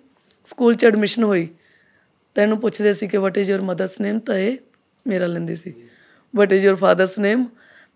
ਸਕੂਲ 0.47 0.75
'ਚ 0.75 0.85
ਐਡਮਿਸ਼ਨ 0.85 1.25
ਹੋਈ, 1.25 1.49
ਤਾਂ 2.37 2.43
ਇਹਨੂੰ 2.43 2.61
ਪੁੱਛਦੇ 2.61 2.93
ਸੀ 2.93 3.09
ਕਿ 3.09 3.19
ਵਟ 3.19 3.39
ਇਜ਼ 3.39 3.51
ਯੋਰ 3.51 3.61
ਮਦਰਸ 3.65 4.01
ਨੇਮ 4.01 4.19
ਤਾਂ 4.21 4.39
ਇਹ 4.39 4.57
ਮੇਰਾ 5.07 5.27
ਲੈਂਦੀ 5.27 5.57
ਸੀ। 5.57 5.75
ਵਟ 6.35 6.53
ਇਜ਼ 6.53 6.65
ਯੋਰ 6.65 6.77
ਫਾਦਰਸ 6.77 7.19
ਨੇਮ 7.19 7.47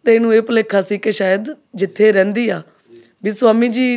ਤੇ 0.05 0.14
ਇਹਨੂੰ 0.14 0.35
ਇਹ 0.35 0.42
ਭੁਲੇਖਾ 0.42 0.83
ਸੀ 0.83 0.98
ਕਿ 0.98 1.12
ਸ਼ਾਇਦ 1.12 1.55
ਜਿੱਥੇ 1.74 2.12
ਰਹਿੰਦੀ 2.12 2.48
ਆ, 2.48 2.62
ਵੀ 3.24 3.31
ਸਵਾਮੀ 3.33 3.68
ਜੀ 3.68 3.96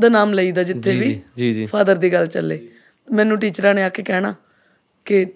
ਦਾ 0.00 0.08
ਨਾਮ 0.08 0.32
ਲਈਦਾ 0.32 0.62
ਜਿੱਥੇ 0.62 0.96
ਵੀ 0.96 1.22
ਜੀ 1.36 1.52
ਜੀ 1.52 1.66
ਫਾਦਰ 1.66 1.96
ਦੀ 1.96 2.12
ਗੱਲ 2.12 2.26
ਚੱਲੇ। 2.26 2.68
ਮੈਨੂੰ 3.12 3.38
ਟੀਚਰਾਂ 3.38 3.74
ਨੇ 3.74 3.82
ਆ 3.82 3.88
ਕੇ 3.88 4.02
ਕਹਿਣਾ 4.02 4.34
ਕਿ 5.04 5.26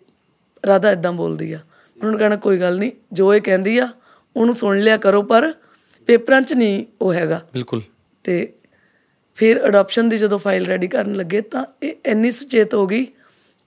ਰਾਧਾ 0.67 0.91
ਇਦਾਂ 0.91 1.13
ਬੋਲਦੀ 1.13 1.53
ਆ। 1.53 1.61
ਉਹਨਾਂ 1.97 2.11
ਨੂੰ 2.11 2.19
ਕਹਿਣਾ 2.19 2.37
ਕੋਈ 2.37 2.61
ਗੱਲ 2.61 2.79
ਨਹੀਂ 2.79 2.91
ਜੋ 3.13 3.35
ਇਹ 3.35 3.41
ਕਹਿੰਦੀ 3.41 3.79
ਆ 3.79 3.89
ਉਹਨੂੰ 4.37 4.55
ਸੁਣ 4.55 4.79
ਲਿਆ 4.79 4.97
ਕਰੋ 4.97 5.23
ਪਰ 5.23 5.53
ਪੇਪਰਾਂ 6.07 6.43
'ਚ 6.43 6.53
ਨਹੀਂ 6.53 6.87
ਉਹ 7.01 7.15
ਹੈਗਾ। 7.15 7.47
ਬਿਲਕੁਲ। 7.53 7.83
ਤੇ 8.25 8.53
ਫਿਰ 9.35 9.67
ਅਡਾਪਸ਼ਨ 9.69 10.09
ਦੀ 10.09 10.19
ਜਦੋਂ 10.19 10.39
ਫਾਈਲ 10.39 10.67
ਰੈਡੀ 10.67 10.87
ਕਰਨ 10.87 11.15
ਲੱਗੇ 11.15 11.41
ਤਾਂ 11.41 11.67
ਇਹ 11.83 11.95
ਇੰਨੀ 12.07 12.31
ਸੁਚੇਤ 12.31 12.75
ਹੋ 12.75 12.87
ਗਈ 12.87 13.07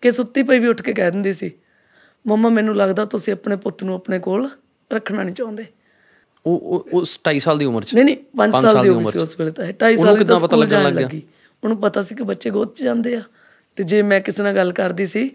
ਕਿ 0.01 0.11
ਸੁੱਤੀ 0.11 0.43
ਪਈ 0.43 0.59
ਵੀ 0.59 0.67
ਉੱਠ 0.67 0.81
ਕੇ 0.81 0.93
ਕਹਿ 0.93 1.11
ਦਿੰਦੀ 1.11 1.33
ਸੀ 1.33 1.51
ਮੰਮਾ 2.27 2.49
ਮੈਨੂੰ 2.49 2.75
ਲੱਗਦਾ 2.75 3.05
ਤੁਸੀਂ 3.05 3.33
ਆਪਣੇ 3.33 3.55
ਪੁੱਤ 3.55 3.83
ਨੂੰ 3.83 3.95
ਆਪਣੇ 3.95 4.19
ਕੋਲ 4.19 4.49
ਰੱਖਣਾ 4.93 5.23
ਨਹੀਂ 5.23 5.35
ਚਾਹੁੰਦੇ। 5.35 5.65
ਉਹ 6.45 6.87
ਉਸ 6.93 7.19
2.5 7.23 7.39
ਸਾਲ 7.39 7.57
ਦੀ 7.57 7.65
ਉਮਰ 7.65 7.83
'ਚ। 7.83 7.93
ਨਹੀਂ 7.93 8.05
ਨਹੀਂ 8.05 8.17
5 8.37 8.51
ਪੰਜ 8.51 8.65
ਸਾਲ 8.65 8.83
ਦੀ 8.83 8.89
ਉਮਰ 8.89 9.11
ਚ। 9.11 9.17
ਉਸ 9.17 9.39
ਵੇਲੇ 9.39 9.51
ਤਾਂ 9.51 9.65
2.5 9.65 9.97
ਉਹਨੂੰ 9.97 10.05
ਸਾਲ 10.05 10.17
ਦੀ 10.17 10.23
ਪਤਾ 10.41 10.57
ਲੱਗਣ 10.57 10.83
ਲੱਗ? 10.83 11.19
ਉਹਨੂੰ 11.63 11.77
ਪਤਾ 11.77 12.01
ਸੀ 12.01 12.15
ਕਿ 12.15 12.23
ਬੱਚੇ 12.23 12.49
ਗੋਦ 12.49 12.73
'ਚ 12.73 12.83
ਜਾਂਦੇ 12.83 13.15
ਆ। 13.15 13.21
ਤੇ 13.75 13.83
ਜੇ 13.83 14.01
ਮੈਂ 14.01 14.21
ਕਿਸੇ 14.21 14.43
ਨਾਲ 14.43 14.55
ਗੱਲ 14.55 14.71
ਕਰਦੀ 14.73 15.05
ਸੀ 15.05 15.29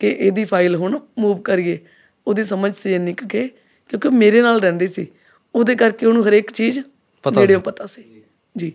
ਕਿ 0.00 0.08
ਇਹਦੀ 0.08 0.44
ਫਾਈਲ 0.44 0.76
ਹੁਣ 0.76 0.98
ਮੂਵ 1.18 1.40
ਕਰੀਏ 1.40 1.78
ਉਹਦੀ 2.26 2.44
ਸਮਝ 2.44 2.74
ਸੀ 2.74 2.94
ਇੰਨੀ 2.94 3.14
ਕੁ 3.14 3.26
ਕਿਉਂਕਿ 3.28 4.08
ਮੇਰੇ 4.08 4.42
ਨਾਲ 4.42 4.60
ਰਹਿੰਦੀ 4.60 4.88
ਸੀ। 4.88 5.06
ਉਹਦੇ 5.54 5.74
ਕਰਕੇ 5.74 6.06
ਉਹਨੂੰ 6.06 6.28
ਹਰੇਕ 6.28 6.52
ਚੀਜ਼ 6.52 6.80
ਪਤਾ 7.22 7.40
ਨੇੜਿਓਂ 7.40 7.60
ਪਤਾ 7.60 7.86
ਸੀ। 7.86 8.22
ਜੀ। 8.56 8.72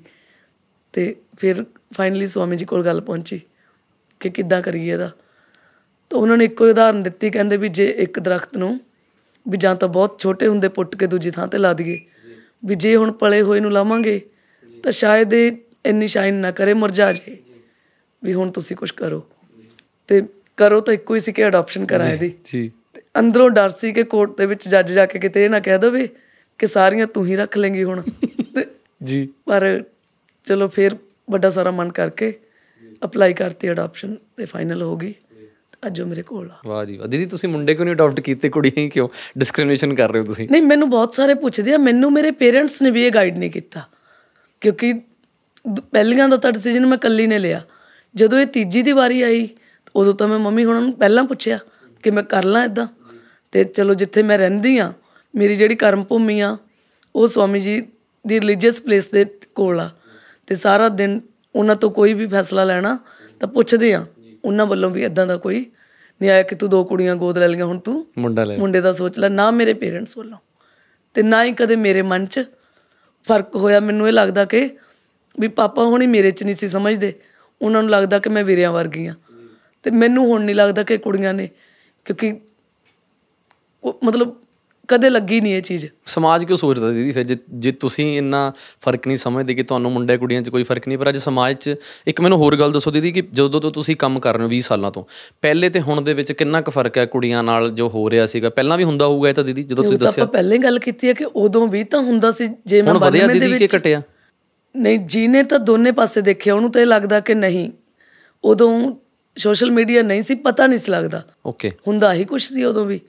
ਤੇ 0.93 1.15
ਫਿਰ 1.37 1.65
ਫਾਈਨਲੀ 1.93 2.27
ਸਵਾਮੀ 2.27 2.57
ਜੀ 2.57 2.65
ਕੋਲ 2.65 2.85
ਗੱਲ 2.85 3.01
ਪਹੁੰਚੀ 3.01 3.41
ਕਿ 4.19 4.29
ਕਿੱਦਾਂ 4.29 4.61
ਕਰੀਏ 4.61 4.93
ਇਹਦਾ। 4.93 5.11
ਤਾਂ 6.09 6.19
ਉਹਨਾਂ 6.19 6.37
ਨੇ 6.37 6.45
ਇੱਕੋ 6.45 6.65
ਉਦਾਹਰਨ 6.65 7.03
ਦਿੱਤੀ 7.03 7.29
ਕਹਿੰਦੇ 7.29 7.57
ਵੀ 7.57 7.69
ਜੇ 7.69 7.89
ਇੱਕ 7.89 8.19
ਦਰਖਤ 8.19 8.57
ਨੂੰ 8.57 8.79
ਵੀ 9.49 9.57
ਜਾਂ 9.57 9.75
ਤਾਂ 9.75 9.87
ਬਹੁਤ 9.87 10.19
ਛੋਟੇ 10.19 10.47
ਹੁੰਦੇ 10.47 10.67
ਪੁੱਟ 10.67 10.95
ਕੇ 10.95 11.07
ਦੂਜੀ 11.07 11.31
ਥਾਂ 11.31 11.47
ਤੇ 11.47 11.57
ਲਾ 11.57 11.73
ਦਈਏ। 11.73 11.99
ਵੀ 12.65 12.75
ਜੇ 12.75 12.95
ਹੁਣ 12.95 13.11
ਪਲੇ 13.11 13.41
ਹੋਏ 13.41 13.59
ਨੂੰ 13.59 13.71
ਲਾਵਾਂਗੇ 13.71 14.21
ਤਾਂ 14.83 14.91
ਸ਼ਾਇਦ 14.91 15.33
ਇਹ 15.33 15.51
ਇੰਨੀ 15.85 16.07
ਸ਼ਾਈਨ 16.07 16.33
ਨਾ 16.33 16.51
ਕਰੇ 16.51 16.73
ਮੁਰਝਾ 16.73 17.13
ਜੇ 17.13 17.37
ਵੀ 18.23 18.33
ਹੁਣ 18.33 18.51
ਤੁਸੀਂ 18.51 18.77
ਕੁਝ 18.77 18.91
ਕਰੋ। 18.91 19.27
ਤੇ 20.07 20.21
ਕਰੋ 20.57 20.81
ਤਾਂ 20.81 20.93
ਇੱਕੋ 20.93 21.15
ਹੀ 21.15 21.19
ਸੀ 21.19 21.31
ਕਿ 21.31 21.47
ਅਡਾਪਸ਼ਨ 21.47 21.85
ਕਰਾਂ 21.85 22.09
ਇਹਦੀ 22.09 22.33
ਜੀ 22.45 22.71
ਅੰਦਰੋਂ 23.19 23.49
ਡਰ 23.49 23.69
ਸੀ 23.69 23.91
ਕਿ 23.91 24.03
ਕੋਰਟ 24.03 24.37
ਦੇ 24.37 24.45
ਵਿੱਚ 24.45 24.67
ਜੱਜ 24.67 24.91
ਜਾ 24.91 25.05
ਕੇ 25.05 25.19
ਕਿਤੇ 25.19 25.45
ਇਹ 25.45 25.49
ਨਾ 25.49 25.59
ਕਹਿ 25.59 25.77
ਦੇਵੇ 25.77 26.09
ਕਿ 26.57 26.67
ਸਾਰੀਆਂ 26.67 27.07
ਤੂੰ 27.07 27.25
ਹੀ 27.25 27.35
ਰੱਖ 27.35 27.57
ਲੇਂਗੀ 27.57 27.83
ਹੁਣ। 27.83 28.01
ਜੀ। 29.03 29.29
ਪਰ 29.45 29.83
ਚਲੋ 30.45 30.67
ਫਿਰ 30.67 30.95
ਵੱਡਾ 31.31 31.49
ਸਾਰਾ 31.49 31.71
ਮਨ 31.71 31.91
ਕਰਕੇ 31.91 32.39
ਅਪਲਾਈ 33.05 33.33
ਕਰਤੀ 33.33 33.71
ਅਡਾਪਸ਼ਨ 33.71 34.15
ਤੇ 34.37 34.45
ਫਾਈਨਲ 34.45 34.81
ਹੋ 34.81 34.97
ਗਈ। 34.97 35.13
ਅੱਜ 35.87 36.01
ਉਹ 36.01 36.07
ਮੇਰੇ 36.07 36.21
ਕੋਲ 36.21 36.49
ਆ। 36.51 36.55
ਵਾਹ 36.65 36.85
ਜੀ 36.85 36.97
ਵਾਹ। 36.97 37.07
ਦੀਦੀ 37.07 37.25
ਤੁਸੀਂ 37.25 37.49
ਮੁੰਡੇ 37.49 37.75
ਕਿਉਂ 37.75 37.85
ਨਹੀਂ 37.85 37.95
ਅਡਾਪਟ 37.95 38.19
ਕੀਤੇ? 38.19 38.49
ਕੁੜੀਆਂ 38.49 38.81
ਹੀ 38.81 38.89
ਕਿਉਂ? 38.89 39.09
ਡਿਸਕ੍ਰਿਮੀਨੇਸ਼ਨ 39.37 39.95
ਕਰ 39.95 40.11
ਰਹੇ 40.11 40.21
ਹੋ 40.21 40.25
ਤੁਸੀਂ? 40.25 40.47
ਨਹੀਂ 40.51 40.61
ਮੈਨੂੰ 40.61 40.89
ਬਹੁਤ 40.89 41.13
ਸਾਰੇ 41.13 41.33
ਪੁੱਛਦੇ 41.33 41.73
ਆ। 41.73 41.77
ਮੈਨੂੰ 41.77 42.13
ਮੇਰੇ 42.13 42.31
ਪੇਰੈਂਟਸ 42.31 42.81
ਨੇ 42.81 42.91
ਵੀ 42.91 43.05
ਇਹ 43.05 43.11
ਗਾਈਡ 43.11 43.37
ਨਹੀਂ 43.37 43.51
ਕੀਤਾ। 43.51 43.81
ਕਿਉਂਕਿ 44.61 44.93
ਪਹਿਲੀਆਂ 45.91 46.29
ਦਾ 46.29 46.37
ਤਾਂ 46.37 46.51
ਡਿਸੀਜਨ 46.51 46.85
ਮੈਂ 46.85 46.97
ਇਕੱਲੀ 46.97 47.27
ਨੇ 47.27 47.39
ਲਿਆ। 47.39 47.61
ਜਦੋਂ 48.15 48.39
ਇਹ 48.39 48.45
ਤੀਜੀ 48.45 48.81
ਦੀ 48.81 48.91
ਵਾਰੀ 48.91 49.21
ਆਈ 49.21 49.49
ਉਦੋਂ 49.95 50.13
ਤਾਂ 50.13 50.27
ਮੈਂ 50.27 50.39
ਮੰਮੀ 50.39 50.65
ਹੁਣਾਂ 50.65 50.81
ਨੂੰ 50.81 50.93
ਪਹਿਲਾਂ 50.93 51.23
ਪੁੱਛਿਆ 51.23 51.59
ਕਿ 52.03 52.11
ਮੈਂ 52.11 52.23
ਕਰ 52.23 52.43
ਲਾਂ 52.43 52.65
ਇਦਾਂ 52.65 52.87
ਤੇ 53.51 53.63
ਚਲੋ 53.63 53.93
ਜਿੱਥੇ 53.93 54.23
ਮੈਂ 54.23 54.37
ਰਹਿੰਦੀ 54.37 54.77
ਆ 54.77 54.93
ਮੇਰੀ 55.35 55.55
ਜਿਹੜੀ 55.55 55.75
ਕਰਮ 55.75 56.03
ਭੂਮੀ 56.03 56.39
ਆ 56.39 56.57
ਉਹ 57.15 57.27
ਸਵਾਮੀ 57.27 57.59
ਜੀ 57.59 57.87
ਦੀ 58.27 58.41
ਰਿਲੀਜੀਅਸ 58.41 58.81
ਪਲੇਸ 58.81 59.07
ਦੇ 59.07 59.25
ਕੋਲ 59.55 59.79
ਆ। 59.79 59.89
ਤੇ 60.47 60.55
ਸਾਰਾ 60.55 60.89
ਦਿਨ 60.89 61.21
ਉਹਨਾਂ 61.55 61.75
ਤੋਂ 61.75 61.91
ਕੋਈ 61.91 62.13
ਵੀ 62.13 62.27
ਫੈਸਲਾ 62.27 62.63
ਲੈਣਾ 62.63 62.99
ਤਾਂ 63.39 63.47
ਪੁੱਛਦੇ 63.47 63.93
ਆ। 63.93 64.05
ਉਹਨਾਂ 64.45 64.65
ਵੱਲੋਂ 64.65 64.89
ਵੀ 64.89 65.03
ਇਦਾਂ 65.03 65.27
ਦਾ 65.27 65.37
ਕੋਈ 65.37 65.65
ਨਹੀਂ 66.21 66.29
ਆਇਆ 66.29 66.43
ਕਿ 66.43 66.55
ਤੂੰ 66.55 66.69
ਦੋ 66.69 66.83
ਕੁੜੀਆਂ 66.83 67.15
ਗੋਦ 67.15 67.37
ਲੈ 67.37 67.47
ਲਈਆਂ 67.47 67.65
ਹੁਣ 67.65 67.79
ਤੂੰ 67.79 68.07
ਮੁੰਡਾ 68.17 68.43
ਲੈ 68.43 68.57
ਮੁੰਡੇ 68.57 68.81
ਦਾ 68.81 68.93
ਸੋਚ 68.93 69.19
ਲੈ 69.19 69.29
ਨਾ 69.29 69.51
ਮੇਰੇ 69.51 69.73
ਪੇਰੈਂਟਸ 69.73 70.17
ਵੱਲੋਂ 70.17 70.37
ਤੇ 71.13 71.23
ਨਾ 71.23 71.43
ਹੀ 71.43 71.53
ਕਦੇ 71.53 71.75
ਮੇਰੇ 71.75 72.01
ਮਨ 72.01 72.25
'ਚ 72.25 72.39
ਫ਼ਰਕ 73.23 73.55
ਹੋਇਆ। 73.55 73.79
ਮੈਨੂੰ 73.79 74.07
ਇਹ 74.07 74.13
ਲੱਗਦਾ 74.13 74.45
ਕਿ 74.45 74.69
ਵੀ 75.39 75.47
ਪਾਪਾ 75.47 75.83
ਹੁਣੀ 75.83 76.07
ਮੇਰੇ 76.07 76.31
'ਚ 76.31 76.43
ਨਹੀਂ 76.43 76.55
ਸੀ 76.55 76.67
ਸਮਝਦੇ। 76.67 77.13
ਉਹਨਾਂ 77.61 77.81
ਨੂੰ 77.81 77.91
ਲੱਗਦਾ 77.91 78.19
ਕਿ 78.19 78.29
ਮੈਂ 78.29 78.43
ਵੀਰਿਆਂ 78.43 78.71
ਵਰਗੀ 78.71 79.07
ਆ। 79.07 79.13
ਤੇ 79.83 79.91
ਮੈਨੂੰ 79.91 80.25
ਹੁਣ 80.25 80.41
ਨਹੀਂ 80.41 80.55
ਲੱਗਦਾ 80.55 80.83
ਕਿ 80.83 80.97
ਕੁੜੀਆਂ 80.97 81.33
ਨੇ 81.33 81.49
ਕਿਉਂਕਿ 82.05 82.39
ਮਤਲਬ 84.03 84.35
ਕਦੇ 84.91 85.09
ਲੱਗੀ 85.09 85.41
ਨਹੀਂ 85.41 85.53
ਇਹ 85.53 85.61
ਚੀਜ਼। 85.61 85.85
ਸਮਾਜ 86.05 86.45
ਕਿਉਂ 86.45 86.57
ਸੋਚਦਾ 86.57 86.91
ਦੀਦੀ? 86.91 87.11
ਫਿਰ 87.11 87.37
ਜੇ 87.49 87.71
ਤੁਸੀਂ 87.71 88.17
ਇੰਨਾ 88.17 88.53
ਫ਼ਰਕ 88.81 89.07
ਨਹੀਂ 89.07 89.17
ਸਮਝਦੇ 89.17 89.53
ਕਿ 89.53 89.63
ਤੁਹਾਨੂੰ 89.63 89.91
ਮੁੰਡੇ 89.91 90.17
ਕੁੜੀਆਂ 90.17 90.41
'ਚ 90.41 90.49
ਕੋਈ 90.49 90.63
ਫ਼ਰਕ 90.63 90.87
ਨਹੀਂ 90.87 90.97
ਪਰ 90.97 91.09
ਅੱਜ 91.09 91.17
ਸਮਾਜ 91.17 91.55
'ਚ 91.55 91.75
ਇੱਕ 92.07 92.21
ਮੈਨੂੰ 92.21 92.37
ਹੋਰ 92.37 92.55
ਗੱਲ 92.55 92.71
ਦੱਸੋ 92.71 92.91
ਦੀਦੀ 92.91 93.11
ਕਿ 93.11 93.23
ਜਦੋਂ 93.33 93.61
ਤੋਂ 93.61 93.71
ਤੁਸੀਂ 93.71 93.95
ਕੰਮ 93.95 94.19
ਕਰ 94.19 94.37
ਰਹੇ 94.37 94.45
ਹੋ 94.45 94.49
20 94.49 94.59
ਸਾਲਾਂ 94.59 94.91
ਤੋਂ 94.91 95.03
ਪਹਿਲੇ 95.41 95.69
ਤੇ 95.69 95.81
ਹੁਣ 95.81 96.01
ਦੇ 96.01 96.13
ਵਿੱਚ 96.13 96.31
ਕਿੰਨਾ 96.31 96.61
ਕੁ 96.61 96.71
ਫ਼ਰਕ 96.71 96.97
ਹੈ 96.97 97.05
ਕੁੜੀਆਂ 97.05 97.43
ਨਾਲ 97.43 97.71
ਜੋ 97.71 97.89
ਹੋ 97.89 98.09
ਰਿਹਾ 98.09 98.25
ਸੀਗਾ? 98.25 98.49
ਪਹਿਲਾਂ 98.49 98.77
ਵੀ 98.77 98.83
ਹੁੰਦਾ 98.83 99.05
ਹੋਊਗਾ 99.05 99.29
ਇਹ 99.29 99.33
ਤਾਂ 99.33 99.43
ਦੀਦੀ 99.43 99.63
ਜਦੋਂ 99.63 99.83
ਤੁਸੀਂ 99.83 99.97
ਦੱਸਿਆ? 99.97 100.23
ਆਪਾਂ 100.23 100.33
ਪਹਿਲਾਂ 100.33 100.57
ਗੱਲ 100.57 100.79
ਕੀਤੀ 100.79 101.07
ਹੈ 101.07 101.13
ਕਿ 101.13 101.25
ਉਦੋਂ 101.35 101.67
ਵੀ 101.67 101.83
ਤਾਂ 101.83 101.99
ਹੁੰਦਾ 101.99 102.31
ਸੀ 102.31 102.49
ਜੇ 102.65 102.81
ਮੈਂ 102.81 102.93
92 102.93 103.27
ਦੇ 103.27 103.33
ਦੀਦੀ 103.33 103.47
ਕਿ 103.47 103.57
ਵਿੱਚ 103.57 103.75
ਘਟਿਆ? 103.75 104.01
ਨਹੀਂ 104.77 104.99
ਜੀਨੇ 104.99 105.43
ਤਾਂ 105.43 105.59
ਦੋਨੇ 105.59 105.91
ਪਾਸੇ 105.91 106.21
ਦੇਖਿਆ 106.21 106.55
ਉਹਨੂੰ 106.55 106.71
ਤਾਂ 106.71 106.81
ਇਹ 106.81 106.85
ਲੱਗਦਾ 106.85 107.19
ਕਿ 107.19 107.33
ਨਹੀਂ। 107.33 107.71
ਉਦੋਂ 108.43 108.95
ਸੋਸ਼ਲ 109.37 109.71
ਮੀਡੀਆ 109.71 110.01
ਨਹੀਂ 110.01 110.21
ਸੀ 110.21 110.35
ਪਤਾ 110.35 110.67
ਨਹੀਂ 110.67 110.79
ਸੀ 110.79 110.91
ਲੱਗਦਾ। 110.91 111.25
ਓਕੇ। 111.45 111.71
ਹੁੰਦਾ 111.87 112.13
ਹੀ 112.13 112.25
ਕੁਛ 112.25 112.43
ਸੀ 112.43 112.63
ਉਦੋਂ 112.63 112.85
ਵੀ। 112.85 112.99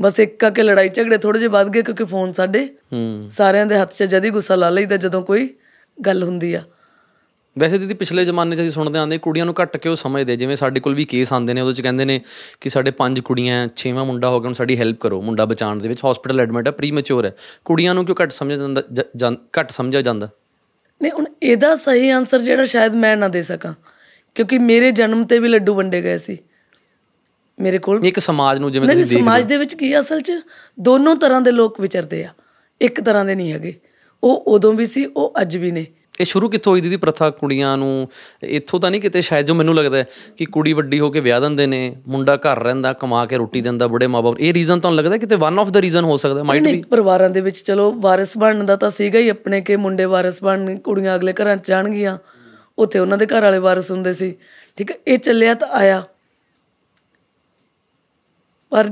ਬਸ 0.00 0.20
ਇੱਕ 0.20 0.44
ਆ 0.44 0.50
ਕੇ 0.50 0.62
ਲੜਾਈ 0.62 0.88
ਝਗੜੇ 0.88 1.18
ਥੋੜੇ 1.18 1.38
ਜਿਹਾ 1.38 1.50
ਵੱਧ 1.50 1.68
ਗਏ 1.68 1.82
ਕਿਉਂਕਿ 1.82 2.04
ਫੋਨ 2.04 2.32
ਸਾਡੇ। 2.32 2.64
ਹੂੰ। 2.92 3.28
ਸਾਰਿਆਂ 3.30 3.66
ਦੇ 3.66 3.78
ਹੱਥ 3.78 3.92
'ਚ 3.92 4.04
ਜਦ 4.04 4.28
ਗੁੱਸਾ 4.28 4.54
ਲਾ 4.54 4.70
ਲਈਦਾ 4.70 4.96
ਜਦੋਂ 4.96 5.22
ਕੋਈ 5.22 5.48
ਗੱਲ 6.06 6.22
ਹੁੰਦੀ 6.22 6.54
ਆ। 6.54 6.62
ਵੈਸੇ 7.58 7.78
ਦੀਦੀ 7.78 7.94
ਪਿਛਲੇ 7.94 8.24
ਜ਼ਮਾਨੇ 8.24 8.56
'ਚ 8.56 8.60
ਅਸੀਂ 8.60 8.70
ਸੁਣਦੇ 8.70 8.98
ਆਂਦੇ 8.98 9.18
ਕੁੜੀਆਂ 9.18 9.44
ਨੂੰ 9.46 9.54
ਘੱਟ 9.62 9.76
ਕਿਉਂ 9.76 9.96
ਸਮਝਦੇ? 9.96 10.36
ਜਿਵੇਂ 10.36 10.56
ਸਾਡੇ 10.56 10.80
ਕੋਲ 10.80 10.94
ਵੀ 10.94 11.04
ਕੇਸ 11.04 11.32
ਆਉਂਦੇ 11.32 11.54
ਨੇ 11.54 11.60
ਉਹਦੇ 11.60 11.72
'ਚ 11.72 11.80
ਕਹਿੰਦੇ 11.80 12.04
ਨੇ 12.04 12.20
ਕਿ 12.60 12.68
ਸਾਡੇ 12.68 12.90
ਪੰਜ 12.90 13.20
ਕੁੜੀਆਂ 13.20 13.68
ਛੇਵਾਂ 13.76 14.04
ਮੁੰਡਾ 14.04 14.28
ਹੋ 14.28 14.40
ਗਿਆ 14.40 14.46
ਹੁਣ 14.46 14.54
ਸਾਡੀ 14.54 14.78
ਹੈਲਪ 14.78 14.98
ਕਰੋ 15.00 15.20
ਮੁੰਡਾ 15.22 15.44
ਬਚਾਉਣ 15.44 15.78
ਦੇ 15.78 15.88
ਵਿੱਚ 15.88 16.00
ਹਸਪੀਟਲ 16.10 16.40
ਐਡਮਿਟ 16.40 16.66
ਹੈ 16.66 16.72
ਪ੍ਰੀਮੈਚੁਰ 16.72 17.24
ਹੈ 17.24 17.34
ਕੁੜੀਆਂ 17.64 17.94
ਨੂੰ 17.94 18.04
ਕਿਉਂ 18.04 18.16
ਘੱਟ 18.22 18.32
ਸਮਝਿਆ 18.32 18.56
ਜਾਂਦਾ 18.56 18.82
ਘੱਟ 19.60 19.70
ਸਮਝਿਆ 19.70 20.02
ਜਾਂਦਾ? 20.02 20.28
ਨਹੀਂ 21.02 21.12
ਹੁਣ 21.12 21.24
ਇਹਦਾ 21.42 21.74
ਸਹੀ 21.74 22.08
ਆਨਸਰ 22.10 22.40
ਜਿਹੜਾ 22.40 22.64
ਸ਼ਾਇਦ 22.64 22.94
ਮੈਂ 22.94 23.16
ਨਾ 23.16 23.28
ਦੇ 23.28 23.42
ਸਕਾਂ 23.42 23.74
ਕਿਉਂਕਿ 24.34 24.58
ਮੇਰੇ 24.58 24.90
ਜਨਮ 24.90 25.24
ਤੇ 25.24 25.38
ਵੀ 25.38 25.48
ਲੱਡੂ 25.48 25.74
ਵੰਡੇ 25.74 26.02
ਗਏ 26.02 26.18
ਸੀ। 26.18 26.38
ਮੇਰੇ 27.60 27.78
ਕੋਲ। 27.78 28.06
ਇੱਕ 28.06 28.18
ਸਮਾਜ 28.18 28.58
ਨੂੰ 28.58 28.72
ਜਿਵੇਂ 28.72 28.88
ਤੁਸੀਂ 28.88 29.16
ਨਹੀਂ, 29.16 29.24
ਸਮਾਜ 29.24 29.44
ਦੇ 29.44 29.56
ਵਿੱਚ 29.56 29.74
ਕੀ 29.74 29.98
ਅਸਲ 29.98 30.20
'ਚ 30.20 30.32
ਦੋਨੋਂ 30.80 31.16
ਤਰ੍ਹਾਂ 31.16 31.40
ਦੇ 31.40 31.50
ਲੋਕ 31.50 31.80
ਵਿਚਰਦੇ 31.80 32.24
ਆ। 32.24 32.28
ਇੱਕ 32.80 33.00
ਤਰ੍ਹਾਂ 33.00 33.24
ਦੇ 33.24 33.34
ਨਹੀਂ 33.34 33.52
ਹੈਗੇ। 33.52 33.74
ਉਹ 34.24 34.44
ਉਦੋਂ 34.46 34.72
ਵੀ 34.72 34.86
ਸੀ 34.86 35.04
ਉਹ 35.04 35.32
ਅੱਜ 35.40 35.56
ਵੀ 35.56 35.70
ਨੇ। 35.70 35.86
ਇਹ 36.20 36.24
ਸ਼ੁਰੂ 36.24 36.48
ਕਿੱਥੋਂ 36.48 36.72
ਹੋਈ 36.72 36.80
ਦੀਦੀ 36.80 36.96
ਪ੍ਰਥਾ 36.96 37.30
ਕੁੜੀਆਂ 37.30 37.76
ਨੂੰ? 37.76 38.08
ਇੱਥੋਂ 38.42 38.80
ਤਾਂ 38.80 38.90
ਨਹੀਂ 38.90 39.00
ਕਿਤੇ 39.00 39.22
ਸ਼ਾਇਦ 39.22 39.46
ਜੋ 39.46 39.54
ਮੈਨੂੰ 39.54 39.74
ਲੱਗਦਾ 39.74 39.98
ਹੈ 39.98 40.06
ਕਿ 40.36 40.44
ਕੁੜੀ 40.44 40.72
ਵੱਡੀ 40.72 41.00
ਹੋ 41.00 41.10
ਕੇ 41.10 41.20
ਵਿਆਹ 41.20 41.40
ਦਿੰਦੇ 41.40 41.66
ਨੇ 41.66 41.96
ਮੁੰਡਾ 42.08 42.36
ਘਰ 42.36 42.62
ਰਹਿੰਦਾ 42.62 42.92
ਕਮਾ 42.92 43.26
ਕੇ 43.26 43.36
ਰੋਟੀ 43.36 43.60
ਦਿੰਦਾ 43.60 43.86
ਬੁੜੇ 43.86 44.06
ਮਾਪੇ 44.06 44.48
ਇਹ 44.48 44.54
ਰੀਜ਼ਨ 44.54 44.80
ਤੁਹਾਨੂੰ 44.80 44.98
ਲੱਗਦਾ 44.98 45.16
ਕਿਤੇ 45.16 45.36
ਵਨ 45.36 45.58
ਆਫ 45.58 45.70
ਦਾ 45.70 45.82
ਰੀਜ਼ਨ 45.82 46.04
ਹੋ 46.04 46.16
ਸਕਦਾ 46.16 46.42
ਮਾਈਟ 46.42 46.62
ਨਹੀਂ 46.62 46.84
ਪਰਿਵਾਰਾਂ 46.84 47.30
ਦੇ 47.30 47.40
ਵਿੱਚ 47.40 47.58
ਚਲੋ 47.58 47.92
ਵਾਰਿਸ 47.92 48.38
ਬਣਨ 48.38 48.66
ਦਾ 48.66 48.76
ਤਾਂ 48.76 48.90
ਸੀਗਾ 48.90 49.18
ਹੀ 49.18 49.28
ਆਪਣੇ 49.28 49.60
ਕਿ 49.60 49.76
ਮੁੰਡੇ 49.76 50.04
ਵਾਰਿਸ 50.04 50.44
ਬਣਨ 50.44 50.78
ਕੁੜੀਆਂ 50.78 51.16
ਅਗਲੇ 51.16 51.32
ਘਰਾਂ 51.32 51.56
'ਚ 51.56 51.68
ਜਾਣਗੀਆਂ। 51.68 52.18
ਉੱਥੇ 52.78 52.98
ਉਹਨਾਂ 52.98 53.18
ਦੇ 53.18 53.26
ਘਰ 53.26 53.42
ਵਾਲੇ 53.42 53.58
ਵਾਰਿਸ 53.58 53.90
ਹੁੰਦੇ 53.90 54.12
ਸੀ। 54.12 54.34
ਠੀਕ 54.76 54.90
ਹੈ 54.90 54.96
ਇਹ 55.06 55.18
ਚੱਲਿਆ 55.18 55.54
ਤਾਂ 55.54 55.68
ਆਇਆ। 55.68 56.02
ਪਰ 58.70 58.90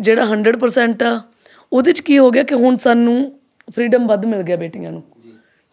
ਜਿਹੜਾ 0.00 0.26
100% 0.26 1.02
ਆ 1.02 1.22
ਉਹਦੇ 1.72 1.92
'ਚ 1.92 2.00
ਕੀ 2.00 2.18
ਹੋ 2.18 2.30
ਗਿਆ 2.30 2.42
ਕਿ 2.42 2.54
ਹੁਣ 2.54 2.76
ਸਾਨੂੰ 2.76 3.40
ਫਰੀडम 3.70 4.06
ਵੱਧ 4.06 4.24
ਮਿਲ 4.24 4.42
ਗਿਆ 4.42 4.56
ਬੇਟੀਆਂ 4.56 4.92
ਨੂੰ। 4.92 5.02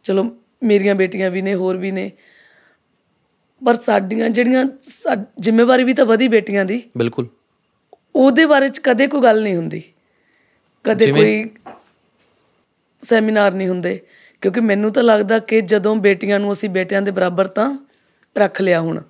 ਚਲੋ 0.03 0.37
ਮੇਰੀਆਂ 0.63 0.95
ਬੇਟੀਆਂ 0.95 1.31
ਵੀ 1.31 1.41
ਨੇ 1.41 1.55
ਹੋਰ 1.55 1.77
ਵੀ 1.77 1.91
ਨੇ। 1.91 2.11
ਪਰ 3.65 3.75
ਸਾਡੀਆਂ 3.75 4.29
ਜਿਹੜੀਆਂ 4.29 4.65
ਜ਼ਿੰਮੇਵਾਰੀ 5.39 5.83
ਵੀ 5.83 5.93
ਤਾਂ 5.93 6.05
ਵਧੀ 6.05 6.27
ਬੇਟੀਆਂ 6.27 6.65
ਦੀ। 6.65 6.83
ਬਿਲਕੁਲ। 6.97 7.27
ਉਹਦੇ 8.15 8.45
ਬਾਰੇ 8.45 8.67
ਚ 8.67 8.79
ਕਦੇ 8.79 9.07
ਕੋਈ 9.07 9.21
ਗੱਲ 9.21 9.43
ਨਹੀਂ 9.43 9.55
ਹੁੰਦੀ। 9.55 9.83
ਕਦੇ 10.83 11.11
ਕੋਈ 11.11 11.49
ਸੈਮੀਨਾਰ 13.01 13.53
ਨਹੀਂ 13.53 13.67
ਹੁੰਦੇ। 13.67 14.01
ਕਿਉਂਕਿ 14.41 14.59
ਮੈਨੂੰ 14.61 14.91
ਤਾਂ 14.91 15.03
ਲੱਗਦਾ 15.03 15.39
ਕਿ 15.39 15.61
ਜਦੋਂ 15.61 15.95
ਬੇਟੀਆਂ 15.95 16.39
ਨੂੰ 16.39 16.51
ਅਸੀਂ 16.51 16.69
ਬੇਟਿਆਂ 16.69 17.01
ਦੇ 17.01 17.11
ਬਰਾਬਰ 17.11 17.47
ਤਾਂ 17.47 17.85
ਰੱਖ 18.37 18.61
ਲਿਆ 18.61 18.81
ਹੁਣ 18.81 19.01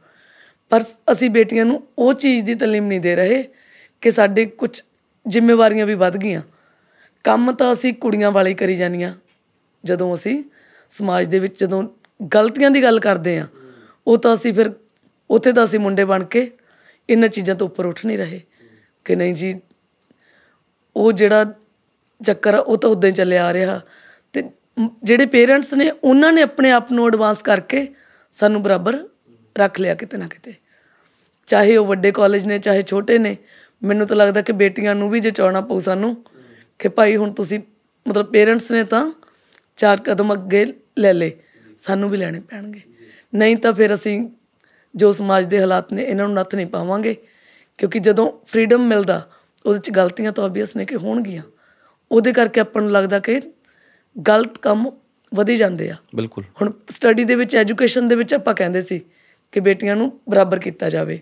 ਪਰ 0.70 0.84
ਅਸੀਂ 1.12 1.30
ਬੇਟੀਆਂ 1.30 1.66
ਨੂੰ 1.66 1.88
ਉਹ 1.98 2.14
ਚੀਜ਼ 2.14 2.46
ਦੀ 2.46 2.56
ਤਾਲੀਮ 2.56 2.88
ਨਹੀਂ 2.88 3.02
ਦੇ 3.02 3.16
ਰਹੇ। 3.16 3.48
ਕਿ 4.02 4.12
ਸਾਡੇ 4.12 4.46
ਕੁਝ 4.46 4.82
ਜ਼ਿੰਮੇਵਾਰੀਆਂ 5.28 5.86
ਵੀ 5.86 5.94
ਵੱਧ 5.94 6.18
ਗਈਆਂ। 6.18 6.42
ਕੰਮ 7.24 7.52
ਤਾਂ 7.52 7.74
ਅਸੀਂ 7.74 7.94
ਕੁੜੀਆਂ 7.94 8.32
ਵਾਲੇ 8.32 8.50
ਹੀ 8.50 8.56
ਕਰੀ 8.56 8.76
ਜਾਂਦੀਆਂ। 8.76 9.14
ਜਦੋਂ 9.84 10.14
ਅਸੀਂ 10.14 10.44
ਸਮਾਜ 10.90 11.28
ਦੇ 11.28 11.40
ਵਿੱਚ 11.40 11.60
ਜਦੋਂ 11.60 11.90
ਗਲਤੀਆਂ 12.34 12.72
ਦੀ 12.72 12.84
ਗੱਲ 12.84 13.00
ਕਰਦੇ 13.00 13.40
ਆ 13.40 13.48
ਉਹ 14.08 14.18
ਤਾਂ 14.18 14.34
ਅਸੀਂ 14.34 14.54
ਫਿਰ 14.54 14.72
ਉੱਥੇ 15.30 15.52
ਤਾਂ 15.52 15.64
ਅਸੀਂ 15.64 15.80
ਮੁੰਡੇ 15.80 16.06
ਬਣ 16.06 16.24
ਕੇ 16.24 16.52
ਇਹਨਾਂ 17.10 17.28
ਚੀਜ਼ਾਂ 17.28 17.56
ਤੋਂ 17.56 17.68
ਉੱਪਰ 17.68 17.86
ਉੱਠ 17.86 18.06
ਨਹੀਂ 18.06 18.18
ਰਹੇ। 18.18 18.42
ਕਿ 19.06 19.16
ਨਹੀਂ 19.16 19.34
ਜੀ, 19.34 19.60
ਉਹ 20.96 21.12
ਜਿਹੜਾ 21.12 21.54
ਚੱਕਰ 22.26 22.54
ਆ, 22.54 22.60
ਉਹ 22.60 22.78
ਤਾਂ 22.78 22.90
ਉਦਾਂ 22.90 23.10
ਹੀ 23.10 23.16
ਚੱਲਿਆ 23.16 23.46
ਆ 23.46 23.54
ਰਿਹਾ। 23.54 23.82
ਤੇ 24.34 24.44
ਮ- 24.80 24.90
ਜਿਹੜੇ 25.04 25.26
ਪੇਰੈਂਟਸ 25.26 25.74
ਨੇ, 25.74 25.92
ਉਹਨਾਂ 26.04 26.34
ਨੇ 26.34 26.42
ਆਪਣੇ 26.42 26.72
ਆਪ 26.72 26.92
ਨੂੰ 26.92 27.08
ਐਡਵਾਂਸ 27.08 27.42
ਕਰਕੇ 27.42 27.94
ਸਾਨੂੰ 28.32 28.64
ਬਰਾਬਰ 28.64 29.08
ਰੱਖ 29.58 29.80
ਲਿਆ 29.80 29.96
ਕਿਤੇ 29.96 30.18
ਨਾ 30.18 30.28
ਕਿਤੇ। 30.28 30.54
ਚਾਹੇ 31.46 31.78
ਉਹ 31.78 31.86
ਵੱਡੇ 31.86 32.12
ਕਾਲਜ 32.12 32.46
ਨੇ, 32.46 32.60
ਚਾਹੇ 32.60 32.82
ਛੋਟੇ 32.82 33.18
ਨੇ 33.18 33.38
ਮੈਨੂੰ 33.84 34.08
ਤਾਂ 34.08 34.18
ਲੱਗਦਾ 34.18 34.42
ਕਿ 34.42 34.54
ਬੇਟੀਆਂ 34.54 34.96
ਨੂੰ 34.96 35.10
ਵੀ 35.10 35.20
ਜਚਾਉਣਾ 35.20 35.62
ਪਊ 35.62 35.80
ਸਾਨੂੰ 35.80 36.26
ਕਿ 36.80 36.90
ਭਾਈ 36.90 37.16
ਹੁਣ 37.16 37.34
ਤੁਸੀਂ 37.34 37.60
ਮਤਲਬ 38.08 38.26
ਪੇਰੈਂਟਸ 38.26 38.72
ਨੇ 38.72 38.84
ਤਾਂ 38.84 39.12
ਚਾਰ 39.78 40.02
ਕਦਮ 40.02 40.34
ਅੱਗੇ 40.34 40.74
ਲੈ 40.98 41.14
ਲੇ 41.14 41.32
ਸਾਨੂੰ 41.80 42.10
ਵੀ 42.10 42.18
ਲੈਣੇ 42.18 42.40
ਪੈਣਗੇ। 42.40 42.82
ਨਹੀਂ 43.36 43.58
ਤਾਂ 43.58 43.74
ਫਿਰ 43.74 43.94
ਅਸੀਂ 43.94 44.30
ਜੋ 44.96 45.12
ਸਮਾਜ 45.12 45.46
ਦੇ 45.46 45.60
ਹਾਲਾਤ 45.60 45.94
ਨੇ 45.94 46.04
ਇਹਨਾਂ 46.04 46.26
ਨੂੰ 46.26 46.36
ਨੱਥ 46.36 46.56
ਨਹੀਂ 46.56 46.66
ਪਾਵਾਂਗੇ। 46.66 47.18
ਕਿਉਂਕਿ 47.78 48.00
ਜਦੋਂ 48.00 48.32
ਫਰੀडम 48.46 48.78
ਮਿਲਦਾ 48.78 49.30
ਉਹਦੇ 49.66 49.80
ਚ 49.80 49.90
ਗਲਤੀਆਂ 49.92 50.32
ਤਾਂ 50.32 50.44
ਆਬਵੀਅਸ 50.44 50.76
ਨੇ 50.76 50.86
ਕਿ 50.86 50.96
ਹੋਣਗੀਆਂ। 50.96 51.44
ਉਹਦੇ 52.12 52.34
ਕਰਕੇ 52.34 52.62
ਆਪਾਂ 52.62 52.82
ਨੂੰ 52.82 52.92
ਲੱਗਦਾ 52.92 53.20
ਕਿ 53.20 53.42
ਗਲਤ 54.28 54.58
ਕੰਮ 54.58 54.92
ਵਧੀ 55.34 55.58
ਜਾਂਦੇ 55.58 55.90
ਆ। 55.90 55.96
ਬਿਲਕੁਲ। 56.16 56.44
ਹੁਣ 56.62 56.72
ਸਟੱਡੀ 56.90 57.24
ਦੇ 57.24 57.36
ਵਿੱਚ 57.36 57.56
ਐਜੂਕੇਸ਼ਨ 57.56 58.08
ਦੇ 58.08 58.16
ਵਿੱਚ 58.16 58.34
ਆਪਾਂ 58.34 58.54
ਕਹਿੰਦੇ 58.54 58.82
ਸੀ 58.82 59.02
ਕਿ 59.52 59.60
ਬੇਟੀਆਂ 59.60 59.96
ਨੂੰ 59.96 60.20
ਬਰਾਬਰ 60.30 60.60
ਕੀਤਾ 60.60 60.90
ਜਾਵੇ। 60.90 61.22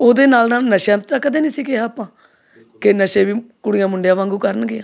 ਉਹਦੇ 0.00 0.26
ਨਾਲ 0.26 0.48
ਨਾਲ 0.48 0.62
ਨਸ਼ਿਆਂ 0.62 0.98
ਤਾਂ 0.98 1.20
ਕਦੇ 1.20 1.40
ਨਹੀਂ 1.40 1.50
ਸੀ 1.50 1.64
ਕਿਹਾ 1.64 1.84
ਆਪਾਂ 1.84 2.06
ਕਿ 2.80 2.92
ਨਸ਼ੇ 2.92 3.24
ਵੀ 3.24 3.34
ਕੁੜੀਆਂ 3.62 3.88
ਮੁੰਡਿਆਂ 3.88 4.16
ਵਾਂਗੂ 4.16 4.38
ਕਰਨਗੀਆਂ। 4.38 4.82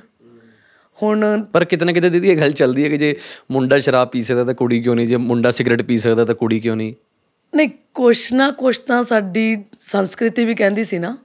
ਹੁਣ 1.03 1.43
ਪਰ 1.43 1.65
ਕਿਤੇ 1.65 1.85
ਨਾ 1.85 1.93
ਕਿਤੇ 1.93 2.11
ਦੀਦੀ 2.11 2.31
ਇਹ 2.31 2.41
ਗੱਲ 2.41 2.53
ਚੱਲਦੀ 2.53 2.85
ਹੈ 2.85 2.89
ਕਿ 2.89 2.99
ਜੇ 2.99 3.17
ਮੁੰਡਾ 3.51 3.79
ਸ਼ਰਾਬ 3.79 4.09
ਪੀ 4.09 4.23
ਸਕਦਾ 4.23 4.45
ਤਾਂ 4.45 4.55
ਕੁੜੀ 4.55 4.83
ਕਿਉਂ 4.83 4.97
ਨਹੀਂ? 4.97 5.07
ਜੇ 5.07 5.17
ਮੁੰਡਾ 5.17 5.51
ਸਿਗਰਟ 5.51 5.83
ਪੀ 5.83 5.97
ਸਕਦਾ 5.97 6.25
ਤਾਂ 6.25 6.35
ਕੁੜੀ 6.35 6.61
ਕਿਉਂ 6.61 6.77
ਨਹੀਂ? 6.77 6.95
ਨਹੀਂ 7.57 7.69
ਕੁਛ 7.95 8.33
ਨਾ 8.33 8.51
ਕੁਛ 8.51 8.79
ਤਾਂ 8.79 9.03
ਸਾਡੀ 9.03 9.65
ਸੰਸਕ੍ਰਿਤੀ 9.81 10.45
ਵੀ 10.45 10.55
ਕਹਿੰਦੀ 10.55 10.85
ਸੀ 10.85 10.99
ਨਾ 10.99 11.17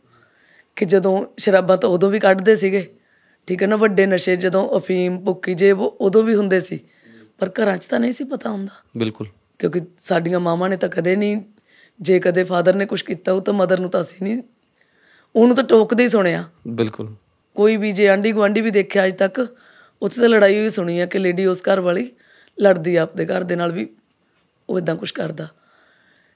ਕਿ 0.75 0.85
ਜਦੋਂ 0.85 1.25
ਸ਼ਰਾਬਾਂ 1.37 1.77
ਤਾਂ 1.77 1.89
ਉਦੋਂ 1.89 2.09
ਵੀ 2.09 2.19
ਕੱਢਦੇ 2.19 2.55
ਸੀਗੇ। 2.55 2.93
ਠੀਕ 3.47 3.63
ਹੈ 3.63 3.67
ਨਾ 3.67 3.75
ਵੱਡੇ 3.75 4.05
ਨਸ਼ੇ 4.05 4.35
ਜਦੋਂ 4.35 4.79
ਅਫੀਮ 4.79 5.17
ਭੁੱਕੀ 5.17 5.53
ਜੇ 5.53 5.71
ਉਹ 5.71 5.97
ਉਦੋਂ 6.01 6.23
ਵੀ 6.23 6.35
ਹੁੰਦੇ 6.35 6.59
ਸੀ। 6.59 6.79
ਪਰ 7.37 7.49
ਘਰਾਂ 7.49 7.77
'ਚ 7.77 7.85
ਤਾਂ 7.85 7.99
ਨਹੀਂ 7.99 8.11
ਸੀ 8.11 8.23
ਪਤਾ 8.23 8.49
ਹੁੰਦਾ। 8.49 8.83
ਬਿਲਕੁਲ। 8.97 9.27
ਕਿਉਂਕਿ 9.59 9.79
ਸਾਡੀਆਂ 9.99 10.39
ਮਾਵਾਂ 10.39 10.69
ਨੇ 10.69 10.77
ਤਾਂ 10.77 10.89
ਕਦੇ 10.89 11.15
ਨਹੀਂ 11.15 11.41
ਜੇ 12.01 12.19
ਕਦੇ 12.19 12.43
ਫਾਦਰ 12.43 12.75
ਨੇ 12.75 12.85
ਕੁਝ 12.85 13.01
ਕੀਤਾ 13.01 13.33
ਉਹ 13.33 13.41
ਤਾਂ 13.41 13.53
ਮਦਰ 13.53 13.79
ਨੂੰ 13.79 13.89
ਤਾਂ 13.89 14.01
ਅਸੀਂ 14.01 14.17
ਨਹੀਂ 14.23 14.41
ਉਹਨੂੰ 15.35 15.55
ਤਾਂ 15.55 15.63
ਟੋਕਦੇ 15.63 16.03
ਹੀ 16.03 16.09
ਸੁਣਿਆ। 16.09 16.43
ਬਿਲਕੁਲ। 16.67 17.15
ਕੋਈ 17.55 17.77
ਵੀ 17.77 17.91
ਜੇ 17.91 18.09
ਆਂਢੀ 18.09 18.31
ਗੁਆਂਢੀ 18.31 18.61
ਵੀ 18.61 18.71
ਦੇਖਿਆ 18.71 19.05
ਅੱਜ 19.05 19.13
ਤੱਕ 19.13 19.47
ਉੱਥੇ 20.01 20.21
ਤਾਂ 20.21 20.29
ਲੜਾਈ 20.29 20.59
ਹੋਈ 20.59 20.69
ਸੁਣੀ 20.69 20.99
ਆ 20.99 21.05
ਕਿ 21.05 21.19
ਲੇਡੀ 21.19 21.45
ਉਸ 21.45 21.61
ਘਰ 21.61 21.79
ਵਾਲੀ 21.79 22.11
ਲੜਦੀ 22.61 22.95
ਆ 22.95 23.01
ਆਪਦੇ 23.01 23.25
ਘਰ 23.25 23.43
ਦੇ 23.43 23.55
ਨਾਲ 23.55 23.71
ਵੀ 23.71 23.89
ਉਹ 24.69 24.77
ਇਦਾਂ 24.77 24.95
ਕੁਝ 24.95 25.11
ਕਰਦਾ। 25.11 25.47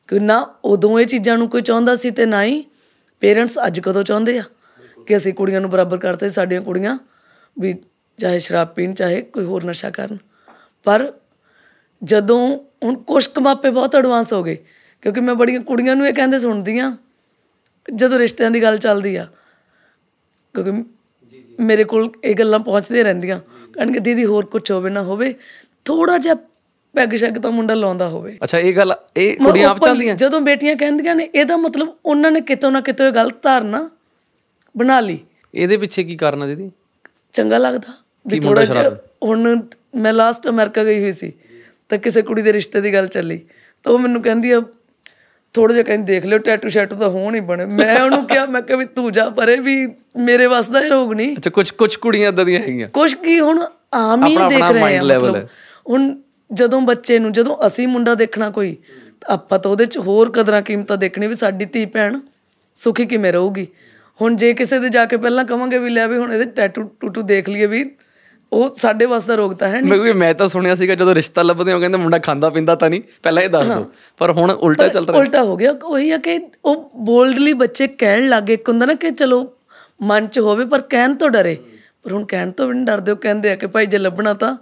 ਕਿ 0.07 0.19
ਨਾ 0.19 0.55
ਉਦੋਂ 0.65 0.99
ਇਹ 0.99 1.05
ਚੀਜ਼ਾਂ 1.05 1.37
ਨੂੰ 1.37 1.49
ਕੋਈ 1.49 1.61
ਚਾਹੁੰਦਾ 1.61 1.95
ਸੀ 1.95 2.11
ਤੇ 2.11 2.25
ਨਾ 2.25 2.43
ਹੀ 2.43 2.63
ਪੇਰੈਂਟਸ 3.19 3.57
ਅੱਜ 3.67 3.79
ਕਦੋਂ 3.79 4.03
ਚਾਹੁੰਦੇ 4.03 4.37
ਆ 4.39 4.43
ਕਿ 5.07 5.17
ਅਸੀਂ 5.17 5.33
ਕੁੜੀਆਂ 5.33 5.61
ਨੂੰ 5.61 5.69
ਬਰਾਬਰ 5.69 5.97
ਕਰਤੇ 5.97 6.29
ਸਾਡੀਆਂ 6.29 6.61
ਕੁੜੀਆਂ 6.61 6.97
ਵੀ 7.59 7.75
ਚਾਹੇ 8.17 8.39
ਸ਼ਰਾਬ 8.39 8.67
ਪੀਣ 8.67 8.93
ਚਾਹੇ 8.93 9.21
ਕੋਈ 9.21 9.45
ਹੋਰ 9.45 9.63
ਨਸ਼ਾ 9.63 9.89
ਕਰਨ। 9.89 10.17
ਪਰ 10.83 11.13
ਜਦੋਂ 12.03 12.57
ਹੁਣ 12.83 12.95
ਕੁਛ 12.95 13.27
ਕੁ 13.27 13.41
ਮਾਪੇ 13.41 13.69
ਬਹੁਤ 13.69 13.95
ਐਡਵਾਂਸ 13.95 14.33
ਹੋ 14.33 14.43
ਗਏ 14.43 14.57
ਕਿਉਂਕਿ 15.01 15.21
ਮੈਂ 15.21 15.35
ਬੜੀਆਂ 15.35 15.61
ਕੁੜੀਆਂ 15.61 15.95
ਨੂੰ 15.95 16.07
ਇਹ 16.07 16.13
ਕਹਿੰਦੇ 16.13 16.39
ਸੁਣਦੀ 16.39 16.77
ਆ 16.79 16.91
ਜਦੋਂ 17.87 18.19
ਰਿਸ਼ਤਿਆਂ 18.19 18.51
ਦੀ 18.51 18.61
ਗੱਲ 18.63 18.77
ਚੱਲਦੀ 18.77 19.15
ਆ। 19.15 19.27
ਕਿਉਂਕਿ 20.55 20.71
ਮੇਰੇ 21.59 21.83
ਕੋਲ 21.83 22.09
ਇਹ 22.23 22.35
ਗੱਲਾਂ 22.35 22.59
ਪਹੁੰਚਦੀਆਂ 22.59 23.03
ਰਹਿੰਦੀਆਂ। 23.03 23.39
ਕਹਿਣਗੇ 23.73 23.99
ਦੀਦੀ 23.99 24.25
ਹੋਰ 24.25 24.45
ਕੁਝ 24.45 24.71
ਹੋਵੇ 24.71 24.89
ਨਾ 24.89 25.01
ਹੋਵੇ 25.01 25.33
ਥੋੜਾ 25.85 26.17
ਜਿਹਾ 26.17 26.35
ਪੈਗ 26.95 27.15
ਸ਼ੈਗ 27.15 27.37
ਤਾਂ 27.37 27.51
ਮੁੰਡਾ 27.51 27.73
ਲਾਉਂਦਾ 27.73 28.07
ਹੋਵੇ। 28.09 28.37
ਅੱਛਾ 28.43 28.59
ਇਹ 28.59 28.75
ਗੱਲ 28.75 28.93
ਇਹ 29.17 29.37
ਕੁੜੀਆਂ 29.37 29.69
ਆਪ 29.69 29.79
ਚਾਹੁੰਦੀਆਂ 29.83 30.15
ਜਦੋਂ 30.15 30.41
ਬੇਟੀਆਂ 30.41 30.75
ਕਹਿੰਦੀਆਂ 30.75 31.15
ਨੇ 31.15 31.29
ਇਹਦਾ 31.35 31.57
ਮਤਲਬ 31.57 31.93
ਉਹਨਾਂ 32.05 32.31
ਨੇ 32.31 32.41
ਕਿਤੋਂ 32.41 32.71
ਨਾ 32.71 32.81
ਕਿਤੋਂ 32.81 33.11
ਗਲਤ 33.11 33.41
ਧਾਰਨਾ 33.43 33.89
ਬਣਾ 34.75 34.99
ਲਈ। 34.99 35.17
ਇਹਦੇ 35.55 35.77
ਪਿੱਛੇ 35.77 36.03
ਕੀ 36.03 36.15
ਕਾਰਨ 36.17 36.41
ਹੈ 36.43 36.47
ਦੀਦੀ? 36.47 36.69
ਚੰਗਾ 37.33 37.57
ਲੱਗਦਾ 37.57 37.93
ਵੀ 38.25 38.39
ਥੋੜਾ 38.39 38.65
ਜਿਹਾ? 38.65 38.89
ਹੁਣ 39.23 39.61
ਮੈਂ 39.95 40.13
ਲਾਸਟ 40.13 40.47
ਅਮਰੀਕਾ 40.49 40.83
ਗਈ 40.83 40.99
ਹੋਈ 40.99 41.11
ਸੀ 41.11 41.31
ਤਾਂ 41.89 41.97
ਕਿਸੇ 41.97 42.21
ਕੁੜੀ 42.21 42.41
ਦੇ 42.41 42.53
ਰਿਸ਼ਤੇ 42.53 42.81
ਦੀ 42.81 42.93
ਗੱਲ 42.93 43.07
ਚੱਲੀ। 43.07 43.39
ਤਾਂ 43.85 43.93
ਉਹ 43.93 43.99
ਮੈਨੂੰ 43.99 44.21
ਕਹਿੰਦੀ 44.21 44.51
ਆ 44.51 44.61
ਥੋੜਾ 45.53 45.73
ਜਿਹਾ 45.73 45.83
ਕਹਿੰਦੀ 45.83 46.13
ਦੇਖ 46.13 46.25
ਲਿਓ 46.25 46.39
ਟੈਟੂ 46.39 46.69
ਸ਼ੈਟੂ 46.69 46.95
ਤਾਂ 46.95 47.09
ਹੋਣ 47.09 47.35
ਹੀ 47.35 47.39
ਬਣੇ। 47.39 47.65
ਮੈਂ 47.65 48.01
ਉਹਨੂੰ 48.01 48.23
ਕਿਹਾ 48.25 48.45
ਮੈਂ 48.45 48.61
ਕਿਹਾ 48.61 48.77
ਵੀ 48.77 48.85
ਤੂੰ 48.85 49.11
ਜਾ 49.11 49.29
ਪਰੇ 49.29 49.55
ਵੀ 49.59 49.75
ਮੇਰੇ 50.17 50.45
ਵੱਸ 50.45 50.69
ਦਾ 50.69 50.79
ਇਹ 50.79 50.89
ਰੋਗ 50.89 51.13
ਨਹੀਂ। 51.13 51.35
ਅੱਛਾ 51.37 51.49
ਕੁਝ 51.49 51.69
ਕੁਝ 51.71 51.95
ਕੁੜੀਆਂ 51.95 52.29
ਇਦਾਂ 52.29 52.45
ਦੀਆਂ 52.45 52.59
ਹੈਗੀਆਂ? 52.61 52.87
ਕੁਛ 52.89 53.15
ਕੀ 53.15 53.39
ਹੁਣ 53.39 53.63
ਆਮ 53.93 54.25
ਹੀ 54.25 54.35
ਦੇਖ 54.49 54.61
ਰਹੇ 54.63 54.97
ਆ 54.97 55.03
ਮਤਲਬ। 55.03 55.47
ਹੁਣ 55.89 56.15
ਜਦੋਂ 56.49 56.81
ਬੱਚੇ 56.81 57.19
ਨੂੰ 57.19 57.31
ਜਦੋਂ 57.31 57.57
ਅਸੀਂ 57.67 57.87
ਮੁੰਡਾ 57.87 58.15
ਦੇਖਣਾ 58.15 58.49
ਕੋਈ 58.49 58.75
ਆਪਾਂ 59.29 59.59
ਤਾਂ 59.59 59.71
ਉਹਦੇ 59.71 59.85
ਚ 59.85 59.97
ਹੋਰ 59.97 60.31
ਕਦਰਾਂ 60.31 60.61
ਕੀਮਤਾਂ 60.61 60.97
ਦੇਖਣੀ 60.97 61.27
ਵੀ 61.27 61.33
ਸਾਡੀ 61.33 61.65
ਧੀ 61.65 61.85
ਭੈਣ 61.85 62.19
ਸੁਖੀ 62.77 63.05
ਕਿਵੇਂ 63.05 63.33
ਰਹੂਗੀ। 63.33 63.67
ਹੁਣ 64.19 64.35
ਜੇ 64.35 64.53
ਕਿਸੇ 64.53 64.79
ਦੇ 64.79 64.89
ਜਾ 64.89 65.05
ਕੇ 65.05 65.17
ਪਹਿਲਾਂ 65.17 65.45
ਕਵਾਂਗੇ 65.45 65.77
ਵੀ 65.77 65.89
ਲੈ 65.89 66.07
ਵੀ 66.07 66.17
ਹੁਣ 66.17 66.33
ਇਹਦੇ 66.33 66.45
ਟੈਟੂ 66.45 66.83
ਟੂਟੂ 66.99 67.21
ਦੇਖ 67.21 67.49
ਲਈਏ 67.49 67.65
ਵੀ 67.65 67.83
ਉਹ 68.53 68.73
ਸਾਡੇ 68.77 69.05
ਵਾਸਤੇ 69.05 69.27
ਦਾ 69.27 69.35
ਰੋਗ 69.35 69.51
ਤਾਂ 69.51 69.67
ਹੈ 69.67 69.81
ਨਹੀਂ। 69.81 69.93
ਮੈਂ 69.93 69.97
ਵੀ 69.97 70.13
ਮੈਂ 70.13 70.33
ਤਾਂ 70.33 70.47
ਸੁਣਿਆ 70.47 70.75
ਸੀਗਾ 70.75 70.95
ਜਦੋਂ 70.95 71.15
ਰਿਸ਼ਤਾ 71.15 71.43
ਲੱਭਦੇ 71.43 71.73
ਹੋ 71.73 71.79
ਕਹਿੰਦੇ 71.79 71.97
ਮੁੰਡਾ 71.97 72.19
ਖਾਂਦਾ 72.19 72.49
ਪੀਂਦਾ 72.49 72.75
ਤਾਂ 72.75 72.89
ਨਹੀਂ। 72.89 73.01
ਪਹਿਲਾਂ 73.23 73.43
ਇਹ 73.43 73.49
ਦੱਸ 73.49 73.67
ਦਿਓ। 73.67 73.91
ਪਰ 74.17 74.31
ਹੁਣ 74.31 74.51
ਉਲਟਾ 74.51 74.87
ਚੱਲ 74.87 75.05
ਰਿਹਾ। 75.05 75.17
ਉਲਟਾ 75.17 75.43
ਹੋ 75.43 75.55
ਗਿਆ। 75.55 75.75
ਉਹੀ 75.83 76.11
ਆ 76.11 76.17
ਕਿ 76.17 76.39
ਉਹ 76.65 76.91
ਬੋਲਡਲੀ 76.95 77.53
ਬੱਚੇ 77.53 77.87
ਕਹਿਣ 77.87 78.29
ਲੱਗੇ। 78.29 78.53
ਇੱਕ 78.53 78.69
ਹੁੰਦਾ 78.69 78.85
ਨਾ 78.85 78.93
ਕਿ 78.93 79.11
ਚਲੋ 79.11 79.53
ਮਨ 80.01 80.27
ਚ 80.27 80.39
ਹੋਵੇ 80.39 80.65
ਪਰ 80.65 80.81
ਕਹਿਣ 80.81 81.15
ਤੋਂ 81.15 81.29
ਡਰੇ। 81.29 81.57
ਪਰ 82.03 82.11
ਹੁਣ 82.11 82.25
ਕਹਿਣ 82.25 82.51
ਤੋਂ 82.51 82.67
ਵੀ 82.67 82.73
ਨਹੀਂ 82.73 82.85
ਡਰਦੇ। 82.85 83.11
ਉਹ 83.11 83.17
ਕਹਿੰਦੇ 83.17 83.51
ਆ 83.51 83.55
ਕਿ 83.55 83.67
ਭਾਈ 83.67 83.85
ਜੇ 83.85 83.97
ਲੱਭਣਾ 83.97 84.33
ਤਾਂ 84.33 84.57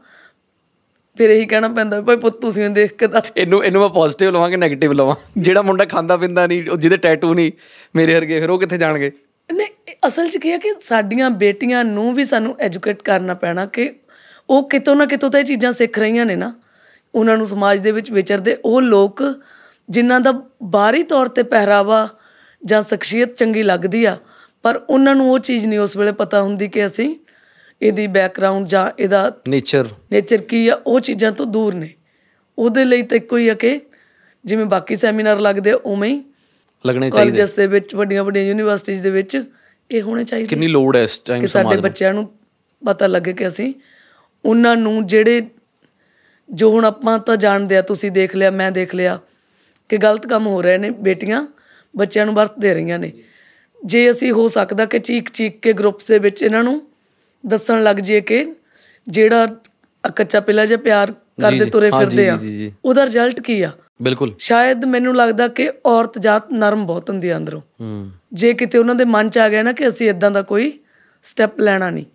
ਫਿਰ 1.18 1.30
ਇਹੀ 1.30 1.46
ਕਹਿਣਾ 1.46 1.68
ਪੈਂਦਾ 1.68 2.02
ਭਾਈ 2.02 2.18
ਪੁੱਤ 2.18 2.36
ਤੁਸੀਂ 2.36 2.64
ਇਹਨੂੰ 2.64 2.76
ਦੇਖ 2.76 2.94
ਕੇ 2.94 3.08
ਤਾਂ 3.08 3.22
ਇਹਨੂੰ 3.38 3.66
ਇਹਨੂੰ 3.66 3.82
ਮੈਂ 3.82 3.90
ਪੋਜ਼ਿਟਿਵ 3.90 4.30
ਲਵਾਂ 4.30 4.50
ਕਿ 4.50 4.56
네ਗੇਟਿਵ 4.56 4.94
ਲਵਾਂ 4.94 5.16
ਜਿਹੜਾ 5.38 5.62
ਮੁੰਡਾ 5.62 5.86
ਖਾਂਦਾ 5.86 6.18
ਪੀਂਦਾ 6.18 6.48
ਨਹੀਂ 6.48 6.64
ਜਿਹਦੇ 6.78 6.98
ਟੈਟੂ 6.98 7.34
ਨਹੀਂ 7.34 7.52
ਮੇਰੇ 7.96 8.16
ਵਰਗੇ 8.16 8.40
ਫਿਰ 8.40 8.50
ਉਹ 8.50 8.60
ਕਿੱਥੇ 8.60 8.78
ਜਾਣਗੇ? 8.78 9.12
ਨਹੀਂ 9.54 9.68
ਅਸਲ 10.08 10.28
'ਚ 10.30 10.38
ਕੀ 10.38 10.52
ਹੈ 10.52 10.58
ਕਿ 10.58 10.74
ਸਾਡੀਆਂ 10.82 11.30
ਬੇਟੀਆਂ 11.30 11.84
ਨੂੰ 11.84 12.14
ਵੀ 12.14 12.24
ਸਾਨੂੰ 12.24 12.56
ਐਜੂਕੇਟ 12.60 13.02
ਕਰਨਾ 13.02 13.34
ਪੈਣਾ 13.34 13.66
ਕਿ 13.66 13.94
ਉਹ 14.50 14.70
ਕਿਤੋਂ 14.70 14.96
ਨਾ 14.96 15.06
ਕਿਤੋਂ 15.06 15.30
ਤਾਂ 15.30 15.40
ਇਹ 15.40 15.46
ਚੀਜ਼ਾਂ 15.46 15.72
ਸਿੱਖ 15.72 16.00
ਰਹੀਆਂ 16.00 16.26
ਨੇ 16.26 16.36
ਨਾ। 16.36 16.54
ਉਹਨਾਂ 17.16 17.36
ਨੂੰ 17.38 17.46
ਸਮਾਜ 17.46 17.80
ਦੇ 17.80 17.92
ਵਿੱਚ 17.92 18.12
ਵਿਚਰਦੇ 18.12 18.58
ਉਹ 18.66 18.82
ਲੋਕ 18.82 19.24
ਜਿਨ੍ਹਾਂ 19.90 20.20
ਦਾ 20.20 20.32
ਬਾਹਰੀ 20.64 21.04
ਤੌਰ 21.04 21.28
ਤੇ 21.28 21.44
ਪਹਿਰਾਵਾ 21.44 22.08
ਜਾਂ 22.66 22.82
ਸ਼ਖਸੀਅਤ 22.84 23.34
ਚੰਗੀ 23.36 23.64
ਲੱਗਦੀ 23.64 24.04
ਆ 24.06 24.18
ਪਰ 24.64 24.82
ਉਹਨਾਂ 24.90 25.16
ਨੂੰ 25.16 25.30
ਉਹ 25.32 25.40
ਚੀਜ਼ 25.40 25.68
ਨਹੀਂ 25.68 25.80
ਉਸ 25.80 25.96
ਵੇਲੇ 25.98 26.12
ਪਤਾ 26.12 26.42
ਹੁੰਦੀ 26.42 26.68
ਕਿ 26.68 26.86
ਅਸੀਂ 26.86 27.16
ਇਹਦੀ 27.82 28.08
ਬੈਕਗ੍ਰਾਉਂਡ 28.08 28.68
ਜਾਂ 28.68 28.90
ਇਹਦਾ 29.00 29.32
ਨੇਚਰ 29.50 29.88
ਨੇਚਰ 30.12 30.42
ਕੀ 30.42 30.68
ਆ 30.68 30.80
ਉਹ 30.88 31.00
ਚੀਜ਼ਾਂ 31.00 31.32
ਤੋਂ 31.32 31.46
ਦੂਰ 31.46 31.74
ਨੇ। 31.74 31.90
ਉਹਦੇ 32.58 32.86
ਲਈ 32.86 33.02
ਤਾਂ 33.02 33.18
ਇੱਕੋ 33.18 33.38
ਹੀ 33.38 33.48
ਆ 33.50 33.54
ਕਿ 33.54 33.80
ਜਿਵੇਂ 34.46 34.66
ਬਾਕੀ 34.66 34.96
ਸੈਮੀਨਾਰ 34.96 35.40
ਲੱਗਦੇ 35.40 35.74
ਉਵੇਂ 35.74 36.10
ਹੀ 36.10 36.22
ਲੱਗਣੇ 36.86 37.10
ਚਾਹੀਦੇ। 37.10 37.32
ਕਾਲਜਸ 37.36 37.54
ਦੇ 37.56 37.68
ਵਿੱਚ 37.68 37.96
ਵੱਡੀਆਂ 37.96 38.24
ਵੱਡੀਆਂ 38.24 38.46
ਯੂਨੀਵਰਸਿਟੀਜ਼ 38.46 39.02
ਦੇ 39.04 39.10
ਵਿੱਚ 39.10 39.38
ਇਹ 39.92 40.02
ਹੋਣੇ 40.02 40.24
ਚਾਹੀਦੇ। 40.24 40.48
ਕਿੰਨੀ 40.48 40.68
ਲੋੜ 40.68 40.98
ਹੈ 40.98 41.04
ਇਸ 41.04 41.20
ਟਾਈਮ 41.20 41.42
ਕਿ 41.42 41.48
ਸਾਡੇ 41.48 41.78
ਬੱਚਿਆਂ 41.78 42.14
ਨੂੰ 42.14 42.32
ਪਤਾ 42.86 43.08
ਲੱਗੇ 43.08 43.34
ਕਿ 43.34 43.48
ਅਸੀਂ 43.48 43.74
ਉਹਨਾਂ 44.46 44.78
ਨੂੰ 44.78 45.08
ਜਿਹੜੇ 45.08 45.48
ਜੋ 46.54 46.72
ਹੁਣ 46.72 46.86
ਆਪਾਂ 46.86 47.20
ਤਾਂ 47.20 47.38
ਜਾਣਦੇ 47.38 47.78
ਆ 47.78 47.82
ਤੁਸੀਂ 47.82 48.12
ਦੇਖ 48.12 48.36
ਲਿਆ 48.36 48.52
ਮੈਂ 48.52 48.72
ਦੇਖ 48.72 48.96
ਲਿਆ 48.96 49.20
ਕਿ 49.90 49.98
ਗਲਤ 49.98 50.28
ਕੰਮ 50.28 50.48
ਹੋ 50.48 50.62
ਰਹੇ 50.62 50.78
ਨੇ 50.78 50.90
ਬੇਟੀਆਂ 50.90 51.48
ਬੱਚਿਆਂ 51.98 52.26
ਨੂੰ 52.26 52.36
ਵਰਤ 52.36 52.60
ਦੇ 52.60 52.74
ਰਹੀਆਂ 52.74 53.00
ਨੇ। 53.00 53.12
ਜੇ 53.86 54.12
ਅਸੀਂ 54.12 54.32
ਹੋ 54.32 54.48
ਸਕਦਾ 54.48 54.86
ਕਿ 54.86 55.00
ਚੀਕ 55.00 55.30
ਚੀਕ 55.30 55.60
ਕੇ 55.60 55.74
ਗਰੁੱਪਸ 55.74 56.08
ਦੇ 56.08 56.20
ਵਿੱਚ 56.20 56.44
ਇਹਨਾਂ 56.44 56.64
ਨੂੰ 56.64 56.88
ਦੱਸਣ 57.46 57.84
ਲੱਗ 57.84 57.96
ਜਾਈਏ 57.96 58.22
ਕਿ 58.22 58.54
ਜਿਹੜਾ 59.10 59.48
ਕੱਚਾ 60.16 60.40
ਪਿਲਾ 60.40 60.66
ਜਿਹਾ 60.66 60.80
ਪਿਆਰ 60.80 61.12
ਕਰਦੇ। 61.42 61.66
ਤੁਰੇ 61.66 61.92
ਫਿਰਦੇ 61.92 62.30
ਆ। 62.30 62.40
ਉਹਦਾ 62.86 63.06
ਰਿਜ਼ਲਟ 63.06 63.42
ਕੀ 63.42 63.62
ਆ? 63.62 63.72
ਬਿਲਕੁਲ। 64.02 64.36
ਸ਼ਾਇਦ 64.40 64.86
ਮੈਨੂੰ 64.86 65.16
ਲੱਗਦਾ 65.16 65.48
ਕਿ 65.48 65.72
ਔਰਤ 65.86 66.20
ਜਾਤ 66.20 66.54
ਨਰਮ 66.54 66.86
ਬਹੁਤ 66.86 67.10
ਹੁੰਦੀ 67.10 67.30
ਆ 67.30 67.38
ਅੰਦਰੋਂ। 67.38 67.62
ਹੂੰ। 67.82 68.12
ਜੇ 68.34 68.54
ਕਿਤੇ 68.54 68.78
ਉਹਨਾਂ 68.78 68.96
ਦੇ 68.96 69.06
ਮਨ 69.06 69.30
ਚ 69.30 69.38
ਆ 69.38 69.50
ਗਿਆ 69.50 69.64
ਨਾ 69.64 69.72
ਕਿ 69.72 69.88
ਅਸੀਂ 69.88 70.10
ਇਦਾਂ 70.10 70.32
ਦਾ 70.32 70.42
ਕੋਈ 70.42 70.80
ਸਟੈਪ 71.24 71.60
ਲੈਣਾ 71.60 71.90
ਨਹੀਂ 71.90 72.06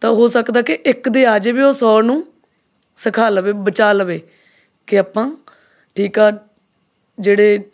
ਤਾਂ 0.00 0.10
ਹੋ 0.10 0.26
ਸਕਦਾ 0.26 0.62
ਕਿ 0.62 0.72
ਇੱਕ 0.72 1.08
ਦੇ 1.08 1.26
ਆ 1.26 1.38
ਜਾਵੇ 1.38 1.62
ਉਹ 1.62 1.72
100 1.72 2.02
ਨੂੰ 2.02 2.26
ਸਿਖਾ 2.96 3.28
ਲਵੇ 3.28 3.52
ਬਚਾ 3.52 3.92
ਲਵੇ 3.92 4.20
ਕਿ 4.86 4.98
ਆਪਾਂ 4.98 5.32
ਠੀਕ 5.96 6.18
ਆ 6.18 6.32
ਜਿਹੜੇ 7.18 7.64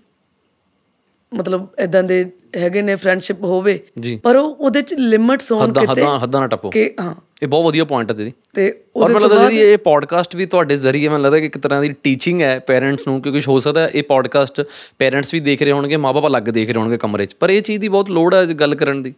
ਮਤਲਬ 1.35 1.69
ਇਦਾਂ 1.79 2.03
ਦੇ 2.03 2.31
ਹੈਗੇ 2.57 2.83
ਨੇ 2.83 2.95
ਫਰੈਂਡਸ਼ਿਪ 2.97 3.43
ਹੋਵੇ 3.45 3.87
ਜੀ। 4.01 4.17
ਪਰ 4.17 4.37
ਉਹ 4.37 4.55
ਉਹਦੇ 4.55 4.83
ਚ 4.83 4.95
ਲਿਮਿਟਸ 4.95 5.53
ਹੋਣ 5.53 5.73
ਕਿਤੇ 5.73 5.87
ਹੱਦਾਂ 5.87 6.19
ਹੱਦਾਂ 6.19 6.41
ਨਾ 6.41 6.47
ਟੱਪੋ। 6.47 6.71
ਕਿ 6.71 6.95
ਹਾਂ 7.01 7.15
ਇਹ 7.43 7.49
ਬਹੁਤ 7.49 7.65
ਵਧੀਆ 7.67 7.85
ਪੁਆਇੰਟ 7.85 8.11
ਹੈ 8.11 8.17
ਦੀਦੀ 8.17 8.33
ਤੇ 8.55 8.83
ਔਰ 8.97 9.03
ਉਹਦੇ 9.03 9.15
ਮੈਨੂੰ 9.15 9.31
ਲੱਗਦਾ 9.31 9.51
ਜੀ 9.51 9.59
ਇਹ 9.61 9.79
ਪੋਡਕਾਸਟ 9.79 10.37
ਵੀ 10.37 10.47
ਤੁਹਾਡੇ 10.47 10.77
ਜ਼ਰੀਏ 10.77 11.09
ਮੈਨੂੰ 11.09 11.23
ਲੱਗਦਾ 11.23 11.39
ਕਿ 11.39 11.47
ਇੱਕ 11.47 11.59
ਤਰ੍ਹਾਂ 11.59 11.83
ਦੀ 11.83 11.95
ਟੀਚਿੰਗ 12.03 12.43
ਹੈ 12.43 12.59
ਪੇਰੈਂਟਸ 12.59 13.07
ਨੂੰ 13.07 13.23
ਕਿਉਂਕਿ 13.23 13.43
ਹੋ 13.49 13.59
ਸਕਦਾ 13.59 13.89
ਇਹ 13.89 14.03
ਪੋਡਕਾਸਟ 14.03 14.63
ਪੇਰੈਂਟਸ 14.99 15.35
ਵੀ 15.35 15.41
ਦੇਖ 15.41 15.63
ਰਹੇ 15.63 15.73
ਹੋਣਗੇ 15.73 15.97
ਮਾਪੇ 15.97 16.27
ਅਲੱਗ 16.27 16.43
ਦੇਖ 16.43 16.71
ਰਹੇ 16.71 16.81
ਹੋਣਗੇ 16.81 16.99
ਕਮਰੇ 16.99 17.27
'ਚ। 17.27 17.35
ਪਰ 17.35 17.51
ਇਹ 17.51 17.63
ਚੀਜ਼ 17.63 17.81
ਦੀ 17.81 17.89
ਬਹੁਤ 17.89 18.11
ਲੋੜ 18.11 18.35
ਹੈ 18.35 18.45
ਗੱਲ 18.47 18.75
ਕਰਨ 18.75 19.03
ਦੀ। 19.03 19.15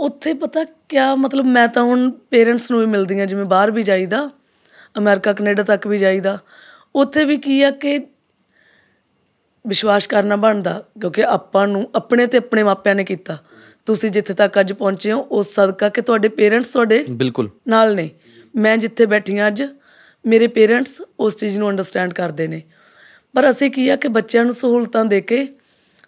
ਉੱਥੇ 0.00 0.34
ਪਤਾ 0.34 0.64
ਕਿਆ 0.88 1.14
ਮਤਲਬ 1.14 1.44
ਮੈਂ 1.44 1.68
ਤਾਂ 1.68 1.82
ਹੁਣ 1.82 2.10
ਪੇਰੈਂਟਸ 2.10 2.70
ਨੂੰ 2.70 2.80
ਵੀ 2.80 2.86
ਮਿਲਦੀ 2.86 3.20
ਹਾਂ 3.20 3.26
ਜਿਵੇਂ 3.26 3.44
ਬਾਹਰ 3.44 3.70
ਵੀ 3.70 3.82
ਜਾਈਦਾ 3.82 4.30
ਅਮਰੀਕਾ 4.98 5.32
ਕੈਨੇਡਾ 5.32 5.62
ਤੱਕ 5.62 5.86
ਵੀ 5.86 5.98
ਜਾਈਦਾ 5.98 6.38
ਉੱਥੇ 6.94 7.24
ਵੀ 7.24 7.36
ਕੀ 7.36 7.62
ਆ 7.62 7.70
ਕਿ 7.70 7.98
ਵਿਸ਼ਵਾਸ 9.66 10.06
ਕਰਨਾ 10.06 10.36
ਬਣਦਾ 10.36 10.84
ਕਿਉਂਕਿ 11.00 11.24
ਆਪਾਂ 11.24 11.68
ਨੂੰ 11.68 11.90
ਆਪਣੇ 11.94 12.26
ਤੇ 12.26 12.38
ਆਪਣੇ 12.38 12.62
ਮਾਪਿਆਂ 12.62 12.94
ਨੇ 12.94 13.04
ਕੀਤਾ। 13.04 13.38
ਤੁਸੀਂ 13.86 14.10
ਜਿੱਥੇ 14.10 14.34
ਤੱਕ 14.34 14.60
ਅੱਜ 14.60 14.72
ਪਹੁੰਚੇ 14.72 15.12
ਹੋ 15.12 15.20
ਉਸ 15.20 15.54
ਸਦਕਾ 15.54 15.88
ਕਿ 15.88 16.02
ਤੁਹਾਡੇ 16.02 16.28
ਪੇਰੈਂਟਸ 16.28 16.68
ਤੁਹਾਡੇ 16.68 17.04
ਬਿਲਕੁਲ। 17.10 17.50
ਨਾਲ 17.68 17.94
ਨੇ। 17.94 18.10
ਮੈਂ 18.56 18.76
ਜਿੱਥੇ 18.76 19.06
ਬੈਠੀ 19.06 19.38
ਹਾਂ 19.38 19.46
ਅੱਜ 19.48 19.62
ਮੇਰੇ 20.26 20.46
ਪੇਰੈਂਟਸ 20.46 21.02
ਉਸ 21.20 21.36
ਚੀਜ਼ 21.36 21.58
ਨੂੰ 21.58 21.70
ਅੰਡਰਸਟੈਂਡ 21.70 22.12
ਕਰਦੇ 22.12 22.46
ਨੇ। 22.48 22.62
ਪਰ 23.34 23.50
ਅਸੀਂ 23.50 23.70
ਕੀ 23.70 23.88
ਆ 23.88 23.96
ਕਿ 23.96 24.08
ਬੱਚਿਆਂ 24.08 24.44
ਨੂੰ 24.44 24.54
ਸਹੂਲਤਾਂ 24.54 25.04
ਦੇ 25.04 25.20
ਕੇ 25.20 25.48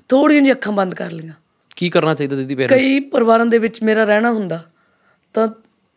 ਥੋੜ੍ਹੀਆਂ 0.08 0.40
ਜਿਹੀਆਂ 0.40 0.54
ਅੱਖਾਂ 0.54 0.72
ਬੰਦ 0.72 0.94
ਕਰ 0.94 1.10
ਲਈਆਂ। 1.10 1.32
ਕੀ 1.76 1.88
ਕਰਨਾ 1.88 2.14
ਚਾਹੀਦਾ 2.14 2.36
ਦੀਦੀ 2.36 2.54
ਪੇਰੈਂਟਸ 2.54 2.84
ਕਈ 2.84 3.00
ਪਰਿਵਾਰਾਂ 3.00 3.46
ਦੇ 3.46 3.58
ਵਿੱਚ 3.58 3.82
ਮੇਰਾ 3.82 4.04
ਰਹਿਣਾ 4.04 4.32
ਹੁੰਦਾ। 4.32 4.64
ਤਾਂ 5.34 5.48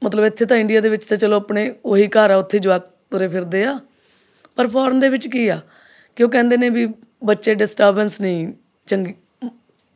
ਮਤਲਬ 0.03 0.23
ਇੱਥੇ 0.25 0.45
ਤਾਂ 0.45 0.57
ਇੰਡੀਆ 0.57 0.81
ਦੇ 0.81 0.89
ਵਿੱਚ 0.89 1.05
ਤਾਂ 1.05 1.17
ਚਲੋ 1.17 1.35
ਆਪਣੇ 1.35 1.75
ਉਹੀ 1.85 2.07
ਘਰ 2.07 2.31
ਆ 2.31 2.35
ਉੱਥੇ 2.35 2.59
ਜਵਾਕ 2.59 2.89
ਤੁਰੇ 3.11 3.27
ਫਿਰਦੇ 3.27 3.65
ਆ। 3.65 3.79
ਪਰ 4.55 4.67
ਫੋਰਨ 4.67 4.99
ਦੇ 4.99 5.09
ਵਿੱਚ 5.09 5.27
ਕੀ 5.27 5.47
ਆ? 5.47 5.59
ਕਿ 6.15 6.23
ਉਹ 6.23 6.29
ਕਹਿੰਦੇ 6.29 6.57
ਨੇ 6.57 6.69
ਵੀ 6.69 6.93
ਬੱਚੇ 7.23 7.55
ਡਿਸਟਰਬੈਂਸ 7.55 8.21
ਨਹੀਂ 8.21 8.53
ਚੰਗੀ 8.87 9.13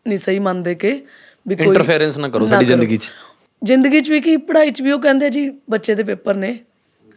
ਨਹੀਂ 0.07 0.17
ਸਹੀ 0.17 0.39
ਮੰਨਦੇ 0.39 0.75
ਕਿ 0.75 1.05
ਵੀ 1.47 1.55
ਕੋਈ 1.55 1.67
ਇੰਟਰਫੇਰੈਂਸ 1.67 2.17
ਨਾ 2.17 2.29
ਕਰੋ 2.29 2.45
ਸਾਡੀ 2.45 2.65
ਜ਼ਿੰਦਗੀ 2.65 2.97
'ਚ। 2.97 3.13
ਜ਼ਿੰਦਗੀ 3.63 4.01
'ਚ 4.01 4.09
ਵੀ 4.09 4.21
ਕੀ 4.21 4.37
ਪੜ੍ਹਾਈ 4.37 4.71
'ਚ 4.71 4.81
ਵੀ 4.81 4.91
ਉਹ 4.91 4.99
ਕਹਿੰਦੇ 4.99 5.29
ਜੀ 5.29 5.49
ਬੱਚੇ 5.69 5.95
ਦੇ 5.95 6.03
ਪੇਪਰ 6.03 6.35
ਨੇ। 6.35 6.59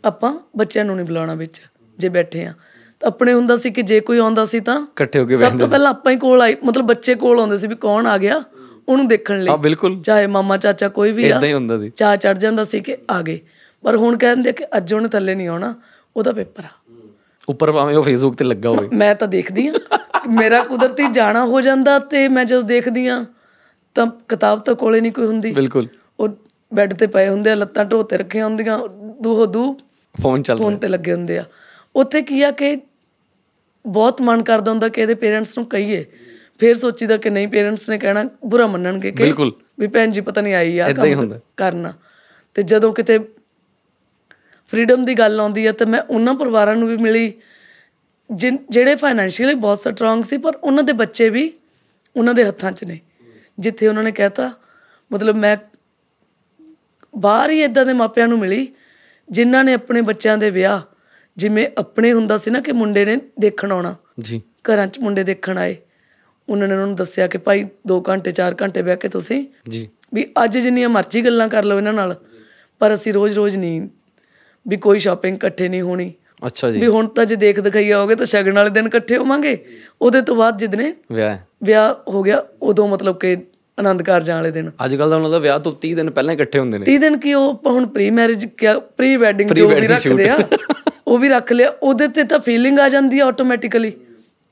ਆਪਾਂ 0.04 0.34
ਬੱਚਿਆਂ 0.56 0.84
ਨੂੰ 0.84 0.96
ਨਹੀਂ 0.96 1.06
ਬੁਲਾਉਣਾ 1.06 1.34
ਵਿੱਚ 1.34 1.62
ਜੇ 1.98 2.08
ਬੈਠੇ 2.08 2.44
ਆ। 2.44 2.52
ਤਾਂ 3.00 3.08
ਆਪਣੇ 3.08 3.32
ਹੁੰਦਾ 3.32 3.56
ਸੀ 3.56 3.70
ਕਿ 3.70 3.82
ਜੇ 3.82 4.00
ਕੋਈ 4.00 4.18
ਆਉਂਦਾ 4.18 4.44
ਸੀ 4.44 4.60
ਤਾਂ 4.60 4.80
ਇਕੱਠੇ 4.80 5.18
ਹੋ 5.18 5.26
ਕੇ 5.26 5.34
ਸਭ 5.34 5.58
ਤੋਂ 5.58 5.68
ਪਹਿਲਾਂ 5.68 5.90
ਆਪਾਂ 5.90 6.12
ਹੀ 6.12 6.16
ਕੋਲ 6.16 6.42
ਆਈ 6.42 6.56
ਮਤਲਬ 6.64 6.86
ਬੱਚੇ 6.86 7.14
ਕੋਲ 7.14 7.40
ਆਉਂਦੇ 7.40 7.56
ਸੀ 7.56 7.66
ਵੀ 7.66 7.74
ਕੌਣ 7.74 8.06
ਆ 8.06 8.18
ਗਿਆ 8.18 8.42
ਉਹਨੂੰ 8.88 9.08
ਦੇਖਣ 9.08 9.42
ਲਈ। 9.42 9.48
ਹਾਂ 9.48 9.58
ਬਿਲਕੁਲ। 9.58 10.00
ਚਾਹੇ 10.02 10.26
ਮਾਮਾ 10.26 10.56
ਚਾਚਾ 10.56 10.88
ਕੋਈ 10.88 11.12
ਵੀ 11.12 11.24
ਆ 11.24 11.36
ਇਦਾਂ 11.36 11.48
ਹੀ 11.48 11.52
ਹੁੰਦਾ 11.52 11.80
ਸੀ। 11.80 11.90
ਚਾਹ 11.90 12.16
ਚੜ 12.16 12.38
ਜਾਂਦਾ 12.38 12.64
ਸੀ 12.64 12.80
ਕਿ 12.80 12.96
ਆ 13.10 13.22
ਗਏ। 13.22 13.40
ਪਰ 13.82 13.96
ਹੁਣ 13.96 14.16
ਕਹਿੰਦੇ 14.16 14.52
ਕਿ 14.52 14.64
ਅੱਜ 14.76 14.94
ਉਹਨੇ 14.94 15.08
ਥੱਲੇ 15.08 15.34
ਨਹੀਂ 15.34 15.48
ਆਉਣਾ 15.48 15.74
ਉਹਦਾ 16.16 16.32
ਪੇਪਰ 16.32 16.64
ਆ। 16.64 16.68
ਉੱਪਰ 17.48 17.72
ਭਾਵੇਂ 17.72 17.96
ਉਹ 17.96 18.02
ਫੇਸਬੁੱਕ 18.02 18.36
ਤੇ 18.36 18.44
ਲੱਗਾ 18.44 18.68
ਹੋਵੇ। 18.68 18.88
ਮੈਂ 18.92 19.14
ਤਾਂ 19.14 19.28
ਦੇਖਦੀ 19.28 19.66
ਆ 19.68 19.72
ਮੇਰਾ 20.28 20.64
ਕੁਦਰਤੀ 20.64 21.06
ਜਾਣਾ 21.06 21.44
ਹੋ 21.46 21.60
ਜਾਂਦਾ 21.60 21.98
ਤੇ 21.98 22.28
ਮੈਂ 22.28 22.44
ਜਦੋਂ 22.44 22.62
ਦੇਖਦੀ 22.62 23.06
ਆ 23.06 23.24
ਤਾਂ 23.94 24.06
ਕਿਤਾਬ 24.28 24.60
ਤਾਂ 24.60 24.74
ਕੋਲੇ 24.74 25.00
ਨਹੀਂ 25.00 25.12
ਕੋਈ 25.12 25.26
ਹੁੰਦੀ। 25.26 25.52
ਬਿਲਕੁਲ। 25.52 25.88
ਉਹ 26.20 26.28
ਬੈੱਡ 26.72 26.94
ਤੇ 26.94 27.06
ਪਏ 27.06 27.28
ਹੁੰਦੇ 27.28 27.50
ਆ 27.50 27.54
ਲੱਤਾਂ 27.54 27.84
ਢੋ 27.84 28.02
ਤੇ 28.02 28.16
ਰੱਖੀਆਂ 28.18 28.44
ਹੁੰਦੀਆਂ 28.44 28.78
ਦੂਹੋ 29.22 29.46
ਦੂ 29.46 29.72
ਫੋਨ 30.14 30.42
ਚੱਲ 30.42 30.58
ਫੋਨ 30.58 30.76
ਤੇ 30.76 30.88
ਲੱਗੇ 30.88 31.12
ਹੁੰਦੇ 31.12 31.38
ਆ। 31.38 31.44
ਉੱਥੇ 31.96 32.22
ਕੀ 32.22 32.42
ਆ 32.42 32.50
ਕਿ 32.50 32.76
ਬਹੁਤ 33.84 34.22
ਮਨ 34.22 34.42
ਕਰਦਾ 34.42 34.70
ਹੁੰਦਾ 34.70 34.88
ਕਿ 34.88 35.00
ਇਹਦੇ 35.00 35.14
ਪੇਰੈਂਟਸ 35.14 35.58
ਨੂੰ 35.58 35.66
ਕਹੀਏ। 35.66 36.04
ਫਿਰ 36.58 36.74
ਸੋਚੀਦਾ 36.74 37.16
ਕਿ 37.16 37.30
ਨਹੀਂ 37.30 37.48
ਪੇਰੈਂਟਸ 37.48 37.90
ਨੇ 37.90 37.98
ਕਹਿਣਾ 37.98 38.24
ਬੁਰਾ 38.44 38.66
ਮੰਨਣਗੇ 38.66 39.10
ਕਿ 39.10 39.22
ਬਿਲਕੁਲ। 39.22 39.52
ਵੀ 39.80 39.86
ਭੈਣ 39.86 40.10
ਜੀ 40.10 40.20
ਪਤਾ 40.20 40.40
ਨਹੀਂ 40.40 40.54
ਆਈ 40.54 40.78
ਆ 40.78 40.92
ਕੰਮ। 40.92 41.38
ਕਰਨਾ। 41.56 41.92
ਤੇ 42.54 42.62
ਜਦੋਂ 42.62 42.92
ਕਿਤੇ 42.92 43.18
ਫਰੀडम 44.72 45.04
ਦੀ 45.04 45.14
ਗੱਲ 45.14 45.40
ਆਉਂਦੀ 45.40 45.66
ਆ 45.66 45.72
ਤਾਂ 45.72 45.86
ਮੈਂ 45.86 46.02
ਉਹਨਾਂ 46.02 46.34
ਪਰਿਵਾਰਾਂ 46.34 46.76
ਨੂੰ 46.76 46.88
ਵੀ 46.88 46.96
ਮਿਲੀ 46.96 47.32
ਜਿਹੜੇ 48.70 48.96
ਫਾਈਨੈਂਸ਼ੀਅਲੀ 48.96 49.54
ਬਹੁਤ 49.54 49.78
ਸਟਰੋਂਗ 49.78 50.22
ਸੀ 50.22 50.38
ਪਰ 50.38 50.56
ਉਹਨਾਂ 50.56 50.82
ਦੇ 50.82 50.92
ਬੱਚੇ 50.92 51.28
ਵੀ 51.28 51.52
ਉਹਨਾਂ 52.16 52.34
ਦੇ 52.34 52.44
ਹੱਥਾਂ 52.44 52.72
'ਚ 52.72 52.84
ਨੇ। 52.84 52.98
ਜਿੱਥੇ 53.58 53.88
ਉਹਨਾਂ 53.88 54.02
ਨੇ 54.02 54.12
ਕਹਿਤਾ 54.12 54.52
ਮਤਲਬ 55.12 55.36
ਮੈਂ 55.36 55.56
ਬਾਹਰ 57.16 57.50
ਹੀ 57.50 57.62
ਇਦਾਂ 57.62 57.86
ਦੇ 57.86 57.92
ਮਾਪਿਆਂ 57.92 58.28
ਨੂੰ 58.28 58.38
ਮਿਲੀ 58.38 58.74
ਜਿਨ੍ਹਾਂ 59.30 59.64
ਨੇ 59.64 59.72
ਆਪਣੇ 59.72 60.00
ਬੱਚਿਆਂ 60.00 60.38
ਦੇ 60.38 60.50
ਵਿਆਹ 60.50 60.80
ਜਿਵੇਂ 61.36 61.68
ਆਪਣੇ 61.78 62.12
ਹੁੰਦਾ 62.12 62.36
ਸੀ 62.36 62.50
ਨਾ 62.50 62.60
ਕਿ 62.60 62.72
ਮੁੰਡੇ 62.72 63.04
ਨੇ 63.04 63.18
ਦੇਖਣ 63.38 63.72
ਆਉਣਾ। 63.72 63.96
ਜੀ। 64.20 64.38
ਘਰਾਂ 64.38 64.86
'ਚ 64.86 64.98
ਮੁੰਡੇ 64.98 65.24
ਦੇਖਣ 65.24 65.58
ਆਏ। 65.58 65.76
ਉਹਨਾਂ 66.48 66.68
ਨੇ 66.68 66.74
ਉਹਨਾਂ 66.74 66.86
ਨੂੰ 66.86 66.96
ਦੱਸਿਆ 66.96 67.26
ਕਿ 67.26 67.38
ਭਾਈ 67.38 67.64
2 67.92 68.02
ਘੰਟੇ 68.08 68.30
4 68.30 68.54
ਘੰਟੇ 68.62 68.82
ਬਹਿ 68.82 68.96
ਕੇ 68.96 69.08
ਤੁਸੀਂ 69.08 69.46
ਜੀ। 69.68 69.88
ਵੀ 70.14 70.32
ਅੱਜ 70.44 70.58
ਜਿੰਨੀਆਂ 70.58 70.88
ਮਰਜ਼ੀ 70.88 71.24
ਗੱਲਾਂ 71.24 71.48
ਕਰ 71.48 71.64
ਲਓ 71.64 71.76
ਇਹਨਾਂ 71.76 71.92
ਨਾਲ 71.92 72.16
ਪਰ 72.78 72.94
ਅਸੀਂ 72.94 73.12
ਰੋਜ਼-ਰੋਜ਼ 73.12 73.56
ਨਹੀਂ 73.56 73.88
ਵੀ 74.68 74.76
ਕੋਈ 74.76 74.98
ਸ਼ਾਪਿੰਗ 74.98 75.36
ਇਕੱਠੇ 75.36 75.68
ਨਹੀਂ 75.68 75.82
ਹੋਣੀ। 75.82 76.14
ਅੱਛਾ 76.46 76.70
ਜੀ। 76.70 76.78
ਵੀ 76.80 76.86
ਹੁਣ 76.86 77.06
ਤਾਂ 77.06 77.24
ਜੇ 77.24 77.36
ਦੇਖ 77.36 77.60
ਦਿਖਾਈ 77.60 77.90
ਆਓਗੇ 77.90 78.14
ਤਾਂ 78.14 78.26
ਸ਼ਗਨ 78.26 78.52
ਵਾਲੇ 78.52 78.70
ਦਿਨ 78.70 78.86
ਇਕੱਠੇ 78.86 79.16
ਹੋਵਾਂਗੇ। 79.16 79.56
ਉਹਦੇ 80.02 80.20
ਤੋਂ 80.22 80.36
ਬਾਅਦ 80.36 80.58
ਜਿੱਦਨੇ 80.58 80.92
ਵਿਆਹ। 81.12 81.36
ਵਿਆਹ 81.62 81.94
ਹੋ 82.10 82.22
ਗਿਆ 82.22 82.42
ਉਦੋਂ 82.62 82.88
ਮਤਲਬ 82.88 83.18
ਕਿ 83.18 83.36
ਆਨੰਦ 83.78 84.02
ਕਾਰਜਾਂ 84.02 84.36
ਵਾਲੇ 84.36 84.50
ਦਿਨ। 84.50 84.70
ਅੱਜ 84.84 84.94
ਕੱਲ 84.96 85.10
ਦਾ 85.10 85.16
ਉਹਨਾਂ 85.16 85.30
ਦਾ 85.30 85.38
ਵਿਆਹ 85.38 85.58
ਤੋਂ 85.58 85.72
30 85.82 85.94
ਦਿਨ 85.94 86.10
ਪਹਿਲਾਂ 86.10 86.34
ਇਕੱਠੇ 86.34 86.58
ਹੁੰਦੇ 86.58 86.78
ਨੇ। 86.78 86.84
30 86.84 86.98
ਦਿਨ 86.98 87.16
ਕੀ 87.18 87.34
ਉਹ 87.34 87.60
ਹੁਣ 87.66 87.86
ਪ੍ਰੀ 87.86 88.10
ਮੈਰਿਜ 88.10 88.46
ਕਿਆ 88.46 88.78
ਪ੍ਰੀ 88.78 89.16
ਵੈਡਿੰਗ 89.16 89.50
ਜੋ 89.50 89.68
ਵੀ 89.68 89.86
ਰੱਖਦੇ 89.86 90.28
ਆ 90.28 90.38
ਉਹ 91.06 91.18
ਵੀ 91.18 91.28
ਰੱਖ 91.28 91.52
ਲਿਆ 91.52 91.72
ਉਹਦੇ 91.82 92.08
ਤੇ 92.08 92.24
ਤਾਂ 92.24 92.38
ਫੀਲਿੰਗ 92.38 92.78
ਆ 92.78 92.88
ਜਾਂਦੀ 92.88 93.18
ਆ 93.20 93.26
ਆਟੋਮੈਟਿਕਲੀ 93.26 93.92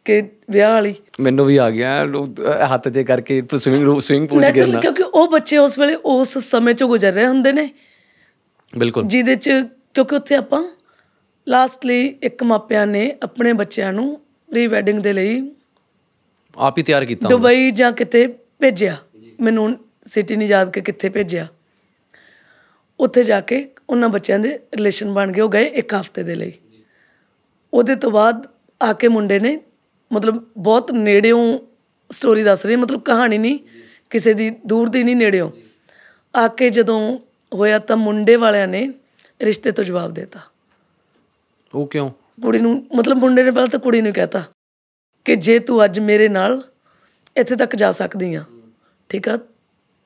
ਕਿ 0.06 0.22
ਵਿਆਹ 0.50 0.70
ਵਾਲੀ। 0.70 0.94
ਮੈਨੂੰ 1.20 1.46
ਵੀ 1.46 1.56
ਆ 1.56 1.70
ਗਿਆ 1.70 2.06
ਹੱਥ 2.74 2.88
'ਚ 2.88 2.98
ਕਰਕੇ 2.98 3.42
ਸਵਿਮਿੰਗ 3.56 3.98
ਸਵਿਮਿੰਗ 4.00 4.28
ਪੂਲ 4.28 4.38
'ਚ 4.38 4.44
ਨੈਚੁਰਲ 4.44 4.66
ਗਿਰਨਾ। 4.66 4.80
ਕਿਉਂਕਿ 4.80 5.02
ਉਹ 5.02 5.28
ਬੱਚੇ 5.30 5.58
ਉਸ 5.58 5.78
ਵੇਲੇ 5.78 5.94
ਉਸ 6.04 6.38
ਸਮੇਂ 6.38 6.74
ਚੋਂ 6.74 6.88
ਗੁਜ਼ਰ 6.88 7.12
ਰਹੇ 7.12 7.26
ਹੁੰਦੇ 7.26 7.52
ਨੇ। 7.52 7.68
ਬਿਲਕੁਲ। 8.78 9.04
ਜਿਹਦੇ 9.04 9.34
ਚ 9.36 9.50
ਕਿਉਂਕਿ 9.94 10.14
ਉੱਥੇ 10.14 10.34
ਆਪਾਂ 10.34 10.62
ਲਾਸਟਲੀ 11.48 12.18
ਇੱਕ 12.22 12.42
ਮਾਪਿਆਂ 12.42 12.86
ਨੇ 12.86 13.16
ਆਪਣੇ 13.22 13.52
ਬੱਚਿਆਂ 13.52 13.92
ਨੂੰ 13.92 14.20
ਪ੍ਰੀ 14.50 14.66
ਵੈਡਿੰਗ 14.66 14.98
ਦੇ 14.98 15.12
ਲਈ 15.12 15.50
ਆਪ 16.56 16.78
ਹੀ 16.78 16.82
ਤਿਆਰ 16.82 17.04
ਕੀਤਾ। 17.04 17.28
ਦੁਬਈ 17.28 17.70
ਜਾਂ 17.70 17.92
ਕਿਤੇ 17.92 18.34
ਭੇਜਿਆ। 18.58 18.96
ਮੈਨੂੰ 19.40 19.78
ਸਿਟੀ 20.06 20.36
ਨਹੀਂ 20.36 20.48
ਯਾਦ 20.48 20.70
ਕਿ 20.70 20.80
ਕਿੱਥੇ 20.80 21.08
ਭੇਜਿਆ। 21.08 21.46
ਉੱਥੇ 23.00 23.24
ਜਾ 23.24 23.40
ਕੇ 23.40 23.70
ਉਹਨਾਂ 23.90 24.08
ਬੱਚਿਆਂ 24.08 24.38
ਦੇ 24.38 24.60
ਰਿਲੇਸ਼ਨ 24.74 25.12
ਬਣ 25.12 25.32
ਗਏ 25.32 25.40
ਉਹ 25.40 25.48
ਗਏ 25.48 25.64
ਇੱਕ 25.64 25.94
ਹਫ਼ਤੇ 25.94 26.22
ਦੇ 26.22 26.34
ਲਈ। 26.34 26.52
ਉਹਦੇ 27.74 27.94
ਤੋਂ 27.94 28.10
ਬਾਅਦ 28.10 28.46
ਆ 28.82 28.92
ਕੇ 28.92 29.08
ਮੁੰਡੇ 29.08 29.40
ਨੇ 29.40 29.60
ਮਤਲਬ 30.12 30.44
ਬਹੁਤ 30.58 30.92
ਨੇੜਿਓਂ 30.92 31.58
ਸਟੋਰੀ 32.10 32.42
ਦੱਸ 32.42 32.66
ਰਹੀ 32.66 32.76
ਮਤਲਬ 32.76 33.02
ਕਹਾਣੀ 33.02 33.38
ਨਹੀਂ 33.38 33.58
ਕਿਸੇ 34.10 34.34
ਦੀ 34.34 34.50
ਦੂਰ 34.66 34.88
ਦੀ 34.88 35.02
ਨਹੀਂ 35.02 35.16
ਨੇੜਿਓਂ। 35.16 35.50
ਆ 36.36 36.48
ਕੇ 36.48 36.70
ਜਦੋਂ 36.70 37.18
ਹੋਇਆ 37.54 37.78
ਤਾਂ 37.78 37.96
ਮੁੰਡੇ 37.96 38.36
ਵਾਲਿਆਂ 38.36 38.68
ਨੇ 38.68 38.92
ਰਿਸ਼ਤੇ 39.42 39.72
ਤੋਂ 39.72 39.84
ਜਵਾਬ 39.84 40.14
ਦਿੱਤਾ। 40.14 40.40
ਉਹ 41.76 41.86
ਕਿਉਂ? 41.86 42.10
ਕੁੜੀ 42.42 42.58
ਨੂੰ 42.58 42.86
ਮਤਲਬ 42.96 43.16
ਮੁੰਡੇ 43.16 43.42
ਨੇ 43.42 43.50
ਪਹਿਲਾਂ 43.50 43.68
ਤਾਂ 43.68 43.78
ਕੁੜੀ 43.80 44.00
ਨੂੰ 44.02 44.12
ਕਹਿਤਾ 44.12 44.42
ਕਿ 45.24 45.36
ਜੇ 45.36 45.58
ਤੂੰ 45.58 45.84
ਅੱਜ 45.84 45.98
ਮੇਰੇ 45.98 46.28
ਨਾਲ 46.28 46.62
ਇੱਥੇ 47.36 47.56
ਤੱਕ 47.56 47.76
ਜਾ 47.76 47.90
ਸਕਦੀ 47.92 48.34
ਆ 48.34 48.44
ਠੀਕ 49.08 49.28
ਆ? 49.28 49.38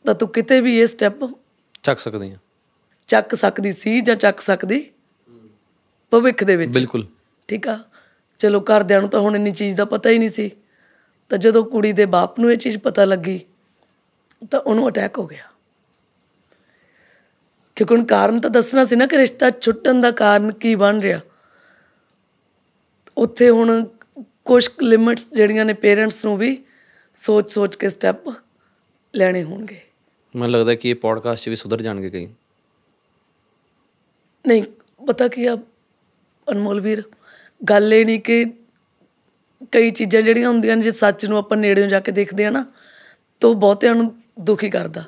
ਤਾਂ 0.05 0.15
ਤੂੰ 0.15 0.29
ਕਿਤੇ 0.29 0.61
ਵੀ 0.61 0.79
ਇਹ 0.81 0.87
ਸਟੈਪ 0.87 1.25
ਚੱਕ 1.83 1.99
ਸਕਦੇ 2.01 2.33
ਆ। 2.33 2.37
ਚੱਕ 3.09 3.35
ਸਕਦੀ 3.35 3.73
ਸੀ 3.73 4.01
ਜਾਂ 4.01 4.17
ਚੱਕ 4.17 4.41
ਸਕਦੀ 4.41 4.91
ਭਵਿੱਖ 6.13 6.45
ਦੇ 6.45 6.57
ਵਿੱਚ। 6.57 6.71
ਬਿਲਕੁਲ। 6.75 7.07
ਠੀਕ 7.49 7.69
ਆ? 7.69 7.79
ਚਲੋ 8.39 8.61
ਘਰਦਿਆਂ 8.61 9.01
ਨੂੰ 9.01 9.11
ਤਾਂ 9.11 9.21
ਹੁਣ 9.21 9.37
ਇੰਨੀ 9.37 9.51
ਚੀਜ਼ 9.51 9.77
ਦਾ 9.77 9.85
ਪਤਾ 9.85 10.11
ਹੀ 10.11 10.19
ਨਹੀਂ 10.19 10.29
ਸੀ। 10.29 10.51
ਤਾਂ 11.29 11.39
ਜਦੋਂ 11.39 11.65
ਕੁੜੀ 11.65 11.93
ਦੇ 11.93 12.07
ਬਾਪ 12.07 12.41
ਨੂੰ 12.41 12.53
ਇਹ 12.53 12.57
ਚੀਜ਼ 12.57 12.79
ਪਤਾ 12.79 13.05
ਲੱਗੀ 13.05 13.41
ਤਾਂ 14.51 14.61
ਉਹਨੂੰ 14.61 14.89
ਅਟੈਕ 14.89 15.19
ਹੋ 15.19 15.27
ਗਿਆ। 15.27 15.45
ਕਿਉਂਕਿ 17.77 17.95
ਹੁਣ 17.95 18.05
ਕਾਰਨ 18.05 18.41
ਤਾਂ 18.41 18.51
ਦੱਸਣਾ 18.51 18.85
ਸੀ 18.85 18.97
ਨਾ 18.97 19.07
ਕਿ 19.07 19.19
ਰਿਸ਼ਤਾ 19.19 19.51
ਛੁੱਟਣ 19.51 20.01
ਦਾ 20.01 20.11
ਕਾਰਨ 20.11 20.53
ਕੀ 20.53 20.75
ਬਣ 20.75 21.01
ਰਿਹਾ। 21.01 21.21
ਉੱਥੇ 23.21 23.51
ਹੁਣ 23.51 23.87
ਕੁਝ 24.45 24.69
ਲਿਮਿਟਸ 24.83 25.27
ਜਿਹੜੀਆਂ 25.33 25.65
ਨੇ 25.65 25.73
ਪੇਰੈਂਟਸ 25.73 26.25
ਨੂੰ 26.25 26.37
ਵੀ 26.37 26.65
ਸੋਚ 27.17 27.53
ਸੋਚ 27.53 27.77
ਕੇ 27.77 27.89
ਸਟੈਪ 27.89 28.17
ਲੈਣੇ 29.17 29.43
ਹੋਣਗੇ। 29.45 29.81
ਮੈਨੂੰ 30.37 30.59
ਲੱਗਦਾ 30.59 30.75
ਕਿ 30.75 30.91
ਇਹ 30.91 30.95
ਪੋਡਕਾਸਟ 30.95 31.49
ਵੀ 31.49 31.57
ਸੁਧਰ 31.57 31.83
ਜਾਣਗੇ 31.83 32.11
ਕਈ। 32.11 32.29
ਨਹੀਂ 34.47 34.63
ਪਤਾ 35.07 35.29
ਕੀ 35.29 35.47
ਆ 35.47 35.59
ਅਨਮੋਲ 36.51 36.81
ਵੀਰ 36.81 37.03
ਗੱਲ 37.71 37.95
ਇਹ 37.95 38.07
ਨਹੀਂ 38.07 38.21
ਕਿ 38.21 38.47
ਕਈ 39.73 39.91
ਚੀਜ਼ਾਂ 39.91 40.23
ਜਿਹੜੀਆਂ 40.23 40.49
ਹੁੰਦੀਆਂ 40.49 40.77
ਨੇ 40.77 40.83
ਜੇ 40.83 40.91
ਸੱਚ 40.91 41.27
ਨੂੰ 41.27 41.39
ਆਪਾਂ 41.39 41.57
ਨੇੜਿਓਂ 41.57 41.87
ਜਾ 41.87 42.01
ਕੇ 42.01 42.13
ਦੇਖਦੇ 42.13 42.45
ਆ 42.45 42.51
ਨਾ 42.51 42.67
ਤਾਂ 43.41 43.55
ਬਹੁਤਿਆਂ 43.55 43.95
ਨੂੰ 43.95 44.23
ਦੁਖੀ 44.41 44.71
ਕਰਦਾ 44.71 45.05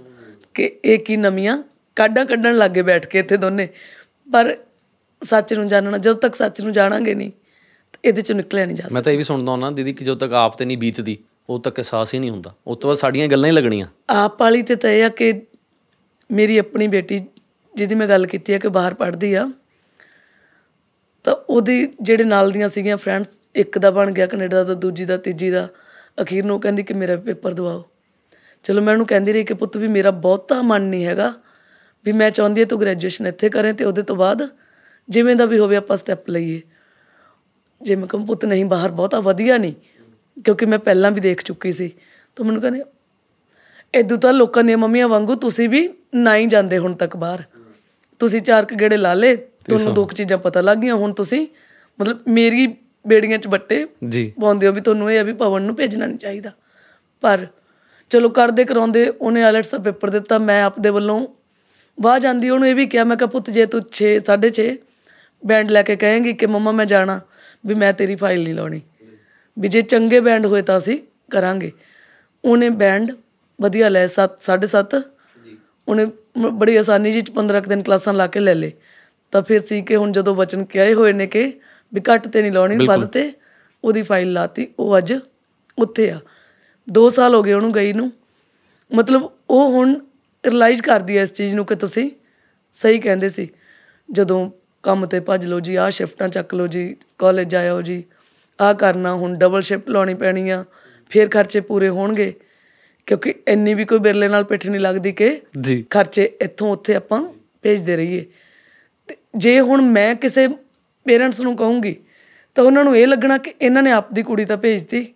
ਕਿ 0.55 0.77
ਇਹ 0.85 0.99
ਕੀ 0.99 1.17
ਨਵੀਆਂ 1.17 1.63
ਕਾਢਾਂ 1.97 2.27
ਕੱਢਣ 2.27 2.57
ਲੱਗੇ 2.57 2.83
ਬੈਠ 2.83 3.07
ਕੇ 3.07 3.19
ਇੱਥੇ 3.19 3.37
ਦੋਨੇ। 3.37 3.69
ਪਰ 4.33 4.57
ਸੱਚ 5.23 5.55
ਨੂੰ 5.55 5.69
ਜਾਣਨਾ 5.69 5.99
ਜਦੋਂ 5.99 6.17
ਤੱਕ 6.17 6.35
ਸੱਚ 6.35 6.61
ਨੂੰ 6.61 6.73
ਜਾਣਾਂਗੇ 6.73 7.15
ਨਹੀਂ 7.15 7.31
ਇਹਦੇ 8.05 8.23
ਚੋਂ 8.23 8.37
ਨਿਕਲਿਆ 8.37 8.67
ਨਹੀਂ 8.67 8.77
ਜਾ 8.77 8.83
ਸਕਦਾ 8.83 8.95
ਮੈਂ 8.95 9.03
ਤਾਂ 9.03 9.13
ਇਹ 9.13 9.19
ਵੀ 9.19 9.25
ਸੁਣਦਾ 9.25 9.53
ਹੁੰਦਾ 9.53 9.71
ਦੀਦੀ 9.71 9.93
ਕਿ 9.93 10.05
ਜਦੋਂ 10.05 10.17
ਤੱਕ 10.17 10.33
ਆਪ 10.33 10.57
ਤੇ 10.59 10.65
ਨਹੀਂ 10.65 10.79
ਬੀਤਦੀ 10.79 11.19
ਉਦੋਂ 11.49 11.61
ਤੱਕ 11.61 11.77
ਅਹਿਸਾਸ 11.77 12.15
ਹੀ 12.15 12.19
ਨਹੀਂ 12.19 12.31
ਹੁੰਦਾ। 12.31 12.53
ਉਸ 12.67 12.77
ਤੋਂ 12.77 12.89
ਬਾਅਦ 12.89 12.99
ਸਾਡੀਆਂ 12.99 13.29
ਗੱਲਾਂ 13.29 13.49
ਹੀ 13.49 13.55
ਲੱਗਣੀਆਂ। 13.55 13.87
ਆਪ 14.11 14.41
ਵਾਲੀ 14.41 14.63
ਤੇ 14.63 14.77
ਤਾਂ 14.77 14.91
ਇਹ 14.91 15.05
ਆ 15.05 15.09
ਕਿ 15.09 15.33
ਮੇਰੀ 16.31 16.59
ਆਪਣੀ 16.59 16.87
ਬੇਟੀ 16.89 17.19
ਜਿਹਦੀ 17.75 17.95
ਮੈਂ 17.95 18.09
ਗੱਲ 18.09 18.27
ਕੀਤੀ 18.27 18.53
ਆ 18.53 18.59
ਕਿ 18.59 18.69
ਬਾਹਰ 18.69 18.95
ਪੜ੍ਹਦੀ 18.95 19.35
ਆ 19.35 19.49
ਤਾਂ 21.25 21.35
ਉਹਦੀ 21.49 21.89
ਜਿਹੜੇ 22.03 22.25
ਨਾਲ 22.25 22.51
ਦੀਆਂ 22.51 22.69
ਸੀਗੀਆਂ 22.69 22.97
ਫਰੈਂਡਸ 22.97 23.29
ਇੱਕ 23.55 23.79
ਦਾ 23.79 23.91
ਬਣ 23.91 24.11
ਗਿਆ 24.11 24.27
ਕੈਨੇਡਾ 24.27 24.63
ਦਾ 24.65 24.75
ਦੂਜੀ 24.75 25.05
ਦਾ 25.05 25.17
ਤੀਜੀ 25.17 25.51
ਦਾ 25.51 25.69
ਅਖੀਰ 26.23 26.45
ਨੂੰ 26.45 26.57
ਉਹ 26.57 26.61
ਕਹਿੰਦੀ 26.61 26.83
ਕਿ 26.83 26.95
ਮੇਰਾ 26.95 27.17
ਪੇਪਰ 27.17 27.55
ਦਵਾਓ। 27.55 27.85
ਚਲੋ 28.63 28.83
ਮੈਂ 28.83 28.93
ਉਹਨੂੰ 28.95 29.07
ਕਹਿੰਦੀ 29.07 29.33
ਰਹੀ 29.33 29.45
ਕਿ 29.45 29.55
ਪੁੱਤ 29.55 29.77
ਵੀ 29.77 29.89
ਮੇਰਾ 29.89 30.11
ਬਹੁਤਾ 30.11 30.61
ਮਨ 30.63 30.83
ਨਹੀਂ 30.83 31.05
ਹੈਗਾ 31.07 31.33
ਵੀ 32.05 32.13
ਮੈਂ 32.13 32.31
ਚਾਹੁੰਦੀ 32.31 32.61
ਹਾਂ 32.61 32.67
ਤੂੰ 32.67 32.81
ਗ੍ਰੈਜੂਏਸ਼ਨ 32.81 33.27
ਇੱਥੇ 33.27 33.49
ਕਰੇ 33.51 33.73
ਤੇ 33.73 33.85
ਉਹਦੇ 33.85 34.03
ਤੋਂ 34.03 34.17
ਬਾਅਦ 34.17 34.49
ਜਿਵੇਂ 35.09 35.37
ਦਾ 35.37 35.47
ਵੀ 35.47 35.59
ਹੋਵੇ 35.59 35.77
ਆਪਾਂ 35.77 35.97
ਸਟੈਪ 35.97 36.31
ਲਈਏ। 36.31 36.61
ਜੇ 37.83 37.97
ਮੈਂ 37.97 38.07
ਕਹਾਂ 38.09 38.25
ਪੁੱਤ 38.27 38.45
ਨਹੀਂ 38.45 38.65
ਬਾਹਰ 38.65 38.91
ਬਹੁਤਾ 38.91 39.21
ਵਧੀਆ 39.21 39.57
ਨਹੀਂ 39.59 39.75
ਕਿਉਂਕਿ 40.37 40.67
ਮੈਂ 40.67 40.79
ਪਹਿਲਾਂ 40.79 41.11
ਵੀ 41.11 41.21
ਦੇਖ 41.21 41.43
ਚੁੱਕੀ 41.43 41.73
ਸੀ। 41.73 41.89
ਤਾਂ 42.37 42.45
ਮੈਨੂੰ 42.45 42.61
ਕਹਿੰਦੇ 42.63 42.83
ਇਦੋਂ 43.95 44.17
ਤਾਂ 44.19 44.33
ਲੋਕਾਂ 44.33 44.65
ਦੀਆਂ 44.65 44.79
ਮੰਮੀਆਂ 44.79 45.09
ਵਾਂਗੂ 45.09 45.35
ਤੁਸੀਂ 45.35 45.69
ਵੀ 45.69 45.89
ਨਾ 46.15 46.37
ਹੀ 46.37 46.47
ਜਾਂਦੇ 46.47 46.79
ਹੁਣ 46.79 46.95
ਤੱਕ 46.95 47.17
ਬਾਹਰ। 47.17 47.43
ਤੁਸੀਂ 48.21 48.41
ਚਾਰ 48.41 48.65
ਕੁ 48.65 48.77
ਗੇੜੇ 48.77 48.97
ਲਾ 48.97 49.15
ਲੇ 49.15 49.35
ਤੁਹਾਨੂੰ 49.37 49.95
ਦੋ 49.95 50.09
ਚੀਜ਼ਾਂ 50.15 50.39
ਪਤਾ 50.39 50.61
ਲੱਗ 50.61 50.79
ਗਈਆਂ 50.79 50.95
ਹੁਣ 50.95 51.13
ਤੁਸੀਂ 51.13 51.47
ਮਤਲਬ 51.99 52.19
ਮੇਰੀ 52.29 52.67
ਬੇੜੀਆਂ 53.05 53.39
'ਚ 53.39 53.47
ਬੱਟੇ 53.47 53.87
ਜੀ। 54.09 54.33
ਪਾਉਂਦੇ 54.41 54.67
ਹੋ 54.67 54.73
ਵੀ 54.73 54.81
ਤੁਹਾਨੂੰ 54.81 55.11
ਇਹ 55.13 55.19
ਆ 55.19 55.23
ਵੀ 55.23 55.33
ਪਵਨ 55.33 55.63
ਨੂੰ 55.63 55.75
ਭੇਜਣਾ 55.77 56.07
ਨਹੀਂ 56.07 56.19
ਚਾਹੀਦਾ। 56.19 56.51
ਪਰ 57.23 57.47
ਚਲੋ 58.11 58.29
ਕਰਦੇ 58.29 58.65
ਕਰਾਉਂਦੇ 58.65 59.09
ਉਹਨੇ 59.09 59.43
ਆਇਲਟਸ 59.45 59.71
ਦਾ 59.71 59.79
ਪੇਪਰ 59.79 60.11
ਦਿੱਤਾ 60.11 60.39
ਮੈਂ 60.39 60.63
ਆਪਦੇ 60.65 60.91
ਵੱਲੋਂ 60.91 61.27
ਬਾਹਰ 61.99 62.21
ਜਾਂਦੀ 62.21 62.51
ਉਹਨੂੰ 62.51 62.69
ਇਹ 62.69 62.75
ਵੀ 62.75 62.87
ਕਿਹਾ 62.87 63.05
ਮੈਂ 63.05 63.17
ਕਿਹਾ 63.17 63.29
ਪੁੱਤ 63.31 63.51
ਜੇ 63.51 63.67
ਤੂੰ 63.67 63.81
6 63.99 64.11
6.5 64.29 64.67
ਬੈਂਡ 65.43 65.71
ਲੈ 65.71 65.83
ਕੇ 65.83 65.97
ਕਹੇਂਗੀ 65.97 66.33
ਕਿ 66.33 66.47
ਮੰਮਾ 66.47 66.73
ਮੈਂ 66.73 66.87
ਜਾਣਾ 66.87 67.21
ਵੀ 67.67 67.75
ਮੈਂ 67.75 67.93
ਤੇਰੀ 67.93 68.15
ਫਾਈਲ 68.15 68.43
ਨਹੀਂ 68.43 68.55
ਲਾਉਣੀ। 68.55 68.81
ਵੀ 69.59 69.69
ਜੇ 69.69 69.83
ਚੰਗੇ 69.83 70.21
ਬੈਂਡ 70.21 70.47
ਹੋਏ 70.47 70.63
ਤਾਂ 70.63 70.79
ਅਸੀਂ 70.79 70.99
ਕਰਾਂਗੇ। 71.31 71.73
ਉਹਨੇ 72.45 72.71
ਬੈਂਡ 72.71 73.13
ਵਧੀਆ 73.61 73.89
ਲੈ 73.89 74.07
7 74.07 74.41
7.5 74.41 75.03
ਉਹਨੇ 75.89 76.05
ਮ- 76.39 76.51
ਬੜੀ 76.51 76.77
ਆਸਾਨੀ 76.77 77.13
ਜੀ 77.13 77.21
ਚ 77.21 77.31
15 77.31 77.61
ਕੁ 77.61 77.69
ਦਿਨ 77.69 77.83
ਕਲਾਸਾਂ 77.83 78.15
ਲਾ 78.15 78.27
ਕੇ 78.27 78.41
ਲੈ 78.41 78.55
ਲੇ 78.55 78.73
ਤਾਂ 79.31 79.43
ਫਿਰ 79.43 79.65
ਸੀ 79.65 79.81
ਕਿ 79.81 79.97
ਹੁਣ 79.97 80.13
ਜਦੋਂ 80.13 80.35
ਵਚਨ 80.35 80.65
ਕਿਹਾ 80.65 80.95
ਹੋਏ 80.95 81.13
ਨੇ 81.13 81.27
ਕਿ 81.27 81.61
ਵੀ 81.95 82.01
ਘੱਟ 82.01 82.29
ਤੇ 82.29 82.43
ਨਹੀਂ 82.43 82.53
ਲਾਉਣੀ 82.53 82.77
ਵੱਧ 82.87 83.01
ਤੇ 83.05 83.33
ਉਹਦੀ 83.85 84.03
ਫਾਈਲ 84.03 84.33
ਲਾਤੀ 84.33 84.69
ਉਹ 84.79 84.99
ਅੱਜ 84.99 85.15
ਉੱਥੇ 85.79 86.11
ਆ। 86.11 86.21
2 86.91 87.09
ਸਾਲ 87.09 87.35
ਹੋ 87.35 87.43
ਗਏ 87.43 87.53
ਉਹਨੂੰ 87.53 87.73
ਗਈ 87.73 87.93
ਨੂੰ। 87.93 88.13
ਮਤਲਬ 88.95 89.31
ਉਹ 89.51 89.69
ਹੁਣ 89.69 89.95
ਰਿਅਲਾਈਜ਼ 90.47 90.83
ਕਰਦੀ 90.83 91.19
ਹੈ 91.19 91.23
ਇਸ 91.23 91.33
ਚੀਜ਼ 91.33 91.55
ਨੂੰ 91.55 91.67
ਕਿ 91.67 91.75
ਤੁਸੀਂ 91.75 92.11
ਸਹੀ 92.73 92.99
ਕਹਿੰਦੇ 92.99 93.29
ਸੀ। 93.29 93.49
ਜਦੋਂ 94.11 94.51
ਕੰਮ 94.83 95.07
ਤੇ 95.07 95.21
ਭੱਜ 95.21 95.47
ਲਓ 95.47 95.61
ਜੀ 95.61 95.75
ਆਹ 95.75 95.91
ਸ਼ਿਫਟਾਂ 95.91 96.29
ਚੱਕ 96.29 96.55
ਲਓ 96.55 96.67
ਜੀ 96.67 96.97
ਕਾਲਜ 97.19 97.51
ਜਾਇਓ 97.51 97.83
ਜੀ 97.83 98.05
ਆਹ 98.61 98.75
ਕਰਨਾ 98.75 99.15
ਹੁਣ 99.15 99.35
ਡਬਲ 99.35 99.63
ਸ਼ਿਫਟ 99.63 99.89
ਲਾਉਣੀ 99.89 100.15
ਪੈਣੀ 100.15 100.51
ਆ 100.51 100.65
ਫਿਰ 101.11 101.29
ਖਰਚੇ 101.29 101.61
ਪੂਰੇ 101.61 101.89
ਹੋਣਗੇ। 101.89 102.35
ਕਿਉਂਕਿ 103.07 103.35
ਇੰਨੀ 103.49 103.75
ਵੀ 103.75 103.85
ਕੋਈ 103.85 103.99
ਬਿਰਲੇ 103.99 104.29
ਨਾਲ 104.29 104.45
ਪਿੱਠ 104.45 104.67
ਨਹੀਂ 104.67 104.81
ਲੱਗਦੀ 104.81 105.13
ਕਿ 105.13 105.41
ਜੀ। 105.61 105.85
ਖਰਚੇ 105.91 106.33
ਇੱਥੋਂ 106.41 106.73
ਉੱਥੇ 106.73 106.95
ਆਪਾਂ 106.95 107.29
ਭੇਜਦੇ 107.63 107.97
ਰਹੀਏ। 107.97 108.27
ਤੇ 109.09 109.17
ਜੇ 109.37 109.61
ਹੁਣ 109.61 109.83
ਮੈਂ 109.83 110.15
ਕਿਸੇ 110.15 110.49
ਪੇਰੈਂਟਸ 111.05 111.41
ਨੂੰ 111.41 111.57
ਕਹੂੰਗੀ 111.57 111.97
ਤਾਂ 112.55 112.65
ਉਹਨਾਂ 112.65 112.85
ਨੂੰ 112.85 112.97
ਇਹ 112.97 113.07
ਲੱਗਣਾ 113.07 113.39
ਕਿ 113.39 113.55
ਇਹਨਾਂ 113.63 113.83
ਨੇ 113.83 113.93
ਆਪਦੀ 113.93 114.23
ਕੁੜੀ 114.23 114.45
ਤਾਂ 114.45 114.57
ਭੇਜਤੀ 114.57 115.07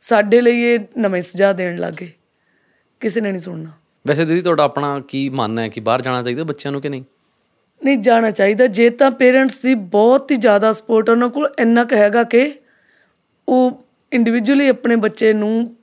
ਸਾਡੇ 0.00 0.40
ਲਈ 0.40 0.62
ਇਹ 0.62 0.78
ਨਵੇਂ 0.98 1.22
ਸੁਝਾਅ 1.22 1.52
ਦੇਣ 1.52 1.76
ਲੱਗੇ। 1.78 2.12
ਕਿਸੇ 3.00 3.20
ਨੇ 3.20 3.30
ਨਹੀਂ 3.30 3.40
ਸੁਣਨਾ। 3.40 3.70
ਵੈਸੇ 4.06 4.24
ਦੀਦੀ 4.24 4.40
ਤੁਹਾਡਾ 4.40 4.62
ਆਪਣਾ 4.62 5.00
ਕੀ 5.08 5.28
ਮੰਨਣਾ 5.28 5.62
ਹੈ 5.62 5.68
ਕਿ 5.68 5.80
ਬਾਹਰ 5.80 6.02
ਜਾਣਾ 6.02 6.22
ਚਾਹੀਦਾ 6.22 6.44
ਬੱਚਿਆਂ 6.44 6.72
ਨੂੰ 6.72 6.80
ਕਿ 6.80 6.88
ਨਹੀਂ? 6.88 7.04
ਨਹੀਂ 7.84 7.98
ਜਾਣਾ 7.98 8.30
ਚਾਹੀਦਾ। 8.30 8.66
ਜੇ 8.66 8.90
ਤਾਂ 8.90 9.10
ਪੇਰੈਂਟਸ 9.10 9.58
ਦੀ 9.58 9.74
ਬਹੁਤ 9.74 10.30
ਹੀ 10.30 10.36
ਜ਼ਿਆਦਾ 10.36 10.72
ਸਪੋਰਟ 10.72 11.10
ਉਹਨਾਂ 11.10 11.28
ਕੋਲ 11.28 11.48
ਇੰਨਾ 11.58 11.84
ਕੁ 11.84 11.96
ਹੈਗਾ 11.96 12.22
ਕਿ 12.24 12.52
ਉਹ 13.48 13.84
ਇੰਡੀਵਿਜੂਅਲੀ 14.12 14.68
ਆਪਣੇ 14.68 14.96
ਬੱਚੇ 14.96 15.32
ਨੂੰ 15.32 15.74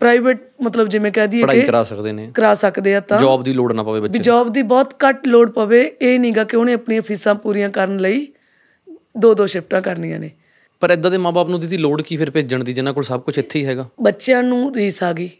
ਪ੍ਰਾਈਵੇਟ 0.00 0.38
ਮਤਲਬ 0.62 0.88
ਜਿਵੇਂ 0.88 1.12
ਕਹਿ 1.12 1.26
ਦਈਏ 1.28 1.46
ਕਿ 1.46 1.60
ਕਰਾ 1.60 1.82
ਸਕਦੇ 1.82 2.12
ਨੇ। 2.12 2.30
ਕਰਾ 2.34 2.54
ਸਕਦੇ 2.54 2.94
ਆ 2.94 3.00
ਤਾਂ। 3.00 3.20
ਜੌਬ 3.20 3.42
ਦੀ 3.44 3.52
ਲੋੜ 3.52 3.72
ਨਾ 3.72 3.82
ਪਵੇ 3.82 4.00
ਬੱਚੇ 4.00 4.18
ਜੌਬ 4.18 4.52
ਦੀ 4.52 4.62
ਬਹੁਤ 4.62 4.94
ਘੱਟ 5.04 5.26
ਲੋਡ 5.26 5.50
ਪਵੇ। 5.50 5.96
ਇਹ 6.02 6.18
ਨਹੀਂਗਾ 6.20 6.44
ਕਿ 6.44 6.56
ਉਹਨੇ 6.56 6.72
ਆਪਣੀਆਂ 6.72 7.02
ਫੀਸਾਂ 7.02 7.34
ਪੂਰੀਆਂ 7.34 7.70
ਕਰਨ 7.70 7.96
ਲਈ 7.96 8.26
ਦੋ 9.18 9.34
ਦੋ 9.34 9.46
ਸ਼ਿਫਟਾਂ 9.46 9.82
ਕਰਨੀਆਂ 9.82 10.18
ਨੇ। 10.20 10.30
ਪਰ 10.80 10.90
ਇਦਾਂ 10.90 11.10
ਦੇ 11.10 11.18
ਮਾਪੇ 11.18 11.50
ਨੂੰ 11.50 11.60
ਦੀਦੀ 11.60 11.76
ਲੋੜ 11.76 12.02
ਕੀ 12.02 12.16
ਫਿਰ 12.16 12.30
ਭੇਜਣ 12.30 12.64
ਦੀ 12.64 12.72
ਜਿਨ੍ਹਾਂ 12.72 12.94
ਕੋਲ 12.94 13.04
ਸਭ 13.04 13.20
ਕੁਝ 13.20 13.38
ਇੱਥੇ 13.38 13.58
ਹੀ 13.58 13.64
ਹੈਗਾ? 13.66 13.88
ਬੱਚਿਆਂ 14.02 14.42
ਨੂੰ 14.42 14.74
ਰੀਸ 14.74 15.02
ਆ 15.02 15.12
ਗਈ। 15.12 15.30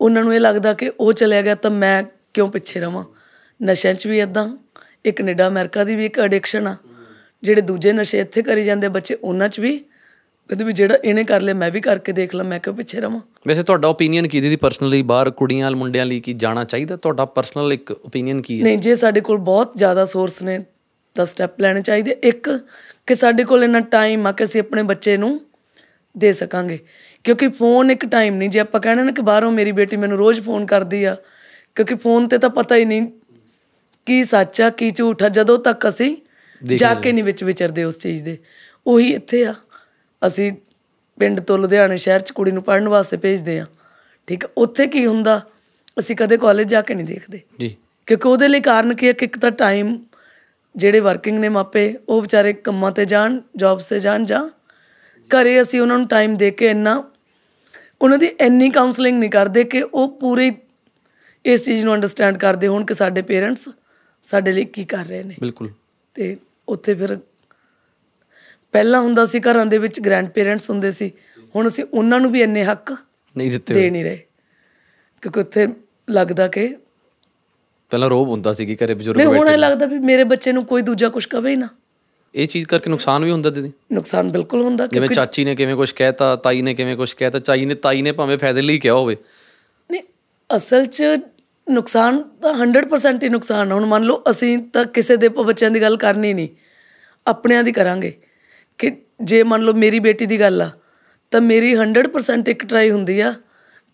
ਉਹਨਾਂ 0.00 0.24
ਨੂੰ 0.24 0.34
ਇਹ 0.34 0.40
ਲੱਗਦਾ 0.40 0.72
ਕਿ 0.72 0.92
ਉਹ 1.00 1.12
ਚਲਿਆ 1.12 1.42
ਗਿਆ 1.42 1.54
ਤਾਂ 1.54 1.70
ਮੈਂ 1.70 2.02
ਕਿਉਂ 2.34 2.48
ਪਿੱਛੇ 2.48 2.80
ਰਵਾਂ? 2.80 3.04
ਨਸ਼ਿਆਂ 3.60 3.94
'ਚ 3.94 4.06
ਵੀ 4.06 4.20
ਇਦਾਂ 4.20 4.48
ਇਹ 5.06 5.12
ਕੈਨੇਡਾ 5.12 5.48
ਅਮਰੀਕਾ 5.48 5.84
ਦੀ 5.84 5.94
ਵੀ 5.94 6.06
ਇੱਕ 6.06 6.18
ਐਡਿਕਸ਼ਨ 6.18 6.66
ਆ। 6.66 6.76
ਜਿਹੜੇ 7.42 7.60
ਦੂਜੇ 7.60 7.92
ਨਸ਼ੇ 7.92 8.18
ਇੱਥੇ 8.18 8.42
ਕਰੀ 8.42 8.64
ਜਾਂਦੇ 8.64 8.88
ਬੱਚੇ 8.88 9.14
ਉਹਨਾਂ 9.14 9.48
'ਚ 9.48 9.60
ਵੀ। 9.60 9.78
ਕਹਿੰਦੇ 10.48 10.64
ਵੀ 10.64 10.72
ਜਿਹੜਾ 10.72 10.98
ਇਹਨੇ 11.04 11.24
ਕਰ 11.24 11.40
ਲਿਆ 11.40 11.54
ਮੈਂ 11.54 11.70
ਵੀ 11.70 11.80
ਕਰਕੇ 11.80 12.12
ਦੇਖ 12.12 12.34
ਲਾਂ 12.34 12.44
ਮੈਂ 12.44 12.58
ਕਿਉਂ 12.60 12.74
ਪਿੱਛੇ 12.74 13.00
ਰਵਾਂ? 13.00 13.20
ਵੈਸੇ 13.48 13.62
ਤੁਹਾਡਾ 13.62 13.88
ਓਪੀਨੀਅਨ 13.88 14.28
ਕੀ 14.28 14.40
ਦੀਦੀ? 14.40 14.56
ਪਰਸਨਲੀ 14.56 15.02
ਬਾਹਰ 15.02 15.30
ਕੁੜੀਆਂ 15.30 15.70
ਮੁੰਡਿਆਂ 15.70 16.06
ਲਈ 16.06 16.20
ਕੀ 16.20 16.32
ਜਾਣਾ 16.32 16.64
ਚਾਹੀਦਾ? 16.64 16.96
ਤੁਹਾਡਾ 16.96 17.24
ਪਰਸਨਲ 17.24 17.72
ਇੱਕ 17.72 17.90
ਓਪੀਨੀਅਨ 17.90 18.42
ਕੀ 18.42 18.58
ਹੈ? 18.58 18.64
ਨਹੀਂ 18.64 18.78
ਜੇ 18.78 18.94
ਸਾਡੇ 18.94 19.20
ਕੋਲ 19.20 19.38
ਬਹੁਤ 19.38 19.72
ਜ਼ਿਆਦਾ 19.76 20.04
ਸੋਰਸ 20.04 20.42
ਨੇ 20.42 20.64
ਤਾਂ 21.14 21.24
ਸਟੈਪ 21.24 21.60
ਲੈਣੇ 21.60 21.82
ਚਾਹੀਦੇ। 21.82 22.16
ਇੱਕ 22.22 22.60
ਕਿ 23.06 23.14
ਸਾਡੇ 23.14 23.44
ਕੋਲ 23.44 23.64
ਇੰਨਾ 23.64 23.80
ਟਾਈਮ 23.80 24.26
ਆ 24.26 24.32
ਕਿ 24.32 24.44
ਅਸੀਂ 24.44 24.60
ਆਪਣੇ 24.60 24.82
ਬੱਚੇ 24.82 25.16
ਨੂੰ 25.16 25.40
ਦੇ 26.18 26.32
ਸਕਾਂਗੇ। 26.32 26.78
ਕਿਉਂਕਿ 27.24 27.48
ਫੋਨ 27.48 27.90
ਇੱਕ 27.90 28.06
ਟਾਈਮ 28.06 28.36
ਨਹੀਂ। 28.36 28.50
ਜੇ 28.50 28.60
ਆਪਾਂ 28.60 28.80
ਕਹਿਣਾ 28.80 29.02
ਨਾ 29.02 29.12
ਕਿ 29.12 29.22
ਬਾਹਰੋਂ 29.22 29.52
ਮੇਰੀ 29.52 29.72
ਬੇਟੀ 29.72 29.96
ਮੈਨੂੰ 29.96 30.18
ਰੋਜ਼ 30.18 30.40
ਫੋਨ 30.40 30.66
ਕਰਦੀ 30.66 31.04
ਆ 31.04 31.16
ਕਿਉਂਕਿ 31.74 31.94
ਫੋਨ 31.94 32.28
ਤੇ 32.28 32.38
ਤਾਂ 32.38 32.50
ਪਤਾ 32.50 32.76
ਹੀ 32.76 32.84
ਨਹੀਂ 32.84 33.08
ਕੀ 34.06 34.24
ਸੱਚ 34.24 34.62
ਆ 34.62 34.70
ਕੀ 34.70 34.90
ਝੂਠ 34.90 35.22
ਆ 35.22 35.28
ਜਦੋਂ 35.28 35.58
ਤੱਕ 35.58 35.88
ਅਸੀਂ 35.88 36.16
ਜਾ 36.76 36.94
ਕੇ 36.94 37.12
ਨਹੀਂ 37.12 37.24
ਵਿੱਚ 37.24 37.44
ਵਿਚਰਦੇ 37.44 37.84
ਉਸ 37.84 37.98
ਚੀਜ਼ 37.98 38.24
ਦੇ। 38.24 38.38
ਉਹੀ 38.86 39.14
ਇੱਥੇ 39.14 39.44
ਆ। 39.46 39.54
ਅਸੀਂ 40.26 40.52
ਪਿੰਡ 41.18 41.40
ਤੋਂ 41.40 41.58
ਲੁਧਿਆਣੇ 41.58 41.96
ਸ਼ਹਿਰ 41.96 42.20
ਚ 42.20 42.30
ਕੁੜੀ 42.30 42.50
ਨੂੰ 42.50 42.62
ਪੜਨ 42.62 42.88
ਵਾਸਤੇ 42.88 43.16
ਭੇਜਦੇ 43.16 43.58
ਆ 43.60 43.66
ਠੀਕ 44.26 44.44
ਉੱਥੇ 44.56 44.86
ਕੀ 44.86 45.06
ਹੁੰਦਾ? 45.06 45.40
ਅਸੀਂ 45.98 46.16
ਕਦੇ 46.16 46.36
ਕਾਲਜ 46.36 46.68
ਜਾ 46.68 46.80
ਕੇ 46.82 46.94
ਨਹੀਂ 46.94 47.06
ਦੇਖਦੇ। 47.06 47.40
ਜੀ। 47.60 47.76
ਕਿਉਂਕਿ 48.06 48.28
ਉਹਦੇ 48.28 48.48
ਲਈ 48.48 48.60
ਕਾਰਨ 48.60 48.94
ਕੀ 48.94 49.06
ਹੈ 49.06 49.12
ਕਿ 49.12 49.24
ਇੱਕ 49.24 49.38
ਤਾਂ 49.38 49.50
ਟਾਈਮ 49.50 49.98
ਜਿਹੜੇ 50.76 51.00
ਵਰਕਿੰਗ 51.00 51.38
ਨੇ 51.38 51.48
ਮਾਪੇ 51.48 51.94
ਉਹ 52.08 52.22
ਵਿਚਾਰੇ 52.22 52.52
ਕੰਮਾਂ 52.52 52.90
ਤੇ 52.92 53.04
ਜਾਣ 53.04 53.40
ਜੌਬਸ 53.56 53.86
ਤੇ 53.86 54.00
ਜਾਣ 54.00 54.24
ਜਾਂ 54.24 54.48
ਘਰੇ 55.30 55.60
ਅਸੀਂ 55.62 55.80
ਉਹਨਾਂ 55.80 55.98
ਨੂੰ 55.98 56.08
ਟਾਈਮ 56.08 56.36
ਦੇ 56.36 56.50
ਕੇ 56.50 56.66
ਇੰਨਾ 56.66 57.02
ਉਹਨਾਂ 58.02 58.18
ਦੀ 58.18 58.26
ਇੰਨੀ 58.26 58.70
ਕਾਉਂਸਲਿੰਗ 58.70 59.18
ਨਹੀਂ 59.18 59.30
ਕਰਦੇ 59.30 59.64
ਕਿ 59.64 59.82
ਉਹ 59.82 60.08
ਪੂਰੀ 60.20 60.52
ਇਸ 61.44 61.64
ਚੀਜ਼ 61.64 61.84
ਨੂੰ 61.84 61.94
ਅੰਡਰਸਟੈਂਡ 61.94 62.36
ਕਰਦੇ 62.36 62.66
ਹੋਣ 62.66 62.84
ਕਿ 62.84 62.94
ਸਾਡੇ 62.94 63.22
ਪੇਰੈਂਟਸ 63.22 63.68
ਸਾਡੇ 64.26 64.52
ਲਈ 64.52 64.64
ਕੀ 64.64 64.84
ਕਰ 64.84 65.06
ਰਹੇ 65.06 65.22
ਨੇ। 65.22 65.34
ਬਿਲਕੁਲ। 65.40 65.70
ਤੇ 66.14 66.36
ਉੱਥੇ 66.68 66.94
ਫਿਰ 66.94 67.18
ਪਹਿਲਾਂ 68.72 69.00
ਹੁੰਦਾ 69.00 69.26
ਸੀ 69.26 69.40
ਘਰਾਂ 69.40 69.66
ਦੇ 69.66 69.78
ਵਿੱਚ 69.78 70.00
ਗ੍ਰੈਂਡ 70.00 70.28
ਪੇਰੈਂਟਸ 70.28 70.70
ਹੁੰਦੇ 70.70 70.90
ਸੀ। 70.90 71.12
ਹੁਣ 71.56 71.68
ਅਸੀਂ 71.68 71.84
ਉਹਨਾਂ 71.92 72.20
ਨੂੰ 72.20 72.32
ਵੀ 72.32 72.42
ਇੰਨੇ 72.42 72.64
ਹੱਕ 72.64 72.96
ਨਹੀਂ 73.36 73.50
ਦਿੱਤੇ 73.50 73.74
ਦੇ 73.74 73.90
ਨਹੀਂ 73.90 74.04
ਰਹੇ। 74.04 74.22
ਕਿਉਂਕਿ 75.22 75.40
ਉੱਥੇ 75.40 75.68
ਲੱਗਦਾ 76.10 76.48
ਕਿ 76.48 76.76
ਪਹਿਲਾਂ 77.90 78.10
ਰੋਬ 78.10 78.28
ਹੁੰਦਾ 78.28 78.52
ਸੀ 78.52 78.66
ਕਿ 78.66 78.76
ਘਰੇ 78.84 78.94
ਬਜ਼ੁਰਗ 78.94 79.16
ਨਹੀਂ 79.16 79.26
ਹੁਣ 79.26 79.48
ਇਹ 79.48 79.58
ਲੱਗਦਾ 79.58 79.86
ਵੀ 79.86 79.98
ਮੇਰੇ 79.98 80.24
ਬੱਚੇ 80.24 80.52
ਨੂੰ 80.52 80.64
ਕੋਈ 80.64 80.82
ਦੂਜਾ 80.82 81.08
ਕੁਝ 81.08 81.26
ਕਵੇ 81.26 81.50
ਹੀ 81.50 81.56
ਨਾ। 81.56 81.68
ਇਹ 82.34 82.46
ਚੀਜ਼ 82.46 82.68
ਕਰਕੇ 82.68 82.90
ਨੁਕਸਾਨ 82.90 83.24
ਵੀ 83.24 83.30
ਹੁੰਦਾ 83.30 83.50
ਦੀਦੀ। 83.50 83.72
ਨੁਕਸਾਨ 83.92 84.30
ਬਿਲਕੁਲ 84.30 84.62
ਹੁੰਦਾ 84.62 84.86
ਜਿਵੇਂ 84.86 85.08
ਚਾਚੀ 85.08 85.44
ਨੇ 85.44 85.54
ਕਿਵੇਂ 85.54 85.76
ਕੁਝ 85.76 85.92
ਕਹਿਤਾ 85.92 86.36
ਤਾਈ 86.36 86.62
ਨੇ 86.62 86.74
ਕਿਵੇਂ 86.74 86.96
ਕੁਝ 86.96 87.12
ਕਹਿਤਾ 87.12 87.38
ਚਾਈ 87.38 87.64
ਨੇ 87.64 87.74
ਤਾਈ 87.74 88.02
ਨੇ 88.02 88.12
ਭਾਵੇਂ 88.12 88.38
ਫਾਇਦੇ 88.38 88.62
ਲਈ 88.62 88.78
ਕਿਹਾ 88.78 88.94
ਹੋਵੇ। 88.94 89.16
ਨਹੀਂ 89.90 90.02
ਅਸਲ 90.56 90.86
'ਚ 90.86 91.02
ਨੁਕਸਾਨ 91.70 92.22
ਤਾਂ 92.22 92.54
100% 92.54 93.24
ਹੀ 93.24 93.28
ਨੁਕਸਾਨ। 93.28 93.72
ਹੁਣ 93.72 93.86
ਮੰਨ 93.86 94.04
ਲਓ 94.04 94.22
ਅਸੀਂ 94.30 94.58
ਤਾਂ 94.58 94.84
ਕਿਸੇ 94.84 95.16
ਦੇ 95.16 95.28
ਬੱਚਿਆਂ 95.28 95.70
ਦੀ 95.70 95.80
ਗੱਲ 95.80 95.96
ਕਰਨੀ 95.96 96.34
ਨਹੀਂ। 96.34 96.48
ਆਪਣਿਆਂ 97.26 97.64
ਦੀ 97.64 97.72
ਕਰਾਂਗੇ। 97.72 98.20
ਕਿ 98.78 98.96
ਜੇ 99.22 99.42
ਮੰਨ 99.42 99.62
ਲਓ 99.62 99.72
ਮੇਰੀ 99.72 99.98
ਬੇਟੀ 99.98 100.26
ਦੀ 100.26 100.40
ਗੱਲ 100.40 100.62
ਆ 100.62 100.70
ਤਾਂ 101.30 101.40
ਮੇਰੀ 101.40 101.76
100% 101.76 102.48
ਇੱਕ 102.48 102.66
ਟਰਾਈ 102.66 102.90
ਹੁੰਦੀ 102.90 103.20
ਆ 103.20 103.34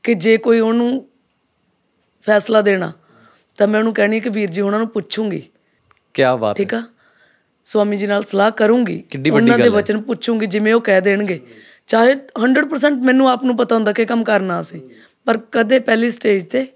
ਕਿ 0.02 0.14
ਜੇ 0.14 0.36
ਕੋਈ 0.36 0.60
ਉਹਨੂੰ 0.60 1.08
ਫੈਸਲਾ 2.22 2.60
ਦੇਣਾ 2.60 2.92
ਤਾਂ 3.58 3.68
ਮੈਂ 3.68 3.80
ਉਹਨੂੰ 3.80 3.94
ਕਹਿਣੀ 3.94 4.20
ਕਿ 4.20 4.28
ਵੀਰ 4.28 4.50
ਜੀ 4.50 4.60
ਉਹਨਾਂ 4.60 4.78
ਨੂੰ 4.78 4.88
ਪੁੱਛੂੰਗੀ। 4.88 5.42
ਕੀ 6.14 6.22
ਬਾਤ 6.40 6.60
ਹੈ। 6.60 6.64
ਠੀਕ 6.64 6.74
ਆ? 6.74 6.82
ਸਵਾਮੀ 7.64 7.96
ਜੀ 7.96 8.06
ਨਾਲ 8.06 8.22
ਸਲਾਹ 8.22 8.50
ਕਰੂੰਗੀ। 8.50 8.98
ਕਿੱਡੀ 9.10 9.30
ਵੱਡੀ 9.30 9.44
ਉਹਨਾਂ 9.44 9.58
ਦੇ। 9.58 9.68
ਵਚਨ 9.68 10.00
ਪੁੱਛੂੰਗੀ 10.02 10.46
ਜਿਵੇਂ 10.46 10.74
ਉਹ 10.74 10.80
ਕਹਿ 10.80 11.00
ਦੇਣਗੇ। 11.00 11.40
ਚਾਹੇ 11.86 12.12
100% 12.12 13.02
ਮੈਨੂੰ 13.04 13.28
ਆਪ 13.30 13.44
ਨੂੰ 13.44 13.56
ਪਤਾ 13.56 13.74
ਹੁੰਦਾ 13.74 13.92
ਕਿ 13.92 14.04
ਕੰਮ 14.04 14.24
ਕਰਨਾ 14.24 14.62
ਸੀ 14.62 14.80
ਪਰ 15.24 15.38
ਕਦੇ 15.52 15.78
ਪਹਿਲੀ 15.78 16.10
ਸਟੇਜ 16.10 16.44
ਤੇ 16.44 16.66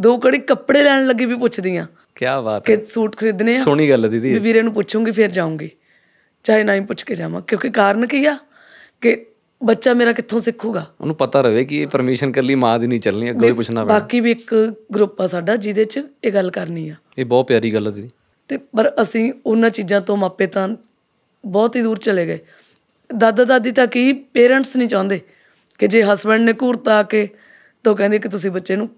ਦੋ 0.00 0.18
ਕੜੀ 0.18 0.38
ਕੱਪੜੇ 0.38 0.82
ਲੈਣ 0.82 1.06
ਲੱਗੀ 1.06 1.24
ਵੀ 1.24 1.34
ਪੁੱਛਦੀ 1.34 1.76
ਆ 1.76 1.86
ਕੀ 2.14 2.24
ਬਾਤ 2.44 2.70
ਹੈ। 2.70 2.76
ਕਿ 2.76 2.84
ਸੂਟ 2.84 3.16
ਖਰੀਦਨੇ 3.16 3.54
ਆ? 3.54 3.58
ਸੋਹਣੀ 3.58 3.90
ਗੱਲ 3.90 4.04
ਹੈ 4.04 4.10
ਦੀਦੀ 4.10 4.32
ਵੀ 4.32 4.38
ਵੀਰੇ 4.38 4.62
ਨੂੰ 4.62 4.72
ਪੁੱਛੂੰਗੀ 4.72 5.10
ਫਿਰ 5.10 5.30
ਜਾਊਂਗੀ। 5.30 5.70
ਚਾਹੇ 6.44 6.64
ਨਾ 6.64 6.74
ਹੀ 6.74 6.80
ਪੁੱਛ 6.80 7.02
ਕੇ 7.02 7.14
ਜਾਵਾਂ। 7.14 7.42
ਕਿਉਂਕਿ 7.42 7.70
ਕਾਰਨ 7.70 8.06
ਕੀ 8.06 8.26
ਆ? 8.26 8.38
ਕਿ 9.00 9.26
ਬੱਚਾ 9.64 9.94
ਮੇਰਾ 9.94 10.12
ਕਿੱਥੋਂ 10.12 10.40
ਸਿੱਖੂਗਾ? 10.40 10.86
ਉਹਨੂੰ 11.00 11.16
ਪਤਾ 11.16 11.40
ਰਵੇ 11.40 11.64
ਕਿ 11.64 11.76
ਇਹ 11.82 11.86
ਪਰਮਿਸ਼ਨ 11.86 12.32
ਕਰ 12.32 12.42
ਲਈ 12.42 12.54
ਮਾਂ 12.54 12.78
ਦੀ 12.78 12.86
ਨਹੀਂ 12.86 13.00
ਚੱਲਣੀ 13.00 13.30
ਅੱਗੋਂ 13.30 13.48
ਹੀ 13.48 13.52
ਪੁੱਛਣਾ 13.52 13.84
ਪੈਣਾ। 13.84 13.98
ਬਾਕੀ 13.98 14.20
ਵੀ 14.20 14.30
ਇੱਕ 14.30 14.74
ਗਰੁੱਪ 14.94 15.20
ਆ 15.20 15.26
ਸਾਡਾ 15.26 15.56
ਜਿਹਦੇ 15.56 15.84
'ਚ 15.84 16.00
ਇਹ 16.24 16.32
ਗੱਲ 16.32 16.50
ਕਰਨੀ 16.50 16.88
ਆ। 16.88 16.94
ਇਹ 17.18 17.24
ਬਹੁਤ 17.24 17.48
ਪਿਆਰੀ 17.48 17.74
ਗੱਲ 17.74 17.86
ਹੈ 17.86 17.92
ਦੀਦੀ। 17.92 18.10
ਤੇ 18.48 18.56
ਪਰ 18.56 18.92
ਅਸੀਂ 19.02 19.32
ਉਹਨਾਂ 19.46 19.70
ਚੀਜ਼ਾਂ 19.70 20.00
ਤੋਂ 20.00 20.16
ਮਾਪੇ 20.16 20.46
ਤਾਂ 20.46 20.68
ਬਹੁਤ 21.46 21.76
ਹੀ 21.76 21.82
ਦੂਰ 21.82 21.98
ਚਲੇ 21.98 22.26
ਗਏ। 22.26 22.38
ਦਾਦਾ 23.16 23.44
ਦਾਦੀ 23.44 23.70
ਤਾਂ 23.70 23.86
ਕੀ 23.86 24.12
ਪੇਰੈਂਟਸ 24.12 24.76
ਨਹੀਂ 24.76 24.88
ਚਾਹੁੰਦੇ 24.88 25.20
ਕਿ 25.78 25.86
ਜੇ 25.86 26.02
ਹਸਬੰਡ 26.02 26.40
ਨੇ 26.40 26.52
ਘੂਰਤਾ 26.62 27.02
ਕੇ 27.02 27.28
ਤਾਂ 27.84 27.94
ਕਹਿੰਦੇ 27.94 28.18
ਕਿ 28.18 28.28
ਤੁਸੀਂ 28.28 28.50
ਬੱਚੇ 28.50 28.76
ਨੂੰ 28.76 28.90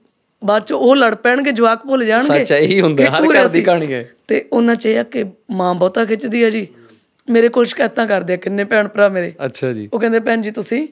ਬਾਅਦ 0.46 0.62
ਚ 0.62 0.72
ਉਹ 0.72 0.96
ਲੜ 0.96 1.14
ਪੈਣਗੇ 1.14 1.52
ਜਵਾਕ 1.52 1.86
ਭੁੱਲ 1.86 2.04
ਜਾਣਗੇ। 2.04 2.38
ਸੱਚ 2.38 2.50
ਇਹੀ 2.50 2.80
ਹੁੰਦਾ, 2.80 3.04
ਹਰ 3.04 3.22
ਘਰ 3.22 3.48
ਦੀ। 3.48 3.62
ਕਹਾਣੀ 3.62 3.92
ਹੈ। 3.92 4.10
ਤੇ 4.28 4.48
ਉਹਨਾਂ 4.52 4.74
ਚ 4.74 4.86
ਇਹ 4.86 4.98
ਆ 4.98 5.02
ਕਿ 5.02 5.24
ਮਾਂ 5.50 5.74
ਬਹੁਤਾ 5.74 6.04
ਖਿੱਚਦੀ 6.04 6.42
ਆ 6.42 6.50
ਜੀ। 6.50 6.66
ਮੇਰੇ 7.30 7.48
ਕੋਲ 7.48 7.64
ਸ਼ਿਕਾਇਤਾਂ 7.64 8.06
ਕਰਦੇ 8.06 8.34
ਆ 8.34 8.36
ਕਿੰਨੇ 8.36 8.64
ਭੈਣ 8.64 8.88
ਭਰਾ 8.88 9.08
ਮੇਰੇ। 9.08 9.32
ਅੱਛਾ 9.44 9.72
ਜੀ। 9.72 9.88
ਉਹ 9.92 10.00
ਕਹਿੰਦੇ 10.00 10.20
ਭੈਣ 10.20 10.42
ਜੀ 10.42 10.50
ਤੁਸੀਂ 10.50 10.88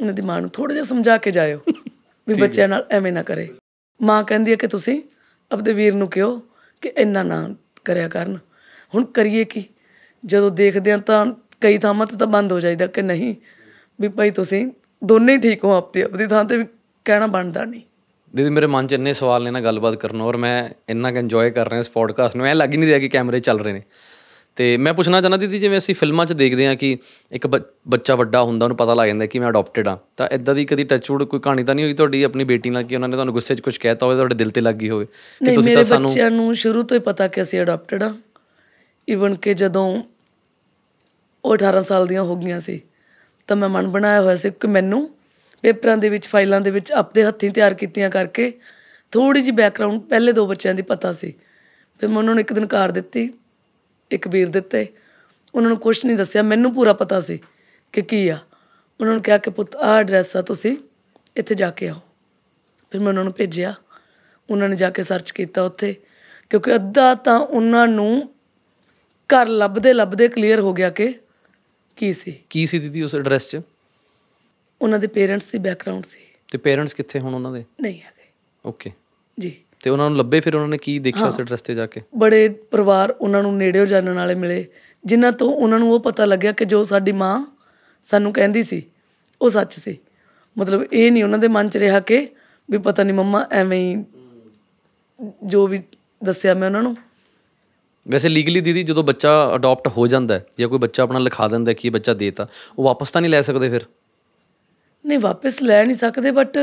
ਉਹਨਾਂ 0.00 0.14
ਦੀ 0.14 0.22
ਮਾਂ 0.22 0.40
ਨੂੰ 0.40 0.50
ਥੋੜਾ 0.50 0.74
ਜਿਹਾ 0.74 0.84
ਸਮਝਾ 0.84 1.16
ਕੇ 1.18 1.30
ਜਾਇਓ 1.30 1.58
ਵੀ 2.28 2.34
ਬੱਚਿਆਂ 2.34 2.68
ਨਾਲ 2.68 2.86
ਐਵੇਂ 2.90 3.12
ਨਾ 3.12 3.22
ਕਰੇ। 3.22 3.48
ਮਾਂ 4.02 4.24
ਕਹਿੰਦੀ 4.24 4.50
ਹੈ 4.50 4.56
ਕਿ 4.56 4.66
ਤੁਸੀਂ 4.66 5.02
ਆਪਦੇ 5.52 5.72
ਵੀਰ 5.72 5.94
ਨੂੰ 5.94 6.08
ਕਿਹੋ 6.08 6.42
ਕਿ 6.80 6.92
ਇੰਨਾ 6.96 7.22
ਨਾ 7.22 7.54
ਕਰਿਆ 7.84 8.08
ਕਰਨ। 8.08 8.38
ਹੁਣ 8.94 9.04
ਕਰੀਏ 9.04 9.44
ਕੀ? 9.44 9.64
ਜਦੋਂ 10.26 10.50
ਦੇਖਦੇ 10.50 10.92
ਆ 10.92 10.96
ਤਾਂ 10.96 11.26
ਕਈ 11.60 11.78
ਥਾਵਾਂ 11.78 12.06
ਤੇ 12.06 12.16
ਤਾਂ 12.16 12.26
ਬੰਦ 12.26 12.52
ਹੋ 12.52 12.60
ਜਾਈਦਾ 12.60 12.86
ਕਿ 12.86 13.02
ਨਹੀਂ 13.02 13.34
ਵੀ 14.00 14.08
ਭਾਈ 14.08 14.30
ਤੁਸੀਂ 14.30 14.66
ਦੋਨੇ 15.04 15.38
ਠੀਕ 15.38 15.64
ਹੋ 15.64 15.72
ਆਪਦੀ 15.72 16.00
ਆਪਦੀ 16.00 16.26
ਥਾਂ 16.26 16.44
ਤੇ 16.44 16.56
ਵੀ 16.56 16.64
ਕਹਿਣਾ 17.04 17.26
ਬਣਦਾ 17.26 17.64
ਨਹੀਂ। 17.64 17.82
ਦੀਦੀ 18.34 18.50
ਮੇਰੇ 18.50 18.66
ਮਨ 18.66 18.86
'ਚ 18.86 18.92
ਇੰਨੇ 18.92 19.12
ਸਵਾਲ 19.12 19.44
ਨੇ 19.44 19.50
ਨਾ 19.50 19.60
ਗੱਲਬਾਤ 19.60 19.94
ਕਰਨ 19.94 20.20
ਔਰ 20.20 20.36
ਮੈਂ 20.36 20.68
ਇੰਨਾ 20.88 21.12
ਕਿ 21.12 21.18
ਇੰਜੋਏ 21.18 21.50
ਕਰ 21.50 21.68
ਰਿਹਾ 21.68 21.80
ਇਸ 21.80 21.90
ਪੋਡਕਾਸਟ 21.90 22.36
ਨੂੰ। 22.36 22.46
ਐ 22.46 22.54
ਲੱਗ 22.54 22.72
ਹੀ 22.72 22.76
ਨਹੀਂ 22.76 22.88
ਰਿਹਾ 22.88 22.98
ਕਿ 22.98 23.08
ਕੈਮਰੇ 23.08 23.40
ਚੱਲ 23.40 23.58
ਰਹੇ 23.60 23.72
ਨੇ। 23.72 23.82
ਤੇ 24.56 24.76
ਮੈਂ 24.76 24.94
ਪੁੱਛਣਾ 24.94 25.20
ਚਾਹੁੰਦਾ 25.20 25.36
ਦੀਦੀ 25.36 25.58
ਜਿਵੇਂ 25.58 25.78
ਅਸੀਂ 25.78 25.94
ਫਿਲਮਾਂ 25.94 26.26
'ਚ 26.26 26.32
ਦੇਖਦੇ 26.32 26.66
ਹਾਂ 26.66 26.76
ਕਿ 26.76 26.98
ਇੱਕ 27.32 27.46
ਬੱਚਾ 27.88 28.14
ਵੱਡਾ 28.14 28.42
ਹੁੰਦਾ 28.42 28.66
ਉਹਨੂੰ 28.66 28.76
ਪਤਾ 28.76 28.94
ਲੱਗ 28.94 29.06
ਜਾਂਦਾ 29.06 29.26
ਕਿ 29.26 29.38
ਮੈਂ 29.38 29.48
ਅਡਾਪਟਡ 29.48 29.88
ਆ 29.88 29.98
ਤਾਂ 30.16 30.28
ਇਦਾਂ 30.28 30.54
ਦੀ 30.54 30.64
ਕਦੀ 30.64 30.84
ਟੱਚਵੁੱਡ 30.84 31.22
ਕੋਈ 31.22 31.40
ਕਹਾਣੀ 31.40 31.64
ਤਾਂ 31.64 31.74
ਨਹੀਂ 31.74 31.84
ਹੋਈ 31.86 31.92
ਤੁਹਾਡੀ 31.92 32.22
ਆਪਣੀ 32.22 32.44
ਬੇਟੀ 32.44 32.70
ਨਾਲ 32.70 32.82
ਕਿ 32.82 32.94
ਉਹਨਾਂ 32.94 33.08
ਨੇ 33.08 33.12
ਤੁਹਾਨੂੰ 33.16 33.34
ਗੁੱਸੇ 33.34 33.54
'ਚ 33.54 33.60
ਕੁਝ 33.60 33.76
ਕਹਿਤਾ 33.76 34.06
ਹੋਵੇ 34.06 34.16
ਤੁਹਾਡੇ 34.16 34.34
ਦਿਲ 34.34 34.50
ਤੇ 34.50 34.60
ਲੱਗ 34.60 34.74
ਗਈ 34.74 34.90
ਹੋਵੇ? 34.90 35.06
ਕਿ 35.44 35.54
ਤੁਸੀਂ 35.54 35.74
ਤਾਂ 35.74 35.84
ਸਾਨੂੰ 35.84 36.10
ਬੱਚਿਆਂ 36.10 36.30
ਨੂੰ 36.30 36.54
ਸ਼ੁਰੂ 36.54 36.82
ਤੋਂ 36.82 36.96
ਹੀ 36.96 37.02
ਪਤਾ 37.02 37.28
ਕਿ 37.28 37.42
ਅਸੀਂ 37.42 37.62
ਅਡਾਪਟਡ 37.62 38.02
ਆ 38.02 38.14
ਈਵਨ 39.10 39.34
ਕਿ 39.34 39.54
ਜਦੋਂ 39.54 40.02
ਉਹ 41.44 41.56
18 41.56 41.82
ਸਾਲ 41.82 42.06
ਦੀਆਂ 42.06 42.22
ਹੋ 42.22 42.36
ਗਈਆਂ 42.36 42.60
ਸੀ 42.60 42.80
ਤਾਂ 43.46 43.56
ਮੈਂ 43.56 43.68
ਮਨ 43.68 43.88
ਬਣਾਇਆ 43.88 44.22
ਹੋਇਆ 44.22 44.36
ਸੀ 44.36 44.50
ਕਿ 44.50 44.68
ਮੈਨੂੰ 44.68 45.10
ਪੇਪਰਾਂ 45.62 45.96
ਦੇ 45.96 46.08
ਵਿੱਚ, 46.08 46.28
ਫਾਈਲਾਂ 46.28 46.60
ਦੇ 46.60 46.70
ਵਿੱਚ 46.70 46.92
ਆਪਦੇ 46.92 47.24
ਹੱਥੀਂ 47.24 47.50
ਤਿਆਰ 47.50 47.74
ਕੀਤੀਆਂ 47.74 48.10
ਕਰਕੇ 48.10 48.60
ਥੋੜੀ 49.10 49.40
ਜਿਹੀ 49.40 49.50
ਬੈਕਗ੍ਰਾਉਂਡ 49.50 50.00
ਪਹਿਲੇ 50.00 50.32
ਦੋ 50.32 50.46
ਬੱਚਿਆਂ 50.46 50.74
ਦੀ 50.74 50.82
ਪਤਾ 50.82 51.12
ਸੀ। 51.12 51.34
ਫਿਰ 52.00 52.08
ਮੈਂ 52.08 52.18
ਉਹਨਾਂ 52.18 52.34
ਨੂੰ 52.34 52.40
ਇੱਕ 52.40 52.52
ਦਿਨ 52.52 52.66
ਕਾਰ 52.66 52.90
ਦਿੱਤੀ, 52.90 53.34
ਇੱਕ 54.10 54.28
ਵੀਰ 54.28 54.48
ਦਿੱਤੇ। 54.48 54.86
ਉਹਨਾਂ 55.54 55.68
ਨੂੰ 55.68 55.78
ਕੁਝ 55.78 56.06
ਨਹੀਂ 56.06 56.16
ਦੱਸਿਆ, 56.16 56.42
ਮੈਨੂੰ 56.42 56.74
ਪੂਰਾ 56.74 56.92
ਪਤਾ 56.92 57.20
ਸੀ 57.20 57.40
ਕਿ 57.92 58.02
ਕੀ 58.02 58.28
ਆ। 58.28 58.38
ਉਹਨਾਂ 59.00 59.14
ਨੂੰ 59.14 59.22
ਕਿਹਾ 59.22 59.38
ਕਿ 59.38 59.50
ਪੁੱਤ, 59.50 59.76
ਆਹ 59.76 60.00
ਐਡਰੈਸ 60.00 60.36
ਆ 60.36 60.42
ਤੁਸੀਂ, 60.42 60.76
ਇੱਥੇ 61.36 61.54
ਜਾ 61.54 61.70
ਕੇ 61.70 61.88
ਆਓ। 61.88 61.96
ਫਿਰ 62.90 63.00
ਮੈਂ 63.00 63.08
ਉਹਨਾਂ 63.08 63.24
ਨੂੰ 63.24 63.32
ਭੇਜਿਆ। 63.32 63.74
ਉਹਨਾਂ 64.50 64.68
ਨੇ 64.68 64.76
ਜਾ 64.76 64.90
ਕੇ 64.90 65.02
ਸਰਚ 65.02 65.30
ਕੀਤਾ 65.30 65.62
ਉੱਥੇ, 65.62 65.96
ਕਿਉਂਕਿ 66.50 66.74
ਅੱਧਾ 66.74 67.14
ਤਾਂ 67.14 67.38
ਉਹਨਾਂ 67.38 67.88
ਨੂੰ 67.88 68.34
ਘਰ 69.30 69.48
ਲੱਭਦੇ 69.48 69.92
ਲੱਭਦੇ 69.92 70.28
ਕਲੀਅਰ 70.28 70.60
ਹੋ 70.60 70.72
ਗਿਆ 70.72 70.90
ਕਿ 70.90 71.14
ਕੀ 71.96 72.12
ਸੀ। 72.12 72.40
ਕੀ 72.50 72.66
ਸੀ 72.66 72.78
ਦੀਦੀ 72.78 73.02
ਉਸ 73.02 73.14
ਐਡਰੈਸ 73.14 73.48
'ਚ? 73.48 73.60
ਉਹਨਾਂ 74.82 74.98
ਦੇ 74.98 75.06
ਪੇਰੈਂਟਸ 75.06 75.52
ਦੀ 75.52 75.58
ਬੈਕਗ੍ਰਾਉਂਡ 75.58 76.04
ਸੀ। 76.04 76.18
ਤੇ 76.52 76.58
ਪੇਰੈਂਟਸ 76.58 76.94
ਕਿੱਥੇ 76.94 77.20
ਹੁਣ 77.20 77.34
ਉਹਨਾਂ 77.34 77.52
ਦੇ? 77.52 77.64
ਨਹੀਂ 77.82 78.00
ਹੈਗੇ। 78.00 78.28
ਓਕੇ 78.66 78.92
ਜੀ। 79.40 79.56
ਤੇ 79.82 79.90
ਉਹਨਾਂ 79.90 80.10
ਨੂੰ 80.10 80.18
ਲੱਭੇ 80.18 80.40
ਫਿਰ 80.40 80.54
ਉਹਨਾਂ 80.54 80.68
ਨੇ 80.68 80.78
ਕੀ 80.78 80.98
ਦੇਖਿਆ 80.98 81.26
ਉਸ 81.26 81.40
ਐਡਰੈਸ 81.40 81.62
ਤੇ 81.62 81.74
ਜਾ 81.74 81.86
ਕੇ? 81.86 82.02
ਬੜੇ 82.16 82.48
ਪਰਿਵਾਰ 82.48 83.10
ਉਹਨਾਂ 83.10 83.42
ਨੂੰ 83.42 83.56
ਨੇੜਿਓ 83.56 83.84
ਜਾਣਨ 83.84 84.14
ਵਾਲੇ 84.14 84.34
ਮਿਲੇ 84.34 84.66
ਜਿਨ੍ਹਾਂ 85.04 85.32
ਤੋਂ 85.32 85.50
ਉਹਨਾਂ 85.50 85.78
ਨੂੰ 85.78 85.92
ਉਹ 85.92 86.00
ਪਤਾ 86.00 86.24
ਲੱਗਿਆ 86.24 86.52
ਕਿ 86.52 86.64
ਜੋ 86.64 86.82
ਸਾਡੀ 86.82 87.12
ਮਾਂ 87.12 87.56
ਸਾਨੂੰ 88.02 88.32
ਕਹਿੰਦੀ 88.32 88.62
ਸੀ 88.62 88.82
ਉਹ 89.42 89.48
ਸੱਚ 89.48 89.74
ਸੀ। 89.74 89.98
ਮਤਲਬ 90.58 90.84
ਇਹ 90.92 91.12
ਨਹੀਂ 91.12 91.24
ਉਹਨਾਂ 91.24 91.38
ਦੇ 91.38 91.48
ਮਨ 91.48 91.68
'ਚ 91.68 91.76
ਰਿਹਾ 91.76 92.00
ਕਿ 92.00 92.28
ਵੀ 92.70 92.78
ਪਤਾ 92.78 93.02
ਨਹੀਂ 93.02 93.14
ਮੰਮਾ 93.14 93.46
ਐਵੇਂ 93.50 93.96
ਹੀ 93.96 94.04
ਜੋ 95.44 95.66
ਵੀ 95.66 95.82
ਦੱਸਿਆ 96.24 96.54
ਮੈਂ 96.54 96.68
ਉਹਨਾਂ 96.68 96.82
ਨੂੰ। 96.82 96.96
ਵੈਸੇ 98.08 98.28
ਲੀਗਲੀ 98.28 98.60
ਦੀਦੀ 98.60 98.82
ਜਦੋਂ 98.82 99.04
ਬੱਚਾ 99.04 99.52
ਅਡਾਪਟ 99.54 99.88
ਹੋ 99.88 100.06
ਜਾਂਦਾ 100.06 100.34
ਹੈ 100.34 100.46
ਜਾਂ 100.60 100.68
ਕੋਈ 100.68 100.78
ਬੱਚਾ 100.78 101.02
ਆਪਣਾ 101.02 101.18
ਲਿਖਾ 101.18 101.48
ਦਿੰਦਾ 101.48 101.72
ਕਿ 101.72 101.88
ਇਹ 101.88 101.92
ਬੱਚਾ 101.92 102.14
ਦੇਤਾ 102.14 102.48
ਉਹ 102.78 102.84
ਵਾਪਸ 102.84 103.10
ਤਾਂ 103.10 103.20
ਨਹੀਂ 103.20 103.30
ਲੈ 103.30 103.42
ਸਕਦੇ 103.42 103.70
ਫਿਰ? 103.70 103.80
ਨਹੀਂ 105.06 105.18
ਵਾਪਸ 105.18 105.62
ਲੈ 105.62 105.84
ਨਹੀਂ 105.84 105.96
ਸਕਦੇ 105.96 106.30
ਬਟ 106.30 106.58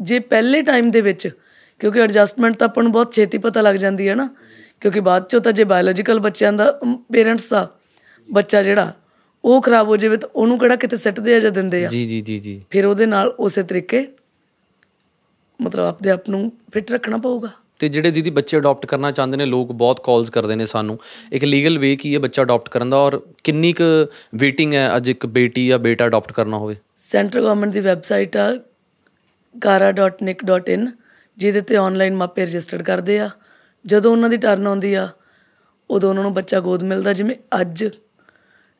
ਜੇ 0.00 0.18
ਪਹਿਲੇ 0.18 0.62
ਟਾਈਮ 0.62 0.90
ਦੇ 0.90 1.00
ਵਿੱਚ 1.00 1.30
ਕਿਉਂਕਿ 1.78 2.00
ਐਡਜਸਟਮੈਂਟ 2.00 2.56
ਤਾਂ 2.56 2.68
ਆਪਾਂ 2.68 2.82
ਨੂੰ 2.82 2.92
ਬਹੁਤ 2.92 3.12
ਛੇਤੀ 3.12 3.38
ਪਤਾ 3.38 3.60
ਲੱਗ 3.60 3.74
ਜਾਂਦੀ 3.74 4.08
ਹੈ 4.08 4.14
ਨਾ 4.14 4.28
ਕਿਉਂਕਿ 4.80 5.00
ਬਾਅਦ 5.00 5.26
ਚੋਂ 5.26 5.40
ਤਾਂ 5.40 5.52
ਜੇ 5.52 5.64
ਬਾਇਓਲੋਜੀਕਲ 5.64 6.20
ਬੱਚਿਆਂ 6.20 6.52
ਦਾ 6.52 6.80
ਪੇਰੈਂਟਸ 7.12 7.48
ਦਾ 7.48 7.70
ਬੱਚਾ 8.30 8.62
ਜਿਹੜਾ 8.62 8.92
ਉਹ 9.44 9.62
ਖਰਾਬ 9.62 9.88
ਹੋ 9.88 9.96
ਜਾਵੇ 9.96 10.16
ਤਾਂ 10.16 10.28
ਉਹਨੂੰ 10.36 10.58
ਕਿਹੜਾ 10.58 10.76
ਕਿਤੇ 10.76 10.96
ਸਿੱਟਦੇ 10.96 11.34
ਆ 11.34 11.40
ਜਾਂ 11.40 11.50
ਦਿੰਦੇ 11.50 11.84
ਆ? 11.86 11.88
ਜੀ 11.88 12.06
ਜੀ 12.06 12.20
ਜੀ 12.20 12.38
ਜੀ। 12.38 12.64
ਫਿਰ 12.70 12.86
ਉਹਦੇ 12.86 13.06
ਨਾਲ 13.06 13.28
ਉਸੇ 13.28 13.62
ਤਰੀਕੇ 13.62 14.08
ਮਤਲਬ 15.62 15.84
ਆਪਦੇ 15.84 16.10
ਆਪ 16.10 16.30
ਨੂੰ 16.30 16.52
ਫਿੱਟ 16.72 16.92
ਰੱਖਣਾ 16.92 17.16
ਪਊਗਾ। 17.16 17.50
ਤੇ 17.82 17.88
ਜਿਹੜੇ 17.88 18.10
ਦੀਦੀ 18.10 18.30
ਬੱਚੇ 18.30 18.58
ਅਡਾਪਟ 18.58 18.86
ਕਰਨਾ 18.86 19.10
ਚਾਹੁੰਦੇ 19.10 19.36
ਨੇ, 19.36 19.46
ਲੋਕ 19.46 19.72
ਬਹੁਤ 19.72 20.00
ਕਾਲਸ 20.04 20.30
ਕਰਦੇ 20.30 20.54
ਨੇ 20.54 20.64
ਸਾਨੂੰ। 20.64 20.98
ਇੱਕ 21.32 21.44
ਲੀਗਲ 21.44 21.78
ਵੇ 21.78 21.96
ਕੀ 21.96 22.14
ਹੈ 22.14 22.18
ਬੱਚਾ 22.18 22.42
ਅਡਾਪਟ 22.42 22.68
ਕਰਨ 22.68 22.90
ਦਾ 22.90 22.96
ਔਰ 22.96 23.22
ਕਿੰਨੀ 23.44 23.72
ਕੁ 23.72 23.84
ਵੇਟਿੰਗ 24.34 24.74
ਹੈ 24.74 24.96
ਅੱਜ 24.96 25.08
ਇੱਕ 25.08 25.26
ਬੇਟੀ 25.26 25.68
ਜਾਂ 25.68 25.78
ਬੇਟਾ 25.78 26.06
ਅਡਾਪਟ 26.06 26.32
ਕਰਨਾ 26.32 26.56
ਹੋਵੇ? 26.56 26.76
ਸੈਂਟਰਲ 26.96 27.42
ਗਵਰਨਮੈਂਟ 27.42 27.72
ਦੀ 27.72 27.80
ਵੈਬਸਾਈਟ 27.80 28.36
ਆ 28.36 28.50
gara.nic.in 29.66 30.86
ਜਿਹਦੇ 31.38 31.60
ਤੇ 31.60 31.76
ਆਨਲਾਈਨ 31.76 32.16
ਮਾਪੇ 32.16 32.42
ਰਜਿਸਟਰਡ 32.42 32.82
ਕਰਦੇ 32.82 33.18
ਆ। 33.18 33.30
ਜਦੋਂ 33.86 34.12
ਉਹਨਾਂ 34.12 34.28
ਦੀ 34.28 34.36
ਟਰਨ 34.36 34.66
ਆਉਂਦੀ 34.66 34.94
ਆ, 34.94 35.08
ਉਦੋਂ 35.90 36.08
ਉਹਨਾਂ 36.08 36.22
ਨੂੰ 36.22 36.34
ਬੱਚਾ 36.34 36.60
ਗੋਦ 36.60 36.82
ਮਿਲਦਾ, 36.82 37.12
ਜਿਵੇਂ 37.12 37.36
ਅੱਜ 37.60 37.84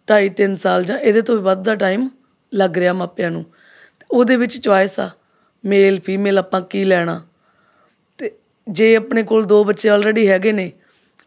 2.5 0.07 0.29
3 0.29 0.55
ਸਾਲ 0.55 0.85
ਜਾਂ 0.85 0.99
ਇਹਦੇ 0.99 1.23
ਤੋਂ 1.23 1.37
ਵੀ 1.37 1.43
ਵੱਧ 1.43 1.65
ਦਾ 1.65 1.75
ਟਾਈਮ 1.75 2.09
ਲੱਗ 2.55 2.79
ਰਿਹਾ 2.79 2.93
ਮਾਪਿਆਂ 2.93 3.31
ਨੂੰ। 3.31 3.43
ਤੇ 4.01 4.07
ਉਹਦੇ 4.11 4.37
ਵਿੱਚ 4.37 4.59
ਚੁਆਇਸ 4.59 5.01
ਆ 5.01 5.11
ਮੇਲ 5.65 6.01
ਫੀਮੇਲ 6.01 6.39
ਆਪਾਂ 6.39 6.61
ਕੀ 6.61 6.85
ਲੈਣਾ? 6.85 7.15
ਤੇ 7.15 7.32
ਜੇ 8.71 8.97
ਆਪਣੇ 8.97 9.23
ਕੋਲ 9.23 9.45
ਦੋ 9.45 9.65
ਬੱਚੇ 9.65 9.89
ਆਲਰੇਡੀ 9.89 10.29
ਹੈਗੇ 10.29 10.53
ਨੇ 10.53 10.73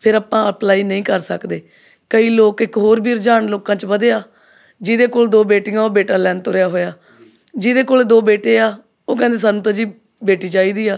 ਫਿਰ 0.02 0.16
ਆਪਾਂ 0.16 0.50
ਅਪਲਾਈ 0.50 0.84
ਨਹੀਂ 0.84 1.04
ਕਰ 1.04 1.20
ਸਕਦੇ। 1.20 1.62
ਕਈ 2.10 2.30
ਲੋਕ 2.30 2.62
ਇੱਕ 2.62 2.78
ਹੋਰ 2.78 3.02
ਵੀ 3.02 3.14
ਰੁਝਾਨ 3.14 3.46
ਲੋਕਾਂ 3.46 3.76
'ਚ 3.76 3.86
ਵਧਿਆ 3.86 4.24
ਜਿਹਦੇ 4.82 5.08
ਕੋਲ 5.08 5.28
ਦੋ 5.28 5.44
ਬੇਟੀਆਂ 5.44 5.82
ਉਹ 5.82 5.90
ਬੇਟਾ 5.90 6.18
ਲੈਣ 6.18 6.40
ਤੁਰਿਆ 6.40 6.68
ਹੋਇਆ। 6.68 6.94
ਜਿਹਦੇ 7.58 7.84
ਕੋਲ 7.84 8.04
ਦੋ 8.04 8.22
ਬੇਟੇ 8.22 8.60
ਆ 8.60 8.78
ਉਹ 9.10 9.18
ਕਹਿੰਦੇ 9.18 9.38
ਸਾਨੂੰ 9.38 9.62
ਤਾਂ 9.62 9.74
ਜੀ 9.74 9.86
ਬੇਟੀ 10.24 10.48
ਚਾਹੀਦੀ 10.48 10.88
ਆ। 10.88 10.98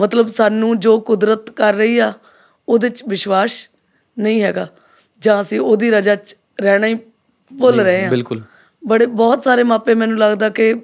ਮਤਲਬ 0.00 0.26
ਸਾਨੂੰ 0.26 0.78
ਜੋ 0.80 1.00
ਕੁਦਰਤ 1.00 1.50
ਕਰ 1.50 1.74
ਰਹੀ 1.74 1.98
ਆ 1.98 2.12
ਉਹਦੇ 2.68 2.88
'ਚ 2.88 3.02
ਵਿਸ਼ਵਾਸ 3.08 3.68
ਨਹੀਂ 4.18 4.42
ਹੈਗਾ। 4.42 4.68
ਜਾਂ 5.18 5.40
ਅਸੀਂ 5.40 5.60
ਉਹਦੀ 5.60 5.90
ਰਜਾ 5.90 6.14
'ਚ 6.14 6.36
ਰਹਿਣਾ 6.60 6.86
ਹੀ 6.86 6.94
ਭੁੱਲ 7.58 7.80
ਰਹੇ 7.80 8.04
ਆ। 8.04 8.10
ਬਿਲਕੁਲ। 8.10 8.42
ਬੜੇ 8.86 9.06
ਬਹੁਤ 9.06 9.42
ਸਾਰੇ 9.42 9.62
ਮਾਪੇ 9.62 9.94
ਮੈਨੂੰ 9.94 10.18
ਲੱਗਦਾ 10.18 10.48
ਕਿ 10.48 10.74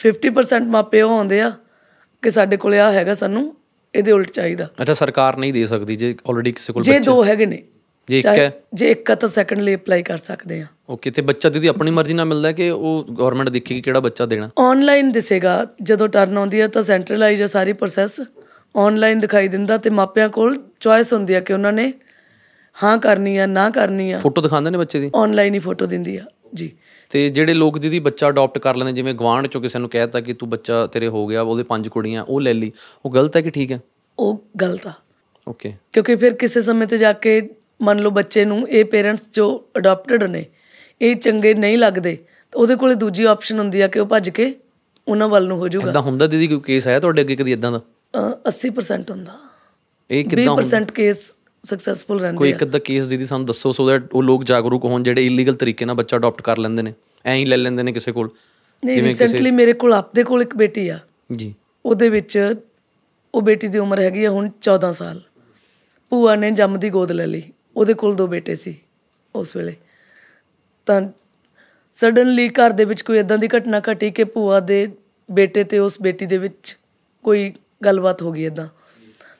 50% 0.00 0.68
ਮਾਪੇ 0.68 1.02
ਉਹ 1.02 1.10
ਆਉਂਦੇ 1.10 1.40
ਆ 1.40 1.52
ਕਿ 2.22 2.30
ਸਾਡੇ 2.30 2.56
ਕੋਲ 2.56 2.74
ਆ 2.74 2.92
ਹੈਗਾ 2.92 3.14
ਸਾਨੂੰ 3.14 3.56
ਇਹਦੇ 3.94 4.12
ਉਲਟ 4.12 4.30
ਚਾਹੀਦਾ। 4.30 4.68
ਅੱਛਾ 4.82 4.92
ਸਰਕਾਰ 4.92 5.36
ਨਹੀਂ 5.36 5.52
ਦੇ 5.52 5.64
ਸਕਦੀ 5.66 5.96
ਜੇ 5.96 6.14
ਆਲਰੇਡੀ 6.30 6.50
ਕਿਸੇ 6.50 6.72
ਕੋਲ 6.72 6.82
ਜੇ 6.82 6.98
ਦੋ 6.98 7.24
ਹੈਗੇ 7.24 7.46
ਨੇ 7.46 7.62
ਜੇ 8.08 8.18
ਇੱਕ 8.18 8.26
ਹੈ? 8.26 8.52
ਜੇ 8.74 8.90
ਇੱਕ 8.90 9.10
ਆ 9.10 9.14
ਤਾਂ 9.14 9.28
ਸੈਕੰਡ 9.28 9.60
ਲਈ 9.60 9.74
ਅਪਲਾਈ 9.74 10.02
ਕਰ 10.02 10.18
ਸਕਦੇ 10.18 10.60
ਆ। 10.60 10.66
ਓਕੇ 10.90 11.10
ਤੇ 11.10 11.22
ਬੱਚਾ 11.22 11.48
ਦੀਦੀ 11.48 11.66
ਆਪਣੀ 11.66 11.90
ਮਰਜ਼ੀ 11.90 12.14
ਨਾਲ 12.14 12.26
ਮਿਲਦਾ 12.26 12.48
ਹੈ 12.48 12.52
ਕਿ 12.52 12.70
ਉਹ 12.70 13.04
ਗਵਰਨਮੈਂਟ 13.18 13.48
ਦੇਖੇਗੀ 13.48 13.80
ਕਿਹੜਾ 13.80 14.00
ਬੱਚਾ 14.00 14.26
ਦੇਣਾ? 14.26 14.50
ਆਨਲਾਈਨ 14.58 15.10
ਦਿਸੇਗਾ। 15.12 15.66
ਜਦੋਂ 15.82 16.08
ਟਰਨ 16.08 16.38
ਆਉਂਦੀ 16.38 16.60
ਹੈ 16.60 16.68
ਤਾਂ 16.68 16.82
ਸੈਂਟਰਲਾਈਜ਼ 16.82 17.42
ਹੈ 17.42 17.46
ਸਾਰੀ 17.46 17.72
ਪ੍ਰੋਸੈਸ 17.72 18.20
ਆਨਲਾਈਨ 18.76 19.20
ਦਿਖਾਈ 19.20 19.48
ਦਿੰਦਾ 19.48 19.78
ਤੇ 19.78 19.90
ਮਾਪਿਆਂ 19.90 20.28
ਕੋਲ 20.28 20.58
ਚੁਆਇਸ 20.80 21.12
ਹੁੰਦੀ 21.12 21.34
ਹੈ 21.34 21.40
ਕਿ 21.40 21.52
ਉਹਨਾਂ 21.52 21.72
ਨੇ 21.72 21.92
ਹਾਂ 22.76 22.98
ਕਰਨੀ 22.98 23.36
ਆ 23.36 23.46
ਨਾ 23.46 23.70
ਕਰਨੀ 23.70 24.10
ਆ। 24.12 24.18
ਫੋਟੋ 24.18 24.40
ਦਿਖਾਉਂਦੇ 24.40 24.70
ਨੇ 24.70 24.78
ਬੱਚੇ 24.78 25.00
ਦੀ? 25.00 25.10
ਆਨਲਾਈਨ 25.14 25.54
ਹੀ 25.54 25.58
ਫੋਟੋ 25.58 25.86
ਦਿੰਦੀ 25.86 26.16
ਆ। 26.16 26.24
ਜੀ। 26.54 26.70
ਤੇ 27.12 27.28
ਜਿਹੜੇ 27.28 27.54
ਲੋਕ 27.54 27.78
ਦੀਦੀ 27.78 27.98
ਬੱਚਾ 27.98 28.28
ਅਡਾਪਟ 28.28 28.58
ਕਰ 28.58 28.76
ਲੈਂਦੇ 28.76 28.92
ਜਿਵੇਂ 28.92 29.14
ਗਵਾਂਢ 29.14 29.46
ਚੋਂ 29.46 29.60
ਕਿਸੇ 29.60 29.78
ਨੂੰ 29.78 29.88
ਕਹਿਤਾ 29.88 30.20
ਕਿ 30.20 30.32
ਤੂੰ 30.32 30.50
ਬੱਚਾ 30.50 30.86
ਤੇਰੇ 30.86 31.08
ਹੋ 31.08 31.26
ਗਿਆ 31.26 31.42
ਉਹਦੇ 31.42 31.62
ਪੰਜ 31.62 31.88
ਕੁੜੀਆਂ 31.88 32.22
ਉਹ 32.22 32.40
ਲੈ 32.40 32.54
ਲਈ 32.54 32.72
ਉਹ 33.04 33.10
ਗਲਤ 33.10 33.36
ਹੈ 33.36 33.40
ਕਿ 33.40 33.50
ਠੀਕ 33.50 33.72
ਹੈ? 33.72 33.80
ਉਹ 34.18 34.44
ਗਲਤ 34.60 34.86
ਆ। 34.86 34.92
ਓਕੇ 35.48 35.72
ਕਿਉਂਕਿ 35.92 36.16
ਫਿਰ 36.16 36.34
ਕਿਸੇ 36.34 36.60
ਸਮੇਂ 36.62 36.86
ਤੇ 36.86 36.98
ਜਾ 36.98 37.12
ਕੇ 37.12 37.50
ਮੰਨ 37.82 37.98
ਲਓ 37.98 38.10
ਬੱਚੇ 38.10 38.44
ਨੂੰ 38.44 38.68
ਇਹ 38.68 38.84
ਪੇਰੈਂਟਸ 38.84 39.22
ਜੋ 39.32 39.64
ਅਡਾਪਟਡ 39.78 40.22
ਨੇ 40.24 40.44
ਇਹ 41.00 41.16
ਚੰਗੇ 41.16 41.54
ਨਹੀਂ 41.54 41.78
ਲੱਗਦੇ 41.78 42.18
ਤਾਂ 42.52 42.60
ਉਹਦੇ 42.60 42.74
ਕੋਲੇ 42.76 42.94
ਦੂਜੀ 42.94 43.24
ਆਪਸ਼ਨ 43.24 43.58
ਹੁੰਦੀ 43.58 43.80
ਆ 43.80 43.88
ਕਿ 43.88 43.98
ਉਹ 44.00 44.06
ਭੱਜ 44.06 44.30
ਕੇ 44.30 44.54
ਉਹਨਾਂ 45.08 45.28
ਵੱਲ 45.28 45.48
ਨੂੰ 45.48 45.58
ਹੋ 45.58 45.68
ਜਾਊਗਾ। 45.68 45.90
ਇਦਾਂ 45.90 46.02
ਹੁੰਦਾ 46.02 46.26
ਦੀਦੀ 46.26 46.46
ਕੋਈ 46.46 46.60
ਕੇਸ 46.60 46.86
ਆਇਆ 46.88 47.00
ਤੁਹਾਡੇ 47.00 47.22
ਅੱਗੇ 47.22 47.36
ਕਦੀ 47.36 47.52
ਇਦਾਂ 47.52 47.72
ਦਾ? 47.72 47.80
ਅ, 48.14 48.32
80% 48.48 49.10
ਹੁੰਦਾ। 49.10 49.32
ਇਹ 50.10 50.24
ਕਿੱਦਾਂ 50.24 50.54
20% 50.56 50.92
ਕੇਸ 50.94 51.34
ਸਕਸੈਸਫੁਲ 51.66 52.20
ਰਹਿੰਦੇ 52.20 52.38
ਕੋਈ 52.38 52.50
ਇੱਕ 52.50 52.62
ਅੱਧਾ 52.64 52.78
ਕੇਸ 52.78 53.08
ਦੀਦੀ 53.08 53.26
ਸਾਨੂੰ 53.26 53.46
ਦੱਸੋ 53.46 53.72
ਸੋ 53.72 53.88
ਦੈਟ 53.88 54.02
ਉਹ 54.12 54.22
ਲੋਕ 54.22 54.44
ਜਾਗਰੂਕ 54.44 54.84
ਹੋਣ 54.84 55.02
ਜਿਹੜੇ 55.02 55.26
ਇਲੀਗਲ 55.26 55.54
ਤਰੀਕੇ 55.54 55.84
ਨਾਲ 55.84 55.96
ਬੱਚਾ 55.96 56.16
ਅਡਾਪਟ 56.16 56.42
ਕਰ 56.42 56.58
ਲੈਂਦੇ 56.58 56.82
ਨੇ। 56.82 56.94
ਐਂ 57.24 57.36
ਹੀ 57.36 57.44
ਲੈ 57.44 57.56
ਲੈਂਦੇ 57.56 57.82
ਨੇ 57.82 57.92
ਕਿਸੇ 57.92 58.12
ਕੋਲ। 58.12 58.30
ਨਹੀਂ 58.84 59.02
ਰੀਸੈਂਟਲੀ 59.02 59.50
ਮੇਰੇ 59.50 59.72
ਕੋਲ 59.72 59.92
ਆਪਦੇ 59.92 60.22
ਕੋਲ 60.22 60.42
ਇੱਕ 60.42 60.56
ਬੇਟੀ 60.56 60.88
ਆ। 60.88 60.98
ਜੀ। 61.32 61.54
ਉਹਦੇ 61.86 62.08
ਵਿੱਚ 62.08 62.54
ਉਹ 63.34 63.42
ਬੇਟੀ 63.42 63.68
ਦੀ 63.68 63.78
ਉਮਰ 63.78 64.00
ਹੈਗੀ 64.00 64.24
ਆ 64.24 64.30
ਹੁਣ 64.30 64.50
14 64.60 64.92
ਸਾਲ। 64.92 65.20
ਭੂਆ 66.10 66.36
ਨੇ 66.36 66.50
ਜੰਮਦੀ 66.50 66.90
ਗੋਦ 66.90 67.12
ਲੈ 67.12 67.26
ਲਈ। 67.26 67.42
ਉਹਦੇ 67.76 67.94
ਕੋਲ 67.94 68.14
ਦੋ 68.14 68.26
ਬੇਟੇ 68.26 68.54
ਸੀ 68.54 68.80
ਉਸ 69.34 69.56
ਵੇਲੇ। 69.56 69.76
ਤਾਂ 70.86 71.02
ਸਡਨਲੀ 71.92 72.48
ਘਰ 72.48 72.70
ਦੇ 72.70 72.84
ਵਿੱਚ 72.84 73.02
ਕੋਈ 73.02 73.18
ਇਦਾਂ 73.18 73.38
ਦੀ 73.38 73.48
ਘਟਨਾ 73.48 73.82
ਘਟੀ 73.92 74.10
ਕਿ 74.10 74.24
ਭੂਆ 74.24 74.60
ਦੇ 74.60 74.92
ਬੇਟੇ 75.30 75.64
ਤੇ 75.64 75.78
ਉਸ 75.78 76.02
ਬੇਟੀ 76.02 76.26
ਦੇ 76.26 76.38
ਵਿੱਚ 76.38 76.76
ਕੋਈ 77.22 77.52
ਗੱਲਬਾਤ 77.84 78.22
ਹੋ 78.22 78.32
ਗਈ 78.32 78.44
ਇਦਾਂ 78.44 78.68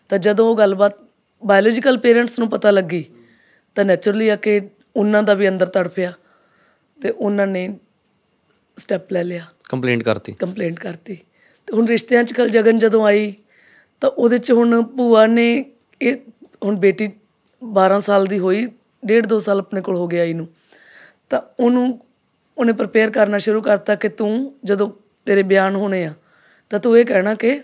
ਤਾਂ 0.08 0.18
ਜਦੋਂ 0.18 0.48
ਉਹ 0.48 0.56
ਗੱਲਬਾਤ 0.56 0.96
ਬਾਇਓਲੋਜੀਕਲ 1.44 1.98
ਪੇਰੈਂਟਸ 1.98 2.38
ਨੂੰ 2.38 2.48
ਪਤਾ 2.50 2.70
ਲੱਗੀ 2.70 3.04
ਤਾਂ 3.74 3.84
ਨੇਚਰਲੀ 3.84 4.28
ਆ 4.28 4.36
ਕਿ 4.36 4.68
ਉਹਨਾਂ 4.96 5.22
ਦਾ 5.22 5.34
ਵੀ 5.34 5.48
ਅੰਦਰ 5.48 5.66
ਤੜਫਿਆ 5.66 6.12
ਤੇ 7.02 7.10
ਉਹਨਾਂ 7.10 7.46
ਨੇ 7.46 7.78
ਸਟੈਪ 8.76 9.12
ਲੈ 9.12 9.24
ਲਿਆ। 9.24 9.44
ਕੰਪਲੇਂਟ 9.68 10.02
ਕਰਤੀ। 10.02 10.32
ਕੰਪਲੇਂਟ 10.32 10.80
ਕਰਤੀ। 10.80 11.14
ਤੇ 11.66 11.76
ਹੁਣ 11.76 11.86
ਰਿਸ਼ਤਿਆਂ 11.86 12.24
'ਚ 12.24 12.32
ਕਲ 12.32 12.48
ਜਗਨ 12.48 12.78
ਜਦੋਂ 12.78 13.04
ਆਈ 13.04 13.34
ਤਾਂ 14.00 14.10
ਉਹਦੇ 14.10 14.38
'ਚ 14.38 14.52
ਹੁਣ 14.52 14.82
ਭੂਆ 14.82 15.26
ਨੇ 15.26 15.64
ਇਹ 16.02 16.16
ਹੁਣ 16.64 16.76
ਬੇਟੀ 16.76 17.08
12 17.64 18.00
ਸਾਲ 18.00 18.26
ਦੀ 18.26 18.38
ਹੋਈ 18.38 18.68
ਡੇਢ 19.04 19.26
ਦੋ 19.26 19.38
ਸਾਲ 19.38 19.58
ਆਪਣੇ 19.58 19.80
ਕੋਲ 19.80 19.96
ਹੋ 19.96 20.06
ਗਿਆ 20.06 20.24
ਇਹਨੂੰ। 20.24 20.48
ਤਾਂ 21.30 21.42
ਉਹਨੂੰ 21.60 22.06
ਉਹਨੇ 22.58 22.72
ਪ੍ਰਪੇਅਰ 22.72 23.10
ਕਰਨਾ 23.10 23.38
ਸ਼ੁਰੂ 23.38 23.62
ਕਰਤਾ 23.62 23.94
ਕਿ 23.94 24.08
ਤੂੰ 24.08 24.54
ਜਦੋਂ 24.64 24.92
ਤੇਰੇ 25.26 25.42
ਬਿਆਨ 25.42 25.76
ਹੋਣੇ 25.76 26.04
ਆ 26.04 26.14
ਤਾਂ 26.70 26.80
ਤੂੰ 26.80 26.98
ਇਹ 26.98 27.04
ਕਹਿਣਾ 27.04 27.34
ਕਿ 27.34 27.62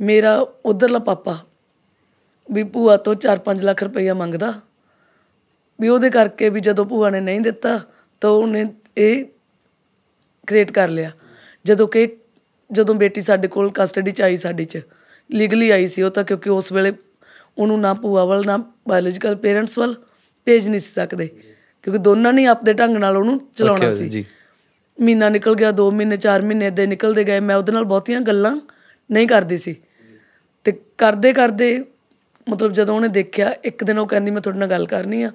ਮੇਰਾ 0.00 0.46
ਉਧਰਲਾ 0.66 0.98
ਪਾਪਾ 0.98 1.38
ਵੀ 2.52 2.62
ਭੂਆ 2.62 2.96
ਤੋਂ 2.96 3.14
4-5 3.14 3.62
ਲੱਖ 3.62 3.82
ਰੁਪਈਆ 3.82 4.14
ਮੰਗਦਾ। 4.14 4.52
ਵੀ 5.80 5.88
ਉਹਦੇ 5.88 6.10
ਕਰਕੇ 6.10 6.48
ਵੀ 6.48 6.60
ਜਦੋਂ 6.60 6.84
ਭੂਆ 6.84 7.10
ਨੇ 7.10 7.20
ਨਹੀਂ 7.20 7.40
ਦਿੱਤਾ 7.40 7.80
ਤਾਂ 8.20 8.30
ਉਹਨੇ 8.30 8.64
ਇਹ 8.96 9.24
ਕ੍ਰੀਏਟ 10.46 10.72
ਕਰ 10.72 10.88
ਲਿਆ। 10.88 11.10
ਜਦੋਂ 11.64 11.88
ਕਿ 11.88 12.16
ਜਦੋਂ 12.72 12.94
ਬੇਟੀ 12.94 13.20
ਸਾਡੇ 13.20 13.48
ਕੋਲ 13.48 13.70
ਕਸਟਡੀ 13.74 14.10
ਚ 14.10 14.22
ਆਈ 14.22 14.36
ਸਾਡੀ 14.36 14.64
ਚ 14.64 14.80
ਲੀਗਲੀ 15.30 15.70
ਆਈ 15.70 15.86
ਸੀ 15.86 16.02
ਉਹ 16.02 16.10
ਤਾਂ 16.10 16.24
ਕਿਉਂਕਿ 16.24 16.50
ਉਸ 16.50 16.72
ਵੇਲੇ 16.72 16.92
ਉਹਨੂੰ 17.58 17.80
ਨਾ 17.80 17.94
ਭੂਆ 17.94 18.24
ਵੱਲ 18.24 18.46
ਨਾ 18.46 18.56
ਬਾਇਓਲੋਜੀਕਲ 18.88 19.36
ਪੇਰੈਂਟਸ 19.36 19.78
ਵੱਲ 19.78 19.94
ਭੇਜ 20.44 20.68
ਨਹੀਂ 20.68 20.80
ਸਕਦੇ। 20.80 21.26
ਕਿਉਂਕਿ 21.82 21.98
ਦੋਨਾਂ 21.98 22.32
ਨੇ 22.32 22.46
ਆਪਦੇ 22.46 22.72
ਢੰਗ 22.72 22.96
ਨਾਲ 22.96 23.16
ਉਹਨੂੰ 23.16 23.40
ਚਲਾਉਣਾ 23.56 23.90
ਸੀ। 23.90 24.24
ਮਹੀਨਾ 25.00 25.28
ਨਿਕਲ 25.28 25.54
ਗਿਆ 25.54 25.70
2 25.70 25.90
ਮਹੀਨੇ 25.90 26.16
4 26.16 26.42
ਮਹੀਨੇ 26.42 26.70
ਹੀ 26.70 26.86
ਨਿਕਲਦੇ 26.86 27.24
ਗਏ। 27.24 27.40
ਮੈਂ 27.40 27.56
ਉਹਦੇ 27.56 27.72
ਨਾਲ 27.72 27.84
ਬਹੁਤੀਆਂ 27.84 28.20
ਗੱਲਾਂ 28.20 28.56
ਨਹੀਂ 29.10 29.28
ਕਰਦੀ 29.28 29.58
ਸੀ। 29.58 29.76
ਤੇ 30.64 30.72
ਕਰਦੇ 30.98 31.32
ਕਰਦੇ 31.32 31.84
ਮਤਲਬ 32.48 32.72
ਜਦੋਂ 32.72 32.96
ਉਹਨੇ 32.96 33.08
ਦੇਖਿਆ 33.08 33.54
ਇੱਕ 33.64 33.84
ਦਿਨ 33.84 33.98
ਉਹ 33.98 34.06
ਕਹਿੰਦੀ 34.06 34.30
ਮੈਂ 34.30 34.42
ਤੁਹਾਡੇ 34.42 34.58
ਨਾਲ 34.58 34.68
ਗੱਲ 34.68 34.86
ਕਰਨੀ 34.86 35.22
ਆ। 35.22 35.30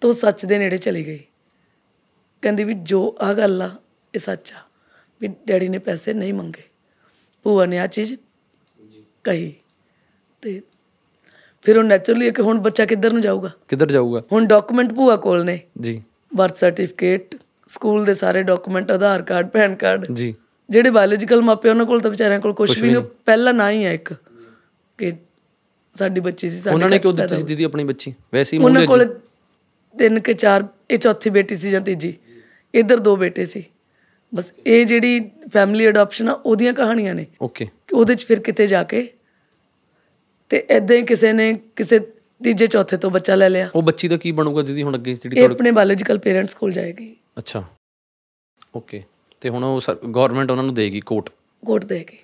ਤਾਂ 0.00 0.08
ਉਹ 0.08 0.14
ਸੱਚ 0.14 0.46
ਦੇ 0.46 0.58
ਨੇੜੇ 0.58 0.76
ਚਲੀ 0.76 1.06
ਗਈ। 1.06 1.20
ਕਹਿੰਦੀ 2.42 2.64
ਵੀ 2.64 2.74
ਜੋ 2.74 3.16
ਆ 3.20 3.32
ਗੱਲ 3.32 3.62
ਆ 3.62 3.70
ਇਹ 4.14 4.20
ਸੱਚ 4.20 4.52
ਆ। 4.52 4.56
ਵੀ 5.20 5.28
ਡੈਡੀ 5.28 5.68
ਨੇ 5.68 5.78
ਪੈਸੇ 5.78 6.14
ਨਹੀਂ 6.14 6.34
ਮੰਗੇ। 6.34 6.62
ਭੂਆ 7.42 7.66
ਨੇ 7.66 7.78
ਆ 7.78 7.86
ਚੀਜ਼ 7.86 8.14
ਕਹੀ। 9.24 9.54
ਤੇ 10.42 10.62
ਫਿਰ 11.62 11.78
ਉਹ 11.78 11.84
ਨੈਚੁਰਲੀ 11.84 12.30
ਕਿ 12.30 12.42
ਹੁਣ 12.42 12.58
ਬੱਚਾ 12.58 12.86
ਕਿੱਧਰ 12.86 13.12
ਨੂੰ 13.12 13.22
ਜਾਊਗਾ? 13.22 13.50
ਕਿੱਧਰ 13.68 13.90
ਜਾਊਗਾ? 13.90 14.22
ਹੁਣ 14.32 14.46
ਡਾਕੂਮੈਂਟ 14.46 14.92
ਭੂਆ 14.92 15.16
ਕੋਲ 15.16 15.44
ਨੇ। 15.44 15.60
ਜੀ। 15.80 16.02
ਬਰਥ 16.36 16.56
ਸਰਟੀਫਿਕੇਟ 16.56 17.36
ਸਕੂਲ 17.68 18.04
ਦੇ 18.04 18.14
ਸਾਰੇ 18.14 18.42
document 18.42 18.90
Aadhaar 18.90 19.22
card 19.22 19.48
PAN 19.48 19.74
card 19.74 20.12
ਜੀ। 20.12 20.34
ਜਿਹੜੇ 20.70 20.90
ਬਾਇਓਲੋਜੀਕਲ 20.90 21.42
ਮਾਪੇ 21.42 21.68
ਉਹਨਾਂ 21.68 21.86
ਕੋਲ 21.86 22.00
ਤਾਂ 22.00 22.10
ਵਿਚਾਰਿਆਂ 22.10 22.40
ਕੋਲ 22.40 22.52
ਕੁਝ 22.52 22.80
ਵੀ 22.80 22.90
ਨਹੀਂ। 22.92 23.02
ਪਹਿਲਾ 23.02 23.52
ਨਾ 23.52 23.70
ਹੀ 23.70 23.84
ਆ 23.84 23.92
ਇੱਕ। 23.92 24.14
ਕਿ 24.98 25.12
ਸਾਡੀ 25.94 26.20
ਬੱਚੀ 26.20 26.48
ਸੀ 26.48 26.58
ਸਾਡੇ 26.60 26.74
ਉਹਨਾਂ 26.74 26.88
ਨੇ 26.88 26.98
ਕਿਉਂ 26.98 27.12
ਦਿੱਤੀ 27.12 27.36
ਸੀ 27.36 27.42
ਦੀਦੀ 27.42 27.64
ਆਪਣੀ 27.64 27.84
ਬੱਚੀ? 27.84 28.12
ਵੈਸੇ 28.34 28.56
ਹੀ 28.56 28.62
ਉਹਨਾਂ 28.62 28.86
ਕੋਲ 28.86 29.04
ਤਿੰਨ 29.96 30.20
ਕੇ 30.20 30.32
ਚਾਰ 30.34 30.64
ਇਹ 30.90 30.98
ਚੌਥੀ 30.98 31.30
ਬੇਟੀ 31.30 31.56
ਸੀ 31.56 31.70
ਜਾਂ 31.70 31.80
ਤੀਜੀ। 31.80 32.14
ਇੱਧਰ 32.74 32.98
ਦੋ 32.98 33.16
ਬੇਟੇ 33.16 33.44
ਸੀ। 33.44 33.64
ਬਸ 34.32 34.52
ਇਹ 34.66 34.84
ਜਿਹੜੀ 34.86 35.20
ਫੈਮਿਲੀ 35.52 35.88
ਅਡਾਪਸ਼ਨ 35.88 36.28
ਆ 36.28 36.32
ਉਹਦੀਆਂ 36.32 36.72
ਕਹਾਣੀਆਂ 36.72 37.14
ਨੇ। 37.14 37.26
ਓਕੇ 37.42 37.64
ਕਿ 37.64 37.94
ਉਹਦੇ 37.96 38.14
'ਚ 38.14 38.24
ਫਿਰ 38.26 38.40
ਕਿਤੇ 38.40 38.66
ਜਾ 38.66 38.82
ਕੇ 38.82 39.08
ਤੇ 40.50 40.64
ਐਦਾਂ 40.70 40.96
ਹੀ 40.96 41.02
ਕਿਸੇ 41.02 41.32
ਨੇ 41.32 41.52
ਕਿਸੇ 41.76 41.98
ਤੀਜੇ 42.40 42.66
ਚੌਥੇ 42.66 42.96
ਤੋਂ 42.96 43.10
ਬੱਚਾ 43.10 43.34
ਲੈ 43.34 43.48
ਲਿਆ। 43.48 43.70
ਉਹ 43.74 43.82
ਬੱਚੀ 43.82 44.08
ਦਾ 44.08 44.16
ਕੀ 44.16 44.32
ਬਣੂਗਾ 44.32 44.62
ਦੀਦੀ 44.62 44.82
ਹੁਣ 44.82 44.94
ਅੱਗੇ 44.94 45.14
ਜਿਹੜੀ 45.14 45.36
ਤੁਹਾਡੇ 45.36 45.54
ਆਪਣੇ 45.54 45.70
ਬਾਇਓਲੋਜੀਕਲ 45.70 46.18
ਪੇਰੈਂਟਸ 46.18 46.54
ਕੋਲ 46.54 46.72
ਜਾਏਗੀ। 46.72 47.14
ਅੱਛਾ। 47.38 47.64
ਓਕੇ 48.76 49.02
ਤੇ 49.40 49.48
ਹੁਣ 49.48 49.64
ਉਹ 49.64 49.80
ਗਵਰਨਮੈਂਟ 50.08 50.50
ਉਹਨਾਂ 50.50 50.64
ਨੂੰ 50.64 50.74
ਦੇਗੀ 50.74 51.00
ਕੋਰਟ 51.00 51.30
ਕੋਰਟ 51.62 51.84
ਦੇਗੀ। 51.84 52.18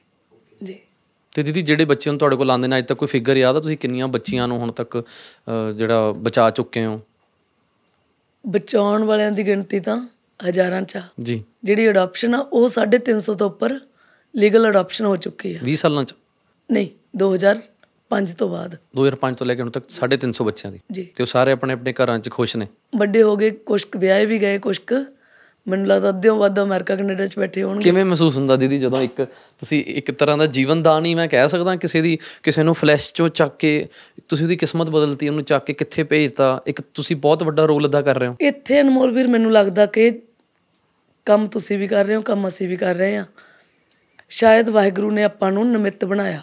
ਤੇ 1.35 1.43
ਦੀਦੀ 1.43 1.63
ਜਿਹੜੇ 1.63 1.85
ਬੱਚੇ 1.85 2.11
ਹੁਣ 2.11 2.19
ਤੁਹਾਡੇ 2.19 2.37
ਕੋਲ 2.37 2.51
ਆਉਂਦੇ 2.51 2.69
ਨੇ 2.69 2.79
ਅੱਜ 2.79 2.87
ਤੱਕ 2.87 2.99
ਕੋਈ 2.99 3.09
ਫਿਗਰ 3.09 3.37
ਯਾਦ 3.37 3.57
ਆ? 3.57 3.61
ਤੁਸੀਂ 3.61 3.77
ਕਿੰਨੀਆਂ 3.79 4.09
ਬੱਚੀਆਂ 4.09 4.49
ਨੂੰ 4.49 4.59
ਹੁਣ 4.59 4.73
ਤੱਕ 4.73 5.03
ਜਿਹੜਾ 5.77 6.11
ਬਚਾ 6.17 6.51
ਚੁੱਕੇ 6.51 6.85
ਹੋ? 6.87 7.01
ਬਚਾਉਣ 8.45 9.05
ਵਾਲਿਆਂ 9.05 9.31
ਦੀ 9.33 9.47
ਗਿਣਤੀ 9.47 9.81
ਤਾਂ 9.81 9.99
ਹਜ਼ਾਰਾਂ 10.49 10.83
ਚ 10.83 11.01
ਜੀ। 11.21 11.43
ਜਿਹੜੀ 11.65 11.89
ਅਡਾਪਸ਼ਨ 11.91 12.35
ਆ 12.35 12.39
ਉਹ 12.53 12.69
350 12.69 13.35
ਤੋਂ 13.35 13.47
ਉੱਪਰ 13.47 13.79
ਲੀਗਲ 14.35 14.69
ਅਡਾਪਸ਼ਨ 14.69 15.05
ਹੋ 15.05 15.17
ਚੁੱਕੀ 15.17 15.55
ਆ। 15.55 15.59
20 15.65 15.75
ਸਾਲਾਂ 15.75 16.03
ਚ? 16.05 16.15
ਨਹੀਂ 16.71 16.89
2005 17.17 18.35
ਤੋਂ 18.39 18.49
ਬਾਅਦ। 18.49 18.77
2005 18.97 19.35
ਤੋਂ 19.35 19.47
ਲੈ 19.47 19.55
ਕੇ 19.55 19.63
ਹੁਣ 19.63 19.71
ਤੱਕ 19.71 19.85
350 19.91 20.45
ਬੱਚਿਆਂ 20.45 20.73
ਦੀ। 20.73 20.81
ਤੇ 21.17 21.23
ਉਹ 21.23 21.27
ਸਾਰੇ 21.27 21.53
ਆਪਣੇ 21.53 21.73
ਆਪਣੇ 21.73 21.93
ਘਰਾਂ 21.93 22.19
'ਚ 22.19 22.31
ਖੁਸ਼ 22.31 22.57
ਨੇ? 22.57 22.67
ਵੱਡੇ 22.97 23.23
ਹੋ 23.23 23.37
ਗਏ 23.37 23.51
ਕੁਛ 23.51 23.85
ਕੁ 23.85 23.99
ਵਿਆਹੇ 23.99 24.27
ਵੀ 24.27 24.41
ਗਏ 24.41 24.59
ਕੁਛ 24.59 24.79
ਕੁ 24.79 25.05
ਮੈਨੂੰ 25.71 25.87
ਲੱਗਦਾ 25.87 26.09
ਅੱਧਿਓਂ 26.09 26.37
ਵੱਧ 26.37 26.61
ਅਮਰੀਕਾ 26.61 26.97
ਕੈਨੇਡਾ 26.97 27.27
ਚ 27.27 27.39
ਬੈਠੇ 27.39 27.63
ਹੋਣਗੇ। 27.63 27.85
ਕਿਵੇਂ 27.85 28.05
ਮਹਿਸੂਸ 28.05 28.37
ਹੁੰਦਾ 28.37 28.57
ਦੀਦੀ 28.57 28.79
ਜਦੋਂ 28.79 29.03
ਇੱਕ 29.03 29.25
ਤੁਸੀਂ 29.61 29.85
ਇੱਕ 29.85 30.11
ਤਰ੍ਹਾਂ 30.11 30.39
ਦਾ 30.39 30.47
ਜੀਵਨ 30.47 30.83
ਦਾਨ 30.83 31.05
ਹੀ 31.05 31.15
ਮੈਂ 31.15 31.29
ਕਹਿ 31.29 31.49
ਸਕਦਾ 31.49 31.77
ਕਿਸੇ 31.77 32.01
ਦੀ 32.01 32.19
ਕਿਸੇ 32.43 32.63
ਨੂੰ 32.63 32.75
ਫਲੈਸ਼ 32.75 33.13
ਚੋਂ 33.15 33.29
ਚੱਕ 33.29 33.57
ਕੇ 33.57 33.89
ਤੁਸੀਂ 34.29 34.47
ਉਹਦੀ 34.47 34.57
ਕਿਸਮਤ 34.57 34.91
ਬਦਲਤੀ 34.91 35.29
ਉਹਨੂੰ 35.29 35.45
ਚੱਕ 35.45 35.65
ਕੇ 35.65 35.73
ਕਿੱਥੇ 35.73 36.03
ਭੇਜਤਾ 36.03 36.63
ਇੱਕ 36.67 36.81
ਤੁਸੀਂ 36.95 37.17
ਬਹੁਤ 37.17 37.43
ਵੱਡਾ 37.43 37.65
ਰੋਲ 37.65 37.89
ਅਦਾ 37.89 38.03
ਕਰ 38.03 38.19
ਰਹੇ 38.19 38.29
ਹੋ। 38.29 38.37
ਇੱਥੇ 38.41 38.81
ਅਨਮੋਲ 38.81 39.15
ਵੀਰ 39.15 39.29
ਮੈਨੂੰ 39.29 39.53
ਲੱਗਦਾ 39.53 39.87
ਕਿ 39.87 40.23
ਕੰਮ 41.27 41.47
ਤੁਸੀਂ 41.47 41.79
ਵੀ 41.79 41.89
ਕਰ 41.89 42.05
ਰਹੇ 42.05 42.17
ਹੋ 42.17 42.21
ਕੰਮ 42.21 42.49
ਅਸੀਂ 42.49 42.69
ਵੀ 42.69 42.77
ਕਰ 42.77 42.95
ਰਹੇ 42.95 43.17
ਹਾਂ। 43.17 43.25
ਸ਼ਾਇਦ 44.29 44.69
ਵਾਹਿਗੁਰੂ 44.69 45.11
ਨੇ 45.11 45.23
ਆਪਾਂ 45.23 45.53
ਨੂੰ 45.53 45.73
ਨਿਮਿੱਤ 45.73 46.05
ਬਣਾਇਆ। 46.05 46.43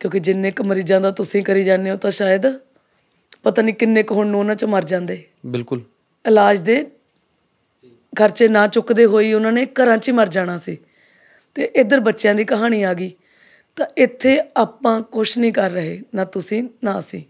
ਕਿਉਂਕਿ 0.00 0.18
ਜਿੰਨੇ 0.18 0.50
ਕੁ 0.50 0.64
ਮਰੀਜ਼ਾਂ 0.64 1.00
ਦਾ 1.00 1.10
ਤੁਸੀਂ 1.10 1.42
ਕਰੀ 1.42 1.64
ਜਾਂਦੇ 1.64 1.90
ਹੋ 1.90 1.96
ਤਾਂ 1.96 2.10
ਸ਼ਾਇਦ 2.10 2.42
ਪਤਾ 3.42 3.62
ਨਹੀਂ 3.62 3.74
ਕਿੰਨੇ 3.74 4.02
ਕੁ 4.02 4.14
ਹੁਣ 4.14 4.34
ਉਹਨਾਂ 4.34 4.54
ਚ 4.54 4.64
ਮਰ 4.64 4.84
ਜਾਂਦੇ। 4.84 5.22
ਬਿਲਕੁਲ। 5.46 5.80
ਇਲਾਜ 6.26 6.60
ਦੇ 6.60 6.86
ਖਰਚੇ 8.16 8.48
ਨਾ 8.48 8.66
ਚੁੱਕਦੇ 8.66 9.04
ਹੋਈ 9.04 9.32
ਉਹਨਾਂ 9.32 9.52
ਨੇ 9.52 9.66
ਘਰਾਂ 9.66 9.98
'ਚ 9.98 10.08
ਹੀ 10.08 10.14
ਮਰ 10.14 10.28
ਜਾਣਾ 10.28 10.58
ਸੀ। 10.58 10.78
ਤੇ 11.54 11.62
ਇੱਧਰ 11.62 12.00
ਬੱਚਿਆਂ 12.00 12.34
ਦੀ 12.34 12.44
ਕਹਾਣੀ 12.44 12.82
ਆ 12.82 12.94
ਗਈ। 12.94 13.12
ਤਾਂ 13.76 13.86
ਇੱਥੇ 13.98 14.42
ਆਪਾਂ 14.56 15.00
ਕੁਝ 15.00 15.38
ਨਹੀਂ 15.38 15.52
ਕਰ 15.52 15.70
ਰਹੇ 15.70 16.02
ਨਾ 16.14 16.24
ਤੁਸੀਂ 16.24 16.68
ਨਾ 16.84 16.98
ਅਸੀਂ। 16.98 17.22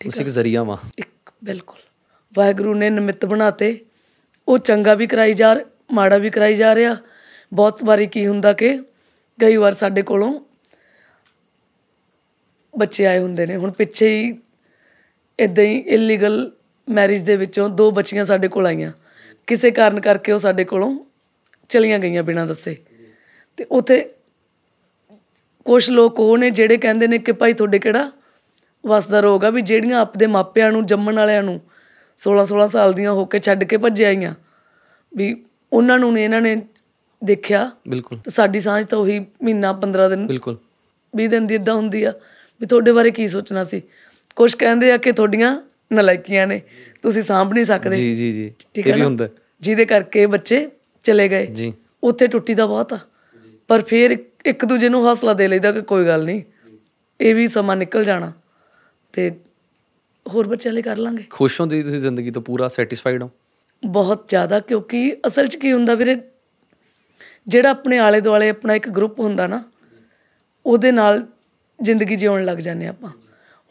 ਤੁਸੀਂ 0.00 0.20
ਇੱਕ 0.20 0.30
ਜ਼ਰੀਆ 0.30 0.62
ਵਾ। 0.62 0.78
ਇੱਕ 0.98 1.30
ਬਿਲਕੁਲ। 1.44 1.78
ਵਾਹਿਗੁਰੂ 2.34 2.74
ਨੇ 2.74 2.90
ਨਿਮਿੱਤ 2.90 3.26
ਬਣਾਤੇ। 3.26 3.84
ਉਹ 4.48 4.58
ਚੰਗਾ 4.58 4.94
ਵੀ 4.94 5.06
ਕਰਾਈ 5.06 5.34
ਜਾ 5.34 5.56
ਮਾੜਾ 5.92 6.18
ਵੀ 6.18 6.30
ਕਰਾਈ 6.30 6.54
ਜਾ 6.54 6.74
ਰਿਹਾ। 6.74 6.96
ਬਹੁਤ 7.52 7.84
ਵਾਰੀ 7.84 8.06
ਕੀ 8.06 8.26
ਹੁੰਦਾ 8.26 8.52
ਕਿ 8.52 8.82
ਕਈ 9.40 9.56
ਵਾਰ 9.56 9.72
ਸਾਡੇ 9.74 10.02
ਕੋਲੋਂ 10.02 10.40
ਬੱਚੇ 12.78 13.06
ਆਏ 13.06 13.18
ਹੁੰਦੇ 13.18 13.46
ਨੇ। 13.46 13.56
ਹੁਣ 13.56 13.70
ਪਿੱਛੇ 13.70 14.08
ਹੀ 14.08 14.38
ਇਦਾਂ 15.40 15.64
ਹੀ 15.64 15.78
ਇਲੀਗਲ 15.78 16.52
ਮੈਰਿਜ 16.88 17.22
ਦੇ 17.22 17.36
ਵਿੱਚੋਂ 17.36 17.68
ਦੋ 17.68 17.90
ਬੱਚੀਆਂ 17.90 18.24
ਸਾਡੇ 18.24 18.48
ਕੋਲ 18.48 18.66
ਆਈਆਂ। 18.66 18.92
ਕਿਸੇ 19.48 19.70
ਕਾਰਨ 19.70 20.00
ਕਰਕੇ 20.00 20.32
ਉਹ 20.32 20.38
ਸਾਡੇ 20.38 20.64
ਕੋਲੋਂ 20.64 21.04
ਚਲੀਆਂ 21.68 21.98
ਗਈਆਂ 21.98 22.22
ਬਿਨਾਂ 22.22 22.46
ਦੱਸੇ। 22.46 22.76
ਤੇ 23.56 23.64
ਉਥੇ 23.64 24.10
ਕੁਝ 25.64 25.90
ਲੋਕ 25.90 26.20
ਉਹ 26.20 26.38
ਨੇ 26.38 26.50
ਜਿਹੜੇ 26.50 26.76
ਕਹਿੰਦੇ 26.76 27.06
ਨੇ 27.06 27.18
ਕਿ 27.18 27.32
ਭਾਈ 27.32 27.52
ਤੁਹਾਡੇ 27.52 27.78
ਕਿਹੜਾ 27.78 28.12
ਵਸਦਾ 28.86 29.20
ਰੋਗ 29.20 29.44
ਆ 29.44 29.50
ਵੀ 29.50 29.60
ਜਿਹੜੀਆਂ 29.60 30.00
ਆਪਦੇ 30.00 30.26
ਮਾਪਿਆਂ 30.26 30.72
ਨੂੰ 30.72 30.86
ਜੰਮਣ 30.86 31.16
ਵਾਲਿਆਂ 31.16 31.42
ਨੂੰ 31.42 31.60
16 32.18 32.44
16 32.44 32.68
ਸਾਲ 32.68 32.92
ਦੀਆਂ 32.92 33.12
ਹੋ 33.12 33.24
ਕੇ 33.24 33.38
ਛੱਡ 33.38 33.64
ਕੇ 33.64 33.76
ਭੱਜ 33.76 34.04
ਆਈਆਂ। 34.04 34.34
ਵੀ 35.16 35.44
ਉਹਨਾਂ 35.72 35.98
ਨੂੰ 35.98 36.12
ਨੇ 36.12 36.24
ਇਹਨਾਂ 36.24 36.40
ਨੇ 36.40 36.62
ਦੇਖਿਆ। 37.24 37.70
ਬਿਲਕੁਲ। 37.88 38.18
ਤੇ 38.18 38.30
ਸਾਡੀ 38.30 38.60
ਸਾਂਝ 38.60 38.86
ਤਾਂ 38.86 38.98
ਉਹੀ 38.98 39.18
ਮਹੀਨਾ 39.18 39.72
15 39.72 40.08
ਦਿਨ 40.08 40.26
ਬਿਲਕੁਲ। 40.26 40.56
20 41.16 41.28
ਦਿਨ 41.28 41.46
ਦੀ 41.46 41.54
ਇਦਾਂ 41.54 41.74
ਹੁੰਦੀ 41.74 42.04
ਆ 42.04 42.12
ਵੀ 42.60 42.66
ਤੁਹਾਡੇ 42.66 42.92
ਬਾਰੇ 42.92 43.10
ਕੀ 43.10 43.28
ਸੋਚਣਾ 43.28 43.64
ਸੀ? 43.64 43.82
ਕੁਝ 44.36 44.54
ਕਹਿੰਦੇ 44.54 44.92
ਆ 44.92 44.96
ਕਿ 44.96 45.12
ਤੁਹਾਡੀਆਂ 45.12 45.68
ਨਲਾਇਕੀਆਂ 45.92 46.46
ਨੇ। 46.46 46.62
ਤੁਸੀਂ 47.02 47.22
ਸਾਂਭ 47.22 47.52
ਨਹੀਂ 47.52 47.64
ਸਕਦੇ। 47.64 47.96
ਜੀ 47.96 48.14
ਜੀ 48.14 48.30
ਜੀ। 48.30 48.54
ਠੀਕ 48.74 48.90
ਹੈ 48.90 48.96
ਨਾ? 48.96 49.04
ਹੁੰਦਾ। 49.04 49.28
ਜਿਹਦੇ 49.60 49.84
ਕਰਕੇ 49.84 50.26
ਬੱਚੇ 50.26 50.70
ਚਲੇ 51.02 51.28
ਗਏ। 51.28 51.46
ਜੀ। 51.46 51.72
ਉੱਥੇ 52.04 52.26
ਟੁੱਟੀ 52.26 52.54
ਦਾ 52.54 52.66
ਬਹੁਤ 52.66 52.92
ਆ। 52.92 52.98
ਪਰ 53.68 53.82
ਫਿਰ 53.82 54.18
ਇੱਕ- 54.46 54.66
ਦੂਜੇ 54.66 54.88
ਨੂੰ 54.88 55.04
ਹੌਸਲਾ 55.04 55.32
ਦੇ 55.32 55.48
ਲਈਦਾ 55.48 55.72
ਕਿ 55.72 55.80
ਕੋਈ 55.80 56.06
ਗੱਲ 56.06 56.24
ਨਹੀਂ। 56.24 56.42
ਇਹ 57.20 57.34
ਵੀ 57.34 57.48
ਸਮਾਂ 57.48 57.76
ਨਿਕਲ 57.76 58.04
ਜਾਣਾ 58.04 58.32
ਤੇ 59.12 59.36
ਹੋਰ 60.28 60.48
ਬੱਚਿਆਂ 60.48 60.74
ਲਈ 60.74 60.82
ਕਰ 60.82 60.96
ਲਾਂਗੇ। 60.96 61.24
ਖੁਸ਼ 61.30 61.60
ਹੋ 61.60 61.66
ਤੁਸੀਂ 61.66 61.98
ਜ਼ਿੰਦਗੀ 61.98 62.30
ਤੋਂ? 62.30 62.42
ਪੂਰਾ 62.42 62.68
ਸੈਟੀਸਫਾਈਡ 62.68 63.22
ਹੋ? 63.22 63.30
ਬਹੁਤ 63.86 64.24
ਜ਼ਿਆਦਾ 64.28 64.60
ਕਿਉਂਕਿ 64.60 65.16
ਅਸਲ 65.26 65.46
'ਚ 65.46 65.56
ਕੀ 65.56 65.72
ਹੁੰਦਾ 65.72 65.94
ਵੀਰੇ 65.94 66.16
ਜਿਹੜਾ 67.48 67.70
ਆਪਣੇ 67.70 67.98
ਆਲੇ 67.98 68.20
ਦੁਆਲੇ 68.20 68.48
ਆਪਣਾ 68.48 68.74
ਇੱਕ 68.74 68.88
ਗਰੁੱਪ 68.88 69.20
ਹੁੰਦਾ 69.20 69.46
ਨਾ 69.46 69.64
ਉਹਦੇ 70.66 70.92
ਨਾਲ 70.92 71.26
ਜ਼ਿੰਦਗੀ 71.82 72.16
ਜਿਉਣ 72.16 72.44
ਲੱਗ 72.44 72.58
ਜਾਂਦੇ 72.58 72.86
ਆਪਾਂ। 72.86 73.10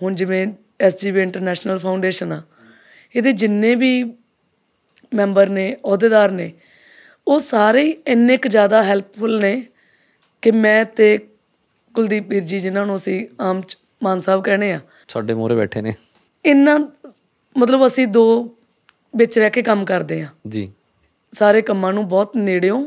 ਹੁਣ 0.03 0.15
ਜਿਵੇਂ 0.15 0.47
ਐਸਜੀਬੀ 0.81 1.21
ਇੰਟਰਨੈਸ਼ਨਲ 1.21 1.77
ਫਾਊਂਡੇਸ਼ਨ 1.77 2.31
ਆ 2.31 2.41
ਇਹਦੇ 3.15 3.31
ਜਿੰਨੇ 3.31 3.73
ਵੀ 3.75 4.03
ਮੈਂਬਰ 5.11 5.49
ਨੇ 5.49 5.71
ਅਹੁਦੇਦਾਰ 5.75 6.31
ਨੇ 6.31 6.51
ਉਹ 7.27 7.39
ਸਾਰੇ 7.39 7.83
ਹੀ 7.83 7.95
ਇੰਨੇ 8.07 8.37
ਕੁ 8.37 8.49
ਜ਼ਿਆਦਾ 8.49 8.81
ਹੈਲਪਫੁਲ 8.83 9.39
ਨੇ 9.41 9.55
ਕਿ 10.43 10.51
ਮੈਂ 10.51 10.83
ਤੇ 10.85 11.17
ਕੁਲਦੀਪ 11.95 12.27
ਵੀਰ 12.29 12.43
ਜੀ 12.43 12.59
ਜਿਨ੍ਹਾਂ 12.59 12.85
ਨੂੰ 12.85 12.95
ਅਸੀਂ 12.95 13.25
ਆਮ 13.41 13.61
'ਚ 13.61 13.77
ਮਾਨ 14.03 14.19
ਸਾਹਿਬ 14.19 14.43
ਕਹਿੰਦੇ 14.43 14.71
ਆ 14.73 14.79
ਸਾਡੇ 15.07 15.33
ਮੋਹਰੇ 15.33 15.55
ਬੈਠੇ 15.55 15.81
ਨੇ। 15.81 15.93
ਇੰਨਾ 16.45 16.77
ਮਤਲਬ 17.55 17.85
ਅਸੀਂ 17.87 18.07
ਦੋ 18.07 18.25
ਵਿੱਚ 19.15 19.37
ਰਹਿ 19.39 19.49
ਕੇ 19.49 19.61
ਕੰਮ 19.61 19.83
ਕਰਦੇ 19.85 20.21
ਆ 20.21 20.27
ਜੀ। 20.47 20.69
ਸਾਰੇ 21.33 21.61
ਕੰਮਾਂ 21.61 21.93
ਨੂੰ 21.93 22.07
ਬਹੁਤ 22.07 22.35
ਨੇੜਿਓਂ 22.37 22.83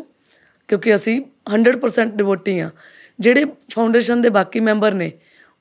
ਕਿਉਂਕਿ 0.69 0.95
ਅਸੀਂ 0.95 1.21
100% 1.55 2.17
ਡਿਵੋਟੀ 2.17 2.59
ਆ 2.59 2.71
ਜਿਹੜੇ 3.19 3.45
ਫਾਊਂਡੇਸ਼ਨ 3.75 4.21
ਦੇ 4.23 4.29
ਬਾਕੀ 4.31 4.61
ਮੈਂਬਰ 4.61 4.95
ਨੇ 4.95 5.11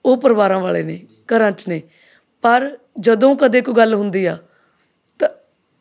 ਉਹ 0.05 0.17
ਪਰਿਵਾਰਾਂ 0.17 0.59
ਵਾਲੇ 0.59 0.83
ਨੇ 0.83 0.99
ਘਰਾਂ 1.29 1.51
'ਚ 1.51 1.67
ਨੇ। 1.67 1.81
ਪਰ 2.43 2.69
ਜਦੋਂ 2.99 3.35
ਕਦੇ 3.35 3.61
ਕੋਈ 3.61 3.75
ਗੱਲ 3.75 3.93
ਹੁੰਦੀ 3.93 4.25
ਆ 4.25 4.37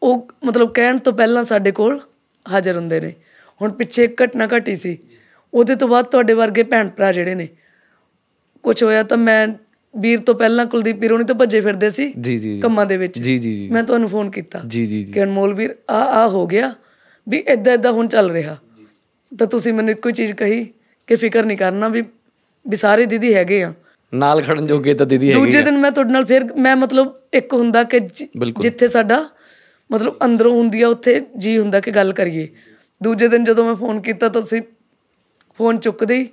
ਉਹ 0.02 0.28
ਮਤਲਬ 0.44 0.72
ਕਹਿਣ 0.72 0.98
ਤੋਂ 0.98 1.12
ਪਹਿਲਾਂ 1.12 1.44
ਸਾਡੇ 1.44 1.70
ਕੋਲ 1.70 1.98
ਹਾਜ਼ਰ 2.52 2.76
ਹੁੰਦੇ 2.76 3.00
ਨੇ। 3.00 3.12
ਹੁਣ 3.60 3.72
ਪਿੱਛੇ 3.72 4.04
ਇੱਕ 4.04 4.22
ਘਟਨਾ 4.22 4.48
ਘਟੀ 4.56 4.76
ਸੀ। 4.76 4.96
ਉਹਦੇ 5.54 5.74
ਤੋਂ 5.74 5.88
ਬਾਅਦ 5.88 6.04
ਤੁਹਾਡੇ 6.04 6.34
ਵਰਗੇ 6.34 6.62
ਭੈਣ 6.62 6.88
ਭਰਾ 6.88 7.12
ਜਿਹੜੇ 7.12 7.34
ਨੇ 7.34 7.48
ਕੁਝ 8.64 8.82
ਹੋਇਆ 8.82 9.02
ਤਾਂ 9.02 9.16
ਮੈਂ 9.18 9.46
ਵੀਰ 9.94 10.18
ਤੋਂ 10.20 10.34
ਪਹਿਲਾਂ 10.34 10.64
ਕੁਲਦੀਪ 10.66 10.98
ਵੀਰੋਂ 11.00 11.18
ਨਹੀਂ 11.18 11.26
ਤਾਂ 11.26 11.34
ਭੱਜੇ 11.34 11.60
ਫਿਰਦੇ 11.60 11.90
ਸੀ 11.90 12.12
ਜੀ 12.20 12.36
ਜੀ 12.38 12.58
ਕੰਮਾਂ 12.60 12.84
ਦੇ 12.86 12.96
ਵਿੱਚ। 12.96 13.18
ਜੀ 13.18 13.36
ਜੀ 13.38 13.54
ਜੀ। 13.56 13.68
ਮੈਂ 13.70 13.82
ਤੁਹਾਨੂੰ 13.82 14.08
ਫੋਨ 14.08 14.30
ਕੀਤਾ 14.30 14.60
ਜੀ 14.66 14.84
ਜੀ 14.86 15.02
ਜੀ। 15.02 15.12
ਕਿ 15.12 15.22
ਅਨਮੋਲ 15.22 15.54
ਵੀਰ 15.54 15.74
ਆ 15.90 16.00
ਆ 16.22 16.26
ਹੋ 16.28 16.46
ਗਿਆ 16.46 16.72
ਵੀ 17.26 17.38
ਇਦਾਂ 17.48 17.72
ਇਦਾਂ 17.74 17.92
ਹੁਣ 17.92 18.08
ਚੱਲ 18.08 18.30
ਰਿਹਾ। 18.30 18.56
ਤਾਂ 19.32 19.46
ਤੁਸੀਂ 19.46 19.72
ਮੈਨੂੰ 19.72 19.90
ਇੱਕੋ 19.90 20.10
ਚੀਜ਼ 20.10 20.32
ਕਹੀ 20.32 20.64
ਕਿ 21.08 21.16
ਫਿਕਰ 21.16 21.44
ਨਹੀਂ 21.44 21.58
ਕਰਨਾ 21.58 21.88
ਵੀ 21.88 22.02
ਵੀ 22.66 22.76
ਸਾਰੇ 22.76 23.06
ਦੀਦੀ 23.06 23.34
ਹੈਗੇ 23.34 23.62
ਆ। 23.62 23.72
ਨਾਲ 24.12 24.42
ਖੜਨ 24.42 24.66
ਜੋਗੇ 24.66 24.94
ਤਾਂ 24.94 25.06
ਦੀਦੀ 25.06 25.28
ਹੈਗੀ 25.28 25.38
ਦੂਜੇ 25.40 25.62
ਦਿਨ 25.62 25.78
ਮੈਂ 25.78 25.90
ਤੁਹਾਡੇ 25.90 26.12
ਨਾਲ 26.12 26.24
ਫਿਰ 26.24 26.44
ਮੈਂ 26.54 26.76
ਮਤਲਬ 26.76 27.12
ਇੱਕ 27.34 27.54
ਹੁੰਦਾ 27.54 27.82
ਕਿ। 27.84 28.00
ਜਿੱਥੇ 28.60 28.88
ਸਾਡਾ 28.88 29.24
ਮਤਲਬ 29.92 30.16
ਅੰਦਰੋਂ 30.24 30.52
ਹੁੰਦੀ 30.52 30.82
ਆ 30.82 30.88
ਉੱਥੇ 30.88 31.26
ਜੀ 31.36 31.58
ਹੁੰਦਾ 31.58 31.80
ਕਿ 31.80 31.90
ਗੱਲ 31.90 32.12
ਕਰੀਏ। 32.12 32.48
ਦੂਜੇ 33.02 33.28
ਦਿਨ 33.28 33.44
ਜਦੋਂ 33.44 33.64
ਮੈਂ 33.64 33.74
ਫੋਨ 33.74 34.00
ਕੀਤਾ 34.00 34.28
ਤਾਂ 34.28 34.40
ਤੁਸੀਂ 34.40 34.62
ਫੋਨ 35.58 35.78
ਚੁੱਕਦੇ 35.78 36.14
ਹੀ 36.14 36.28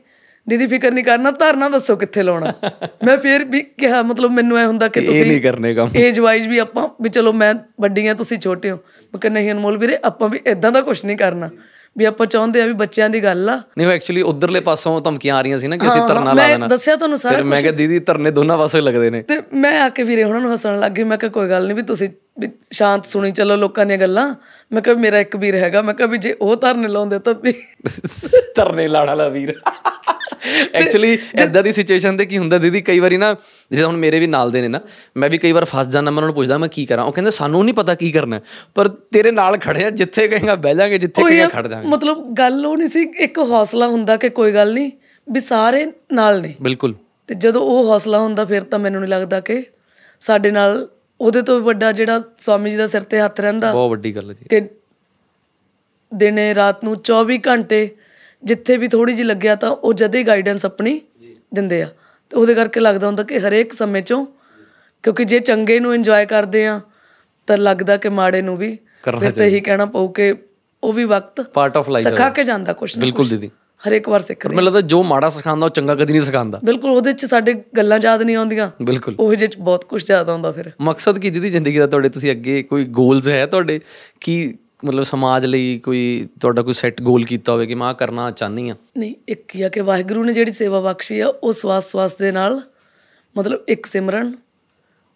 ਦੀਦੀ 0.47 0.67
ਫਿਕਰ 0.67 0.91
ਨਹੀਂ 0.91 1.05
ਕਰਨਾ 1.05 1.31
ਧਰਨਾ 1.31 1.69
ਦੱਸੋ 1.69 1.95
ਕਿੱਥੇ 1.95 2.23
ਲਾਉਣਾ? 2.23 2.53
ਮੈਂ 3.05 3.17
ਫਿਰ 3.17 3.43
ਵੀ 3.43 3.61
ਕਿਹਾ 3.61 4.01
ਮਤਲਬ 4.01 4.31
ਮੈਨੂੰ 4.31 4.57
ਐ 4.57 4.65
ਹੁੰਦਾ 4.65 4.87
ਕਿ 4.87 4.99
ਇਹ 4.99 5.05
ਤੁਸੀਂ 5.05 5.25
ਨਹੀਂ 5.25 5.41
ਕਰਨੇ 5.41 5.75
ਕੰਮ। 5.75 5.89
ਏਜ 5.95 6.19
ਵਾਈਜ਼ 6.19 6.47
ਵੀ 6.47 6.57
ਆਪਾਂ 6.57 6.89
ਵੀ 7.01 7.09
ਚਲੋ 7.09 7.33
ਮੈਂ 7.33 7.53
ਵੱਡੀ 7.81 8.07
ਆ 8.07 8.13
ਤੁਸੀਂ 8.13 8.37
ਛੋਟੇ 8.37 8.71
ਹੋ। 8.71 8.75
ਮੈਂ 8.75 9.19
ਕਿਹਾ 9.19 9.33
ਨਹੀਂ 9.33 9.51
ਅਨਮੋਲ 9.51 9.77
ਵੀਰੇ 9.77 9.97
ਆਪਾਂ 10.03 10.29
ਵੀ 10.29 10.39
ਇਦਾਂ 10.47 10.71
ਦਾ 10.71 10.81
ਕੁਝ 10.81 11.05
ਨਹੀਂ 11.05 11.17
ਕਰਨਾ। 11.17 11.49
ਵੀ 11.97 12.05
ਆਪਾਂ 12.05 12.25
ਚਾਹੁੰਦੇ 12.27 12.61
ਆ 12.61 12.65
ਵੀ 12.65 12.73
ਬੱਚਿਆਂ 12.73 13.09
ਦੀ 13.09 13.23
ਗੱਲ 13.23 13.49
ਆ। 13.49 13.55
ਨਹੀਂ 13.77 13.87
ਐਕਚੁਅਲੀ 13.87 14.21
ਉਧਰਲੇ 14.21 14.59
ਪਾਸੋਂ 14.59 14.99
ਧਮਕੀਆਂ 15.01 15.35
ਆ 15.35 15.41
ਰਹੀਆਂ 15.41 15.57
ਸੀ 15.57 15.67
ਨਾ 15.67 15.77
ਕਿ 15.77 15.87
ਅਸੀਂ 15.89 16.01
ਹਾਂ, 16.01 16.07
ਧਰਨਾ 16.07 16.23
ਲਾ 16.23 16.33
ਮੈਂ 16.33 16.47
ਦੇਣਾ 16.49 16.67
ਦੱਸਿਆ 16.67 16.95
ਤੁਹਾਨੂੰ 16.95 17.17
ਸਾਰਾ 17.17 17.35
ਫਿਰ 17.35 17.43
ਮੈਂ 17.43 17.61
ਕਿਹਾ 17.61 17.71
ਦੀਦੀ 17.71 17.99
ਧਰਨੇ 17.99 18.31
ਦੋਨਾਂ 18.31 18.57
ਪਾਸੇ 18.57 18.81
ਲੱਗਦੇ 18.81 19.09
ਨੇ। 19.09 19.21
ਤੇ 19.21 19.41
ਮੈਂ 19.53 19.79
ਆ 19.81 19.89
ਕੇ 19.89 20.03
ਵੀਰੇ 20.03 20.23
ਉਹਨਾਂ 20.23 20.41
ਨੂੰ 20.41 20.53
ਹੱਸਣ 20.53 20.79
ਲੱਗ 20.79 20.91
ਗਈ। 20.91 21.03
ਮੈਂ 21.03 21.17
ਕਿਹਾ 21.17 21.31
ਕੋਈ 21.31 21.49
ਗੱਲ 21.49 21.65
ਨਹੀਂ 21.65 21.75
ਵੀ 21.75 21.81
ਤੁਸੀਂ 21.81 22.09
ਵੀ 22.39 22.49
ਸ਼ਾਂਤ 22.71 23.05
ਸੁਣੀ 23.05 23.31
ਚੱਲੋ 23.31 23.55
ਲੋਕਾਂ 23.55 23.85
ਦੀਆਂ 23.85 23.97
ਗੱਲਾਂ। 23.97 24.33
ਮੈਂ 24.73 24.81
ਕਿਹਾ 24.81 24.95
ਮੇਰਾ 24.95 25.19
ਇੱਕ 25.19 25.35
ਵੀਰ 25.35 25.55
ਹੈਗਾ। 25.55 25.81
ਮੈਂ 25.81 25.93
ਕਿਹਾ 25.93 26.07
ਵੀ 26.07 26.17
ਜੇ 26.17 26.35
ਉਹ 26.41 26.55
ਧਰਨੇ 26.55 26.87
ਲਾਉਂਦੇ 26.87 27.19
ਤਾਂ 27.19 27.33
ਵੀ 27.43 27.53
ਧਰਨੇ 28.55 28.87
ਲਾਣ 28.87 29.07
ਵਾਲਾ 29.07 29.27
ਵੀਰ। 29.29 29.53
ਐਕਚੁਅਲੀ 30.73 31.17
ਐਦਾਂ 31.39 31.63
ਦੀ 31.63 31.71
ਸਿਚੁਏਸ਼ਨ 31.71 32.17
ਤੇ 32.17 32.25
ਕੀ 32.25 32.37
ਹੁੰਦਾ 32.37 32.57
ਦੀਦੀ 32.57 32.81
ਕਈ 32.81 32.99
ਵਾਰੀ 32.99 33.17
ਨਾ 33.17 33.33
ਜਿੱਦਾਂ 33.71 33.87
ਹੁਣ 33.87 33.97
ਮੇਰੇ 33.97 34.19
ਵੀ 34.19 34.27
ਨਾਲ 34.27 34.51
ਦੇ 34.51 34.61
ਨੇ 34.61 34.67
ਨਾ 34.67 34.79
ਮੈਂ 35.17 35.29
ਵੀ 35.29 35.37
ਕਈ 35.37 35.51
ਵਾਰ 35.51 35.65
ਫਸ 35.65 35.87
ਜਾਂਦਾ 35.87 36.11
ਮੈਂ 36.11 36.17
ਉਹਨਾਂ 36.17 36.27
ਨੂੰ 36.27 36.35
ਪੁੱਛਦਾ 36.35 36.57
ਮੈਂ 36.57 36.69
ਕੀ 36.69 36.85
ਕਰਾਂ? 36.85 37.03
ਉਹ 37.03 37.11
ਕਹਿੰਦੇ 37.11 37.31
ਸਾਨੂੰ 37.31 37.63
ਨਹੀਂ 37.65 37.75
ਪਤਾ 37.75 37.95
ਕੀ 37.95 38.11
ਕਰਨਾ 38.11 38.39
ਪਰ 38.75 38.87
ਤੇਰੇ 38.87 39.31
ਨਾਲ 39.31 39.57
ਖੜੇ 39.57 39.83
ਆ 39.85 39.89
ਜਿੱਥੇ 39.89 40.27
ਕਹੇਗਾ 40.27 40.55
ਬਹਿ 40.55 40.75
ਜਾਾਂਗੇ 40.75 40.97
ਜਿੱਥੇ 40.97 41.23
ਕਹੇਗਾ 41.23 41.47
ਖੜ 41.47 41.67
ਜਾਾਂਗੇ। 41.67 41.87
ਮਤਲਬ 41.87 42.33
ਗੱਲ 42.33 42.65
ਉਹ 42.65 42.77
ਨਹੀਂ 42.77 42.87
ਸੀ 42.87 43.01
ਇੱਕ 43.17 43.39
ਹੌਸਲਾ 43.39 43.87
ਹੁੰਦਾ 43.87 44.17
ਕਿ 44.17 44.29
ਕੋਈ 44.29 44.53
ਗੱਲ 44.53 44.73
ਨਹੀਂ 44.73 44.91
ਵੀ 45.27 45.39
ਸਾਰੇ 45.39 45.85
ਨਾਲ 46.13 46.41
ਨੇ। 46.41 46.53
ਬਿਲਕੁਲ। 46.61 46.93
ਤੇ 47.27 47.35
ਜਦੋਂ 47.35 47.61
ਉਹ 47.61 47.83
ਹੌਸਲਾ 47.83 48.19
ਹੁੰਦਾ 48.19 48.45
ਫਿਰ 48.45 48.63
ਤਾਂ 48.63 48.79
ਮੈਨੂੰ 48.79 49.01
ਨਹੀਂ 49.01 49.09
ਲੱਗਦਾ 49.09 49.39
ਕਿ 49.39 49.63
ਸਾਡੇ 50.19 50.51
ਨਾਲ 50.51 50.87
ਉਹਦੇ 51.21 51.41
ਤੋਂ 51.41 51.57
ਵੀ 51.59 51.63
ਵੱਡਾ 51.65 51.91
ਜਿਹੜਾ 51.91 52.21
ਸਵਾਮੀ 52.37 52.69
ਜੀ 52.69 52.75
ਦਾ 52.77 52.87
ਸਿਰ 52.87 53.01
ਤੇ 53.01 53.19
ਹੱਥ 53.19 53.39
ਰਹਿੰਦਾ 53.41 53.71
ਬਹੁਤ 53.73 53.89
ਵੱਡੀ 53.89 54.15
ਗੱਲ 54.15 54.33
ਜੀ। 54.33 54.45
ਕਿ 54.49 54.61
ਦਿਨੇ 56.13 56.55
ਰਾਤ 56.55 56.83
ਨੂੰ 56.83 56.95
24 57.03 57.37
ਘੰਟੇ 57.47 57.89
ਜਿੱਥੇ 58.45 58.77
ਵੀ 58.77 58.87
ਥੋੜੀ 58.87 59.13
ਜਿਹੀ 59.13 59.27
ਲੱਗਿਆ 59.27 59.55
ਤਾਂ 59.55 59.69
ਉਹ 59.69 59.93
ਜਦੇ 59.93 60.23
ਗਾਈਡੈਂਸ 60.23 60.65
ਆਪਣੀ 60.65 61.01
ਦਿੰਦੇ 61.53 61.81
ਆ। 61.81 61.87
ਤੇ 62.29 62.37
ਉਹਦੇ 62.37 62.53
ਕਰਕੇ 62.53 62.79
ਲੱਗਦਾ 62.79 63.07
ਹੁੰਦਾ 63.07 63.23
ਕਿ 63.23 63.39
ਹਰੇਕ 63.39 63.73
ਸਮੇਂ 63.73 64.01
ਚੋਂ 64.01 64.25
ਕਿਉਂਕਿ 65.03 65.23
ਜੇ 65.23 65.39
ਚੰਗੇ 65.39 65.79
ਨੂੰ 65.79 65.95
ਇੰਜੋਏ 65.95 66.25
ਕਰਦੇ 66.25 66.67
ਆ 66.67 66.81
ਤਾਂ 67.47 67.57
ਲੱਗਦਾ 67.57 67.97
ਕਿ 67.97 68.09
ਮਾੜੇ 68.09 68.41
ਨੂੰ 68.41 68.57
ਵੀ 68.57 68.77
ਫਿਰ 69.19 69.31
ਤਾਂ 69.31 69.45
ਇਹੀ 69.45 69.59
ਕਹਿਣਾ 69.59 69.85
ਪਊ 69.85 70.07
ਕਿ 70.07 70.35
ਉਹ 70.83 70.93
ਵੀ 70.93 71.05
ਵਕਤ 71.05 71.41
ਪਾਰਟ 71.41 71.77
ਆਫ 71.77 71.89
ਲਾਈਫ 71.89 72.07
ਸਿਖਾ 72.07 72.29
ਕੇ 72.29 72.43
ਜਾਂਦਾ 72.43 72.73
ਕੁਛ 72.73 72.97
ਨਾ 72.97 73.01
ਬਿਲਕੁਲ। 73.01 73.27
ਦੀਦੀ। 73.27 73.51
ਹਰੇਕ 73.87 74.09
ਵਾਰ 74.09 74.21
ਸਿੱਖਦੇ 74.21 74.55
ਮੈਨੂੰ 74.55 74.65
ਲੱਗਦਾ 74.65 74.81
ਜੋ 74.81 75.03
ਮਾੜਾ 75.03 75.29
ਸਿਖਾਉਂਦਾ 75.29 75.65
ਉਹ 75.65 75.71
ਚੰਗਾ 75.71 75.95
ਕਦੀ 75.95 76.13
ਨਹੀਂ 76.13 76.21
ਸਿਖਾਉਂਦਾ। 76.21 76.59
ਬਿਲਕੁਲ 76.63 76.91
ਉਹਦੇ 76.91 77.13
ਚ 77.13 77.25
ਸਾਡੇ 77.25 77.53
ਗੱਲਾਂ 77.77 77.99
ਯਾਦ 78.03 78.21
ਨਹੀਂ 78.21 78.35
ਆਉਂਦੀਆਂ। 78.35 78.71
ਬਿਲਕੁਲ। 78.81 79.15
ਉਹ 79.19 79.35
ਜਿਹੇ 79.35 79.47
ਚ 79.47 79.57
ਬਹੁਤ 79.57 79.85
ਕੁਝ 79.85 80.11
ਯਾਦ 80.11 80.29
ਆਉਂਦਾ 80.29 80.51
ਫਿਰ। 80.51 80.71
ਮਕਸਦ 80.81 81.19
ਕੀ 81.19 81.29
ਦੀਦੀ 81.29 81.49
ਜ਼ਿੰਦਗੀ 81.49 81.77
ਦਾ 81.77 81.87
ਤੁਹਾਡੇ? 81.87 82.09
ਤੁਸੀਂ 82.09 82.31
ਅੱਗੇ 82.31 82.63
ਕੋਈ 82.63 82.85
ਗੋਲਸ 82.85 83.27
ਹੈ 83.27 83.45
ਤੁਹਾਡੇ 83.45 83.79
ਕੀ 84.21 84.57
ਮਤਲਬ 84.85 85.03
ਸਮਾਜ 85.03 85.45
ਲਈ 85.45 85.79
ਕੋਈ 85.79 86.27
ਤੁਹਾਡਾ 86.41 86.61
ਕੋਈ 86.61 86.73
ਸੈੱਟ 86.73 87.01
ਗੋਲ 87.01 87.23
ਕੀਤਾ 87.25 87.51
ਹੋਵੇ 87.51 87.65
ਕਿ 87.67 87.75
ਮੈਂ 87.75 87.87
ਆਹ 87.87 87.93
ਕਰਨਾ 87.93 88.31
ਚਾਹਨੀ 88.31 88.69
ਆ 88.69 88.75
ਨਹੀਂ, 88.97 89.15
ਇੱਕ 89.27 89.55
ਹੀ 89.55 89.61
ਆ 89.61 89.69
ਕਿ 89.69 89.81
ਵਾਹਿਗੁਰੂ 89.81 90.23
ਨੇ 90.23 90.33
ਜਿਹੜੀ 90.33 90.51
ਸੇਵਾ 90.51 90.81
ਬਖਸ਼ੀ 90.81 91.19
ਆ, 91.19 91.27
ਉਹ 91.27 91.51
ਸਵਾਸ 91.51 91.91
ਸਵਾਸ 91.91 92.15
ਦੇ 92.15 92.31
ਨਾਲ 92.31 92.61
ਮਤਲਬ 93.37 93.63
ਇੱਕ 93.67 93.85
ਸਿਮਰਨ, 93.85 94.31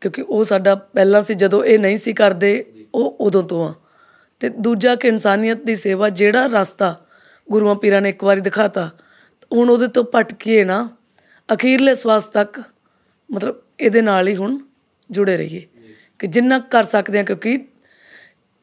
ਕਿਉਂਕਿ 0.01 0.22
ਉਹ 0.22 0.43
ਸਾਡਾ 0.43 0.76
ਪਹਿਲਾਂ 0.76 1.24
ਸੀ, 1.24 1.34
ਜਦੋਂ 1.34 1.63
ਇਹ 1.63 1.80
ਨਹੀਂ 1.80 1.97
ਸੀ 1.97 2.13
ਕਰਦੇ, 2.13 2.65
ਉਹ 2.95 3.17
ਉਦੋਂ 3.20 3.43
ਤੋਂ 3.43 3.70
ਆ। 3.70 3.74
ਤੇ 4.39 4.49
ਦੂਜਾ 4.49 4.95
ਕਿ 4.95 5.07
ਇਨਸਾਨੀਅਤ 5.07 5.63
ਦੀ 5.63 5.76
ਸੇਵਾ, 5.76 6.09
ਜਿਹੜਾ 6.09 6.45
ਰਸਤਾ 6.45 7.05
ਗੁਰੂਆਂ 7.51 7.76
ਪੀਰਾਂ 7.76 8.01
ਨੇ 8.01 8.09
ਇੱਕ 8.09 8.24
ਵਾਰੀ 8.24 8.41
ਦਿਖਾਤਾ, 8.41 8.89
ਹੁਣ 9.53 9.70
ਉਹਦੇ 9.70 9.88
ਤੋਂ 9.88 10.03
ਭਟਕੀਏ 10.15 10.63
ਨਾ, 10.63 10.89
ਅਖੀਰਲੇ 11.53 11.95
ਸਵਾਸ 11.95 12.24
ਤੱਕ 12.24 12.61
ਮਤਲਬ 13.32 13.55
ਇਹਦੇ 13.80 14.01
ਨਾਲ 14.01 14.28
ਹੀ 14.28 14.36
ਹੁਣ 14.36 14.57
ਜੁੜੇ 15.11 15.38
ਰਹੀਏ। 15.38 15.67
ਕਿ 16.20 16.28
ਜਿੰਨਾ 16.28 16.59
ਕੁ 16.59 16.67
ਕਰ 16.70 16.84
ਸਕਦੇ 16.84 17.20
ਆ, 17.20 17.24
ਕਿਉਂਕਿ 17.24 17.65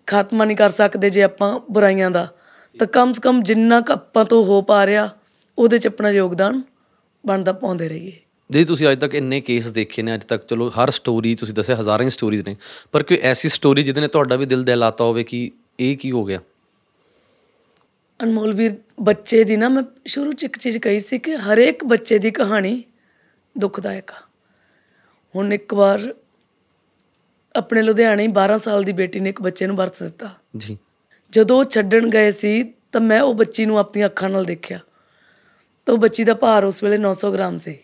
ਖਾਤਮਾ 0.07 0.45
ਨਹੀਂ 0.45 0.57
ਕਰ 0.57 0.71
ਸਕਦੇ 0.71 1.11
ਜੇ 1.11 1.23
ਆਪਾਂ 1.23 1.61
ਬੁਰਾਈਆਂ 1.71 2.11
ਦਾ। 2.11 2.29
ਤਾਂ 2.79 2.87
ਕਮ 2.87 3.13
ਸੇ 3.13 3.21
ਕਮ 3.21 3.43
ਜਿੰਨਾ 3.43 3.81
ਕੁ 3.81 3.93
ਆਪਾਂ 3.93 4.25
ਤੋਂ 4.25 4.45
ਹੋ 4.45 4.63
ਪਾ 4.63 4.87
ਰਿਹਾ 4.87 5.17
ਉਹਦੇ 5.59 5.79
ਚ 5.79 5.87
ਆਪਣਾ 5.87 6.11
ਯੋਗਦਾਨ 6.11 6.63
ਬਣਦਾ 7.27 7.53
ਪਾਉਂਦੇ 7.53 7.89
ਰਹੀਏ। 7.89 8.13
ਜੀ 8.53 8.65
ਤੁਸੀਂ 8.65 8.91
ਅੱਜ 8.91 9.01
ਤੱਕ 9.01 9.15
ਇੰਨੇ 9.15 9.41
ਕੇਸ 9.41 9.73
ਦੇਖੇ 9.73 10.03
ਨੇ 10.03 10.15
ਅੱਜ 10.15 10.25
ਤੱਕ 10.25 10.47
ਚਲੋ 10.47 10.69
ਹਰ 10.69 10.91
ਸਟੋਰੀ 10.91 11.35
ਤੁਸੀਂ 11.35 11.55
ਦੱਸਿਆ 11.55 11.77
ਹਜ਼ਾਰਾਂ 11.77 12.05
ਹੀ 12.05 12.11
ਸਟੋਰੀਜ਼ 12.11 12.43
ਨੇ। 12.49 12.57
ਪਰ 12.93 13.03
ਕੋਈ 13.03 13.17
ਐਸੀ 13.17 13.49
ਸਟੋਰੀ 13.49 13.83
ਜਿਹਦੇ 13.83 14.01
ਨੇ 14.01 14.09
ਤੁਹਾਡਾ 14.09 14.37
ਵੀ 14.37 14.47
ਦਿਲ 14.47 14.65
ਦਹਿਲਾਤਾ 14.65 15.05
ਹੋਵੇ 15.05 15.25
ਕਿ 15.25 15.51
ਇਹ 15.81 15.97
ਕੀ 15.97 16.11
ਹੋ 16.11 16.25
ਗਿਆ? 16.25 16.41
ਅਨਮੋਲ 18.23 18.53
ਵੀਰ 18.53 18.77
ਬੱਚੇ 19.01 19.45
ਦੀ 19.45 19.57
ਨਾ 19.57 19.69
ਮੈਂ 19.69 19.83
ਸ਼ੁਰੂ 20.07 20.33
ਚ 20.33 20.45
ਇੱਕ 20.45 20.59
ਚੀਜ਼ 20.59 20.79
ਕਹੀ 20.79 21.01
ਸੀ 21.01 21.19
ਕਿ 21.19 21.37
ਹਰੇਕ 21.37 21.85
ਬੱਚੇ 21.85 22.19
ਦੀ 22.19 22.31
ਕਹਾਣੀ 22.31 22.85
ਦੁਖਦਾਇਕ 23.59 24.11
ਆ। 24.11 24.15
ਹੁਣ 25.37 25.53
ਇੱਕ 25.53 25.75
ਵਾਰ 25.75 26.15
ਆਪਣੇ 27.57 27.83
ਲੁਧਿਆਣੇ 27.83 28.23
ਹੀ 28.23 28.29
12 28.29 28.59
ਸਾਲ 28.59 28.83
ਦੀ 28.83 28.93
ਬੇਟੀ 28.93 29.21
ਨੇ 29.21 29.31
ਇੱਕ 29.31 29.43
ਬੱਚੇ 29.43 29.67
ਨੂੰ 29.67 29.77
ਵਰਤ 29.77 30.03
ਦਿੱਤਾ। 30.03 30.31
ਜੀ। 30.57 30.79
ਜਦੋਂ 31.31 31.59
ਉਹ 31.59 31.65
ਛੱਡਣ 31.65 32.09
ਗਏ 32.09 32.31
ਸੀ 32.31 32.63
ਤਾਂ 32.63 33.01
ਮੈਂ 33.01 33.21
ਉਹ 33.23 33.35
ਬੱਚੀ 33.35 33.67
ਨੂੰ 33.67 33.79
ਆਪਣੀਆਂ 33.79 34.07
ਅੱਖਾਂ 34.07 34.31
ਨਾਲ 34.31 34.45
ਦੇਖਿਆ। 34.45 34.79
ਤਾਂ 35.87 35.95
ਉਹ 35.95 35.99
ਬੱਚੀ 35.99 36.25
ਦਾ 36.25 36.35
ਭਾਰ 36.35 36.65
ਉਸ 36.65 36.83
ਵੇਲੇ 36.83 36.99
900 36.99 37.33
ਗ੍ਰਾਮ 37.33 37.59
ਸੀ। 37.59 37.79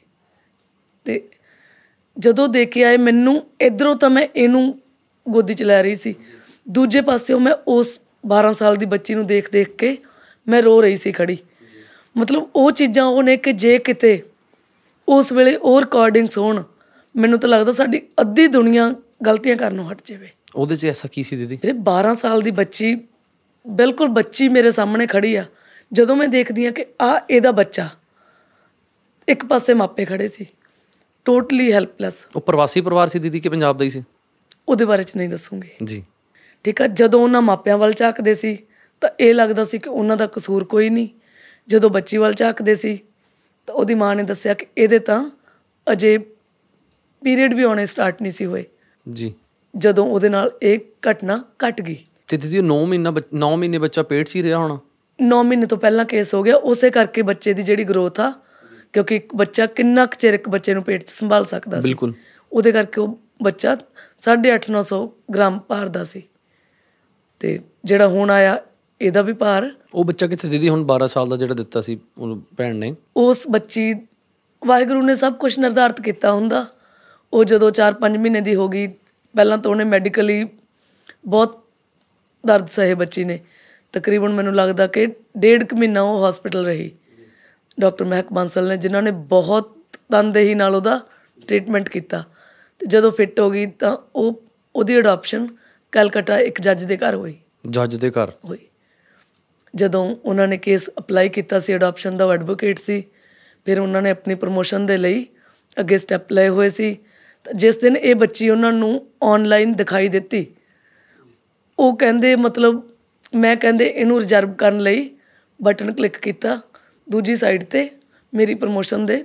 ਤੇ 1.04 1.28
ਜਦੋਂ 2.18 2.48
ਦੇ 2.48 2.64
ਕੇ 2.64 2.84
ਆਏ 2.84 2.96
ਮੈਨੂੰ 2.96 3.46
ਇਧਰੋਂ 3.60 3.96
ਤਾਂ 3.96 4.10
ਮੈਂ 4.10 4.28
ਇਹਨੂੰ 4.36 4.80
ਗੋਦੀ 5.28 5.54
'ਚ 5.54 5.62
ਲੈ 5.62 5.82
ਰਹੀ 5.82 5.94
ਸੀ। 5.94 6.14
ਦੂਜੇ 6.68 7.00
ਪਾਸਿਓਂ 7.00 7.40
ਮੈਂ 7.40 7.54
ਉਸ 7.68 8.00
12 8.26 8.52
ਸਾਲ 8.52 8.76
ਦੀ 8.76 8.86
ਬੱਚੀ 8.86 9.14
ਨੂੰ 9.14 9.26
ਦੇਖ 9.26 9.50
ਦੇਖ 9.50 9.76
ਕੇ 9.76 9.98
ਮੈਂ 10.48 10.62
ਰੋ 10.62 10.80
ਰਹੀ 10.80 10.96
ਸੀ 10.96 11.12
ਖੜੀ। 11.12 11.38
ਮਤਲਬ 12.16 12.48
ਉਹ 12.56 12.72
ਚੀਜ਼ਾਂ 12.72 13.04
ਉਹ 13.04 13.22
ਨੇ 13.22 13.36
ਕਿ 13.36 13.52
ਜੇ 13.52 13.78
ਕਿਤੇ 13.78 14.22
ਉਸ 15.08 15.32
ਵੇਲੇ 15.32 15.56
ਉਹ 15.56 15.80
ਰਿਕਾਰਡਿੰਗਸ 15.80 16.38
ਹੋਣ 16.38 16.62
ਮੈਨੂੰ 17.16 17.38
ਤਾਂ 17.38 17.48
ਲੱਗਦਾ 17.48 17.72
ਸਾਡੀ 17.72 18.02
ਅੱਧੀ 18.20 18.46
ਦੁਨੀਆ 18.46 18.94
ਗਲਤੀਆਂ 19.26 19.56
ਕਰਨੋਂ 19.56 19.90
ਹਟ 19.90 19.98
ਜਾਵੇ। 20.04 20.28
ਉਹਦੇ 20.54 20.76
'ਚ 20.76 20.86
ਐਸਾ 20.86 21.08
ਕੀ 21.12 21.22
ਸੀ 21.22 21.36
ਦੀਦੀ? 21.36 21.56
ਵੀਰੇ 21.56 21.72
12 21.72 22.14
ਸਾਲ 22.14 22.40
ਦੀ 22.40 22.50
ਬੱਚੀ 22.50 22.94
ਬਿਲਕੁਲ 23.66 24.08
ਬੱਚੀ 24.08 24.48
ਮੇਰੇ 24.48 24.70
ਸਾਹਮਣੇ 24.70 25.06
ਖੜੀ 25.06 25.36
ਆ। 25.36 25.44
ਜਦੋਂ 25.92 26.16
ਮੈਂ 26.16 26.28
ਦੇਖਦੀ 26.28 26.66
ਆ 26.66 26.70
ਕਿ 26.70 26.86
ਆ 27.02 27.26
ਇਹਦਾ 27.30 27.50
ਬੱਚਾ 27.52 27.88
ਇੱਕ 29.28 29.44
ਪਾਸੇ 29.44 29.74
ਮਾਪੇ 29.74 30.04
ਖੜੇ 30.04 30.28
ਸੀ। 30.28 30.46
ਟੋਟਲੀ 31.24 31.72
ਹੈਲਪਲੈਸ 31.72 32.26
ਉਹ 32.36 32.40
ਪ੍ਰਵਾਸੀ 32.40 32.80
ਪਰਿਵਾਰ 32.80 33.08
ਸੀ 33.08 33.18
ਦੀਦੀ 33.18 33.40
ਕਿ 33.40 33.48
ਪੰਜਾਬ 33.48 33.78
ਦਾ 33.78 33.84
ਹੀ 33.84 33.90
ਸੀ? 33.90 34.04
ਉਹਦੇ 34.68 34.84
ਬਾਰੇ 34.84 35.02
ਚ 35.02 35.16
ਨਹੀਂ 35.16 35.28
ਦੱਸੂਗੀ। 35.28 35.68
ਜੀ। 35.84 36.04
ਠੀਕ 36.64 36.82
ਆ 36.82 36.86
ਜਦੋਂ 36.86 37.20
ਉਹਨਾਂ 37.20 37.42
ਮਾਪਿਆਂ 37.42 37.78
ਵੱਲ 37.78 37.92
ਝਾਕਦੇ 37.92 38.34
ਸੀ 38.34 38.58
ਤਾਂ 39.00 39.10
ਇਹ 39.20 39.34
ਲੱਗਦਾ 39.34 39.64
ਸੀ 39.64 39.78
ਕਿ 39.78 39.88
ਉਹਨਾਂ 39.88 40.16
ਦਾ 40.16 40.26
ਕਸੂਰ 40.26 40.64
ਕੋਈ 40.64 40.90
ਨਹੀਂ। 40.90 41.08
ਜਦੋਂ 41.68 41.90
ਬੱਚੀ 41.90 42.16
ਵੱਲ 42.16 42.34
ਝਾਕਦੇ 42.34 42.74
ਸੀ 42.74 42.98
ਤਾਂ 43.66 43.74
ਉਹਦੀ 43.74 43.94
ਮਾਂ 43.94 44.16
ਨੇ 44.16 44.22
ਦੱਸਿਆ 44.22 44.54
ਕਿ 44.54 44.66
ਇਹਦੇ 44.78 44.98
ਤਾਂ 44.98 45.30
ਅਜੇ 45.92 46.18
ਪੀਰੀਅਡ 47.22 47.54
ਵੀ 47.54 47.62
ਆਉਣੇ 47.62 47.86
ਸਟਾਰਟ 47.86 48.22
ਨਹੀਂ 48.22 48.32
ਸੀ 48.32 48.44
ਹੋਏ। 48.46 48.64
ਜੀ। 49.10 49.34
ਜਦੋਂ 49.76 50.06
ਉਹਦੇ 50.06 50.28
ਨਾਲ 50.28 50.50
ਇਹ 50.62 50.78
ਘਟਨਾ 51.10 51.44
ਘਟ 51.68 51.80
ਗਈ। 51.80 51.96
ਤੇ 52.28 52.36
ਦੀਦੀ 52.36 52.60
9 52.60 52.86
ਮਹੀਨਾ 52.86 53.12
9 53.34 53.56
ਮਹੀਨੇ 53.56 53.78
ਬੱਚਾ 53.78 54.02
ਪੇਟ 54.02 54.28
'ਚ 54.28 54.36
ਹੀ 54.36 54.42
ਰਿਹਾ 54.42 54.58
ਹੋਣਾ? 54.58 54.78
9 55.22 55.42
ਮਹੀਨੇ 55.42 55.66
ਤੋਂ 55.66 55.78
ਪਹਿਲਾਂ 55.78 56.04
ਕੇਸ 56.04 56.34
ਹੋ 56.34 56.42
ਗਿਆ। 56.42 56.56
ਉਸੇ 56.56 56.90
ਕਰਕੇ 56.90 57.22
ਬੱਚੇ 57.22 57.52
ਦੀ 57.52 57.62
ਜਿਹੜੀ 57.62 57.84
ਗਰੋਥ 57.84 58.20
ਆ 58.20 58.32
ਕਿਉਂਕਿ 58.92 59.16
ਇੱਕ 59.16 59.34
ਬੱਚਾ 59.34 59.66
ਕਿੰਨਾ 59.66 60.06
ਕੁ 60.06 60.16
ਚਿਰ 60.18 60.34
ਇੱਕ 60.34 60.48
ਬੱਚੇ 60.48 60.74
ਨੂੰ 60.74 60.82
ਪੇਟ 60.82 61.04
'ਚ 61.04 61.10
ਸੰਭਾਲ 61.10 61.44
ਸਕਦਾ 61.44 61.80
ਸੀ? 61.80 61.82
ਬਿਲਕੁਲ। 61.82 62.14
ਉਹਦੇ 62.52 62.72
ਕਰਕੇ 62.72 63.00
ਉਹ 63.00 63.18
ਬੱਚਾ 63.42 63.76
8.5 64.20 64.70
900 64.70 65.10
ਗ੍ਰਾਮ 65.34 65.58
ਭਾਰ 65.58 65.88
ਦਾ 65.88 66.04
ਸੀ। 66.04 66.22
ਤੇ 67.40 67.60
ਜਿਹੜਾ 67.84 68.08
ਹੁਣ 68.08 68.30
ਆਇਆ 68.30 68.58
ਇਹਦਾ 69.00 69.22
ਵੀ 69.22 69.32
ਭਾਰ 69.32 69.70
ਉਹ 69.94 70.04
ਬੱਚਾ 70.04 70.26
ਕਿੱਥੇ? 70.26 70.48
ਦੀਦੀ 70.48 70.68
ਹੁਣ 70.68 70.84
12 70.84 71.06
ਸਾਲ 71.06 71.28
ਦਾ 71.28 71.36
ਜਿਹੜਾ 71.36 71.54
ਦਿੱਤਾ 71.54 71.80
ਸੀ 71.80 72.00
ਉਹਨੂੰ 72.18 72.42
ਭੈਣ 72.56 72.76
ਨੇ। 72.76 72.94
ਉਸ 73.16 73.48
ਬੱਚੀ 73.50 73.94
ਵਾਹਿਗੁਰੂ 74.66 75.02
ਨੇ 75.02 75.14
ਸਭ 75.14 75.32
ਕੁਝ 75.32 75.58
ਨਿਰਧਾਰਤ 75.58 76.00
ਕੀਤਾ 76.00 76.32
ਹੁੰਦਾ। 76.32 76.66
ਉਹ 77.32 77.44
ਜਦੋਂ 77.44 77.70
4-5 77.70 78.18
ਮਹੀਨੇ 78.18 78.40
ਦੀ 78.40 78.54
ਹੋ 78.54 78.68
ਗਈ 78.68 78.86
ਪਹਿਲਾਂ 79.34 79.58
ਤਾਂ 79.58 79.70
ਉਹਨੇ 79.70 79.84
ਮੈਡੀਕਲੀ 79.84 80.48
ਬਹੁਤ 81.26 81.64
ਦਰਦ 82.46 82.66
ਸਹੇ 82.66 82.94
ਬੱਚੀ 82.94 83.24
ਨੇ। 83.24 83.40
ਤਕਰੀਬਨ 83.92 84.28
ਮੈਨੂੰ 84.28 84.54
ਲੱਗਦਾ 84.54 84.86
ਕਿ 84.86 85.06
ਡੇਢ 85.38 85.64
ਕੁ 85.64 85.76
ਮਹੀਨਾ 85.76 86.02
ਉਹ 86.02 86.28
ਹਸਪੀਟਲ 86.28 86.66
ਰਹੀ। 86.66 86.90
ਡਾਕਟਰ 87.80 88.04
ਮਹਿਕ 88.04 88.26
ਬਾਂਸਲ 88.32 88.68
ਨੇ 88.68 88.76
ਜਿਨ੍ਹਾਂ 88.76 89.02
ਨੇ 89.02 89.10
ਬਹੁਤ 89.10 89.76
ਤਨਦੇਹੀ 90.12 90.54
ਨਾਲ 90.54 90.74
ਉਹਦਾ 90.74 91.00
ਟ੍ਰੀਟਮੈਂਟ 91.46 91.88
ਕੀਤਾ। 91.88 92.24
ਤੇ 92.78 92.86
ਜਦੋਂ 92.86 93.12
ਫਿੱਟ 93.12 93.40
ਹੋ 93.40 93.50
ਗਈ 93.50 93.66
ਤਾਂ 93.66 93.96
ਉਹ 94.16 94.42
ਉਹਦੀ 94.76 94.98
ਅਡਾਪਸ਼ਨ 94.98 95.48
ਕਲਕੱਤਾ 95.92 96.38
ਇੱਕ 96.38 96.60
ਜੱਜ 96.60 96.84
ਦੇ 96.84 96.96
ਘਰ 96.96 97.14
ਹੋਈ। 97.14 97.38
ਜੱਜ 97.70 97.96
ਦੇ 97.96 98.10
ਘਰ? 98.10 98.30
ਹੋਈ। 98.44 98.58
ਜਦੋਂ 99.74 100.16
ਉਹਨਾਂ 100.24 100.48
ਨੇ 100.48 100.56
ਕੇਸ 100.56 100.90
ਅਪਲਾਈ 100.98 101.28
ਕੀਤਾ 101.28 101.60
ਸੀ 101.60 101.74
ਅਡਾਪਸ਼ਨ 101.74 102.16
ਦਾ 102.16 102.32
ਐਡਵੋਕੇਟ 102.32 102.78
ਸੀ 102.78 103.04
ਫਿਰ 103.64 103.80
ਉਹਨਾਂ 103.80 104.02
ਨੇ 104.02 104.10
ਆਪਣੀ 104.10 104.34
ਪ੍ਰੋਮੋਸ਼ਨ 104.34 104.86
ਦੇ 104.86 104.96
ਲਈ 104.96 105.26
ਅੱਗੇ 105.80 105.98
ਸਟੈਪ 105.98 106.32
ਲਏ 106.32 106.48
ਹੋਏ 106.48 106.68
ਸੀ। 106.68 106.98
ਜਿਸ 107.54 107.76
ਦਿਨ 107.76 107.96
ਇਹ 107.96 108.14
ਬੱਚੀ 108.14 108.50
ਉਹਨਾਂ 108.50 108.72
ਨੂੰ 108.72 109.06
ਆਨਲਾਈਨ 109.22 109.74
ਦਿਖਾਈ 109.74 110.08
ਦਿੱਤੀ 110.08 110.46
ਉਹ 111.78 111.96
ਕਹਿੰਦੇ 111.96 112.36
ਮਤਲਬ 112.36 112.82
ਮੈਂ 113.34 113.56
ਕਹਿੰਦੇ 113.56 113.86
ਇਹਨੂੰ 113.86 114.20
ਰਿਜ਼ਰਵ 114.20 114.52
ਕਰਨ 114.52 114.80
ਲਈ 114.80 115.10
ਬਟਨ 115.62 115.92
ਕਲਿੱਕ 115.92 116.18
ਕੀਤਾ 116.18 116.60
ਦੂਜੀ 117.10 117.34
ਸਾਈਡ 117.34 117.64
ਤੇ 117.64 117.90
ਮੇਰੀ 118.34 118.54
ਪ੍ਰੋਮੋਸ਼ਨ 118.54 119.06
ਦੇ 119.06 119.24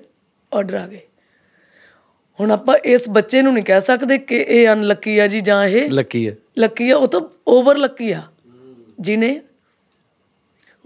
ਆਰਡਰ 0.53 0.73
ਆ 0.75 0.87
ਗਏ। 0.87 0.99
ਹੁਣ 2.39 2.51
ਆਪਾਂ 2.51 2.77
ਇਸ 2.77 3.09
ਬੱਚੇ 3.09 3.41
ਨੂੰ 3.41 3.53
ਨਹੀਂ 3.53 3.63
ਕਹਿ 3.63 3.81
ਸਕਦੇ 3.81 4.17
ਕਿ 4.17 4.37
ਇਹ 4.37 4.67
ਅਨਲੱਕੀ 4.69 5.19
ਆ 5.19 5.27
ਜੀ 5.27 5.41
ਜਾਂ 5.41 5.65
ਇਹ 5.65 5.89
ਲੱਕੀ 5.89 6.29
ਹੈ 6.29 6.35
ਲੱਕੀ 6.59 6.89
ਆ 6.89 6.97
ਉਹ 6.97 7.07
ਤਾਂ 7.07 7.21
ਓਵਰ 7.47 7.77
ਲੱਕੀ 7.77 8.11
ਆ 8.11 8.21
ਜਿਹਨੇ 8.99 9.41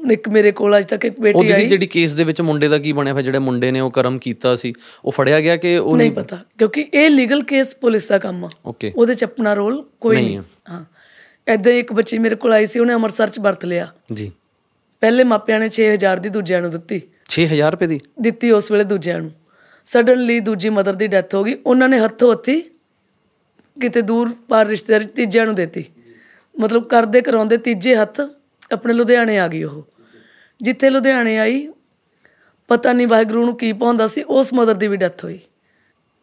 ਹੁਣ 0.01 0.11
ਇੱਕ 0.11 0.29
ਮੇਰੇ 0.29 0.51
ਕੋਲ 0.51 0.77
ਅੱਜ 0.77 0.85
ਤੱਕ 0.85 1.05
ਇੱਕ 1.05 1.19
ਬੇਟੀ 1.19 1.51
ਆਈ। 1.51 1.67
ਜਿਹੜੀ 1.67 1.85
ਕੇਸ 1.85 2.15
ਦੇ 2.15 2.23
ਵਿੱਚ 2.23 2.41
ਮੁੰਡੇ 2.41 2.67
ਦਾ 2.67 2.77
ਕੀ 2.77 2.91
ਬਣਿਆ 2.91 3.13
ਫਿਰ 3.13 3.21
ਜਿਹੜੇ 3.21 3.39
ਮੁੰਡੇ 3.39 3.71
ਨੇ 3.71 3.79
ਉਹ 3.79 3.91
ਕਰਮ 3.91 4.19
ਕੀਤਾ 4.19 4.55
ਸੀ 4.55 4.73
ਉਹ 5.05 5.11
ਫੜਿਆ 5.11 5.39
ਗਿਆ 5.39 5.57
ਕਿ 5.57 5.77
ਉਹ 5.77 5.97
ਨਹੀਂ 5.97 6.11
ਪਤਾ 6.11 6.37
ਕਿਉਂਕਿ 6.57 6.89
ਇਹ 6.93 7.09
ਲੀਗਲ 7.09 7.43
ਕੇਸ 7.43 7.75
ਪੁਲਿਸ 7.75 8.05
ਦਾ 8.07 8.17
ਕੰਮ 8.17 8.45
ਆ। 8.45 8.49
ਓਕੇ 8.65 8.93
ਉਹਦੇ 8.95 9.13
ਚ 9.13 9.23
ਆਪਣਾ 9.23 9.53
ਰੋਲ 9.53 9.85
ਕੋਈ 10.01 10.15
ਨਹੀਂ 10.15 10.25
ਨਹੀਂ। 10.25 10.39
ਹਾਂ। 10.69 10.85
ਐਦਾਂ 11.47 11.71
ਇੱਕ 11.71 11.93
ਬੱਚੀ 11.93 12.17
ਮੇਰੇ 12.17 12.35
ਕੋਲ 12.35 12.53
ਆਈ 12.53 12.65
ਸੀ 12.65 12.79
ਉਹਨੇ 12.79 12.93
ਅੰਮ੍ਰਿਤਸਰ 12.93 13.29
ਚ 13.29 13.39
ਵਰਤ 13.39 13.65
ਲਿਆ। 13.65 13.87
ਜੀ। 14.13 14.31
ਪਹਿਲੇ 15.01 15.23
ਮਾਪਿਆਂ 15.23 15.59
ਨੇ 15.59 15.69
6000 15.69 16.19
ਦੀ 16.19 16.29
ਦੂਜਿਆਂ 16.29 16.61
ਨੂੰ 16.61 16.71
ਦਿੱਤੀ। 16.71 17.01
6000 17.29 17.71
ਰੁਪਏ 17.71 17.87
ਦੀ? 17.87 17.99
ਦਿੱਤੀ 18.21 18.51
ਉਸ 18.51 18.71
ਵੇਲੇ 18.71 18.83
ਦੂਜਿਆਂ 18.83 19.21
ਨੂੰ। 19.21 19.31
ਸਡਨਲੀ 19.85 20.39
ਦੂਜੀ 20.39 20.69
ਮਦਰ 20.69 20.93
ਦੀ 20.93 21.07
ਡੈਥ 21.07 21.35
ਹੋ 21.35 21.43
ਗਈ। 21.43 21.57
ਉਹਨਾਂ 21.65 21.89
ਨੇ 21.89 21.99
ਹੱਥੋਂ 21.99 22.31
ਹੱਥੀ 22.31 22.61
ਕਿਤੇ 23.81 24.01
ਦੂਰ 24.01 24.35
ਪਾਰ 24.49 24.67
ਰਿਸ਼ਤੇਦਾਰ 24.67 25.03
ਤੀਜਿਆਂ 25.03 25.45
ਨੂੰ 25.45 25.55
ਦਿੱਤੀ। 25.55 25.85
ਮਤਲਬ 26.59 26.83
ਕਰਦੇ 26.87 27.21
ਕਰਾਉਂਦੇ 27.21 27.57
ਤੀਜੇ 27.57 27.95
ਹੱਥ 27.95 28.21
ਆਪਣੇ 28.71 28.93
ਲੁਧਿਆਣੇ 28.93 29.39
ਆ 29.39 29.47
ਗਈ 29.47 29.63
ਉਹ। 29.63 29.87
ਜਿੱਥੇ 30.61 30.89
ਲੁਧਿਆਣੇ 30.89 31.39
ਆਈ 31.39 31.67
ਪਤਾ 32.67 32.93
ਨਹੀਂ 32.93 33.07
ਵਾਹਿਗੁਰੂ 33.07 33.45
ਨੂੰ 33.45 33.57
ਕੀ 33.57 33.73
ਪਾਉਂਦਾ 33.73 34.07
ਸੀ 34.07 34.23
ਉਸ 34.23 34.53
ਮਦਰ 34.53 34.73
ਦੀ 34.73 34.87
ਵੀ 34.87 34.97
ਡੈਥ 34.97 35.23
ਹੋਈ। 35.25 35.39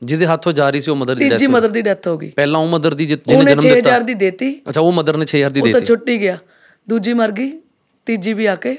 ਜਿਹਦੇ 0.02 0.26
ਹੱਥੋਂ 0.26 0.52
ਜਾ 0.52 0.70
ਰਹੀ 0.70 0.80
ਸੀ 0.80 0.90
ਉਹ 0.90 0.96
ਮਦਰ 0.96 1.16
ਦੀ 1.16 1.28
ਤੀਜੀ 1.28 1.46
death 1.46 1.58
ਮਦਰ 1.58 1.68
ਦੀ 1.68 1.82
ਡੈਥ 1.82 2.08
ਹੋ 2.08 2.18
ਗਈ। 2.18 2.30
ਪਹਿਲਾਂ 2.30 2.60
ਉਹ 2.60 2.68
ਮਦਰ 2.68 2.94
ਦੀ 2.94 3.06
ਜਿਹਨੇ 3.06 3.34
ਉਹਨੇ 3.34 3.50
ਜਨਮ 3.50 3.74
ਦਿੱਤਾ। 3.74 3.90
6000 3.90 4.04
ਦੀ 4.04 4.14
ਦੇਤੀ। 4.14 4.60
ਅੱਛਾ 4.68 4.80
ਉਹ 4.80 4.92
ਮਦਰ 4.92 5.16
ਨੇ 5.16 5.26
6000 5.26 5.50
ਦੀ 5.50 5.60
ਉਹ 5.60 5.66
ਤਾਂ 5.66 5.72
ਦੇਤੀ। 5.72 5.86
ਛੁੱਟੀ 5.86 6.20
ਗਿਆ। 6.20 6.38
ਦੂਜੀ 6.88 7.12
ਮਰ 7.12 7.32
ਗਈ 7.32 7.52
ਤੀਜੀ 8.06 8.32
ਵੀ 8.32 8.46
ਆ 8.46 8.56
ਕੇ। 8.56 8.76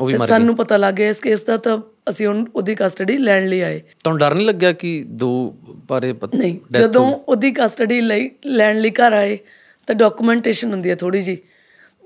ਉਹ 0.00 0.06
ਵੀ 0.06 0.14
ਮਰ 0.14 0.20
ਗਈ। 0.20 0.26
ਸਾਨੂੰ 0.26 0.56
ਪਤਾ 0.56 0.76
ਲੱਗ 0.76 0.94
ਗਿਆ 0.94 1.08
ਇਸ 1.08 1.20
ਕੇਸ 1.20 1.42
ਦਾ 1.42 1.56
ਤਾਂ 1.56 1.78
ਅਸੀਂ 2.10 2.26
ਹੁਣ 2.26 2.44
ਉਹਦੀ 2.54 2.74
ਕਸਟਡੀ 2.74 3.18
ਲੈਣ 3.18 3.46
ਲਈ 3.46 3.60
ਆਏ। 3.60 3.82
ਤੁਹਾਨੂੰ 4.04 4.18
ਡਰ 4.18 4.34
ਨਹੀਂ 4.34 4.46
ਲੱਗਿਆ 4.46 4.72
ਕਿ 4.72 5.04
ਦੋ 5.06 5.56
ਬਾਰੇ 5.66 6.12
ਪਤ- 6.12 6.38
ਨਹੀਂ 6.38 6.58
ਜਦੋਂ 6.72 7.12
ਉਹਦੀ 7.28 7.50
ਕਸਟਡੀ 7.50 8.00
ਲਈ 8.00 8.30
ਲੈਣ 8.46 8.80
ਲਈ 8.80 8.90
ਘਰ 8.90 9.12
ਆਏ 9.12 9.38
ਤਾਂ 9.86 9.94
ਡਾਕੂਮੈਂਟੇਸ਼ਨ 9.94 10.70
ਹੁੰਦੀ 10.70 10.90
ਹੈ 10.90 10.94
ਥੋੜੀ 10.94 11.22
ਜੀ 11.22 11.38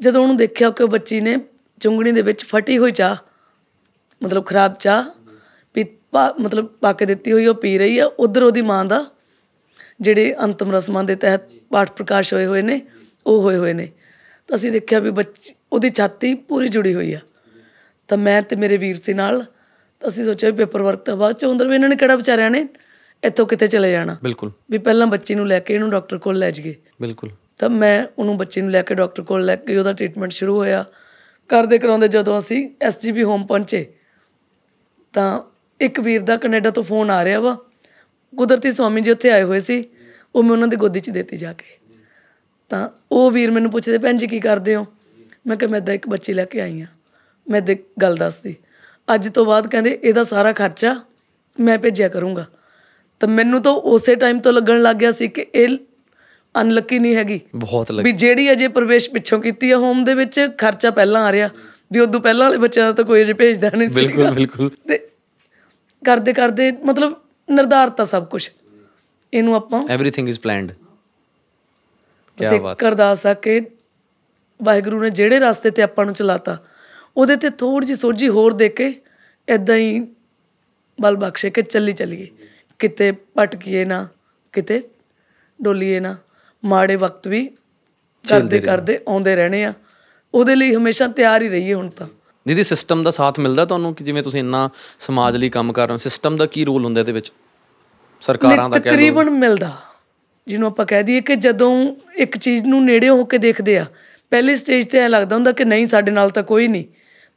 ਜਦੋਂ 0.01 0.23
ਉਹਨੂੰ 0.23 0.37
ਦੇਖਿਆ 0.37 0.71
ਕਿ 0.71 0.83
ਉਹ 0.83 0.89
ਬੱਚੀ 0.89 1.21
ਨੇ 1.21 1.37
ਚੁੰਗਣੀ 1.83 2.13
ਦੇ 2.13 2.23
ਵਿੱਚ 2.23 2.45
ਫਟੀ 2.45 2.79
ਹੋਈ 2.79 2.91
ਚਾਹ 2.91 3.17
ਮਤਲਬ 4.23 4.45
ਖਰਾਬ 4.45 4.75
ਚਾਹ 4.75 5.05
ਪੀ 5.75 5.85
ਮਤਲਬ 6.41 6.67
ਪਾ 6.67 6.93
ਕੇ 6.93 7.07
ਦਿੱਤੀ 7.07 7.33
ਹੋਈ 7.33 7.47
ਉਹ 7.47 7.55
ਪੀ 7.55 7.79
ਰਹੀ 7.79 7.99
ਆ 7.99 8.07
ਉਧਰ 8.07 8.43
ਉਹਦੀ 8.43 8.63
ਮਾਂ 8.63 8.85
ਦਾ 8.85 9.05
ਜਿਹੜੇ 10.01 10.35
ਅੰਤਮ 10.45 10.73
ਰਸਮਾਂ 10.73 11.05
ਦੇ 11.05 11.15
ਤਹਿਤ 11.15 11.41
ਪਾਠ 11.71 11.91
ਪ੍ਰਕਾਸ਼ 11.91 12.35
ਹੋਏ 12.35 12.47
ਹੋਏ 12.47 12.63
ਨੇ 12.63 12.81
ਉਹ 13.27 13.43
ਹੋਏ 13.43 13.57
ਹੋਏ 13.57 13.73
ਨੇ। 13.73 13.89
ਤਾਂ 14.49 14.57
ਅਸੀਂ 14.57 14.73
ਦੇਖਿਆ 14.73 14.99
ਵੀ 14.99 15.11
ਬੱਚੀ 15.11 15.55
ਉਹਦੀ 15.73 15.91
ਛਾਤੀ 15.91 16.35
ਪੂਰੀ 16.35 16.69
ਜੁੜੀ 16.69 16.95
ਹੋਈ 16.95 17.13
ਆ। 17.15 17.19
ਤਾਂ 18.09 18.19
ਮੈਂ 18.19 18.43
ਤੇ 18.43 18.57
ਮੇਰੇ 18.57 18.77
ਵੀਰ 18.77 18.97
ਸੀ 18.97 19.13
ਨਾਲ 19.15 19.45
ਤਾਂ 20.01 20.09
ਅਸੀਂ 20.09 20.25
ਸੋਚਿਆ 20.25 20.51
ਵੀ 20.51 20.57
ਪੇਪਰ 20.57 20.83
ਵਰਕ 20.83 20.99
ਤਾਂ 20.99 21.17
ਬਾਅਦ 21.17 21.35
ਚ 21.35 21.45
ਹੁੰਦਾ 21.45 21.65
ਵੀ 21.65 21.75
ਇਹਨਾਂ 21.75 21.89
ਨੇ 21.89 21.97
ਕਿਹੜਾ 21.97 22.17
ਵਿਚਾਰਿਆਂ 22.17 22.51
ਨੇ 22.51 22.69
ਇੱਥੋਂ 23.23 23.47
ਕਿਤੇ 23.47 23.67
ਚਲੇ 23.67 23.93
ਜਾਣਾ। 23.93 24.17
ਬਿਲਕੁਲ। 24.23 24.51
ਵੀ 24.71 24.79
ਪਹਿਲਾਂ 24.79 25.07
ਬੱਚੀ 25.07 25.35
ਨੂੰ 25.35 25.47
ਲੈ 25.49 25.61
ਕੇ 25.61 25.75
ਇਹਨੂੰ 25.75 25.91
ਡਾਕਟਰ 25.91 26.19
ਕੋਲ 26.19 26.39
ਲੈ 26.39 26.51
ਜਾਈਏ। 26.51 26.75
ਬਿਲਕੁਲ। 27.03 27.31
ਤਾਂ 27.59 27.71
ਮੈਂ 27.71 28.07
ਉਹਨੂੰ 28.19 28.37
ਬੱਚੀ 28.39 28.61
ਨੂੰ 28.61 28.71
ਲੈ 28.71 28.83
ਕੇ 28.83 28.95
ਡਾਕਟਰ 28.95 29.23
ਕੋਲ 29.23 29.45
ਲੈ 29.45 29.57
ਕੇ 29.57 29.77
ਉਹਦਾ 29.77 29.93
ਟ੍ਰੀਟਮੈਂਟ 29.93 30.33
ਸ਼ੁਰੂ 30.33 30.57
ਹੋਇਆ। 30.57 30.85
ਕਰਦੇ 31.53 31.79
ਕਰਾਉਂਦੇ 31.79 32.09
ਜਦੋਂ 32.09 32.39
ਅਸੀਂ 32.39 32.69
ਐਸਜੀਬੀ 32.83 33.23
ਹੋਮ 33.23 33.47
ਪਹੁੰਚੇ, 33.47 33.85
ਤਾਂ 35.15 35.41
ਇੱਕ 35.81 36.01
ਵੀਰ 36.01 36.23
ਦਾ 36.23 36.37
ਕੈਨੇਡਾ 36.37 36.71
ਤੋਂ 36.71 36.83
ਫੋਨ 36.83 37.11
ਆ 37.11 37.25
ਰਿਹਾ 37.25 37.41
ਵਾ। 37.41 37.57
ਕੁਦਰਤੀ 38.33 38.73
ਸਵਾਮੀ 38.73 39.01
ਜੀ 39.01 39.11
ਉੱਥੇ 39.11 39.31
ਆਏ 39.31 39.43
ਹੋਏ 39.43 39.61
ਸੀ, 39.61 39.85
ਉਹ 40.35 40.43
ਮੈਂ 40.43 40.53
ਉਹਨਾਂ 40.53 40.69
ਦੀ 40.69 40.77
ਗੋਦੀ 40.77 41.01
'ਚ 41.01 41.11
ਦੇਤੀ 41.11 41.37
ਜਾ 41.37 41.53
ਕੇ। 41.53 41.79
ਤਾਂ 42.71 42.89
ਉਹ 43.13 43.31
ਵੀਰ 43.31 43.51
ਮੈਨੂੰ 43.51 43.71
ਪੁੱਛਦੇ, 43.71 43.99
ਭੈਣ 43.99 44.17
ਜੀ, 44.17 44.27
ਕੀ 44.27 44.41
ਕਰਦੇ 44.41 44.75
ਹੋ? 44.77 44.87
ਮੈਂ 45.47 45.57
ਕਿਹਾ, 45.57 45.71
ਮੈਂ 45.71 45.81
ਏਦਾਂ 45.81 45.95
ਇੱਕ 45.95 46.09
ਬੱਚੀ 46.09 46.33
ਲੈ 46.33 46.45
ਕੇ 46.45 46.61
ਆਈ 46.61 46.81
ਆ 46.81 46.87
ਮੈਂ 47.47 47.61
ਦੇ 47.63 47.77
ਗੱਲ 48.03 48.17
ਦੱਸਦੀ। 48.17 48.55
ਅੱਜ 49.09 49.29
ਤੋਂ 49.29 49.45
ਬਾਅਦ 49.47 49.67
ਕਹਿੰਦੇ, 49.67 49.99
ਇਹਦਾ 50.05 50.23
ਸਾਰਾ 50.25 50.53
ਖਰਚਾ 50.53 50.95
ਮੈਂ 51.59 51.79
ਭੇਜਿਆ 51.79 52.09
ਕਰੂੰਗਾ। 52.09 52.47
ਤਾਂ 53.21 53.29
ਮੈਨੂੰ 53.29 53.63
ਤਾਂ 53.63 53.73
ਉਸੇ 53.73 54.15
ਟਾਈਮ 54.15 54.39
ਤੋਂ 54.41 54.53
ਲੱਗਣ 54.53 54.83
ਲੱਗ 54.83 54.97
ਗਿਆ 54.97 55.11
ਸੀ 55.13 55.29
ਕਿ 55.29 55.47
ਇਹ 55.55 55.79
ਅਨਲੱਕੀ 56.55 56.99
ਨਹੀਂ 56.99 57.15
ਹੈਗੀ। 57.17 57.41
ਬਹੁਤ 57.57 57.91
ਲੱਗ। 57.93 58.05
ਵੀ 58.05 58.13
ਜਿਹੜੀ 58.13 58.51
ਅਜੇ 58.53 58.69
ਪ੍ਰਵੇਸ਼ 58.69 59.11
ਪਿੱਛੋਂ 59.11 59.39
ਕੀਤੀ 59.41 59.71
ਆ 59.71 59.77
ਹੋਮ 59.79 60.05
ਦੇ 60.05 60.15
ਵਿੱਚ 60.15 60.41
ਖਰਚਾ 60.59 60.91
ਪਹਿਲਾਂ 60.91 61.23
ਆ 61.25 61.33
ਰਿਹਾ। 61.33 61.49
ਵੀ 61.93 62.01
ਉਦੋਂ 62.01 62.21
ਪਹਿਲਾਂ 62.21 62.47
ਵਾਲੇ 62.47 62.59
ਬੱਚਿਆਂ 62.59 62.87
ਦਾ 62.87 62.93
ਤਾਂ 62.93 63.05
ਕੋਈ 63.05 63.23
ਅਜੇ 63.23 63.33
ਭੇਜਦਾ 63.33 63.71
ਨਹੀਂ 63.75 63.89
ਸੀ 63.89 63.95
ਬਿਲਕੁਲ 63.95 64.31
ਬਿਲਕੁਲ। 64.31 64.71
ਤੇ 64.89 64.99
ਕਰਦੇ 66.03 66.33
ਕਰਦੇ 66.33 66.71
ਮਤਲਬ 66.85 67.15
ਨਿਰਧਾਰਤ 67.49 68.01
ਆ 68.01 68.05
ਸਭ 68.05 68.27
ਕੁਝ 68.27 68.49
ਇਹਨੂੰ 69.33 69.55
ਆਪਾਂ 69.57 69.83
ਐਵਰੀਥਿੰਗ 69.91 70.29
ਇਜ਼ 70.29 70.41
ਪਲਾਨਡ 70.41 70.73
ਬਸ 72.39 72.53
ਇੱਕ 72.53 72.85
ਅਰਦਾਸ 72.89 73.27
ਆ 73.27 73.35
ਕਿ 73.35 73.61
ਵਾਹਿਗੁਰੂ 74.61 75.01
ਨੇ 75.03 75.11
ਜਿਹੜੇ 75.11 75.39
ਰਸਤੇ 75.39 75.71
ਤੇ 75.71 75.83
ਆਪਾਂ 75.83 76.05
ਨੂੰ 76.05 76.15
ਚਲਾਤਾ 76.15 76.57
ਉਹਦੇ 77.17 77.37
ਤੇ 77.37 77.51
ਥੋੜੀ 77.51 77.87
ਜਿਹੀ 77.87 77.99
ਸੋਝੀ 77.99 78.29
ਹੋਰ 78.29 78.53
ਦੇ 78.53 78.69
ਕੇ 78.69 78.95
ਇਦਾਂ 79.49 79.77
ਹੀ 79.77 80.01
ਬਲ 81.01 81.17
ਬਖਸ਼ੇ 81.17 81.51
ਕਿ 81.51 81.63
ਚੱਲੀ 81.63 81.93
ਚੱਲੀਏ। 81.93 82.27
ਕਿਤੇ 82.79 83.13
ਭਟਕੀਏ 83.39 83.85
ਨਾ 83.85 84.07
ਕਿਤੇ 84.53 84.83
ਡੋਲੀਏ 85.63 86.01
ਨਾ। 86.01 86.17
ਮਾੜੇ 86.65 86.97
ਵਕਤ 86.97 87.29
ਵੀ 87.29 87.51
ਕਰਦੇ 88.29 88.59
ਕਰਦੇ 88.59 89.01
ਆਉਂਦੇ 89.09 89.37
ਰਹਿਣੇ 89.37 89.65
ਆ। 89.65 89.73
ਉਹਦੇ 90.35 90.55
ਲਈ 90.55 90.75
ਹਮੇਸ਼ਾ 90.75 91.09
ਤਿਆਰ 91.09 91.43
ਹੀ 91.43 91.49
ਰਹੀਏ 91.49 91.75
ਹੁਣ 91.75 91.89
ਤਾਂ। 91.89 92.07
ਦੀਦੀ 92.49 92.65
ਸਿਸਟਮ 92.65 93.03
ਦਾ 93.03 93.11
ਸਾਥ 93.11 93.41
ਮਿਲਦਾ 93.41 93.65
ਤੁਹਾਨੂੰ 93.65 93.95
ਕਿ 93.95 94.05
ਜਿਵੇਂ 94.05 94.23
ਤੁਸੀਂ 94.23 94.41
ਇੰਨਾ 94.41 94.71
ਸਮਾਜ 94.99 95.37
ਲਈ 95.37 95.49
ਕੰਮ 95.49 95.73
ਕਰ 95.73 95.87
ਰਹੇ 95.87 95.93
ਹੋ? 95.93 95.99
ਸਿਸਟਮ 95.99 96.37
ਦਾ 96.37 96.47
ਕੀ 96.47 96.65
ਰੋਲ 96.65 96.85
ਹੁੰਦਾ 96.85 97.01
ਇਹਦੇ 97.01 97.13
ਵਿੱਚ? 97.13 97.33
ਸਰਕਾਰਾਂ 98.21 98.71
ਦਾ 98.71 98.79
ਕਹਿ 98.79 98.91
ਲਓ। 98.91 98.97
ਤਕਰੀਬਨ 98.97 99.31
ਮਿਲਦਾ। 99.31 99.77
ਜਿਹਨੂੰ 100.47 100.69
ਆਪਾਂ 100.69 100.87
ਕਹਿ 100.87 101.03
ਦਈਏ 101.03 101.21
ਕਿ 101.21 101.37
ਜਦੋਂ 101.37 101.97
ਇੱਕ 102.17 102.39
ਚੀਜ਼ 102.39 102.65
ਨੂੰ 102.65 102.85
ਨੇੜੇ 102.85 103.09
ਹੋ 103.09 103.25
ਕੇ 103.25 103.39
ਦੇਖਦੇ 103.39 103.79
ਆ 103.79 103.87
ਪਹਿਲੀ 104.31 104.57
ਸਟੇਜ 104.57 104.87
ਤੇ 104.87 104.99
ਐ 104.99 105.09
ਲੱਗਦਾ 105.09 105.37
ਹੁੰਦਾ 105.37 105.53
ਕਿ 105.53 105.65
ਨਹੀਂ 105.65 105.87
ਸਾਡੇ 105.87 106.11
ਨਾਲ 106.11 106.31
ਤਾਂ 106.31 106.43
ਕੋਈ 106.43 106.69
ਨਹੀਂ। 106.69 106.85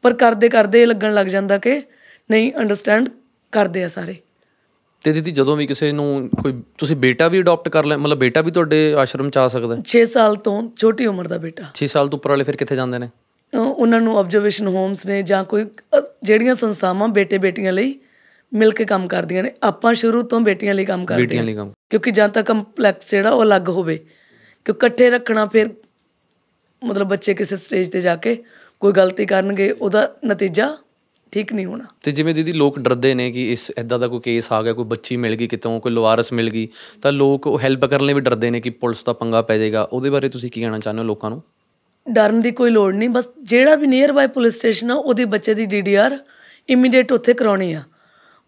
ਪਰ 0.01 0.13
ਕਰਦੇ 0.13 0.49
ਕਰਦੇ 0.49 0.85
ਲੱਗਣ 0.85 1.13
ਲੱਗ 1.13 1.27
ਜਾਂਦਾ 1.27 1.57
ਕਿ 1.57 1.83
ਨਹੀਂ 2.31 2.53
ਅੰਡਰਸਟੈਂਡ 2.59 3.09
ਕਰਦੇ 3.51 3.83
ਆ 3.83 3.87
ਸਾਰੇ। 3.87 4.15
ਤੇ 5.05 5.13
ਦੀਦੀ 5.13 5.31
ਜਦੋਂ 5.31 5.55
ਵੀ 5.55 5.67
ਕਿਸੇ 5.67 5.91
ਨੂੰ 5.91 6.29
ਕੋਈ 6.43 6.61
ਤੁਸੀਂ 6.77 6.95
ਬੇਟਾ 6.95 7.27
ਵੀ 7.27 7.39
ਅਡਾਪਟ 7.39 7.69
ਕਰ 7.69 7.85
ਲੈ 7.85 7.97
ਮਤਲਬ 7.97 8.17
ਬੇਟਾ 8.17 8.41
ਵੀ 8.41 8.51
ਤੁਹਾਡੇ 8.51 8.93
ਆਸ਼ਰਮ 8.93 9.29
ਚ 9.29 9.37
ਆ 9.37 9.47
ਸਕਦਾ 9.47 9.75
ਹੈ? 9.75 9.81
6 9.91 10.03
ਸਾਲ 10.03 10.35
ਤੋਂ 10.35 10.69
ਛੋਟੀ 10.75 11.05
ਉਮਰ 11.05 11.27
ਦਾ 11.27 11.37
ਬੇਟਾ। 11.37 11.63
6 11.73 11.85
ਸਾਲ 11.85 12.07
ਤੋਂ 12.07 12.19
ਉੱਪਰ 12.19 12.29
ਵਾਲੇ 12.29 12.43
ਫਿਰ 12.43 12.55
ਕਿੱਥੇ 12.55 12.75
ਜਾਂਦੇ 12.75 12.99
ਨੇ? 12.99 13.09
ਉਹਨਾਂ 13.57 14.01
ਨੂੰ 14.01 14.19
ਆਬਜ਼ਰਵੇਸ਼ਨ 14.19 14.67
ਹੋਮਸ 14.67 15.05
ਨੇ 15.05 15.23
ਜਾਂ 15.23 15.43
ਕੋਈ 15.43 15.65
ਜਿਹੜੀਆਂ 16.23 16.55
ਸੰਸਥਾਵਾਂ 16.55 17.07
ਬੇਟੇ 17.07 17.37
ਬੇਟੀਆਂ 17.37 17.73
ਲਈ 17.73 17.99
ਮਿਲ 18.53 18.71
ਕੇ 18.71 18.85
ਕੰਮ 18.85 19.07
ਕਰਦੀਆਂ 19.07 19.43
ਨੇ 19.43 19.51
ਆਪਾਂ 19.63 19.93
ਸ਼ੁਰੂ 19.93 20.21
ਤੋਂ 20.21 20.39
ਬੇਟੀਆਂ 20.39 20.73
ਲਈ 20.73 20.85
ਕੰਮ 20.85 21.05
ਕਰਦੇ 21.05 21.21
ਬੇਟੀਆਂ 21.21 21.41
ਹਾਂ। 21.41 21.45
ਲਈ 21.45 21.53
ਕੰਮ। 21.53 21.71
ਕਿਉਂਕਿ 21.89 22.11
ਜਾਂ 22.11 22.29
ਤਾਂ 22.29 22.43
ਕੰਪਲੈਕਸ 22.43 23.11
ਜਿਹੜਾ 23.11 23.29
ਉਹ 23.29 23.43
ਅਲੱਗ 23.43 23.69
ਹੋਵੇ। 23.69 24.05
ਕਿ 24.65 24.71
ਇਕੱਠੇ 24.71 25.09
ਰੱਖਣਾ 25.09 25.45
ਫਿਰ 25.45 25.69
ਮਤਲਬ 26.83 27.07
ਬੱਚੇ 27.07 27.33
ਕਿਸੇ 27.33 27.57
ਸਟੇਜ 27.57 27.89
ਤੇ 27.89 28.01
ਜਾ 28.01 28.15
ਕੇ 28.15 28.43
ਕੋਈ 28.79 28.93
ਗਲਤੀ 28.93 29.25
ਕਰਨਗੇ 29.25 29.71
ਉਹਦਾ 29.71 30.15
ਨਤੀਜਾ 30.25 30.77
ਠੀਕ 31.35 31.53
ਨਹੀਂ 31.53 31.65
ਹੋਣਾ। 31.65 31.85
ਤੇ 32.03 32.11
ਜਿਵੇਂ 32.11 32.33
ਦੀਦੀ 32.33 32.51
ਲੋਕ 32.51 32.79
ਡਰਦੇ 32.79 33.13
ਨੇ 33.13 33.31
ਕਿ 33.31 33.51
ਇਸ 33.51 33.71
ਐਦਾਂ 33.77 33.99
ਦਾ 33.99 34.07
ਕੋਈ 34.07 34.19
ਕੇਸ 34.19 34.51
ਆ 34.51 34.61
ਗਿਆ 34.61 34.73
ਕੋਈ 34.73 34.85
ਬੱਚੀ 34.85 35.17
ਮਿਲ 35.17 35.35
ਗਈ 35.35 35.47
ਕਿਤੋਂ 35.47 35.79
ਕੋਈ 35.79 35.91
ਲਵਾਰਸ 35.91 36.31
ਮਿਲ 36.33 36.49
ਗਈ 36.49 36.67
ਤਾਂ 37.01 37.11
ਲੋਕ 37.11 37.47
ਉਹ 37.47 37.59
ਹੈਲਪ 37.59 37.85
ਕਰਨ 37.85 38.05
ਲਈ 38.05 38.13
ਵੀ 38.13 38.21
ਡਰਦੇ 38.21 38.49
ਨੇ 38.49 38.61
ਕਿ 38.61 38.69
ਪੁਲਿਸ 38.69 39.03
ਦਾ 39.03 39.13
ਪੰਗਾ 39.13 39.41
ਪੈ 39.41 39.57
ਜਾਏਗਾ। 39.57 39.81
ਉਹਦੇ 39.81 40.09
ਬਾਰੇ 40.09 40.29
ਤੁਸੀਂ 40.29 40.51
ਕੀ 40.51 40.61
ਕਹਿਣਾ 40.61 40.79
ਚਾਹੁੰਦੇ 40.79 41.01
ਹੋ 41.01 41.07
ਲੋਕਾਂ 41.07 41.29
ਨੂੰ? 41.29 41.41
ਡਰਨ 42.07 42.41
ਦੀ 42.41 42.51
ਕੋਈ 42.51 42.69
ਲੋੜ 42.71 42.93
ਨਹੀਂ 42.93 43.09
ਬਸ 43.09 43.29
ਜਿਹੜਾ 43.43 43.75
ਵੀ 43.75 43.87
ਨੀਅਰ 43.87 44.11
ਬਾਈ 44.11 44.27
ਪੁਲਿਸ 44.27 44.57
ਸਟੇਸ਼ਨ 44.57 44.91
ਆ 44.91 44.95
ਉਹਦੇ 44.95 45.25
ਬੱਚੇ 45.25 45.53
ਦੀ 45.53 45.65
ਡੀਡੀਆਰ 45.65 46.17
ਇਮੀਡੀਏਟ 46.69 47.11
ਉੱਥੇ 47.11 47.33
ਕਰਾਉਣੀ 47.33 47.73
ਆ। 47.73 47.83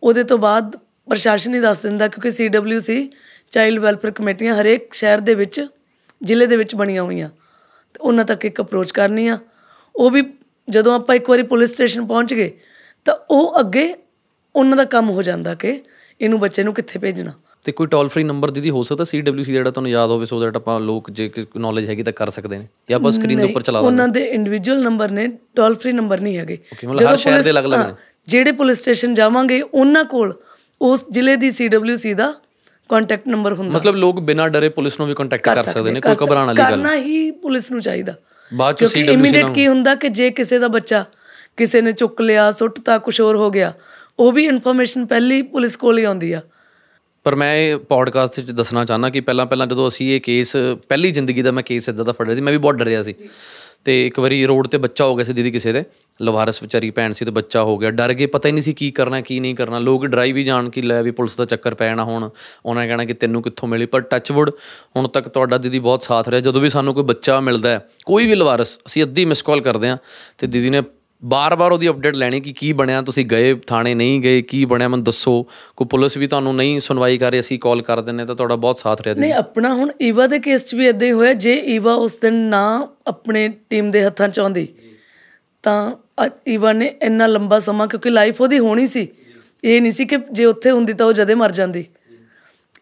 ਉਹਦੇ 0.03 0.23
ਤੋਂ 0.23 0.37
ਬਾਅਦ 0.37 0.75
ਪ੍ਰਸ਼ਾਸਨ 1.09 1.55
ਹੀ 1.55 1.59
ਦੱਸ 1.59 1.79
ਦਿੰਦਾ 1.79 2.07
ਕਿਉਂਕਿ 2.07 2.31
ਸੀਡਬਲਯੂਸੀ 2.31 3.09
ਚਾਈਲਡ 3.51 3.79
ਵੈਲਫੇਅਰ 3.79 4.11
ਕਮੇਟੀਆਂ 4.11 4.55
ਹਰੇਕ 4.55 4.93
ਸ਼ਹਿਰ 4.93 5.19
ਦੇ 5.19 5.35
ਵਿੱਚ 5.35 5.67
ਜ਼ਿਲ੍ਹੇ 6.23 6.47
ਦੇ 6.47 6.57
ਵਿੱਚ 6.57 6.75
ਬਣੀਆਂ 6.75 7.03
ਹੋਈਆਂ। 7.03 7.29
ਤੇ 7.93 7.99
ਉਹਨਾਂ 8.01 8.25
ਤੱਕ 8.25 8.45
ਇੱਕ 8.45 8.61
ਅਪਰੋਚ 8.61 8.91
ਕਰਨੀ 8.91 9.27
ਆ। 9.27 9.37
ਉਹ 9.95 10.09
ਵੀ 10.11 10.23
ਜਦੋਂ 10.69 10.95
ਆਪਾਂ 10.95 11.15
ਇੱਕ 11.15 11.29
ਵਾਰੀ 11.29 11.43
ਪੁਲਿਸ 11.43 11.73
ਸਟੇਸ਼ਨ 11.73 12.05
ਪਹੁੰਚ 12.05 12.33
ਗਏ 12.33 12.51
ਤਾਂ 13.07 13.15
ਉਹ 13.31 13.59
ਅੱਗੇ 13.59 13.93
ਉਹਨਾਂ 14.55 14.77
ਦਾ 14.77 14.83
ਕੰਮ 14.85 15.09
ਹੋ 15.09 15.21
ਜਾਂਦਾ 15.23 15.53
ਕਿ 15.55 15.79
ਇਹਨੂੰ 16.21 16.39
ਬੱਚੇ 16.39 16.63
ਨੂੰ 16.63 16.73
ਕਿੱਥੇ 16.73 16.99
ਭੇਜਣਾ। 16.99 17.31
ਤੇ 17.65 17.71
ਕੋਈ 17.71 17.87
ਟੋਲ 17.87 18.07
ਫ੍ਰੀ 18.09 18.23
ਨੰਬਰ 18.23 18.51
ਦੀਦੀ 18.51 18.69
ਹੋ 18.69 18.81
ਸਕਦਾ 18.83 19.03
ਸੀਡਬਲਯੂਸੀ 19.03 19.51
ਜਿਹੜਾ 19.51 19.71
ਤੁਹਾਨੂੰ 19.71 19.91
ਯਾਦ 19.91 20.09
ਹੋਵੇ 20.09 20.25
ਸੋ 20.25 20.39
ਦੈਟ 20.41 20.55
ਆਪਾਂ 20.55 20.79
ਲੋਕ 20.79 21.09
ਜੇ 21.11 21.29
ਨੌਲੇਜ 21.57 21.87
ਹੈਗੀ 21.89 22.03
ਤਾਂ 22.03 22.13
ਕਰ 22.13 22.29
ਸਕਦੇ 22.29 22.57
ਨੇ 22.57 22.67
ਜਾਂ 22.89 22.97
ਆਪਾਂ 22.99 23.11
ਸਕਰੀਨ 23.11 23.39
ਦੇ 23.39 23.43
ਉੱਪਰ 23.43 23.61
ਚਲਾ 23.61 23.79
ਦਾਂਗੇ 23.79 23.87
ਉਹਨਾਂ 23.87 24.07
ਦੇ 24.07 24.23
ਇੰਡੀਵਿਜੂਅਲ 24.35 24.83
ਨੰਬਰ 24.83 25.11
ਨੇ 25.11 25.27
ਟੋਲ 25.55 25.75
ਫ੍ਰੀ 25.75 25.91
ਨੰਬਰ 25.91 26.19
ਨਹੀਂ 26.19 26.37
ਹੈਗੇ। 26.37 26.57
ਮਤਲਬ 26.85 27.09
ਹਰ 27.09 27.17
ਸ਼ਹਿਰ 27.17 27.41
ਦੇ 27.41 27.49
ਅਲੱਗ-ਅਲੱਗ 27.51 27.79
ਹਾਂ, 27.79 27.93
ਜਿਹੜੇ 28.27 28.51
ਪੁਲਿਸ 28.53 28.81
ਸਟੇਸ਼ਨ 28.81 29.13
ਜਾਵਾਂਗੇ 29.13 29.61
ਉਹਨਾਂ 29.63 30.03
ਕੋਲ 30.05 30.33
ਉਸ 30.81 31.05
ਜ਼ਿਲ੍ਹੇ 31.11 31.35
ਦੀ 31.35 31.51
ਸੀਡਬਲਯੂਸੀ 31.51 32.13
ਦਾ 32.13 32.33
ਕੰਟੈਕਟ 32.89 33.27
ਨੰਬਰ 33.29 33.53
ਹੁੰਦਾ। 33.53 33.77
ਮਤਲਬ 33.77 33.95
ਲੋਕ 33.95 34.19
ਬਿਨਾਂ 34.21 34.49
ਡਰੇ 34.49 34.69
ਪੁਲਿਸ 34.69 34.99
ਨੂੰ 34.99 35.07
ਵੀ 35.07 35.13
ਕੰਟੈਕਟ 35.13 35.45
ਕਰ 35.45 35.63
ਸਕਦੇ 35.63 35.91
ਨੇ 35.91 36.01
ਕੋਈ 36.01 36.15
ਘਬਰਾਉਣ 36.15 36.45
ਵਾਲੀ 36.45 36.57
ਗੱਲ 36.57 36.71
ਕਰਨਾ 36.71 36.95
ਹੀ 36.97 37.29
ਪੁਲਿਸ 37.43 37.71
ਨੂੰ 37.71 37.81
ਚਾਹੀਦਾ। 37.81 38.13
ਬਾਅਦ 38.51 38.75
ਚ 38.75 38.79
ਕਿਉਂਕਿ 38.79 39.11
ਇਮੀਡੀਏਟ 39.13 39.49
ਕੀ 39.51 39.67
ਹੁੰਦਾ 39.67 39.95
ਕਿ 39.95 40.09
ਜੇ 40.09 40.29
ਕਿਸੇ 40.31 40.59
ਦਾ 40.59 40.67
ਬੱਚਾ 40.67 41.03
ਕਿਸੇ 41.57 41.81
ਨੇ 41.81 41.91
ਚੁੱਕ 41.91 42.21
ਲਿਆ, 42.21 42.51
ਸੁੱਟਤਾ, 42.51 42.97
ਕੁਛ 42.97 43.21
ਹੋਰ 43.21 43.35
ਹੋ 43.35 43.51
ਗਿਆ। 43.51 43.73
ਉਹ 44.19 44.31
ਵੀ 44.31 44.45
ਇਨਫੋਰਮੇਸ਼ਨ 44.45 45.05
ਪਹਿਲੀ 45.05 45.41
ਪੁਲਿਸ 45.41 45.77
ਕੋਲ 45.77 45.97
ਹੀ 45.97 46.03
ਆਉਂਦੀ 46.03 46.33
ਆ। 46.33 46.41
ਪਰ 47.23 47.35
ਮੈਂ 47.35 47.55
ਇਹ 47.55 47.77
ਪੋਡਕਾਸਟ 47.77 48.39
ਵਿੱਚ 48.39 48.51
ਦੱਸਣਾ 48.51 48.85
ਚਾਹਨਾ 48.85 49.09
ਕਿ 49.09 49.19
ਪਹਿਲਾਂ 49.19 49.45
ਪਹਿਲਾਂ 49.45 49.67
ਜਦੋਂ 49.67 49.87
ਅਸੀਂ 49.87 50.15
ਇਹ 50.15 50.21
ਕੇਸ 50.21 50.55
ਪਹਿਲੀ 50.89 51.11
ਜ਼ਿੰਦਗੀ 51.11 51.41
ਦਾ 51.41 51.51
ਮੈਂ 51.51 51.63
ਕੇਸ 51.63 51.89
ਇਦਾਂ 51.89 52.05
ਦਾ 52.05 52.11
ਫੜਿਆ 52.11 52.35
ਸੀ, 52.35 52.41
ਮੈਂ 52.41 52.53
ਵੀ 52.53 52.57
ਬਹੁਤ 52.57 52.75
ਡਰਿਆ 52.75 53.01
ਸੀ। 53.03 53.13
ਤੇ 53.85 54.07
ਇੱਕ 54.07 54.19
ਵਾਰੀ 54.19 54.45
ਰੋਡ 54.45 54.67
ਤੇ 54.67 54.77
ਬੱਚਾ 54.77 55.05
ਹੋ 55.05 55.15
ਗਿਆ 55.15 55.25
ਸੀ 55.25 55.33
ਦੀਦੀ 55.33 55.51
ਕਿਸੇ 55.51 55.71
ਦੇ, 55.71 55.83
ਲਵਾਰਸ 56.21 56.61
ਵਿਚਾਰੀ 56.63 56.89
ਭੈਣ 56.91 57.11
ਸੀ 57.11 57.25
ਤੇ 57.25 57.31
ਬੱਚਾ 57.31 57.63
ਹੋ 57.63 57.77
ਗਿਆ। 57.77 57.91
ਡਰ 57.91 58.13
ਗਏ, 58.13 58.25
ਪਤਾ 58.25 58.49
ਹੀ 58.49 58.53
ਨਹੀਂ 58.53 58.63
ਸੀ 58.63 58.73
ਕੀ 58.73 58.91
ਕਰਨਾ, 58.91 59.21
ਕੀ 59.21 59.39
ਨਹੀਂ 59.39 59.55
ਕਰਨਾ। 59.55 59.79
ਲੋਕ 59.79 60.05
ਡਰਾਈ 60.05 60.31
ਵੀ 60.31 60.43
ਜਾਣ 60.43 60.69
ਕਿ 60.69 60.81
ਲੈ 60.81 61.03
ਵੀ 61.03 61.11
ਪੁਲਿਸ 61.11 61.35
ਦਾ 61.35 61.45
ਚੱਕਰ 61.45 61.75
ਪੈ 61.75 61.85
ਜਾਣਾ 61.85 62.03
ਹੁਣ। 62.03 62.29
ਉਹਨਾਂ 62.65 62.83
ਨੇ 62.83 62.87
ਕਹਿਣਾ 62.87 63.05
ਕਿ 63.05 63.13
ਤੈਨੂੰ 63.13 63.41
ਕਿੱਥੋਂ 63.41 63.69
ਮਿਲੀ, 63.69 63.85
ਪਰ 63.85 64.01
ਟੱਚਵੁੱਡ 64.01 64.51
ਹੁਣ 64.95 65.07
ਤੱਕ 65.07 65.27
ਤੁਹਾਡਾ 65.27 65.57
ਦੀਦੀ 65.57 65.79
ਬਹੁਤ 65.79 66.03
ਸਾਥ 66.03 66.29
ਰਿਹਾ। 66.29 66.41
ਜਦੋਂ 66.41 66.61
ਵੀ 66.61 66.69
ਸਾਨੂੰ 66.69 66.93
ਕੋਈ 66.93 67.03
ਬੱਚਾ 67.03 67.39
ਮਿਲਦਾ 67.39 67.69
ਹੈ, 67.69 67.89
ਕੋਈ 68.05 68.27
ਵੀ 68.27 68.35
ਲਵਾਰਸ, 68.35 68.77
ਅਸੀਂ 68.87 69.03
ਅੱਧੀ 69.03 69.25
ਮਿਸ 69.25 69.41
ਕਾਲ 69.41 69.61
ਕਰਦੇ 69.61 69.89
ਹਾਂ 69.89 69.97
ਤੇ 70.37 70.47
ਦੀਦੀ 70.47 70.69
ਨੇ 70.69 70.81
ਬਾਰ-ਬਾਰ 71.25 71.71
ਉਹਦੀ 71.71 71.89
ਅਪਡੇਟ 71.89 72.15
ਲੈਣੀ 72.15 72.39
ਕਿ 72.39 72.53
ਕੀ 72.53 72.71
ਬਣਿਆ 72.73 73.01
ਤੁਸੀਂ 73.01 73.25
ਗਏ 73.25 73.53
ਥਾਣੇ 73.67 73.93
ਨਹੀਂ 73.95 74.19
ਗਏ 74.21 74.41
ਕੀ 74.41 74.65
ਬਣਿਆ 74.65 74.87
ਮੈਨੂੰ 74.87 75.03
ਦੱਸੋ। 75.03 75.31
ਕੋਈ 75.75 75.87
ਪੁਲਿਸ 75.87 76.17
ਵੀ 76.17 76.27
ਤੁਹਾਨੂੰ 76.27 76.55
ਨਹੀਂ 76.55 76.79
ਸੁਣਵਾਈ 76.79 77.17
ਕਰ 77.17 77.31
ਰਹੀ 77.31 77.39
ਅਸੀਂ 77.39 77.59
ਕਾਲ 77.59 77.81
ਕਰ 77.81 78.01
ਦਿੰਨੇ 78.01 78.25
ਤਾਂ 78.25 78.35
ਤੁਹਾਡਾ 78.35 78.55
ਬਹੁਤ 78.55 78.79
ਸਾਥ 78.79 79.01
ਰਿਹਾ 79.01 79.15
ਨਹੀਂ 79.15 79.33
ਆਪਣਾ 79.33 79.73
ਹੁਣ 79.73 79.91
ਈਵਾ 80.01 80.27
ਦੇ 80.27 80.39
ਕੇਸ 80.39 80.65
'ਚ 80.65 80.75
ਵੀ 80.75 80.87
ਇਦਾਂ 80.87 81.07
ਹੀ 81.07 81.11
ਹੋਇਆ 81.11 81.33
ਜੇ 81.33 81.53
ਈਵਾ 81.75 81.93
ਉਸ 81.93 82.15
ਦਿਨ 82.15 82.33
ਨਾ 82.33 82.87
ਆਪਣੇ 83.07 83.47
ਟੀਮ 83.69 83.91
ਦੇ 83.91 84.03
ਹੱਥਾਂ 84.03 84.29
'ਚ 84.29 84.39
ਆਉਂਦੀ 84.39 84.67
ਤਾਂ 85.63 85.91
ਈਵਾ 86.47 86.73
ਨੇ 86.73 86.93
ਇੰਨਾ 87.01 87.27
ਲੰਬਾ 87.27 87.59
ਸਮਾਂ 87.59 87.87
ਕਿਉਂਕਿ 87.87 88.09
ਲਾਈਫ 88.09 88.41
ਉਹਦੀ 88.41 88.59
ਹੋਣੀ 88.59 88.87
ਸੀ 88.87 89.07
ਇਹ 89.63 89.81
ਨਹੀਂ 89.81 89.91
ਸੀ 89.91 90.05
ਕਿ 90.05 90.17
ਜੇ 90.31 90.45
ਉੱਥੇ 90.45 90.71
ਹੁੰਦੀ 90.71 90.93
ਤਾਂ 90.93 91.05
ਉਹ 91.05 91.13
ਜਦੇ 91.13 91.35
ਮਰ 91.35 91.51
ਜਾਂਦੀ। 91.51 91.85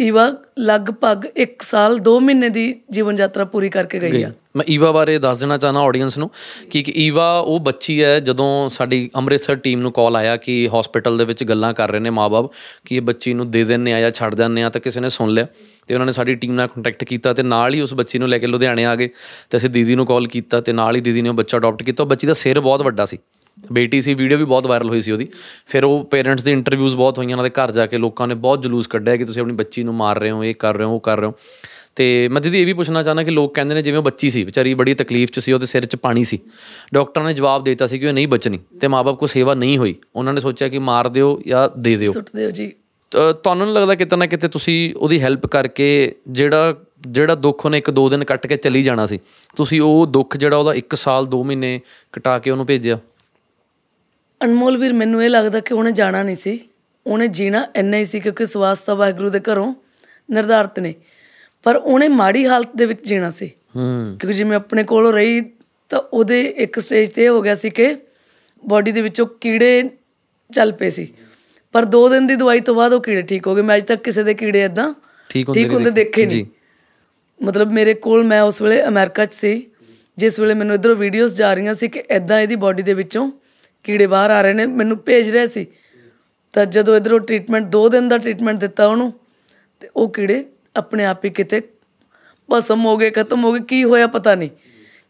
ਈਵਾ 0.01 0.31
ਲਗਭਗ 0.59 1.25
1 1.41 1.61
ਸਾਲ 1.61 1.99
2 2.09 2.19
ਮਹੀਨੇ 2.19 2.49
ਦੀ 2.49 2.81
ਜੀਵਨ 2.91 3.15
ਯਾਤਰਾ 3.19 3.45
ਪੂਰੀ 3.45 3.69
ਕਰਕੇ 3.69 3.99
ਗਈ 3.99 4.23
ਆ। 4.23 4.31
ਮੈਂ 4.56 4.66
ਈਵਾ 4.70 4.91
ਬਾਰੇ 4.91 5.18
ਦੱਸ 5.18 5.38
ਦੇਣਾ 5.38 5.58
ਚਾਹਨਾ 5.58 5.80
ਆਡੀਅנס 5.80 6.12
ਨੂੰ 6.18 6.32
ਕਿ 6.70 6.84
ਕਿ 6.84 6.93
ਈਵਾ 6.97 7.39
ਉਹ 7.39 7.60
ਬੱਚੀ 7.60 8.03
ਹੈ 8.03 8.20
ਜਦੋਂ 8.20 8.70
ਸਾਡੀ 8.70 9.10
ਅੰਮ੍ਰਿਤਸਰ 9.16 9.56
ਟੀਮ 9.56 9.80
ਨੂੰ 9.80 9.91
ਕਾਲ 9.91 10.16
ਆਇਆ 10.16 10.38
ਕਿ 10.38 10.70
ਹਸਪੀਟਲ 10.80 11.18
ਦੇ 11.18 11.26
ਵਿੱਚ 11.26 11.43
ਗੱਲਾਂ 11.43 11.74
ਕਰ 11.74 11.91
ਰਹੇ 11.91 11.99
ਨੇ 11.99 12.10
ਮਾਪੇ 12.10 12.58
ਕਿ 12.86 12.95
ਇਹ 12.95 13.01
ਬੱਚੀ 13.01 13.34
ਨੂੰ 13.34 13.51
ਦੇ 13.51 13.64
ਦਿੰਨੇ 13.64 13.93
ਆ 13.93 13.99
ਜਾਂ 13.99 14.12
ਛੱਡ 14.12 14.36
ਦਿੰਨੇ 14.36 14.64
ਆ 14.64 14.70
ਤਾਂ 14.70 14.82
ਕਿਸੇ 14.82 14.99
ਨੇ 14.99 15.10
ਸੁਣ 15.10 15.30
ਲਿਆ 15.30 15.47
ਤੇ 15.88 15.93
ਉਹਨਾਂ 15.93 16.06
ਨੇ 16.06 16.12
ਸਾਡੀ 16.12 16.36
ਟੀਮ 16.36 16.51
ਨਾਲ 16.51 16.68
ਕੰਟੈਕਟ 16.68 17.03
ਕੀਤਾ 17.03 17.34
ਤੇ 17.34 17.43
ਨਾਲ 17.43 17.74
ਹੀ 17.74 17.82
ਉਸ 17.82 17.93
ਬੱਚੀ 17.93 18.20
ਨੂੰ 18.20 18.30
ਲੈ 18.30 18.38
ਕੇ 18.38 18.47
ਲੁਧਿਆਣੇ 18.47 18.86
ਆ 18.86 18.95
ਗਏ 18.95 19.10
ਤੇ 19.49 19.58
ਅਸੀਂ 19.58 19.70
ਦੀਦੀ 19.70 19.95
ਨੂੰ 19.95 20.06
ਕਾਲ 20.06 20.28
ਕੀਤਾ 20.28 20.62
ਤੇ 20.62 20.74
ਨਾਲ 20.74 20.95
ਹੀ 20.95 21.01
ਦੀਦੀ 21.01 21.22
ਨੇ 21.22 21.30
ਉਹ 21.30 21.34
ਬੱਚਾ 21.34 21.58
ਅਡਾਪਟ 21.58 21.84
ਕੀਤਾ। 21.84 22.03
ਉਹ 22.03 22.10
ਬੱਚੀ 22.10 22.28
ਦਾ 22.28 22.34
ਸਿਰ 22.34 22.60
ਬਹੁਤ 22.60 22.82
ਵੱਡਾ 22.82 23.06
ਸੀ। 23.06 23.18
ਬੇਟੀ 23.72 24.01
ਸੀ 24.01 24.14
ਵੀਡੀਓ 24.14 24.38
ਵੀ 24.38 24.43
ਬਹੁਤ 24.43 24.68
ਵਾਇਰਲ 24.68 24.89
ਹੋਈ 24.89 25.01
ਸੀ 25.01 25.12
ਉਹਦੀ। 25.12 25.28
ਫਿਰ 25.68 25.84
ਉਹ 25.84 26.06
ਪੇਰੈਂਟਸ 26.06 26.43
ਦੀ 26.43 26.51
ਇੰਟਰਵਿਊਜ਼ 26.51 26.95
ਬਹੁਤ 26.95 27.18
ਹੋਈਆਂ, 27.18 27.32
ਉਹਨਾਂ 27.32 27.43
ਦੇ 27.43 27.49
ਘਰ 27.49 27.72
ਜਾ 27.72 27.86
ਕੇ 27.86 27.97
ਲੋਕਾਂ 27.97 28.28
ਨੇ 28.28 28.36
ਬਹੁਤ 28.36 28.62
ਜਲੂਸ 28.62 28.88
ਕੱਢਿਆ 28.88 29.18
ਕਿ 29.18 29.26
ਤੁਸੀਂ 29.26 29.41
ਆਪਣੀ 29.41 29.53
ਬੱਚੀ 29.53 29.84
ਨੂੰ 29.84 29.93
ਮਾਰ 29.93 30.20
ਰਹੇ 30.20 30.32
ਹੋ, 30.32 30.43
ਇਹ 30.43 30.53
ਕਰ 30.60 30.78
ਰਹੇ 30.78 30.86
ਹੋ, 30.86 30.95
ਉਹ 30.95 30.99
ਕਰ 30.99 31.18
ਰਹੇ 31.18 31.28
ਹੋ। 31.28 31.34
ਤੇ 31.96 32.28
ਮੈਂ 32.28 32.41
ਦੀਦੀ 32.41 32.62
ਇਹ 32.62 32.66
ਵੀ 32.66 32.74
ਪੁੱਛਣਾ 32.74 33.04
ਚਾਹਨਾ 33.04 33.24
ਕਿ 33.24 33.32
ਲੋਕ 33.32 33.54
ਕਹਿੰਦੇ 33.56 33.76
ਨੇ 33.76 33.82
ਜਿਵੇਂ 33.82 33.98
ਉਹ 34.00 34.04
ਬੱਚੀ 34.04 34.30
ਸੀ 34.30 34.43
ਵਿਚਾਰੀ 34.43 34.74
ਬੜੀ 34.74 34.93
ਤਕਲੀਫ 34.93 35.30
'ਚ 35.32 35.39
ਸੀ 35.39 35.52
ਉਹਦੇ 35.52 35.66
ਸਿਰ 35.66 35.86
'ਚ 35.86 35.96
ਪਾਣੀ 35.96 36.24
ਸੀ। 36.24 36.39
ਡਾਕਟਰ 36.93 37.24
ਨੇ 37.24 37.34
ਜਵਾਬ 37.34 37.64
ਦੇ 37.64 37.72
ਦਿੱਤਾ 37.72 37.88
ਸੀ 37.88 38.00
ਕਿ 38.00 38.08
ਉਹ 38.08 38.14
ਨਹੀਂ 38.14 38.28
ਬਚਣੀ 38.28 38.60
ਤੇ 38.82 38.88
ਮਾਪੇ 38.88 39.16
ਕੋ 39.16 39.28
ਸੇਵਾ 39.28 39.54
ਨਹੀਂ 39.56 39.78
ਹੋਈ। 39.78 39.96
ਉਹਨਾਂ 40.16 40.34
ਨੇ 40.34 40.41
ਸੋਚਿਆ 40.41 40.68
ਕਿ 40.70 40.80
ਮਾਰ 40.80 41.08
ਦਿਓ 41.10 41.39
ਜਾਂ 41.48 41.70
ਦੇ 41.80 41.96
ਦਿਓ। 41.96 42.12
ਸੁੱਟ 42.12 42.30
ਦਿਓ 42.36 42.52
ਜੀ। 42.52 42.72
ਤੁਹਾਨੂੰ 43.43 43.66
ਨਹੀਂ 43.66 43.76
ਲੱਗਦਾ 43.76 43.96
ਕਿਤੇ 43.96 44.16
ਨਾ 44.16 44.26
ਕਿਤੇ 44.26 44.48
ਤੁਸੀਂ 44.48 44.93
ਉਹਦੀ 44.96 45.22
ਹੈਲਪ 45.22 45.46
ਕਰਕੇ 45.46 46.16
ਜਿਹੜਾ 46.28 46.76
ਜਿਹੜਾ 47.08 47.36
ਦੁੱਖ 47.36 47.66
ਉਹਨੇ 47.66 47.78
ਇੱਕ 47.78 47.89
ਦੋ 47.91 48.08
ਦਿਨ 48.10 48.24
ਕੱਟ 48.24 48.48
ਕੇ 48.48 48.58
ਚਲੀ 48.58 48.82
ਜਾਣਾ 48.84 49.06
ਸੀ 49.06 49.20
ਤੁਸੀਂ 49.56 49.82
ਉਹ 49.82 50.06
ਦੁੱਖ 50.08 50.38
ਜਿਹੜਾ 50.38 50.58
ਉਹਦਾ 50.58 50.74
1 50.74 50.96
ਸਾਲ 50.96 51.28
2 51.36 51.43
ਮਹੀਨੇ 51.43 51.80
ਕਟਾ 52.14 52.38
ਕੇ 52.39 52.52
ਉਹਨੂੰ 52.52 52.66
ਭੇਜਿਆ? 52.66 53.00
ਅਨਮੋਲ 54.41 54.78
ਵੀਰ 54.78 54.93
ਮੈਨੂੰ 54.93 55.24
ਇਹ 55.24 55.30
ਲੱਗਦਾ 55.30 55.60
ਕਿ 55.60 55.74
ਉਹਨੇ 55.74 55.91
ਜਾਣਾ 55.91 56.24
ਨਹੀਂ 56.24 56.36
ਸੀ। 56.36 56.60
ਉਹਨੇ 57.08 57.28
ਜੀਣਾ 57.30 57.66
ਇੰਨਾ 57.76 57.98
ਹੀ 57.98 58.06
ਸੀ 58.06 58.20
ਕਿਉਂਕਿ 58.20 58.46
ਸਵਾਸ 58.46 58.80
ਤਾਂ 58.80 58.96
ਵਾਹਿਗੁਰੂ 58.96 59.30
ਦੇ 59.30 59.39
ਘਰੋਂ 59.52 59.74
ਨਿਰਧਾਰਤ 60.32 60.80
ਨੇ। 60.80 60.93
ਪਰ 61.66 61.76
ਉਹਨੇ 61.76 62.07
ਮਾੜੀ 62.07 62.47
ਹਾਲਤ 62.47 62.70
ਦੇ 62.76 62.86
ਵਿੱਚ 62.86 63.07
ਜੀਣਾ 63.07 63.30
ਸੀ। 63.30 63.51
ਹੂੰ। 63.76 64.18
ਕਿਉਂਕਿ 64.20 64.34
ਜਿਵੇਂ 64.34 64.57
ਆਪਣੇ 64.57 64.84
ਕੋਲੋਂ 64.84 65.13
ਰਹੀ 65.13 65.41
ਤਾਂ 65.89 65.99
ਉਹਦੇ 66.13 66.41
ਇੱਕ 66.41 66.80
ਸਟੇਜ 66.80 67.09
ਤੇ 67.09 67.28
ਹੋ 67.28 67.41
ਗਿਆ 67.41 67.55
ਸੀ 67.55 67.70
ਕਿ 67.70 67.95
ਬਾਡੀ 68.66 68.91
ਦੇ 68.91 69.01
ਵਿੱਚੋਂ 69.01 69.26
ਕੀੜੇ 69.41 69.89
ਚੱਲ 70.53 70.72
ਪਏ 70.72 70.89
ਸੀ। 70.89 71.13
ਪਰ 71.74 71.86
2 71.86 72.09
ਦਿਨ 72.09 72.28
ਦੀ 72.28 72.36
ਦਵਾਈ 72.36 72.59
ਤੋਂ 72.59 72.76
ਬਾਅਦ 72.76 72.93
ਉਹ 72.93 73.01
ਕੀੜੇ 73.01 73.22
ਠੀਕ 73.22 73.47
ਹੋ 73.47 73.55
ਗਏ। 73.55 73.61
ਮੈਂ 73.61 73.78
ਅਜੇ 73.78 73.86
ਤੱਕ 73.86 74.03
ਕਿਸੇ 74.03 74.24
ਦੇ 74.24 74.34
ਕੀੜੇ 74.34 74.63
ਇਦਾਂ 74.63 74.93
ਠੀਕ 75.30 75.49
ਹੁੰਦੇ 75.49 75.63
ਠੀਕ 75.63 75.74
ਹੁੰਦੇ 75.74 75.91
ਦੇਖੇ। 75.91 76.26
ਨਹੀਂ। 76.26 76.45
ਮਤਲਬ 77.43 77.72
ਮੇਰੇ 77.72 77.93
ਕੋਲ 77.93 78.24
ਮੈਂ 78.24 78.41
ਉਸ 78.41 78.61
ਵੇਲੇ 78.61 78.84
ਅਮਰੀਕਾ 78.84 79.26
'ਚ 79.26 79.34
ਸੀ। 79.34 79.68
ਜਿਸ 80.18 80.39
ਵੇਲੇ 80.39 80.53
ਮੈਨੂੰ 80.53 80.76
ਇਧਰੋਂ 80.76 80.95
ਵੀਡੀਓਜ਼ 80.95 81.36
ਜਾ 81.36 81.53
ਰਹੀਆਂ 81.53 81.74
ਸੀ 81.74 81.88
ਕਿ 81.88 82.03
ਐਦਾਂ 82.09 82.41
ਇਹਦੀ 82.41 82.55
ਬਾਡੀ 82.55 82.84
ਦੇ 82.84 82.93
ਵਿੱਚੋਂ 82.93 83.32
ਕੀੜੇ 83.84 84.07
ਬਾਹਰ 84.07 84.30
ਆ 84.30 84.41
ਰਹੇ 84.41 84.53
ਨੇ। 84.53 84.66
ਮੈਨੂੰ 84.66 84.97
ਭੇਜ 84.97 85.30
ਰਹੇ 85.30 85.47
ਸੀ। 85.47 85.68
ਤਾਂ 86.53 86.66
ਜਦੋਂ 86.66 86.95
ਇਧਰੋਂ 86.95 87.20
ਟ੍ਰੀਟਮੈਂਟ 87.20 87.66
2 87.66 87.89
ਦਿਨ 87.89 88.07
ਦਾ 88.07 88.18
ਟ੍ਰੀਟਮੈਂਟ 88.18 88.59
ਦਿੱਤਾ 88.59 88.88
ਉਹਨੂੰ 88.88 89.13
ਤੇ 89.80 89.89
ਉਹ 89.95 90.09
ਕੀੜੇ 90.09 90.45
ਆਪਣੇ 90.76 91.05
ਆਪ 91.05 91.26
ਹੀ 91.26 91.30
ਕਿਤੇ 91.30 91.61
ਭਸਮ 92.49 92.86
ਹੋ 92.86 92.97
ਗਏ, 92.97 93.09
ਖਤਮ 93.09 93.43
ਹੋ 93.43 93.53
ਗਏ, 93.53 93.59
ਕੀ 93.59 93.84
ਹੋਇਆ 93.84 94.07
ਪਤਾ 94.07 94.36
ਨਹੀਂ। 94.36 94.49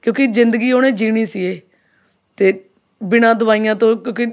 ਕਿਉਂਕਿ 0.02 0.28
ਜ਼ਿੰਦਗੀ 0.28 0.72
ਉਹਨੇ 0.72 0.92
ਜੀਣੀ 0.92 1.26
ਸੀ 1.26 1.46
ਇਹ। 1.46 1.60
ਤੇ 2.38 2.64
ਬਿਨਾਂ 3.04 3.36
ਦਵਾਈਆਂ 3.36 3.76
ਤੋਂ 3.76 3.98
ਕਿਉਂਕਿ 3.98 4.26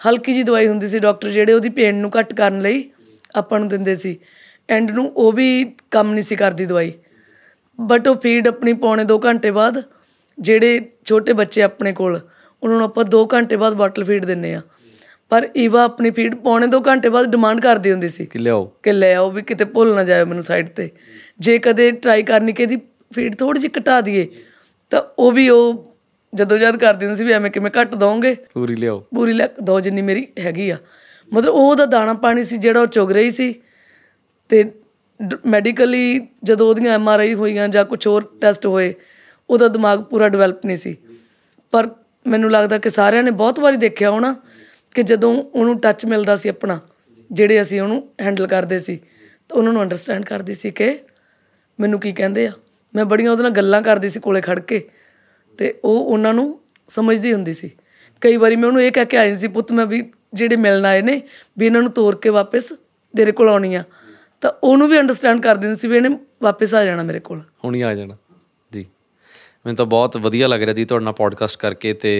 ਹਲਕੀ 0.00 0.34
ਜੀ 0.34 0.42
ਦਵਾਈ 0.42 0.68
ਹੁੰਦੀ 0.68 0.88
ਸੀ 0.88 0.98
ਡਾਕਟਰ 0.98 1.28
ਜਿਹੜੇ 1.28 1.52
ਉਹਦੀ 1.52 1.68
ਪੇਨ 1.68 1.94
ਨੂੰ 1.94 2.10
ਘੱਟ 2.18 2.34
ਕਰਨ 2.34 2.60
ਲਈ 2.60 2.90
ਆਪਾਂ 3.34 3.60
ਨੂੰ 3.60 3.68
ਦਿੰਦੇ 3.68 3.96
ਸੀ। 3.96 4.18
ਐਂਡ 4.68 4.90
ਨੂੰ 4.90 5.12
ਉਹ 5.16 5.32
ਵੀ 5.32 5.76
ਕੰਮ 5.90 6.12
ਨਹੀਂ 6.12 6.24
ਸੀ 6.24 6.36
ਕਰਦੀ 6.36 6.66
ਦਵਾਈ। 6.66 6.92
ਬਟ 7.80 8.08
ਉਹ 8.08 8.14
ਫੀਡ 8.14 8.48
ਆਪਣੀ 8.48 8.72
ਪੌਣੇ 8.72 9.04
2 9.04 9.18
ਘੰਟੇ 9.24 9.50
ਬਾਅਦ 9.50 9.82
ਜਿਹੜੇ 10.38 10.90
ਛੋਟੇ 11.04 11.32
ਬੱਚੇ 11.32 11.62
ਆਪਣੇ 11.62 11.92
ਕੋਲ, 11.92 12.20
ਉਹਨਾਂ 12.62 12.76
ਨੂੰ 12.76 12.84
ਆਪਾਂ 12.84 13.04
2 13.04 13.26
ਘੰਟੇ 13.34 13.56
ਬਾਅਦ 13.56 13.74
ਬੋਟਲ 13.74 14.04
ਫੀਡ 14.04 14.24
ਦਿੰਨੇ 14.24 14.54
ਆ 14.54 14.60
ਪਰ 15.28 15.48
ਈਵਾ 15.56 15.84
ਆਪਣੀ 15.84 16.10
ਫੀਡ 16.10 16.34
ਪੌਣੇ 16.34 16.66
2 16.66 16.80
ਘੰਟੇ 16.88 17.08
ਬਾਅਦ 17.08 17.26
ਡਿਮਾਂਡ 17.26 17.60
ਕਰਦੀ 17.60 17.92
ਹੁੰਦੀ 17.92 18.08
ਸੀ। 18.08 18.26
ਕਿ 18.26 18.38
ਲਿਆਓ। 18.38 18.72
ਕਿ 18.82 18.92
ਲੈ 18.92 19.14
ਆਓ 19.14 19.30
ਵੀ 19.30 19.42
ਕਿਤੇ 19.42 19.64
ਭੁੱਲ 19.64 19.94
ਨਾ 19.94 20.04
ਜਾਏ 20.04 20.24
ਮੈਨੂੰ 20.24 20.42
ਸਾਈਡ 20.42 20.68
ਤੇ। 20.68 20.90
ਜੇ 21.38 21.58
ਕਦੇ 21.58 21.90
ਟਰਾਈ 21.90 22.22
ਕਰਨੀ 22.22 22.52
ਕਿ 22.52 22.62
ਇਹਦੀ 22.62 22.76
ਫੀਡ 23.12 23.36
ਥੋੜੀ 23.36 23.60
ਜਿਹੀ 23.60 23.80
ਘਟਾ 23.80 24.00
ਦਈਏ 24.00 24.28
ਤਾਂ 24.90 25.02
ਉਹ 25.18 25.32
ਵੀ 25.32 25.48
ਉਹ 25.48 25.94
ਜਦੋਂ 26.34 26.58
ਜਦ 26.58 26.76
ਕਰਦੀ 26.76 27.06
ਹੁੰਦੀ 27.06 27.18
ਸੀ 27.18 27.24
ਵੀ 27.24 27.32
ਐਵੇਂ 27.32 27.50
ਕਿਵੇਂ 27.50 27.70
ਘੱਟ 27.80 27.94
ਦੋਗੇ 27.94 28.36
ਪੂਰੀ 28.54 28.76
ਲਿਆਓ। 28.76 29.04
ਪੂਰੀ 29.14 29.32
ਲੈ 29.32 29.48
ਦੋ 29.62 29.80
ਜਿੰਨੀ 29.80 30.02
ਮੇਰੀ 30.02 30.28
ਹੈਗੀ 30.38 30.70
ਆ। 30.70 30.76
ਮਤਲਬ 31.32 31.54
ਉਹ 31.54 31.70
ਉਹਦਾ 31.70 31.86
ਦਾਣਾ 31.86 32.14
ਪਾਣੀ 32.14 32.44
ਸੀ 32.44 32.56
ਜਿਹੜਾ 32.56 32.80
ਉਹ 32.80 32.86
ਚੁਗ 32.86 33.12
ਰਹੀ 33.12 33.30
ਸੀ। 33.30 33.54
ਤੇ 34.48 34.72
ਮੈਡੀਕਲੀ 35.46 36.26
ਜਦੋਂ 36.44 36.68
ਉਹਦੀਆਂ 36.68 36.94
ਐਮ 36.94 37.08
ਆਰ 37.08 37.20
ਆਈ 37.20 37.34
ਹੋਈਆਂ 37.34 37.68
ਜਾਂ 37.68 37.84
ਕੁਝ 37.84 38.06
ਹੋਰ 38.06 38.38
ਟੈਸਟ 38.40 38.66
ਹੋਏ 38.66 38.94
ਉਹਦਾ 39.50 39.68
ਦਿਮਾਗ 39.68 40.00
ਪੂਰਾ 40.00 40.28
ਡਿਵੈਲਪ 40.28 40.66
ਨਹੀਂ 40.66 40.76
ਸੀ। 40.76 40.96
ਪਰ 41.70 41.88
ਮੈਨੂੰ 42.26 42.50
ਲੱਗਦਾ 42.50 42.78
ਕਿ 42.78 42.90
ਸਾਰਿਆਂ 42.90 43.22
ਨੇ 43.22 43.30
ਬਹੁਤ 43.30 43.60
ਵਾਰੀ 43.60 43.76
ਦੇਖਿਆ 43.76 44.10
ਹੋਣਾ 44.10 44.36
ਕਿ 44.94 45.02
ਜਦੋਂ 45.02 45.42
ਉਹਨੂੰ 45.42 45.80
ਟੱਚ 45.80 46.06
ਮਿਲਦਾ 46.06 46.36
ਸੀ 46.36 46.48
ਆਪਣਾ, 46.48 46.80
ਜਿਹੜੇ 47.32 47.62
ਅਸੀਂ 47.62 47.80
ਉਹਨੂੰ 47.80 48.08
ਹੈਂਡਲ 48.20 48.46
ਕਰਦੇ 48.46 48.78
ਸੀ, 48.78 49.00
ਤਾਂ 49.48 49.58
ਉਹਨਾਂ 49.58 49.72
ਨੂੰ 49.72 49.82
ਅੰਡਰਸਟੈਂਡ 49.82 50.24
ਕਰਦੀ 50.24 50.54
ਸੀ 50.54 50.70
ਕਿ 50.70 50.98
ਮੈਨੂੰ 51.80 52.00
ਕੀ 52.00 52.12
ਕਹਿੰਦੇ 52.12 52.46
ਆ। 52.46 52.52
ਮੈਂ 52.94 53.04
ਬੜੀਆਂ 53.04 53.30
ਉਹਦੇ 53.30 53.42
ਨਾਲ 53.42 53.52
ਗੱਲਾਂ 53.52 53.82
ਕਰਦੀ 53.82 54.08
ਸੀ 54.08 54.20
ਕੋਲੇ 54.20 54.40
ਖੜ 54.40 54.60
ਕੇ, 54.60 54.88
ਤੇ 55.58 55.80
ਉਹ 55.84 56.04
ਉਹਨਾਂ 56.04 56.34
ਨੂੰ 56.34 56.60
ਸਮਝਦੀ 56.88 57.32
ਹੁੰਦੀ 57.32 57.52
ਸੀ। 57.52 57.70
ਕਈ 58.20 58.36
ਵਾਰੀ 58.36 58.56
ਮੈਂ 58.56 58.68
ਉਹਨੂੰ 58.68 58.82
ਇਹ 58.82 58.92
ਕਹਿ 58.92 59.04
ਕੇ 59.04 59.16
ਆਈ 59.16 59.36
ਸੀ, 59.36 59.48
ਪੁੱਤ, 59.48 59.72
ਮੈਂ 59.72 59.86
ਵੀ 59.86 60.12
ਜਿਹੜੇ 60.34 60.56
ਮਿਲਣ 60.56 60.84
ਆਏ 60.84 61.02
ਨੇ, 61.02 61.22
ਵੀ 61.58 61.66
ਇਹਨਾਂ 61.66 61.82
ਨੂੰ 61.82 61.90
ਤੋਰ 61.90 62.16
ਕੇ 62.16 62.28
ਵਾਪਸ 62.28 62.72
ਤੇਰੇ 63.16 63.32
ਕੋਲ 63.32 63.48
ਆਉਣੀ 63.48 63.74
ਆ। 63.74 63.84
ਤਾਂ 64.40 64.52
ਉਹਨੂੰ 64.62 64.88
ਵੀ 64.88 65.00
ਅੰਡਰਸਟੈਂਡ 65.00 65.42
ਕਰਦੀ 65.42 65.66
ਹੁੰਦੀ 65.66 65.80
ਸੀ 65.80 65.88
ਵੀ 65.88 65.96
ਇਹਨੇ 65.96 66.18
ਵਾਪਸ 66.42 66.74
ਆ 66.74 66.84
ਜਾਣਾ 66.84 67.02
ਮੇਰੇ 67.02 67.20
ਕੋਲ। 67.20 67.42
ਹੁਣੀ 67.64 67.80
ਆ 67.80 67.94
ਜਾਣਾ। 67.94 68.14
ਜੀ 68.14 68.23
ਮੈਨੂੰ 69.64 69.76
ਤਾਂ 69.76 69.86
ਬਹੁਤ 69.86 70.16
ਵਧੀਆ 70.18 70.48
ਲੱਗ 70.48 70.62
ਰਿਹਾ 70.62 70.72
ਜੀ 70.74 70.84
ਤੁਹਾਡੇ 70.84 71.04
ਨਾਲ 71.04 71.12
ਪੋਡਕਾਸਟ 71.14 71.58
ਕਰਕੇ 71.58 71.92
ਤੇ 71.98 72.10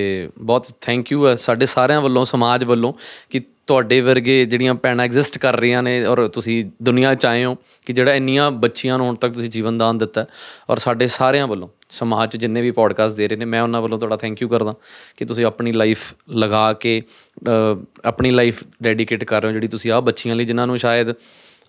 ਬਹੁਤ 0.43 0.67
ਥੈਂਕ 0.81 1.13
ਯੂ 1.13 1.27
ਹੈ 1.29 1.35
ਸਾਡੇ 1.41 1.67
ਸਾਰਿਆਂ 1.69 2.01
ਵੱਲੋਂ 2.01 2.25
ਸਮਾਜ 2.25 2.65
ਵੱਲੋਂ 2.65 2.93
ਕਿ 3.31 3.41
ਤੁਹਾਡੇ 3.67 4.01
ਵਰਗੇ 4.01 4.45
ਜਿਹੜੀਆਂ 4.47 4.75
ਭੈਣਾਂ 4.75 5.05
ਐਗਜ਼ਿਸਟ 5.05 5.37
ਕਰ 5.39 5.59
ਰਹੀਆਂ 5.59 5.83
ਨੇ 5.83 6.05
ਔਰ 6.05 6.27
ਤੁਸੀਂ 6.29 6.65
ਦੁਨੀਆ 6.83 7.15
'ਚ 7.15 7.27
ਆਏ 7.27 7.45
ਹੋ 7.45 7.55
ਕਿ 7.87 7.93
ਜਿਹੜਾ 7.93 8.15
ਇੰਨੀਆਂ 8.15 8.51
ਬੱਚੀਆਂ 8.51 8.99
ਨੂੰ 8.99 9.07
ਹੁਣ 9.07 9.15
ਤੱਕ 9.17 9.33
ਤੁਸੀਂ 9.35 9.49
ਜੀਵਨ 9.51 9.79
ਦਾਨ 9.79 9.99
ਦਿੱਤਾ 9.99 10.21
ਹੈ 10.21 10.27
ਔਰ 10.71 10.79
ਸਾਡੇ 10.79 11.07
ਸਾਰਿਆਂ 11.09 11.47
ਵੱਲੋਂ 11.47 11.69
ਸਮਾਜ 11.91 12.31
'ਚ 12.31 12.37
ਜਿੰਨੇ 12.37 12.63
ਵੀ 12.63 12.71
ਪੋਡਕਾਸਟ 12.71 13.17
ਦੇ 13.17 13.29
ਰਹੇ 13.29 13.37
ਨੇ 13.37 13.45
ਮੈਂ 13.45 13.63
ਉਹਨਾਂ 13.63 13.81
ਵੱਲੋਂ 13.83 13.99
ਤੁਹਾਡਾ 13.99 14.17
ਥੈਂਕ 14.17 14.43
ਯੂ 14.43 14.49
ਕਰਦਾ 14.49 14.73
ਕਿ 15.17 15.25
ਤੁਸੀਂ 15.25 15.45
ਆਪਣੀ 15.45 15.73
ਲਾਈਫ 15.73 16.03
ਲਗਾ 16.35 16.73
ਕੇ 16.73 17.01
ਅ, 17.01 17.77
ਆਪਣੀ 18.05 18.31
ਲਾਈਫ 18.31 18.63
ਡੈਡੀਕੇਟ 18.83 19.25
ਕਰ 19.25 19.43
ਰਹੇ 19.43 19.49
ਹੋ 19.49 19.53
ਜਿਹੜੀ 19.53 19.67
ਤੁਸੀਂ 19.69 19.93
ਆਹ 19.93 20.01
ਬੱਚੀਆਂ 20.03 20.37
ਲਈ 20.37 20.45
ਜਿਨ੍ਹਾਂ 20.45 20.67
ਨੂੰ 20.67 20.79
ਸ਼ਾਇਦ 20.79 21.11
ਅ, 21.11 21.15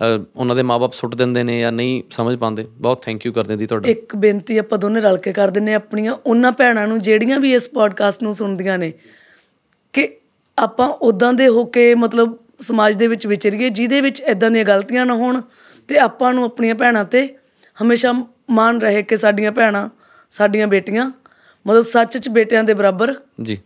ਉਹਨਾਂ 0.01 0.55
ਦੇ 0.55 0.63
ਮਾਪੇ 0.63 0.88
ਸੁੱਟ 0.93 1.15
ਦਿੰਦੇ 1.15 1.43
ਨੇ 1.43 1.59
ਜਾਂ 1.59 1.72
ਨਹੀਂ 1.72 2.01
ਸਮਝ 2.11 2.35
ਪਾਉਂਦੇ। 2.38 2.65
ਬਹੁਤ 2.77 3.01
ਥੈਂਕ 3.01 3.26
ਯੂ 3.26 3.31
ਕਰਦੇ 3.34 3.55
ਦੀ 3.55 3.65
ਤੁਹਾਡਾ। 3.65 3.89
ਇੱਕ 3.89 4.15
ਬੇਨਤੀ 4.15 4.57
ਆਪਾਂ 4.57 4.77
ਦੋਨੇ 4.77 5.01
ਰਲ 5.01 5.17
ਕੇ 5.17 5.34
ਕਰ 5.34 5.49
ਦਿੰਨੇ 5.49 5.73
ਆਪਣੀਆਂ 5.73 6.15
ਉਹਨਾਂ 6.26 6.51
ਭੈਣਾਂ 6.51 6.88
ਨੂੰ 6.88 6.99
ਜਿਹੜੀਆਂ 6.99 7.39
ਵੀ 7.39 7.53
ਇਸ 7.53 7.69
ਪੋਡਕਾਸਟ 7.69 8.23
ਨੂੰ 8.23 8.34
ਸੁਣਦੀਆਂ 8.34 8.77
ਨੇ। 8.77 8.91
ਕਿ 9.93 10.07
ਆਪਾਂ 10.57 10.88
ਉਦਾਂ 10.88 11.34
ਦੇ 11.34 11.47
ਹੋ 11.47 11.63
ਕੇ 11.65 11.93
ਮਤਲਬ 11.95 12.38
ਸਮਾਜ 12.59 12.95
ਦੇ 12.95 13.07
ਵਿੱਚ 13.07 13.27
ਵਿਚਰੀਏ 13.27 13.69
ਜਿਹਦੇ 13.69 14.01
ਵਿੱਚ 14.01 14.22
ਇਦਾਂ 14.22 14.51
ਦੀਆਂ 14.51 14.65
ਗਲਤੀਆਂ 14.65 15.05
ਨਾ 15.05 15.13
ਹੋਣ 15.13 15.41
ਤੇ 15.88 15.97
ਆਪਾਂ 15.99 16.34
ਨੂੰ 16.34 16.43
ਆਪਣੀਆਂ 16.45 16.76
ਭੈਣਾਂ 16.76 17.05
ਤੇ 17.05 17.27
ਹਮੇਸ਼ਾ 17.81 18.13
ਮਾਣ 18.51 18.80
ਰਹੇ 18.80 19.03
ਕਿ 19.03 19.17
ਸਾਡੀਆਂ 19.17 19.51
ਭੈਣਾਂ 19.51 19.89
ਸਾਡੀਆਂ 20.31 20.67
ਬੇਟੀਆਂ 20.67 21.11
ਮਤਲਬ 21.65 21.84
ਸੱਚ 21.84 22.17
'ਚ 22.17 22.30
ਬੇਟਿਆਂ 22.30 22.63
ਦੇ 22.63 22.73
ਬਰਾਬਰ 22.73 23.13
ਜੀ। 23.43 23.57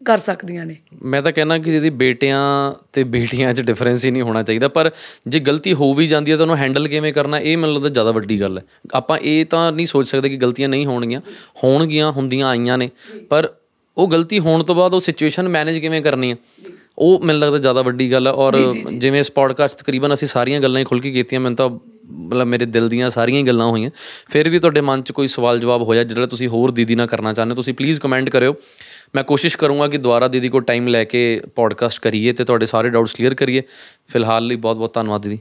ਕਰ 0.00 0.18
ਸਕਦੀਆਂ 0.18 0.64
ਨੇ। 0.66 0.76
ਮੈਂ 1.02 1.20
ਤਾਂ 1.22 1.32
ਕਹਿੰਦਾ 1.32 1.58
ਕਿ 1.58 1.70
ਜਿਹਦੀ 1.70 1.90
ਬੇਟਿਆਂ 1.90 2.40
ਤੇ 2.92 3.04
ਬੇਟੀਆਂ 3.04 3.52
'ਚ 3.54 3.60
ਡਿਫਰੈਂਸ 3.60 4.04
ਹੀ 4.04 4.10
ਨਹੀਂ 4.10 4.22
ਹੋਣਾ 4.22 4.42
ਚਾਹੀਦਾ 4.42 4.68
ਪਰ 4.68 4.90
ਜੇ 5.28 5.40
ਗਲਤੀ 5.40 5.72
ਹੋ 5.72 5.92
ਵੀ 5.94 6.06
ਜਾਂਦੀ 6.06 6.32
ਹੈ 6.32 6.36
ਤਾਂ 6.36 6.44
ਉਹਨੂੰ 6.44 6.56
ਹੈਂਡਲ 6.56 6.88
ਕਿਵੇਂ 6.88 7.12
ਕਰਨਾ 7.12 7.38
ਇਹ 7.38 7.56
ਮੈਨੂੰ 7.56 7.74
ਲੱਗਦਾ 7.74 7.88
ਜ਼ਿਆਦਾ 7.88 8.10
ਵੱਡੀ 8.10 8.40
ਗੱਲ 8.40 8.58
ਹੈ। 8.58 8.62
ਆਪਾਂ 8.94 9.18
ਇਹ 9.18 9.44
ਤਾਂ 9.46 9.70
ਨਹੀਂ 9.72 9.86
ਸੋਚ 9.86 10.08
ਸਕਦੇ 10.08 10.28
ਕਿ 10.28 10.36
ਗਲਤੀਆਂ 10.36 10.68
ਨਹੀਂ 10.68 10.86
ਹੋਣਗੀਆਂ 10.86 11.20
ਹੋਣਗੀਆਂ 11.64 12.12
ਹੁੰਦੀਆਂ 12.12 12.48
ਆਈਆਂ 12.48 12.78
ਨੇ 12.78 12.90
ਪਰ 13.30 13.48
ਉਹ 13.96 14.10
ਗਲਤੀ 14.10 14.38
ਹੋਣ 14.38 14.62
ਤੋਂ 14.62 14.74
ਬਾਅਦ 14.74 14.94
ਉਹ 14.94 15.00
ਸਿਚੁਏਸ਼ਨ 15.00 15.48
ਮੈਨੇਜ 15.48 15.78
ਕਿਵੇਂ 15.78 16.02
ਕਰਨੀ 16.02 16.30
ਹੈ 16.32 16.36
ਉਹ 16.98 17.22
ਮੈਨੂੰ 17.24 17.40
ਲੱਗਦਾ 17.40 17.58
ਜ਼ਿਆਦਾ 17.58 17.82
ਵੱਡੀ 17.82 18.10
ਗੱਲ 18.12 18.26
ਹੈ। 18.26 18.32
ਔਰ 18.32 18.54
ਜਿਵੇਂ 18.92 19.20
ਇਸ 19.20 19.30
ਪੋਡਕਾਸਟ 19.30 19.78
ਤਕਰੀਬਨ 19.78 20.14
ਅਸੀਂ 20.14 20.28
ਸਾਰੀਆਂ 20.28 20.60
ਗੱਲਾਂ 20.60 20.80
ਹੀ 20.80 20.84
ਖੁੱਲ 20.84 21.00
ਕੇ 21.00 21.10
ਕੀਤੀਆਂ 21.10 21.40
ਮੈਨੂੰ 21.40 21.56
ਤਾਂ 21.56 21.68
ਮਤਲਬ 22.10 22.46
ਮੇਰੇ 22.46 22.64
ਦਿਲ 22.64 22.88
ਦੀਆਂ 22.88 23.10
ਸਾਰੀਆਂ 23.10 23.40
ਹੀ 23.40 23.46
ਗੱਲਾਂ 23.46 23.66
ਹੋਈਆਂ। 23.66 23.90
ਫਿਰ 24.28 24.48
ਵੀ 24.48 24.58
ਤੁਹਾਡੇ 24.58 24.80
ਮਨ 24.80 25.02
'ਚ 25.02 25.12
ਕੋਈ 25.12 25.28
ਸਵਾਲ 25.28 25.60
ਜਵਾਬ 25.60 25.82
ਹੋਇਆ 25.82 26.04
ਜਿਹੜਾ 26.04 26.26
ਤੁਸੀਂ 26.26 26.48
ਹੋਰ 26.48 26.70
ਦੀਦੀ 26.70 26.94
ਨਾਲ 26.94 27.06
ਕਰਨਾ 27.06 27.32
ਚਾਹੁੰਦੇ 27.32 27.54
ਤੁਸੀਂ 27.54 27.74
ਪਲੀਜ਼ 27.74 28.00
ਕਮੈਂਟ 28.00 28.30
ਕਰਿਓ। 28.30 28.54
ਮੈਂ 29.14 29.24
ਕੋਸ਼ਿਸ਼ 29.24 29.56
ਕਰੂੰਗਾ 29.56 29.88
ਕਿ 29.88 29.98
ਦੁਬਾਰਾ 29.98 30.28
ਦੀਦੀ 30.28 30.48
ਕੋਲ 30.48 30.62
ਟਾਈਮ 30.62 30.88
ਲੈ 30.88 31.04
ਕੇ 31.04 31.42
ਪੋਡਕਾਸਟ 31.54 32.02
ਕਰੀਏ 32.02 32.32
ਤੇ 32.32 32.44
ਤੁਹਾਡੇ 32.44 32.66
ਸਾਰੇ 32.66 32.88
ਡਾਊਟਸ 32.88 33.12
ਕਲੀਅਰ 33.12 33.34
ਕਰੀਏ। 33.34 33.62
ਫਿਲਹਾਲ 34.08 34.46
ਲਈ 34.46 34.56
ਬਹੁਤ 34.56 34.76
ਬਹੁਤ 34.76 34.94
ਧੰਨਵਾਦ 34.94 35.22
ਦੀਦੀ। 35.22 35.38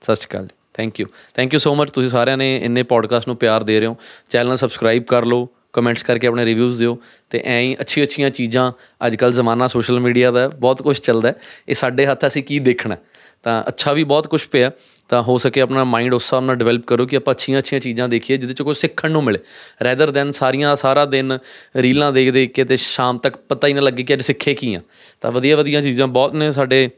ਸਤਿ 0.00 0.16
ਸ਼੍ਰੀ 0.16 0.28
ਅਕਾਲ 0.28 0.42
ਜੀ। 0.42 0.56
Thank 0.74 1.00
you 1.00 1.06
thank 1.34 1.54
you 1.54 1.58
so 1.58 1.74
much 1.74 1.90
ਤੁਸੀਂ 1.90 2.10
ਸਾਰਿਆਂ 2.10 2.36
ਨੇ 2.36 2.56
ਇੰਨੇ 2.56 2.82
ਪੋਡਕਾਸਟ 2.82 3.28
ਨੂੰ 3.28 3.36
ਪਿਆਰ 3.36 3.62
ਦੇ 3.62 3.80
ਰਹੇ 3.80 3.86
ਹੋ। 3.86 3.96
ਚੈਨਲ 4.30 4.48
ਨੂੰ 4.48 4.58
ਸਬਸਕ੍ਰਾਈਬ 4.58 5.02
ਕਰ 5.02 5.24
ਲਓ। 5.24 5.48
ਕਮੈਂਟਸ 5.72 6.02
ਕਰਕੇ 6.02 6.26
ਆਪਣੇ 6.26 6.44
ਰਿਵਿਊਜ਼ 6.44 6.78
ਦਿਓ। 6.78 6.98
ਤੇ 7.30 7.42
ਐਂ 7.44 7.62
ਹੀ 7.62 7.76
ਅੱਛੀ 7.80 8.02
ਅੱਛੀਆਂ 8.02 8.30
ਚੀਜ਼ਾਂ 8.30 8.72
ਅੱਜ 9.06 9.16
ਕੱਲ 9.16 9.32
ਜ਼ਮਾਨਾ 9.32 9.66
ਸੋਸ਼ਲ 9.66 10.00
ਮੀਡੀਆ 10.00 10.30
ਦਾ 10.30 10.40
ਹੈ, 10.40 10.48
ਬਹੁਤ 10.48 10.82
ਕੁਝ 10.82 10.98
ਚੱਲਦਾ 10.98 11.28
ਹੈ। 11.28 11.34
ਇਹ 11.68 11.74
ਸਾਡੇ 11.74 12.06
ਹੱਥ 12.06 12.26
ਅਸੀਂ 12.26 12.44
ਕੀ 12.44 12.58
ਦੇਖਣਾ 12.58 12.94
ਹੈ। 12.94 13.00
ਤਾਂ 13.42 13.64
ਅੱਛਾ 13.68 13.92
ਵੀ 13.92 14.04
ਬਹੁਤ 14.04 14.26
ਕੁਝ 14.26 14.46
ਪਿਆ। 14.46 14.70
ਤਾਂ 15.08 15.22
ਹੋ 15.22 15.38
ਸਕੇ 15.38 15.60
ਆਪਣਾ 15.60 15.84
ਮਾਈਂਡ 15.84 16.14
ਉਸ 16.14 16.24
ਹਿਸਾਬ 16.24 16.44
ਨਾਲ 16.44 16.56
ਡਿਵੈਲਪ 16.56 16.84
ਕਰੋ 16.86 17.06
ਕਿ 17.06 17.16
ਆਪਾਂ 17.16 17.34
ਅੱਛੀਆਂ 17.34 17.58
ਅੱਛੀਆਂ 17.58 17.80
ਚੀਜ਼ਾਂ 17.80 18.08
ਦੇਖੀਏ, 18.08 18.36
ਜਿਹਦੇ 18.36 18.54
ਚ 18.54 18.62
ਕੁਝ 18.62 18.76
ਸਿੱਖਣ 18.76 19.10
ਨੂੰ 19.10 19.24
ਮਿਲੇ। 19.24 19.38
ਰੈਦਰ 19.84 20.10
ਦੈਨ 20.10 20.30
ਸਾਰੀਆਂ 20.30 20.76
ਸਾਰਾ 20.76 21.04
ਦਿਨ 21.04 21.38
ਰੀਲਾਂ 21.76 22.12
ਦੇਖ 22.12 22.30
ਦੇਖ 22.30 22.52
ਕੇ 22.52 22.64
ਤੇ 22.64 22.76
ਸ਼ਾਮ 22.76 23.18
ਤੱਕ 23.18 23.36
ਪਤਾ 23.36 23.68
ਹੀ 23.68 23.72
ਨਾ 23.72 23.80
ਲੱਗੇ 23.80 24.02
ਕਿ 24.02 24.14
ਅੱਜ 24.14 24.22
ਸਿੱਖੇ 24.22 24.54
ਕੀ 24.54 24.74
ਆ। 24.74 24.80
ਤਾਂ 25.20 25.32
ਵਧੀਆ 25.32 25.56
ਵਧੀਆ 25.56 25.82
ਚੀਜ਼ਾਂ 25.82 26.06
ਬਹੁਤ 26.06 26.34
ਨੇ 26.34 26.52
ਸਾਡੇ 26.52 26.90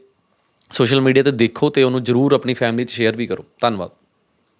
ਸੋਸ਼ਲ 0.71 1.01
ਮੀਡੀਆ 1.01 1.23
ਤੇ 1.23 1.31
ਦੇਖੋ 1.31 1.69
ਤੇ 1.69 1.83
ਉਹਨੂੰ 1.83 2.03
ਜਰੂਰ 2.03 2.33
ਆਪਣੀ 2.33 2.53
ਫੈਮਿਲੀ 2.53 2.85
'ਚ 2.85 2.91
ਸ਼ੇਅਰ 2.91 3.15
ਵੀ 3.15 3.27
ਕਰੋ। 3.27 3.45
ਧੰਨਵਾਦ। 3.61 3.89